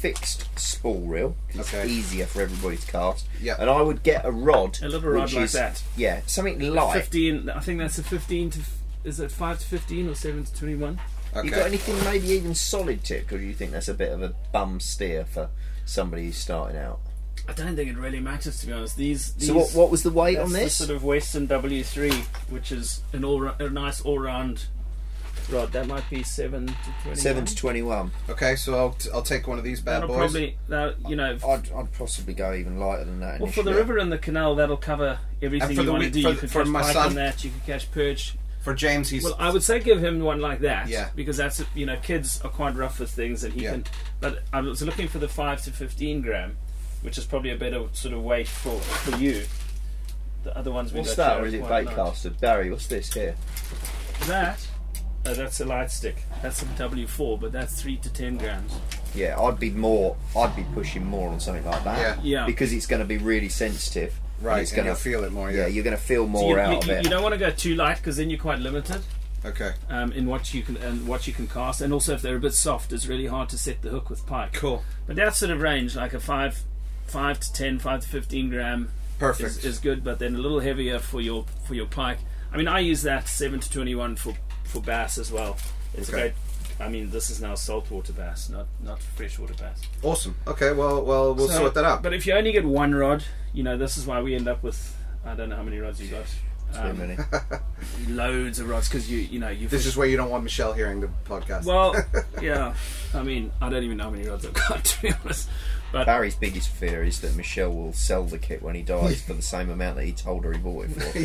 fixed 0.00 0.46
spool 0.58 1.00
reel. 1.02 1.36
'cause 1.52 1.72
Okay. 1.74 1.86
Easier 1.88 2.26
for 2.26 2.40
everybody 2.42 2.76
to 2.78 2.86
cast. 2.86 3.26
Yeah. 3.40 3.56
And 3.58 3.68
I 3.68 3.82
would 3.82 4.02
get 4.02 4.24
a 4.24 4.30
rod, 4.32 4.78
A 4.82 4.88
little 4.88 5.10
rod 5.10 5.24
which 5.24 5.34
like 5.34 5.44
is, 5.44 5.52
that. 5.52 5.82
Yeah, 5.96 6.20
something 6.26 6.58
light. 6.74 6.94
Fifteen. 7.02 7.50
I 7.50 7.60
think 7.60 7.78
that's 7.78 7.98
a 7.98 8.02
fifteen 8.02 8.50
to. 8.50 8.60
Is 9.04 9.20
it 9.20 9.30
five 9.30 9.58
to 9.60 9.66
fifteen 9.66 10.08
or 10.08 10.14
seven 10.14 10.44
to 10.44 10.54
twenty-one? 10.54 11.00
Okay. 11.36 11.46
You 11.46 11.54
got 11.54 11.66
anything 11.66 12.02
maybe 12.04 12.28
even 12.30 12.54
solid 12.54 13.04
tip, 13.04 13.30
or 13.30 13.38
do 13.38 13.44
you 13.44 13.54
think 13.54 13.70
that's 13.72 13.88
a 13.88 13.94
bit 13.94 14.10
of 14.12 14.22
a 14.22 14.34
bum 14.52 14.80
steer 14.80 15.24
for 15.24 15.48
somebody 15.84 16.24
who's 16.26 16.36
starting 16.36 16.76
out? 16.78 16.98
I 17.48 17.52
don't 17.52 17.76
think 17.76 17.88
it 17.90 17.96
really 17.96 18.20
matters 18.20 18.60
to 18.60 18.66
be 18.66 18.72
honest. 18.72 18.96
These. 18.96 19.32
these 19.34 19.48
So 19.48 19.54
what, 19.54 19.70
what 19.72 19.90
was 19.90 20.02
the 20.02 20.10
weight 20.10 20.34
that's 20.36 20.46
on 20.46 20.52
the 20.52 20.58
this? 20.60 20.76
sort 20.76 20.90
of 20.90 21.02
Westin 21.02 21.46
W 21.48 21.82
three, 21.84 22.24
which 22.48 22.72
is 22.72 23.02
an 23.12 23.24
all 23.24 23.46
a 23.46 23.70
nice 23.70 24.00
all-round 24.00 24.66
rod. 25.52 25.72
That 25.72 25.86
might 25.86 26.08
be 26.10 26.22
seven 26.22 26.66
to 26.66 26.74
twenty. 27.02 27.16
Seven 27.20 27.44
to 27.44 27.54
twenty-one. 27.56 28.10
Okay, 28.28 28.56
so 28.56 28.74
I'll, 28.74 28.90
t- 28.92 29.10
I'll 29.12 29.22
take 29.22 29.46
one 29.46 29.58
of 29.58 29.64
these 29.64 29.80
bad 29.80 30.02
That'll 30.02 30.08
boys. 30.08 30.18
probably. 30.32 30.56
That, 30.68 30.96
you 31.08 31.16
know. 31.16 31.36
I'd, 31.46 31.70
I'd 31.72 31.92
possibly 31.96 32.34
go 32.34 32.52
even 32.54 32.78
lighter 32.78 33.04
than 33.04 33.20
that. 33.20 33.40
well, 33.40 33.50
for 33.50 33.62
the 33.62 33.70
initially. 33.70 33.76
river 33.76 33.98
and 33.98 34.12
the 34.12 34.18
canal, 34.18 34.54
that'll 34.56 34.76
cover 34.76 35.18
everything 35.42 35.68
And 35.68 35.76
for 35.76 35.82
you 35.82 35.86
the 35.86 35.92
want 35.92 36.02
to 36.04 36.06
week- 36.08 36.14
do. 36.14 36.22
for- 36.22 36.28
you 36.30 36.36
could 36.36 36.50
for 36.50 36.58
catch 36.62 36.68
my 36.68 36.82
pike 36.82 36.92
son- 36.94 37.06
on 37.08 37.14
that. 37.16 37.44
You 37.44 37.50
could 37.50 37.64
catch 37.66 37.90
perch. 37.92 38.36
For 38.62 38.74
James, 38.74 39.08
he's 39.08 39.24
Well, 39.24 39.36
I 39.38 39.50
would 39.50 39.62
say 39.62 39.80
give 39.80 40.04
him 40.04 40.20
one 40.20 40.40
like 40.42 40.58
that. 40.60 40.86
Yeah. 40.88 41.08
Because 41.16 41.38
that's 41.38 41.64
you 41.74 41.86
know 41.86 41.96
kids 42.02 42.42
are 42.42 42.50
quite 42.50 42.76
rough 42.76 43.00
with 43.00 43.10
things, 43.10 43.42
and 43.42 43.54
he 43.54 43.62
Yeah. 43.62 43.70
can. 43.70 43.84
But 44.20 44.40
I 44.52 44.60
was 44.60 44.82
looking 44.82 45.08
for 45.08 45.18
the 45.18 45.28
five 45.28 45.62
to 45.62 45.70
fifteen 45.70 46.20
gram, 46.20 46.58
which 47.00 47.16
is 47.16 47.24
probably 47.24 47.52
a 47.52 47.56
better 47.56 47.84
sort 47.92 48.12
of 48.12 48.22
weight 48.22 48.48
for 48.48 48.78
for 48.78 49.16
you. 49.16 49.44
The 50.42 50.54
other 50.56 50.70
ones 50.70 50.92
we 50.92 51.00
What's 51.00 51.16
got 51.16 51.16
that, 51.16 51.30
here 51.32 51.38
or 51.38 51.42
are 51.44 51.46
is 51.46 51.54
it 51.54 51.58
quite 51.62 51.80
bait 51.80 51.86
light. 51.86 51.96
caster? 51.96 52.30
Barry, 52.30 52.70
what's 52.70 52.86
this 52.86 53.12
here? 53.14 53.34
That. 54.26 54.66
Oh, 55.30 55.34
that's 55.34 55.60
a 55.60 55.64
light 55.64 55.90
stick. 55.90 56.22
That's 56.42 56.62
a 56.62 56.66
W4, 56.66 57.40
but 57.40 57.52
that's 57.52 57.80
three 57.80 57.96
to 57.98 58.12
ten 58.12 58.36
grams. 58.38 58.72
Yeah, 59.14 59.40
I'd 59.40 59.58
be 59.60 59.70
more. 59.70 60.16
I'd 60.36 60.54
be 60.56 60.64
pushing 60.74 61.04
more 61.04 61.28
on 61.30 61.40
something 61.40 61.64
like 61.64 61.84
that. 61.84 61.98
Yeah. 62.24 62.40
Yeah. 62.40 62.46
Because 62.46 62.72
it's 62.72 62.86
going 62.86 63.00
to 63.00 63.06
be 63.06 63.18
really 63.18 63.48
sensitive. 63.48 64.14
right. 64.40 64.60
It's 64.62 64.72
going 64.72 64.86
to 64.88 64.94
feel 64.94 65.24
it 65.24 65.32
more. 65.32 65.50
Yeah, 65.50 65.62
Yeah. 65.62 65.66
you're 65.68 65.84
going 65.84 65.96
to 65.96 66.02
feel 66.02 66.24
So 66.24 66.28
more 66.28 66.54
you, 66.56 66.60
out 66.60 66.72
you, 66.72 66.78
of 66.78 66.86
you- 66.86 66.92
it. 66.94 67.04
you 67.04 67.10
don't 67.10 67.22
want 67.22 67.32
to 67.34 67.38
go 67.38 67.50
too 67.50 67.74
light 67.74 67.96
because 67.98 68.16
then 68.16 68.30
you're 68.30 68.38
quite 68.38 68.58
limited 68.60 69.02
Okay. 69.44 69.72
um, 69.88 70.12
in 70.12 70.26
what 70.26 70.52
you 70.54 70.62
can 70.62 70.76
and 70.78 71.06
what 71.08 71.26
you 71.26 71.32
can 71.32 71.46
cast, 71.46 71.80
and 71.80 71.92
also 71.92 72.14
if 72.14 72.22
they're 72.22 72.36
a 72.36 72.40
bit 72.40 72.54
soft, 72.54 72.92
it's 72.92 73.06
really 73.06 73.26
hard 73.26 73.48
to 73.50 73.58
set 73.58 73.82
the 73.82 73.90
hook 73.90 74.08
with 74.10 74.24
pike. 74.26 74.52
Cool. 74.54 74.82
But 75.06 75.16
that 75.16 75.34
sort 75.36 75.50
of 75.50 75.60
range, 75.60 75.96
like 75.96 76.12
a 76.14 76.20
five, 76.20 76.62
five 77.06 77.40
to 77.40 77.52
10, 77.52 77.78
5 77.80 78.00
to 78.02 78.08
fifteen 78.08 78.48
gram, 78.50 78.90
Perfect. 79.18 79.50
is, 79.50 79.64
is 79.64 79.78
good. 79.78 80.02
But 80.04 80.18
then 80.18 80.34
a 80.34 80.38
little 80.38 80.60
heavier 80.60 80.98
for 80.98 81.20
your 81.20 81.44
for 81.66 81.74
your 81.74 81.86
pike. 81.86 82.18
I 82.52 82.56
mean, 82.56 82.68
I 82.68 82.80
use 82.80 83.02
that 83.02 83.28
seven 83.28 83.60
to 83.60 83.70
twenty 83.70 83.94
one 83.94 84.16
for 84.16 84.34
for 84.70 84.80
bass 84.80 85.18
as 85.18 85.30
well. 85.32 85.56
It's 85.94 86.08
Okay. 86.08 86.18
a 86.18 86.20
great. 86.22 86.32
I 86.80 86.88
mean, 86.88 87.10
this 87.10 87.28
is 87.28 87.40
now 87.42 87.54
saltwater 87.56 88.12
bass, 88.14 88.48
not 88.48 88.66
not 88.82 89.02
freshwater 89.02 89.54
bass. 89.54 89.80
Awesome. 90.02 90.34
Okay. 90.46 90.72
Well, 90.72 91.04
well, 91.04 91.34
we'll 91.34 91.48
So- 91.48 91.58
sort 91.58 91.74
that 91.74 91.84
out. 91.84 92.02
But 92.02 92.14
if 92.14 92.26
you 92.26 92.32
only 92.34 92.52
get 92.52 92.64
one 92.64 92.94
rod, 92.94 93.24
you 93.52 93.62
know, 93.62 93.76
this 93.76 93.98
is 93.98 94.06
why 94.06 94.22
we 94.22 94.34
end 94.34 94.48
up 94.48 94.62
with 94.62 94.96
I 95.26 95.34
don't 95.34 95.50
know 95.50 95.56
how 95.56 95.62
many 95.62 95.78
rods 95.78 96.00
you 96.00 96.08
got. 96.08 96.24
Too 96.72 96.78
Um, 96.78 96.98
many. 96.98 97.16
loads 98.08 98.60
of 98.60 98.68
rods 98.68 98.88
because 98.88 99.10
you 99.10 99.18
you 99.18 99.38
know 99.40 99.48
you 99.48 99.66
this 99.68 99.86
is 99.86 99.96
where 99.96 100.06
you 100.06 100.16
don't 100.16 100.30
want 100.30 100.44
Michelle 100.44 100.72
hearing 100.72 101.00
the 101.00 101.08
podcast. 101.28 101.64
well 101.64 101.94
yeah 102.40 102.74
I 103.12 103.22
mean 103.24 103.50
I 103.60 103.68
don't 103.68 103.82
even 103.82 103.96
know 103.96 104.04
how 104.04 104.10
many 104.10 104.28
rods 104.28 104.46
I've 104.46 104.54
got 104.54 104.84
to 104.90 105.02
be 105.02 105.12
honest 105.24 105.48
but 105.92 106.06
Barry's 106.06 106.34
biggest 106.36 106.68
fear 106.68 107.02
is 107.02 107.20
that 107.20 107.36
Michelle 107.36 107.70
will 107.72 107.92
sell 107.92 108.24
the 108.24 108.38
kit 108.38 108.62
when 108.62 108.74
he 108.74 108.82
dies 108.82 109.20
for 109.22 109.34
the 109.34 109.42
same 109.42 109.70
amount 109.70 109.96
that 109.96 110.04
he 110.04 110.12
told 110.12 110.44
her 110.44 110.52
he 110.52 110.58
bought 110.58 110.86
it 110.86 110.90
for. 110.92 111.18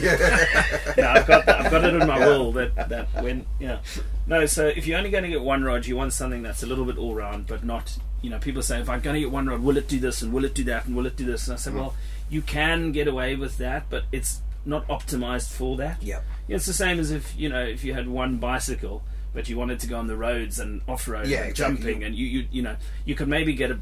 no, 1.02 1.08
I've 1.10 1.28
got 1.28 1.46
that, 1.46 1.62
I've 1.66 1.72
got 1.72 1.84
it 1.86 1.94
in 1.94 2.08
my 2.08 2.20
will 2.20 2.52
that 2.54 2.90
that 2.90 3.08
when 3.24 3.46
yeah 3.60 3.80
no 4.28 4.46
so 4.46 4.68
if 4.68 4.88
you're 4.88 4.98
only 4.98 5.10
going 5.12 5.24
to 5.24 5.30
get 5.30 5.42
one 5.42 5.64
rod 5.64 5.86
you 5.86 5.96
want 5.96 6.14
something 6.14 6.42
that's 6.44 6.64
a 6.64 6.66
little 6.66 6.86
bit 6.86 6.98
all 6.98 7.14
round 7.16 7.48
but 7.48 7.64
not 7.64 7.98
you 8.22 8.30
know 8.30 8.40
people 8.40 8.62
say 8.62 8.80
if 8.80 8.90
I'm 8.90 9.02
going 9.02 9.14
to 9.16 9.20
get 9.20 9.32
one 9.32 9.48
rod 9.48 9.62
will 9.62 9.78
it 9.78 9.88
do 9.88 10.00
this 10.00 10.22
and 10.22 10.34
will 10.34 10.46
it 10.46 10.56
do 10.56 10.64
that 10.66 10.86
and 10.86 10.96
will 10.96 11.06
it 11.06 11.16
do 11.16 11.26
this 11.26 11.48
and 11.48 11.54
I 11.56 11.58
say 11.58 11.72
Mm. 11.72 11.76
well 11.76 11.96
you 12.30 12.42
can 12.42 12.92
get 12.92 13.08
away 13.08 13.36
with 13.36 13.58
that 13.60 13.86
but 13.90 14.06
it's 14.12 14.42
not 14.66 14.88
optimized 14.88 15.52
for 15.54 15.78
that 15.78 16.02
Yep. 16.02 16.24
Yeah, 16.48 16.56
it's 16.56 16.66
the 16.66 16.74
same 16.74 17.00
as 17.00 17.12
if 17.12 17.38
you 17.38 17.50
know 17.50 17.62
if 17.64 17.84
you 17.84 17.94
had 17.94 18.08
one 18.08 18.38
bicycle, 18.38 19.04
but 19.34 19.48
you 19.50 19.58
wanted 19.58 19.80
to 19.82 19.88
go 19.88 19.98
on 20.00 20.08
the 20.08 20.16
roads 20.16 20.60
and 20.60 20.82
off 20.88 21.08
road 21.08 21.28
Yeah, 21.28 21.42
and 21.42 21.50
exactly. 21.50 21.76
jumping, 21.78 22.04
and 22.04 22.16
you, 22.16 22.26
you 22.26 22.48
you 22.52 22.62
know 22.62 22.76
you 23.04 23.14
could 23.16 23.28
maybe 23.28 23.54
get 23.54 23.70
a 23.72 23.74
an 23.74 23.82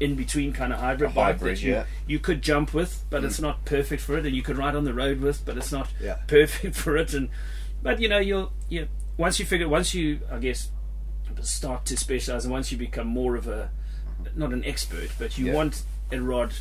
in 0.00 0.14
between 0.14 0.52
kind 0.52 0.72
of 0.72 0.80
hybrid 0.80 1.10
A 1.10 1.14
bike 1.14 1.36
hybrid, 1.36 1.56
that 1.56 1.62
you, 1.62 1.72
yeah. 1.72 1.84
you 2.06 2.18
could 2.18 2.42
jump 2.42 2.72
with, 2.72 3.04
but 3.10 3.24
it's 3.24 3.38
mm. 3.38 3.42
not 3.42 3.64
perfect 3.64 4.02
for 4.02 4.16
it, 4.16 4.24
and 4.24 4.34
you 4.34 4.42
could 4.42 4.56
ride 4.56 4.74
on 4.74 4.84
the 4.84 4.94
road 4.94 5.20
with, 5.20 5.44
but 5.44 5.56
it's 5.56 5.72
not 5.72 5.88
Yeah. 6.00 6.16
perfect 6.26 6.74
for 6.82 6.96
it. 6.96 7.12
And 7.14 7.28
but 7.82 8.00
you 8.00 8.08
know 8.08 8.18
you'll 8.18 8.52
you 8.68 8.88
once 9.16 9.38
you 9.38 9.46
figure 9.46 9.68
once 9.68 9.94
you 9.94 10.20
I 10.30 10.38
guess 10.38 10.70
start 11.42 11.84
to 11.86 11.96
specialize, 11.96 12.44
and 12.44 12.52
once 12.52 12.72
you 12.72 12.78
become 12.78 13.06
more 13.06 13.36
of 13.36 13.46
a 13.48 13.70
not 14.34 14.52
an 14.52 14.64
expert, 14.64 15.10
but 15.18 15.36
you 15.38 15.46
Yeah. 15.46 15.54
want 15.54 15.82
a 16.10 16.20
rod 16.20 16.54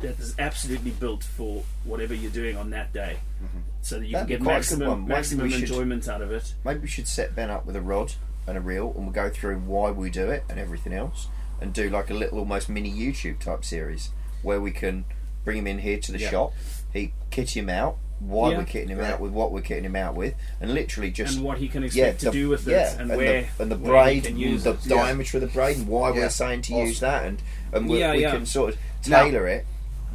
that 0.00 0.18
is 0.18 0.34
absolutely 0.38 0.90
built 0.90 1.22
for 1.22 1.62
whatever 1.84 2.12
you're 2.12 2.30
doing 2.30 2.56
on 2.56 2.70
that 2.70 2.92
day, 2.92 3.18
mm-hmm. 3.42 3.60
so 3.82 4.00
that 4.00 4.06
you 4.06 4.12
That'd 4.14 4.28
can 4.28 4.38
get 4.38 4.44
quite 4.44 4.66
a 4.66 4.70
good 4.70 4.78
maximum 4.80 5.06
maximum 5.06 5.50
should- 5.50 5.60
enjoyment 5.60 6.08
out 6.08 6.22
of 6.22 6.32
it. 6.32 6.54
Maybe 6.64 6.80
we 6.80 6.88
should 6.88 7.06
set 7.06 7.36
Ben 7.36 7.50
up 7.50 7.64
with 7.66 7.76
a 7.76 7.80
rod 7.80 8.14
and 8.46 8.58
a 8.58 8.60
reel, 8.60 8.92
and 8.96 9.04
we'll 9.04 9.12
go 9.12 9.30
through 9.30 9.58
why 9.60 9.92
we 9.92 10.10
do 10.10 10.28
it 10.30 10.44
and 10.48 10.58
everything 10.58 10.92
else, 10.92 11.28
and 11.62 11.72
do 11.72 11.88
like 11.88 12.10
a 12.10 12.14
little 12.14 12.38
almost 12.38 12.68
mini 12.68 12.92
YouTube 12.92 13.38
type 13.38 13.64
series 13.64 14.10
where 14.42 14.60
we 14.60 14.70
can 14.70 15.04
bring 15.44 15.58
him 15.58 15.66
in 15.66 15.78
here 15.78 15.98
to 15.98 16.12
the 16.12 16.18
Yeah. 16.18 16.30
shop, 16.30 16.52
he 16.92 17.12
kit 17.30 17.50
him 17.56 17.68
out, 17.70 17.96
why 18.18 18.50
Yeah. 18.50 18.58
we're 18.58 18.64
kitting 18.64 18.88
him 18.90 18.98
Right. 18.98 19.10
out 19.12 19.20
with 19.20 19.32
what 19.32 19.50
we're 19.52 19.62
kitting 19.62 19.82
him 19.84 19.96
out 19.96 20.14
with, 20.14 20.34
and 20.60 20.72
literally 20.74 21.10
just 21.10 21.36
and 21.36 21.44
what 21.44 21.58
he 21.58 21.68
can 21.68 21.82
expect 21.82 22.20
the- 22.20 22.26
to 22.26 22.32
do 22.32 22.48
with 22.48 22.66
yeah, 22.66 22.92
it, 22.92 23.00
and, 23.00 23.10
the, 23.10 23.16
where 23.16 23.48
and 23.58 23.70
the 23.70 23.74
braid, 23.76 24.24
can 24.24 24.36
use 24.38 24.62
the 24.64 24.72
it. 24.72 24.78
Yeah. 24.86 24.96
diameter 24.96 25.38
of 25.38 25.40
the 25.40 25.46
braid, 25.48 25.78
and 25.78 25.88
why 25.88 26.08
Yeah. 26.10 26.14
we're 26.20 26.28
saying 26.30 26.62
to 26.62 26.74
use 26.74 27.00
that, 27.00 27.24
and 27.24 27.42
and 27.72 27.88
we, 27.88 27.98
Yeah, 28.00 28.12
we 28.12 28.20
yeah. 28.22 28.32
can 28.32 28.44
sort 28.46 28.74
of 28.74 28.78
Now- 29.08 29.24
tailor 29.24 29.46
it. 29.48 29.66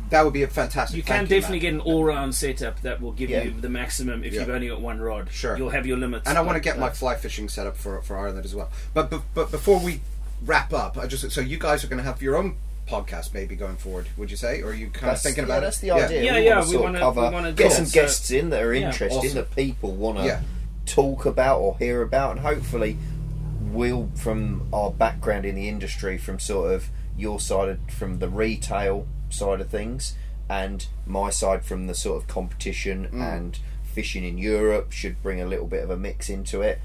That 0.10 0.24
would 0.24 0.32
be 0.34 0.44
a 0.44 0.48
fantastic. 0.48 0.95
You 0.95 1.03
can 1.03 1.26
definitely 1.26 1.57
Matt. 1.57 1.61
get 1.64 1.74
an 1.74 1.80
all-round 1.82 2.34
setup 2.34 2.82
that 2.84 3.02
will 3.02 3.11
give 3.11 3.30
Yeah. 3.30 3.44
you 3.44 3.53
the 3.60 3.68
maximum 3.68 4.24
if 4.24 4.32
Yeah. 4.34 4.41
you've 4.41 4.49
only 4.52 4.69
got 4.69 4.80
one 4.80 4.99
rod. 5.02 5.28
Sure. 5.34 5.57
you'll 5.57 5.72
have 5.72 5.86
your 5.86 5.98
limits. 5.98 6.30
and 6.30 6.38
I 6.38 6.41
want 6.41 6.56
to 6.56 6.61
get 6.61 6.78
uh, 6.78 6.80
my 6.80 6.90
fly 6.91 7.15
fishing 7.15 7.49
set 7.49 7.68
up 7.68 7.76
for 7.76 8.02
for 8.03 8.18
Ireland 8.18 8.45
as 8.45 8.56
well. 8.56 8.69
But 8.94 9.10
but, 9.10 9.24
but 9.34 9.52
before 9.52 9.80
we 9.82 9.99
wrap 10.45 10.73
up, 10.73 10.97
I 10.97 11.07
just 11.07 11.30
so 11.31 11.41
you 11.41 11.57
guys 11.57 11.84
are 11.84 11.88
going 11.88 11.97
to 11.97 12.03
have 12.03 12.22
your 12.22 12.35
own 12.38 12.55
podcast 12.88 13.34
maybe 13.34 13.55
going 13.55 13.76
forward. 13.76 14.07
Would 14.18 14.31
you 14.31 14.38
say, 14.38 14.61
or 14.61 14.69
are 14.69 14.73
you 14.73 14.88
kind 14.89 15.09
That's, 15.11 15.19
of 15.19 15.23
thinking 15.34 15.47
yeah, 15.47 15.53
about 15.57 15.61
that's 15.64 15.80
the 15.80 15.91
idea. 15.91 16.23
Yeah, 16.23 16.35
we 16.39 16.45
yeah, 16.45 16.55
want 16.55 16.64
to 16.65 16.68
we 16.69 16.73
sort 16.73 16.84
wanna- 16.85 16.97
of 16.99 17.15
cover, 17.15 17.31
wanna 17.31 17.51
get 17.51 17.72
some 17.73 17.85
so- 17.85 17.93
guests 18.01 18.31
in 18.31 18.49
that 18.51 18.61
are 18.64 18.73
Yeah. 18.73 18.88
interesting 18.88 19.18
Awesome. 19.19 19.34
that 19.35 19.55
people 19.55 19.91
want 19.93 20.19
to 20.19 20.26
Yeah. 20.26 20.41
talk 20.85 21.26
about 21.26 21.59
or 21.59 21.77
hear 21.80 22.01
about, 22.01 22.31
and 22.31 22.39
hopefully 22.41 22.97
we'll, 23.61 24.09
from 24.15 24.68
our 24.72 24.89
background 24.91 25.45
in 25.45 25.55
the 25.55 25.68
industry, 25.68 26.18
from 26.18 26.39
sort 26.39 26.73
of 26.73 26.89
your 27.18 27.39
side, 27.39 27.68
of, 27.69 27.80
from 27.89 28.19
the 28.19 28.30
retail 28.30 29.05
side 29.30 29.59
of 29.59 29.68
things, 29.69 30.14
and 30.49 30.88
my 31.05 31.30
side 31.30 31.65
from 31.65 31.88
the 31.88 31.93
sort 31.93 32.22
of 32.22 32.27
competition 32.30 33.09
Mm. 33.11 33.35
and 33.38 33.59
fishing 33.84 34.23
in 34.23 34.38
Europe, 34.38 34.93
should 34.93 35.22
bring 35.22 35.41
a 35.41 35.45
little 35.45 35.68
bit 35.68 35.84
of 35.84 35.89
a 35.89 35.97
mix 35.97 36.30
into 36.30 36.61
it. 36.61 36.80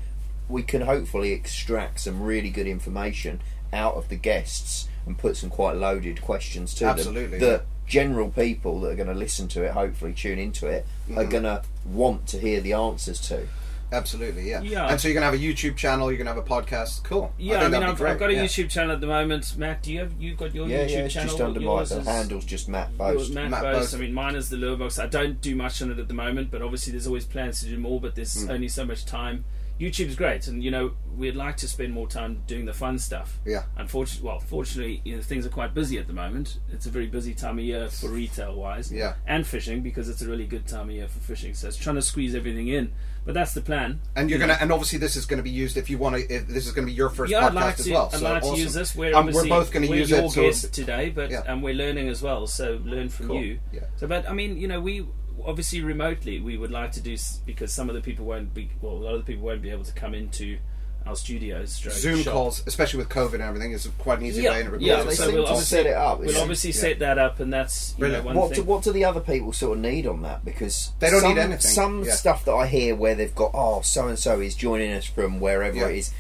We 0.49 0.63
can 0.63 0.83
hopefully 0.83 1.33
extract 1.33 2.01
some 2.01 2.23
really 2.23 2.51
good 2.51 2.67
information 2.67 3.41
out 3.73 3.95
of 3.95 4.09
the 4.09 4.17
guests 4.17 4.89
and 5.07 5.17
put 5.19 5.37
some 5.37 5.51
quite 5.51 5.77
loaded 5.77 6.21
questions 6.23 6.75
to 6.75 6.81
them. 6.85 6.91
Absolutely, 6.91 7.39
them 7.39 7.49
that 7.51 7.65
general 7.87 8.31
people 8.31 8.81
that 8.81 8.91
are 8.93 8.95
going 8.97 9.09
to 9.09 9.15
listen 9.15 9.49
to 9.49 9.63
it, 9.65 9.73
hopefully 9.73 10.13
tune 10.13 10.39
into 10.39 10.67
it, 10.67 10.87
Mm-hmm. 11.09 11.19
are 11.19 11.25
going 11.25 11.43
to 11.43 11.63
want 11.85 12.27
to 12.29 12.39
hear 12.39 12.61
the 12.61 12.73
answers 12.75 13.21
to. 13.29 13.47
Absolutely, 13.91 14.49
yeah. 14.49 14.63
Yeah. 14.63 14.87
And 14.89 14.99
so 15.01 15.09
you're 15.09 15.21
going 15.21 15.23
to 15.23 15.27
have 15.27 15.35
a 15.35 15.37
YouTube 15.53 15.77
channel. 15.77 16.11
You're 16.11 16.17
going 16.23 16.27
to 16.27 16.33
have 16.33 16.43
a 16.43 16.49
podcast. 16.49 17.03
Cool. 17.05 17.31
Yeah, 17.37 17.57
I, 17.59 17.61
think 17.63 17.73
mean, 17.75 17.83
I've, 17.83 18.01
I've 18.01 18.19
got 18.19 18.31
a 18.31 18.35
yeah. 18.35 18.45
YouTube 18.45 18.71
channel 18.71 18.93
at 18.93 19.01
the 19.03 19.07
moment. 19.07 19.55
Matt, 19.59 19.83
do 19.83 19.93
you 19.93 19.99
have 19.99 20.13
you 20.19 20.35
got 20.35 20.55
your 20.55 20.67
Yeah, 20.69 20.87
YouTube 20.87 20.91
yeah, 20.91 20.99
it's 21.01 21.15
channel? 21.15 21.29
just 21.29 21.41
under 21.43 21.61
my 21.61 21.85
the 21.85 22.03
handle's 22.03 22.45
just 22.47 22.69
Matt 22.71 22.89
yours, 22.99 23.17
Boast. 23.17 23.33
Matt, 23.35 23.51
Matt 23.51 23.63
Boast. 23.63 23.79
Boast. 23.81 23.95
I 23.95 23.99
mean, 23.99 24.15
mine 24.15 24.35
is 24.37 24.49
the 24.49 24.57
lure 24.57 24.77
box. 24.77 24.99
I 24.99 25.07
don't 25.09 25.41
do 25.43 25.55
much 25.55 25.83
on 25.83 25.91
it 25.91 25.99
at 25.99 26.09
the 26.09 26.15
moment, 26.15 26.51
but 26.51 26.63
obviously 26.63 26.93
there's 26.93 27.07
always 27.07 27.27
plans 27.27 27.61
to 27.61 27.67
do 27.67 27.77
more. 27.77 28.01
But 28.01 28.15
there's 28.15 28.45
Hmm. 28.45 28.51
only 28.53 28.69
so 28.69 28.87
much 28.87 29.05
time. 29.05 29.45
YouTube's 29.83 30.15
great, 30.15 30.47
and 30.47 30.63
you 30.63 30.71
know 30.71 30.93
we'd 31.17 31.37
like 31.37 31.57
to 31.59 31.69
spend 31.69 31.93
more 31.93 32.07
time 32.09 32.43
doing 32.47 32.65
the 32.65 32.73
fun 32.73 32.99
stuff. 32.99 33.39
Yeah. 33.45 33.65
Unfortunately, 33.77 34.27
well, 34.27 34.39
fortunately, 34.41 35.03
you 35.05 35.17
know, 35.17 35.23
things 35.23 35.45
are 35.45 35.51
quite 35.51 35.75
busy 35.75 35.99
at 35.99 36.07
the 36.07 36.13
moment. 36.15 36.59
It's 36.71 36.87
a 36.87 36.91
very 36.91 37.07
busy 37.07 37.35
time 37.35 37.59
of 37.59 37.65
year 37.65 37.89
for 37.91 38.09
retail 38.09 38.55
wise, 38.55 38.91
Yeah. 38.93 39.15
and 39.27 39.47
fishing 39.47 39.83
because 39.83 40.09
it's 40.09 40.23
a 40.23 40.29
really 40.29 40.47
good 40.47 40.67
time 40.67 40.89
of 40.89 40.95
year 40.95 41.09
for 41.09 41.19
fishing. 41.21 41.53
So 41.55 41.69
it's 41.69 41.77
trying 41.77 41.97
to 41.97 42.03
squeeze 42.03 42.35
everything 42.35 42.69
in. 42.69 42.93
But 43.25 43.35
that's 43.35 43.55
the 43.55 43.61
plan. 43.61 44.01
And 44.17 44.29
you're 44.31 44.39
You 44.39 44.47
gonna, 44.47 44.55
know. 44.55 44.59
and 44.63 44.73
obviously 44.73 44.99
this 44.99 45.15
is 45.15 45.27
going 45.27 45.37
to 45.39 45.45
be 45.45 45.51
used 45.51 45.77
if 45.77 45.89
you 45.91 45.97
want 45.99 46.17
to. 46.17 46.23
If 46.35 46.49
this 46.49 46.67
is 46.67 46.73
going 46.73 46.87
to 46.89 46.91
be 46.93 46.97
your 46.97 47.09
first 47.11 47.31
yeah, 47.31 47.49
podcast 47.51 47.55
like 47.55 47.79
as 47.79 47.85
to. 47.85 47.93
well. 47.93 48.11
I'd 48.13 48.19
so 48.19 48.25
like 48.33 48.43
to 48.43 48.57
use 48.57 48.75
this. 48.75 48.97
We're, 48.97 49.15
Um, 49.15 49.27
we're 49.27 49.47
both 49.49 49.71
going 49.71 49.87
to 49.87 49.97
use 49.97 50.11
your 50.11 50.25
it. 50.25 50.31
So 50.31 50.43
guest 50.43 50.73
today, 50.75 51.11
but 51.11 51.31
Yeah. 51.31 51.43
and 51.47 51.63
we're 51.63 51.75
learning 51.75 52.09
as 52.09 52.21
well. 52.23 52.47
So 52.49 52.81
learn 52.85 53.11
from 53.11 53.29
Cool. 53.29 53.43
you. 53.45 53.61
Yeah. 53.73 53.83
So, 53.97 54.09
but 54.09 54.29
I 54.29 54.33
mean, 54.33 54.57
you 54.57 54.67
know, 54.67 54.81
we 54.81 55.07
obviously 55.45 55.81
remotely 55.83 56.41
we 56.41 56.57
would 56.57 56.71
like 56.71 56.93
to 56.93 57.01
do 57.01 57.17
because 57.47 57.73
some 57.73 57.89
of 57.89 57.95
the 57.95 58.01
people 58.01 58.25
won't 58.25 58.53
be. 58.55 58.71
Well, 58.81 58.93
a 58.93 58.95
lot 58.95 59.15
of 59.15 59.25
the 59.25 59.33
people 59.33 59.45
won't 59.47 59.63
be 59.63 59.71
able 59.71 59.85
to 59.85 59.93
come 59.93 60.15
into 60.15 60.59
our 61.05 61.17
studios. 61.17 61.71
Zoom 61.91 62.23
shop. 62.23 62.33
calls, 62.33 62.63
especially 62.67 62.99
with 62.99 63.09
COVID 63.09 63.35
and 63.35 63.43
everything, 63.43 63.73
is 63.73 63.89
quite 63.99 64.21
an 64.21 64.27
easy 64.27 64.43
Yeah, 64.43 64.51
way 64.51 64.59
to 64.63 64.65
record. 64.67 64.83
yeah, 64.83 65.03
Yeah, 65.03 65.11
so 65.11 65.33
we'll 65.33 65.43
to 65.45 65.51
obviously- 65.51 65.77
set 65.79 65.87
it 65.87 65.95
up. 65.97 66.19
We'll 66.21 66.29
It's- 66.29 66.41
obviously 66.43 66.71
yeah. 66.71 66.77
set 66.81 66.99
that 67.01 67.19
up, 67.19 67.41
and 67.41 67.53
that's 67.53 67.95
you 67.99 68.07
know, 68.07 68.23
one 68.23 68.37
what 68.37 68.51
thing. 68.51 68.57
do, 68.61 68.63
what 68.63 68.83
do 68.85 68.93
the 68.93 69.05
other 69.05 69.19
people 69.21 69.53
sort 69.53 69.79
of 69.79 69.83
need 69.83 70.07
on 70.07 70.23
that? 70.23 70.45
Because 70.45 70.93
They 71.01 71.11
don't 71.11 71.21
some, 71.23 71.35
need 71.35 71.41
anything, 71.41 71.61
Some 71.61 72.05
yeah. 72.05 72.15
stuff 72.15 72.45
that 72.45 72.53
I 72.53 72.69
hear 72.69 72.95
where 72.95 73.17
they've 73.17 73.35
got 73.35 73.51
oh 73.53 73.81
so 73.81 74.07
and 74.07 74.17
so 74.19 74.39
is 74.41 74.55
joining 74.55 74.93
us 74.93 75.05
from 75.05 75.41
wherever 75.41 75.77
Yeah. 75.77 75.89
it 75.89 75.97
is. 75.99 76.11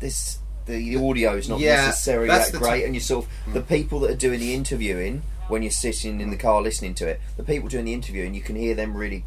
This 0.00 0.38
the 0.66 0.96
audio 0.96 1.36
is 1.36 1.48
not 1.48 1.60
Yeah, 1.60 1.86
necessarily 1.86 2.28
that 2.28 2.52
great, 2.52 2.80
t- 2.80 2.84
and 2.86 2.94
you 2.94 3.00
sort 3.00 3.26
of 3.26 3.52
the 3.54 3.60
mm. 3.60 3.68
people 3.68 4.00
that 4.00 4.10
are 4.10 4.16
doing 4.16 4.40
the 4.40 4.52
interviewing 4.54 5.22
when 5.48 5.62
you're 5.62 5.70
sitting 5.70 6.20
in 6.20 6.30
the 6.30 6.36
hmm. 6.36 6.42
car 6.42 6.62
listening 6.62 6.94
to 6.94 7.06
it. 7.08 7.20
The 7.36 7.44
people 7.44 7.68
doing 7.68 7.84
the 7.84 7.94
interview, 7.94 8.24
and 8.24 8.34
you 8.34 8.42
can 8.42 8.56
hear 8.56 8.74
them 8.74 8.96
really. 8.96 9.24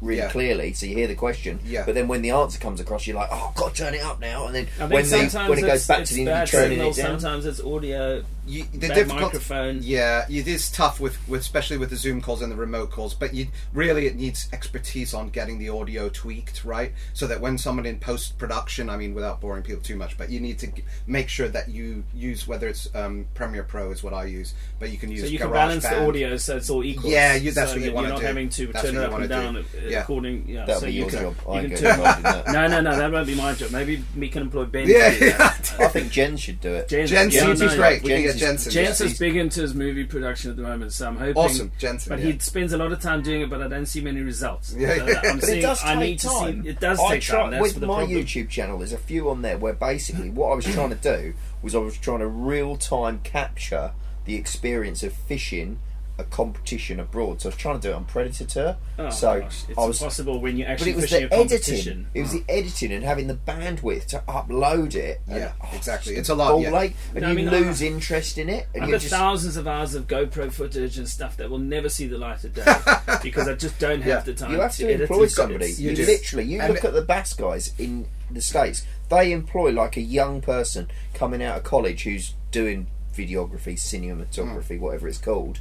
Really 0.00 0.20
Yeah. 0.22 0.30
clearly, 0.30 0.72
so 0.72 0.86
you 0.86 0.94
hear 0.96 1.06
the 1.08 1.14
question, 1.14 1.60
Yeah. 1.64 1.82
but 1.84 1.94
then 1.94 2.08
when 2.08 2.22
the 2.22 2.30
answer 2.30 2.58
comes 2.58 2.80
across, 2.80 3.06
you're 3.06 3.16
like, 3.16 3.28
"Oh, 3.30 3.52
God, 3.54 3.74
turn 3.74 3.92
it 3.94 4.00
up 4.02 4.18
now!" 4.18 4.46
And 4.46 4.54
then 4.54 4.66
I 4.76 4.78
think 4.88 4.92
when 4.92 5.02
the 5.02 5.08
sometimes 5.10 5.48
when 5.50 5.58
it 5.58 5.62
goes 5.62 5.68
it's- 5.70 5.86
back 5.86 6.04
to 6.06 6.14
the 6.14 6.24
bad 6.24 6.48
turning 6.48 6.78
it 6.80 6.96
down, 6.96 7.20
Sometimes 7.20 7.44
it's 7.44 7.60
audio. 7.60 8.24
You, 8.46 8.64
the 8.72 8.88
bad 8.88 8.94
difficult, 8.94 9.20
microphone. 9.20 9.80
Yeah, 9.82 10.24
it 10.28 10.48
is 10.48 10.70
tough 10.72 10.98
with, 10.98 11.16
with 11.28 11.42
especially 11.42 11.76
with 11.76 11.90
the 11.90 11.96
Zoom 11.96 12.20
calls 12.22 12.40
and 12.42 12.50
the 12.50 12.56
remote 12.56 12.90
calls. 12.90 13.12
But 13.14 13.34
you 13.34 13.48
really 13.74 14.06
it 14.06 14.16
needs 14.16 14.48
expertise 14.54 15.12
on 15.12 15.28
getting 15.28 15.58
the 15.58 15.68
audio 15.68 16.08
tweaked 16.08 16.64
right, 16.64 16.92
so 17.12 17.26
that 17.26 17.40
when 17.42 17.58
someone 17.58 17.84
in 17.84 17.98
post 18.00 18.38
production, 18.38 18.88
I 18.88 18.96
mean, 18.96 19.14
without 19.14 19.40
boring 19.42 19.62
people 19.62 19.82
too 19.82 19.96
much, 19.96 20.16
but 20.16 20.30
you 20.30 20.40
need 20.40 20.58
to 20.60 20.66
g- 20.68 20.82
make 21.06 21.28
sure 21.28 21.48
that 21.48 21.68
you 21.68 22.02
use 22.14 22.48
whether 22.48 22.66
it's 22.66 22.88
um, 22.94 23.26
Premiere 23.34 23.62
Pro 23.64 23.90
is 23.92 24.02
what 24.02 24.14
I 24.14 24.24
use, 24.24 24.54
but 24.80 24.90
you 24.90 24.96
can 24.96 25.12
use 25.12 25.20
So 25.20 25.26
you 25.26 25.38
can 25.38 25.48
GarageBand. 25.48 25.52
balance 25.52 25.84
the 25.84 26.06
audio 26.08 26.36
so 26.38 26.56
it's 26.56 26.70
all 26.70 26.82
equal. 26.82 27.10
Yeah, 27.10 27.34
you- 27.34 27.52
that's 27.52 27.70
so 27.70 27.76
what 27.76 27.82
you 27.84 27.90
that 27.90 27.94
wanna 27.94 28.08
do. 28.08 28.12
You're 28.14 28.22
not 28.22 28.26
having 28.26 28.48
to 28.48 28.66
That's 28.68 28.84
turn 28.86 28.96
it 28.96 29.02
up 29.04 29.12
and 29.20 29.28
down 29.28 29.54
do. 29.54 29.64
Yeah. 29.90 30.02
according. 30.02 30.48
Yeah, 30.48 30.64
that'll 30.66 30.80
so 30.80 30.86
be 30.86 30.92
you 30.92 31.00
your 31.02 31.10
can, 31.10 31.18
job. 31.20 31.34
you 31.46 31.52
I 31.52 31.60
can 31.62 31.70
ain't 31.70 31.80
turn- 31.80 31.82
getting 31.82 31.98
involved 32.00 32.18
in 32.18 32.22
that. 32.22 32.46
no, 32.52 32.66
no, 32.68 32.80
no, 32.90 32.96
that 32.98 33.12
won't 33.12 33.26
be 33.26 33.34
my 33.34 33.54
job. 33.54 33.70
Maybe 33.70 34.04
we 34.16 34.28
can 34.28 34.42
employ 34.42 34.64
Ben. 34.64 34.88
Yeah, 34.88 35.10
to 35.10 35.18
do 35.18 35.30
that. 35.32 35.74
yeah. 35.78 35.84
I 35.86 35.88
think 35.88 36.10
Jen 36.12 36.36
should 36.36 36.60
do 36.60 36.74
it. 36.74 36.88
Jensen, 36.88 37.16
Jensen, 37.16 37.40
yeah, 37.42 37.50
he's 37.52 37.60
no, 37.60 37.76
great. 37.76 38.02
We 38.02 38.08
can 38.10 38.22
Jensen's- 38.22 38.34
get 38.34 38.46
Jensen. 38.46 38.72
Jensen's 38.72 39.10
He's- 39.10 39.18
big 39.18 39.36
into 39.36 39.60
his 39.62 39.74
movie 39.74 40.04
production 40.04 40.50
at 40.50 40.56
the 40.56 40.62
moment, 40.62 40.92
so 40.92 41.08
I'm 41.08 41.16
hoping. 41.16 41.36
Awesome, 41.36 41.72
Jensen, 41.78 42.10
But 42.10 42.18
yeah. 42.20 42.32
he 42.32 42.38
spends 42.38 42.72
a 42.72 42.78
lot 42.78 42.92
of 42.92 43.00
time 43.00 43.22
doing 43.22 43.42
it, 43.42 43.50
but 43.50 43.60
I 43.62 43.68
don't 43.68 43.86
see 43.86 44.00
many 44.00 44.20
results. 44.20 44.74
Yeah, 44.76 44.96
So 44.96 45.06
yeah. 45.06 45.20
I'm 45.24 45.38
But 45.38 45.46
seeing, 45.46 45.58
it 45.58 45.62
does 45.62 45.82
I 45.84 45.94
take 45.94 46.00
need 46.00 46.18
time. 46.20 46.56
to 46.58 46.62
see. 46.64 46.68
It 46.68 46.80
does 46.80 47.00
I 47.00 47.08
take 47.08 47.22
try, 47.22 47.40
time. 47.42 47.50
That's 47.52 47.62
with 47.62 47.74
the 47.80 47.86
my 47.86 47.98
problem. 47.98 48.18
YouTube 48.18 48.48
channel, 48.48 48.78
there's 48.78 48.92
a 48.92 48.98
few 48.98 49.28
on 49.30 49.42
there 49.42 49.58
where 49.58 49.72
basically 49.72 50.30
what 50.30 50.52
I 50.52 50.54
was 50.54 50.64
trying 50.66 50.90
to 50.90 50.94
do 50.96 51.34
was 51.62 51.74
I 51.74 51.78
was 51.78 51.96
trying 51.98 52.20
to 52.20 52.26
real 52.26 52.76
time 52.76 53.20
capture 53.22 53.92
the 54.24 54.34
experience 54.36 55.02
of 55.02 55.12
fishing 55.12 55.78
a 56.18 56.24
competition 56.24 57.00
abroad. 57.00 57.40
So 57.40 57.48
I 57.48 57.50
was 57.50 57.56
trying 57.56 57.80
to 57.80 57.88
do 57.88 57.92
it 57.92 57.96
on 57.96 58.04
Predator 58.04 58.44
Tour. 58.44 58.76
Oh, 58.98 59.10
so 59.10 59.40
gosh, 59.40 59.64
it's 59.68 59.78
I 59.78 59.84
was, 59.86 60.00
impossible 60.00 60.40
when 60.40 60.56
you're 60.56 60.66
but 60.66 60.72
actually 60.72 60.90
it 60.90 60.96
was 60.96 61.10
the 61.10 61.16
a 61.16 61.20
editing. 61.20 61.38
competition. 61.38 62.06
It 62.14 62.20
was 62.22 62.32
the 62.32 62.44
editing 62.48 62.92
and 62.92 63.04
having 63.04 63.26
the 63.26 63.34
bandwidth 63.34 64.06
to 64.08 64.22
upload 64.28 64.94
it. 64.94 65.20
and- 65.26 65.36
Yeah, 65.36 65.52
oh, 65.62 65.70
exactly. 65.74 66.12
just 66.12 66.20
It's 66.20 66.28
a 66.28 66.34
lot, 66.34 66.50
ball 66.50 66.62
yeah. 66.62 66.80
ache, 66.80 66.96
and 67.14 67.22
No, 67.22 67.28
I 67.28 67.30
you 67.30 67.36
mean, 67.36 67.48
I- 67.48 67.52
lose 67.52 67.80
interest 67.82 68.36
in 68.38 68.48
it. 68.48 68.66
And 68.74 68.84
I've 68.84 68.90
got 68.90 69.00
just 69.00 69.12
thousands 69.14 69.56
of 69.56 69.66
hours 69.66 69.94
of 69.94 70.06
GoPro 70.06 70.52
footage 70.52 70.98
and 70.98 71.08
stuff 71.08 71.36
that 71.38 71.48
will 71.48 71.58
never 71.58 71.88
see 71.88 72.06
the 72.06 72.18
light 72.18 72.44
of 72.44 72.54
day 72.54 72.64
because 73.22 73.48
I 73.48 73.54
just 73.54 73.78
don't 73.78 74.00
have 74.02 74.06
Yeah. 74.08 74.20
the 74.20 74.34
time. 74.34 74.52
You 74.52 74.60
have 74.60 74.76
to 74.76 74.84
edit 74.86 75.02
employ 75.02 75.22
it. 75.24 75.30
somebody. 75.30 75.64
It's- 75.66 75.80
You, 75.80 75.94
do. 75.96 76.04
literally, 76.04 76.44
you 76.44 76.60
And 76.60 76.74
look 76.74 76.84
at 76.84 76.92
the 76.92 77.02
bass 77.02 77.32
guys 77.32 77.72
in 77.78 78.06
the 78.30 78.40
states. 78.42 78.84
They 79.08 79.32
employ 79.32 79.70
like 79.70 79.96
a 79.96 80.00
young 80.02 80.40
person 80.40 80.88
coming 81.14 81.42
out 81.42 81.56
of 81.56 81.64
college 81.64 82.02
who's 82.04 82.34
doing 82.50 82.86
videography, 83.16 83.74
cinematography, 83.74 84.76
Hmm. 84.76 84.82
whatever 84.82 85.08
it's 85.08 85.18
called. 85.18 85.60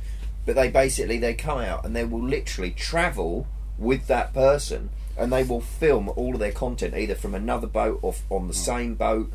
But 0.49 0.55
they 0.55 0.69
basically 0.71 1.19
they 1.19 1.35
come 1.35 1.59
out 1.59 1.85
and 1.85 1.95
they 1.95 2.03
will 2.03 2.23
literally 2.23 2.71
travel 2.71 3.45
with 3.77 4.07
that 4.07 4.33
person, 4.33 4.89
and 5.15 5.31
they 5.31 5.43
will 5.43 5.61
film 5.61 6.09
all 6.15 6.33
of 6.33 6.39
their 6.39 6.51
content 6.51 6.95
either 6.97 7.13
from 7.13 7.35
another 7.35 7.67
boat 7.67 7.99
or 8.01 8.15
on 8.31 8.41
Hmm. 8.41 8.47
the 8.47 8.53
same 8.55 8.95
boat, 8.95 9.31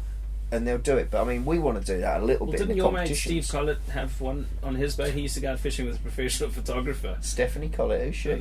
and 0.50 0.66
they'll 0.66 0.76
do 0.76 0.96
it. 0.96 1.12
But 1.12 1.20
I 1.20 1.24
mean, 1.24 1.44
we 1.44 1.60
want 1.60 1.80
to 1.80 1.84
do 1.94 2.00
that 2.00 2.20
a 2.20 2.24
little 2.24 2.46
Well, 2.48 2.52
bit 2.54 2.62
in 2.62 2.66
didn't 2.66 2.78
the 2.78 2.82
your 2.82 2.90
mate. 2.90 3.14
Steve 3.14 3.46
Collett 3.48 3.78
have 3.92 4.20
one 4.20 4.48
on 4.64 4.74
his 4.74 4.96
boat? 4.96 5.10
He 5.12 5.20
used 5.20 5.36
to 5.36 5.40
go 5.40 5.52
out 5.52 5.60
fishing 5.60 5.86
with 5.86 5.94
a 5.94 6.00
professional 6.00 6.50
photographer. 6.58 7.16
Stephanie 7.20 7.68
Collett, 7.68 8.06
who's 8.06 8.16
she? 8.16 8.30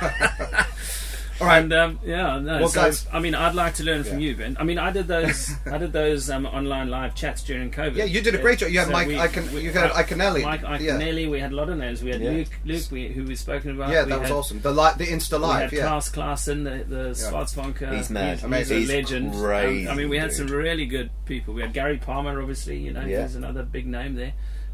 All 1.40 1.46
right. 1.48 1.58
And 1.62 1.72
um, 1.72 1.98
yeah, 2.04 2.38
no. 2.38 2.58
Well, 2.60 2.68
so, 2.68 2.80
guys- 2.82 3.06
I 3.12 3.18
mean, 3.18 3.34
I'd 3.34 3.54
like 3.54 3.74
to 3.74 3.84
learn 3.84 4.04
from 4.04 4.20
Yeah. 4.20 4.28
you, 4.28 4.36
Ben. 4.36 4.56
I 4.58 4.62
mean, 4.64 4.78
I 4.78 4.90
did 4.92 5.08
those, 5.08 5.50
I 5.66 5.78
did 5.78 5.92
those 5.92 6.30
um, 6.30 6.46
online 6.46 6.90
live 6.90 7.14
chats 7.14 7.42
during 7.42 7.70
COVID. 7.70 7.96
Yeah, 7.96 8.04
you 8.04 8.20
did 8.20 8.34
a 8.34 8.38
great 8.38 8.58
job. 8.60 8.70
You 8.70 8.78
had 8.78 8.86
So 8.86 8.92
Mike 8.92 9.08
we- 9.08 9.18
Icon- 9.18 9.52
we- 9.52 9.62
you 9.62 9.72
had 9.72 9.90
Iaconelli. 9.90 10.42
Mike 10.44 10.80
Yeah. 10.80 11.28
We 11.28 11.40
had 11.40 11.52
a 11.52 11.56
lot 11.56 11.68
of 11.68 11.78
names. 11.78 12.02
We 12.02 12.10
had 12.10 12.20
Yeah. 12.20 12.30
Luke, 12.30 12.48
Luke, 12.64 12.82
we, 12.90 13.08
who 13.08 13.24
we've 13.24 13.38
spoken 13.38 13.70
about. 13.72 13.90
Yeah, 13.90 14.04
we 14.04 14.10
that 14.10 14.20
was 14.20 14.28
had, 14.28 14.36
awesome. 14.36 14.60
The 14.60 14.70
li- 14.72 14.92
the 14.96 15.06
Insta 15.06 15.40
We 15.40 15.46
had 15.62 15.72
Yeah. 15.72 15.86
Klaus 15.88 16.10
Klaassen, 16.10 16.64
the, 16.64 16.84
the 16.94 17.10
Schwarzwonker. 17.10 17.96
He's 17.96 18.10
mad. 18.10 18.34
He's, 18.36 18.44
Amazing. 18.44 18.78
He's 18.78 18.90
a 18.90 18.94
He's 18.96 19.10
legend. 19.10 19.34
Um, 19.34 19.92
I 19.92 19.94
mean, 19.94 20.08
we 20.08 20.18
had 20.18 20.30
dude. 20.30 20.36
some 20.38 20.46
really 20.48 20.86
good 20.86 21.10
people. 21.24 21.54
We 21.54 21.62
had 21.62 21.72
Gary 21.72 21.98
Palmer, 21.98 22.40
obviously. 22.40 22.78
You 22.78 22.92
know, 22.92 23.04
Yeah. 23.04 23.22
he's 23.22 23.34
another 23.34 23.62
big 23.64 23.86
name 23.86 24.14
there. 24.14 24.32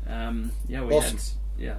Um, 0.09 0.53
yeah, 0.69 0.82
we 0.85 0.95
Awesome. 0.95 1.16
had 1.16 1.27
yeah. 1.61 1.77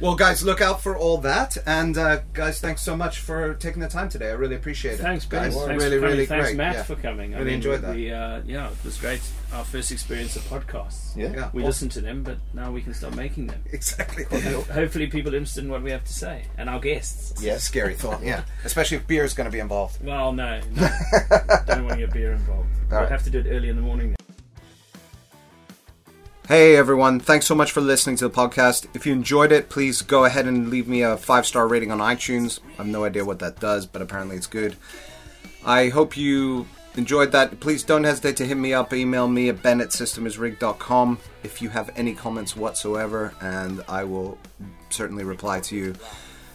Well, 0.00 0.14
guys, 0.16 0.42
look 0.44 0.60
out 0.60 0.80
for 0.82 0.96
all 0.96 1.18
that. 1.18 1.56
And 1.66 1.96
uh, 1.96 2.20
guys, 2.32 2.60
thanks 2.60 2.82
so 2.82 2.96
much 2.96 3.20
for 3.20 3.54
taking 3.54 3.80
the 3.80 3.88
time 3.88 4.08
today. 4.08 4.28
I 4.28 4.32
really 4.32 4.56
appreciate 4.56 4.94
it. 4.94 4.98
Thanks, 5.02 5.24
Ben. 5.24 5.44
guys. 5.44 5.54
Thanks 5.54 5.82
really, 5.84 5.98
for 5.98 6.06
really 6.06 6.26
Thanks, 6.26 6.46
great. 6.46 6.56
Matt, 6.56 6.74
yeah. 6.74 6.82
for 6.82 6.96
coming. 6.96 7.34
I 7.34 7.38
Really 7.38 7.46
mean, 7.50 7.54
enjoyed 7.56 7.80
that. 7.82 7.94
We, 7.94 8.10
uh, 8.12 8.40
yeah, 8.44 8.70
it 8.70 8.84
was 8.84 8.96
great. 8.98 9.20
Our 9.52 9.64
first 9.64 9.92
experience 9.92 10.36
of 10.36 10.42
podcasts. 10.44 11.16
Yeah. 11.16 11.32
Yeah. 11.32 11.50
We 11.52 11.62
Well- 11.62 11.68
listened 11.68 11.92
to 11.92 12.00
them, 12.00 12.22
but 12.22 12.38
now 12.54 12.70
we 12.72 12.82
can 12.82 12.94
start 12.94 13.14
making 13.14 13.46
them. 13.48 13.62
Exactly. 13.72 14.24
Hopefully, 14.72 15.06
people 15.08 15.32
are 15.32 15.36
interested 15.36 15.64
in 15.64 15.70
what 15.70 15.82
we 15.82 15.90
have 15.90 16.04
to 16.04 16.12
say 16.12 16.44
and 16.58 16.68
our 16.70 16.80
guests. 16.80 17.42
Yeah. 17.42 17.58
Scary 17.58 17.94
thought. 17.94 18.22
Yeah. 18.22 18.42
Especially 18.64 18.96
if 18.96 19.06
beer 19.06 19.24
is 19.24 19.34
going 19.34 19.46
to 19.48 19.52
be 19.52 19.60
involved. 19.60 20.02
Well, 20.04 20.32
no, 20.32 20.60
no. 20.74 20.88
don't 21.66 21.84
want 21.84 21.92
to 21.92 21.96
get 21.98 22.12
beer 22.12 22.32
involved. 22.32 22.68
We'll 22.90 23.00
right. 23.00 23.08
have 23.10 23.24
to 23.24 23.30
do 23.30 23.38
it 23.40 23.46
early 23.48 23.70
in 23.70 23.76
the 23.76 23.82
morning. 23.82 24.14
Hey 26.46 26.76
everyone, 26.76 27.20
thanks 27.20 27.46
so 27.46 27.54
much 27.54 27.72
for 27.72 27.80
listening 27.80 28.16
to 28.16 28.28
the 28.28 28.34
podcast. 28.34 28.86
If 28.94 29.06
you 29.06 29.14
enjoyed 29.14 29.50
it, 29.50 29.70
please 29.70 30.02
go 30.02 30.26
ahead 30.26 30.46
and 30.46 30.68
leave 30.68 30.86
me 30.86 31.00
a 31.00 31.16
five 31.16 31.46
star 31.46 31.66
rating 31.66 31.90
on 31.90 32.00
iTunes. 32.00 32.60
I 32.74 32.82
have 32.82 32.86
no 32.86 33.04
idea 33.04 33.24
what 33.24 33.38
that 33.38 33.60
does, 33.60 33.86
but 33.86 34.02
apparently 34.02 34.36
it's 34.36 34.46
good. 34.46 34.76
I 35.64 35.88
hope 35.88 36.18
you 36.18 36.66
enjoyed 36.96 37.32
that. 37.32 37.60
Please 37.60 37.82
don't 37.82 38.04
hesitate 38.04 38.36
to 38.36 38.46
hit 38.46 38.58
me 38.58 38.74
up, 38.74 38.92
email 38.92 39.26
me 39.26 39.48
at 39.48 39.62
ben 39.62 39.80
if 39.80 41.62
you 41.62 41.68
have 41.70 41.90
any 41.96 42.14
comments 42.14 42.54
whatsoever, 42.54 43.32
and 43.40 43.82
I 43.88 44.04
will 44.04 44.36
certainly 44.90 45.24
reply 45.24 45.60
to 45.60 45.74
you. 45.74 45.94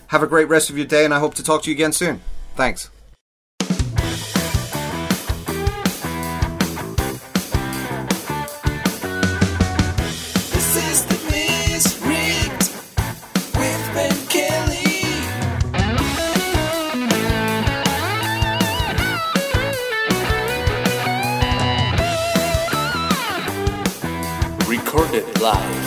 Have 0.09 0.21
a 0.21 0.27
great 0.27 0.49
rest 0.49 0.69
of 0.69 0.77
your 0.77 0.85
day, 0.85 1.03
and 1.03 1.15
I 1.15 1.19
hope 1.19 1.33
to 1.33 1.43
talk 1.43 1.63
to 1.63 1.71
you 1.71 1.75
again 1.75 1.93
soon. 1.93 2.21
Thanks. 2.55 2.91
Live. 25.41 25.78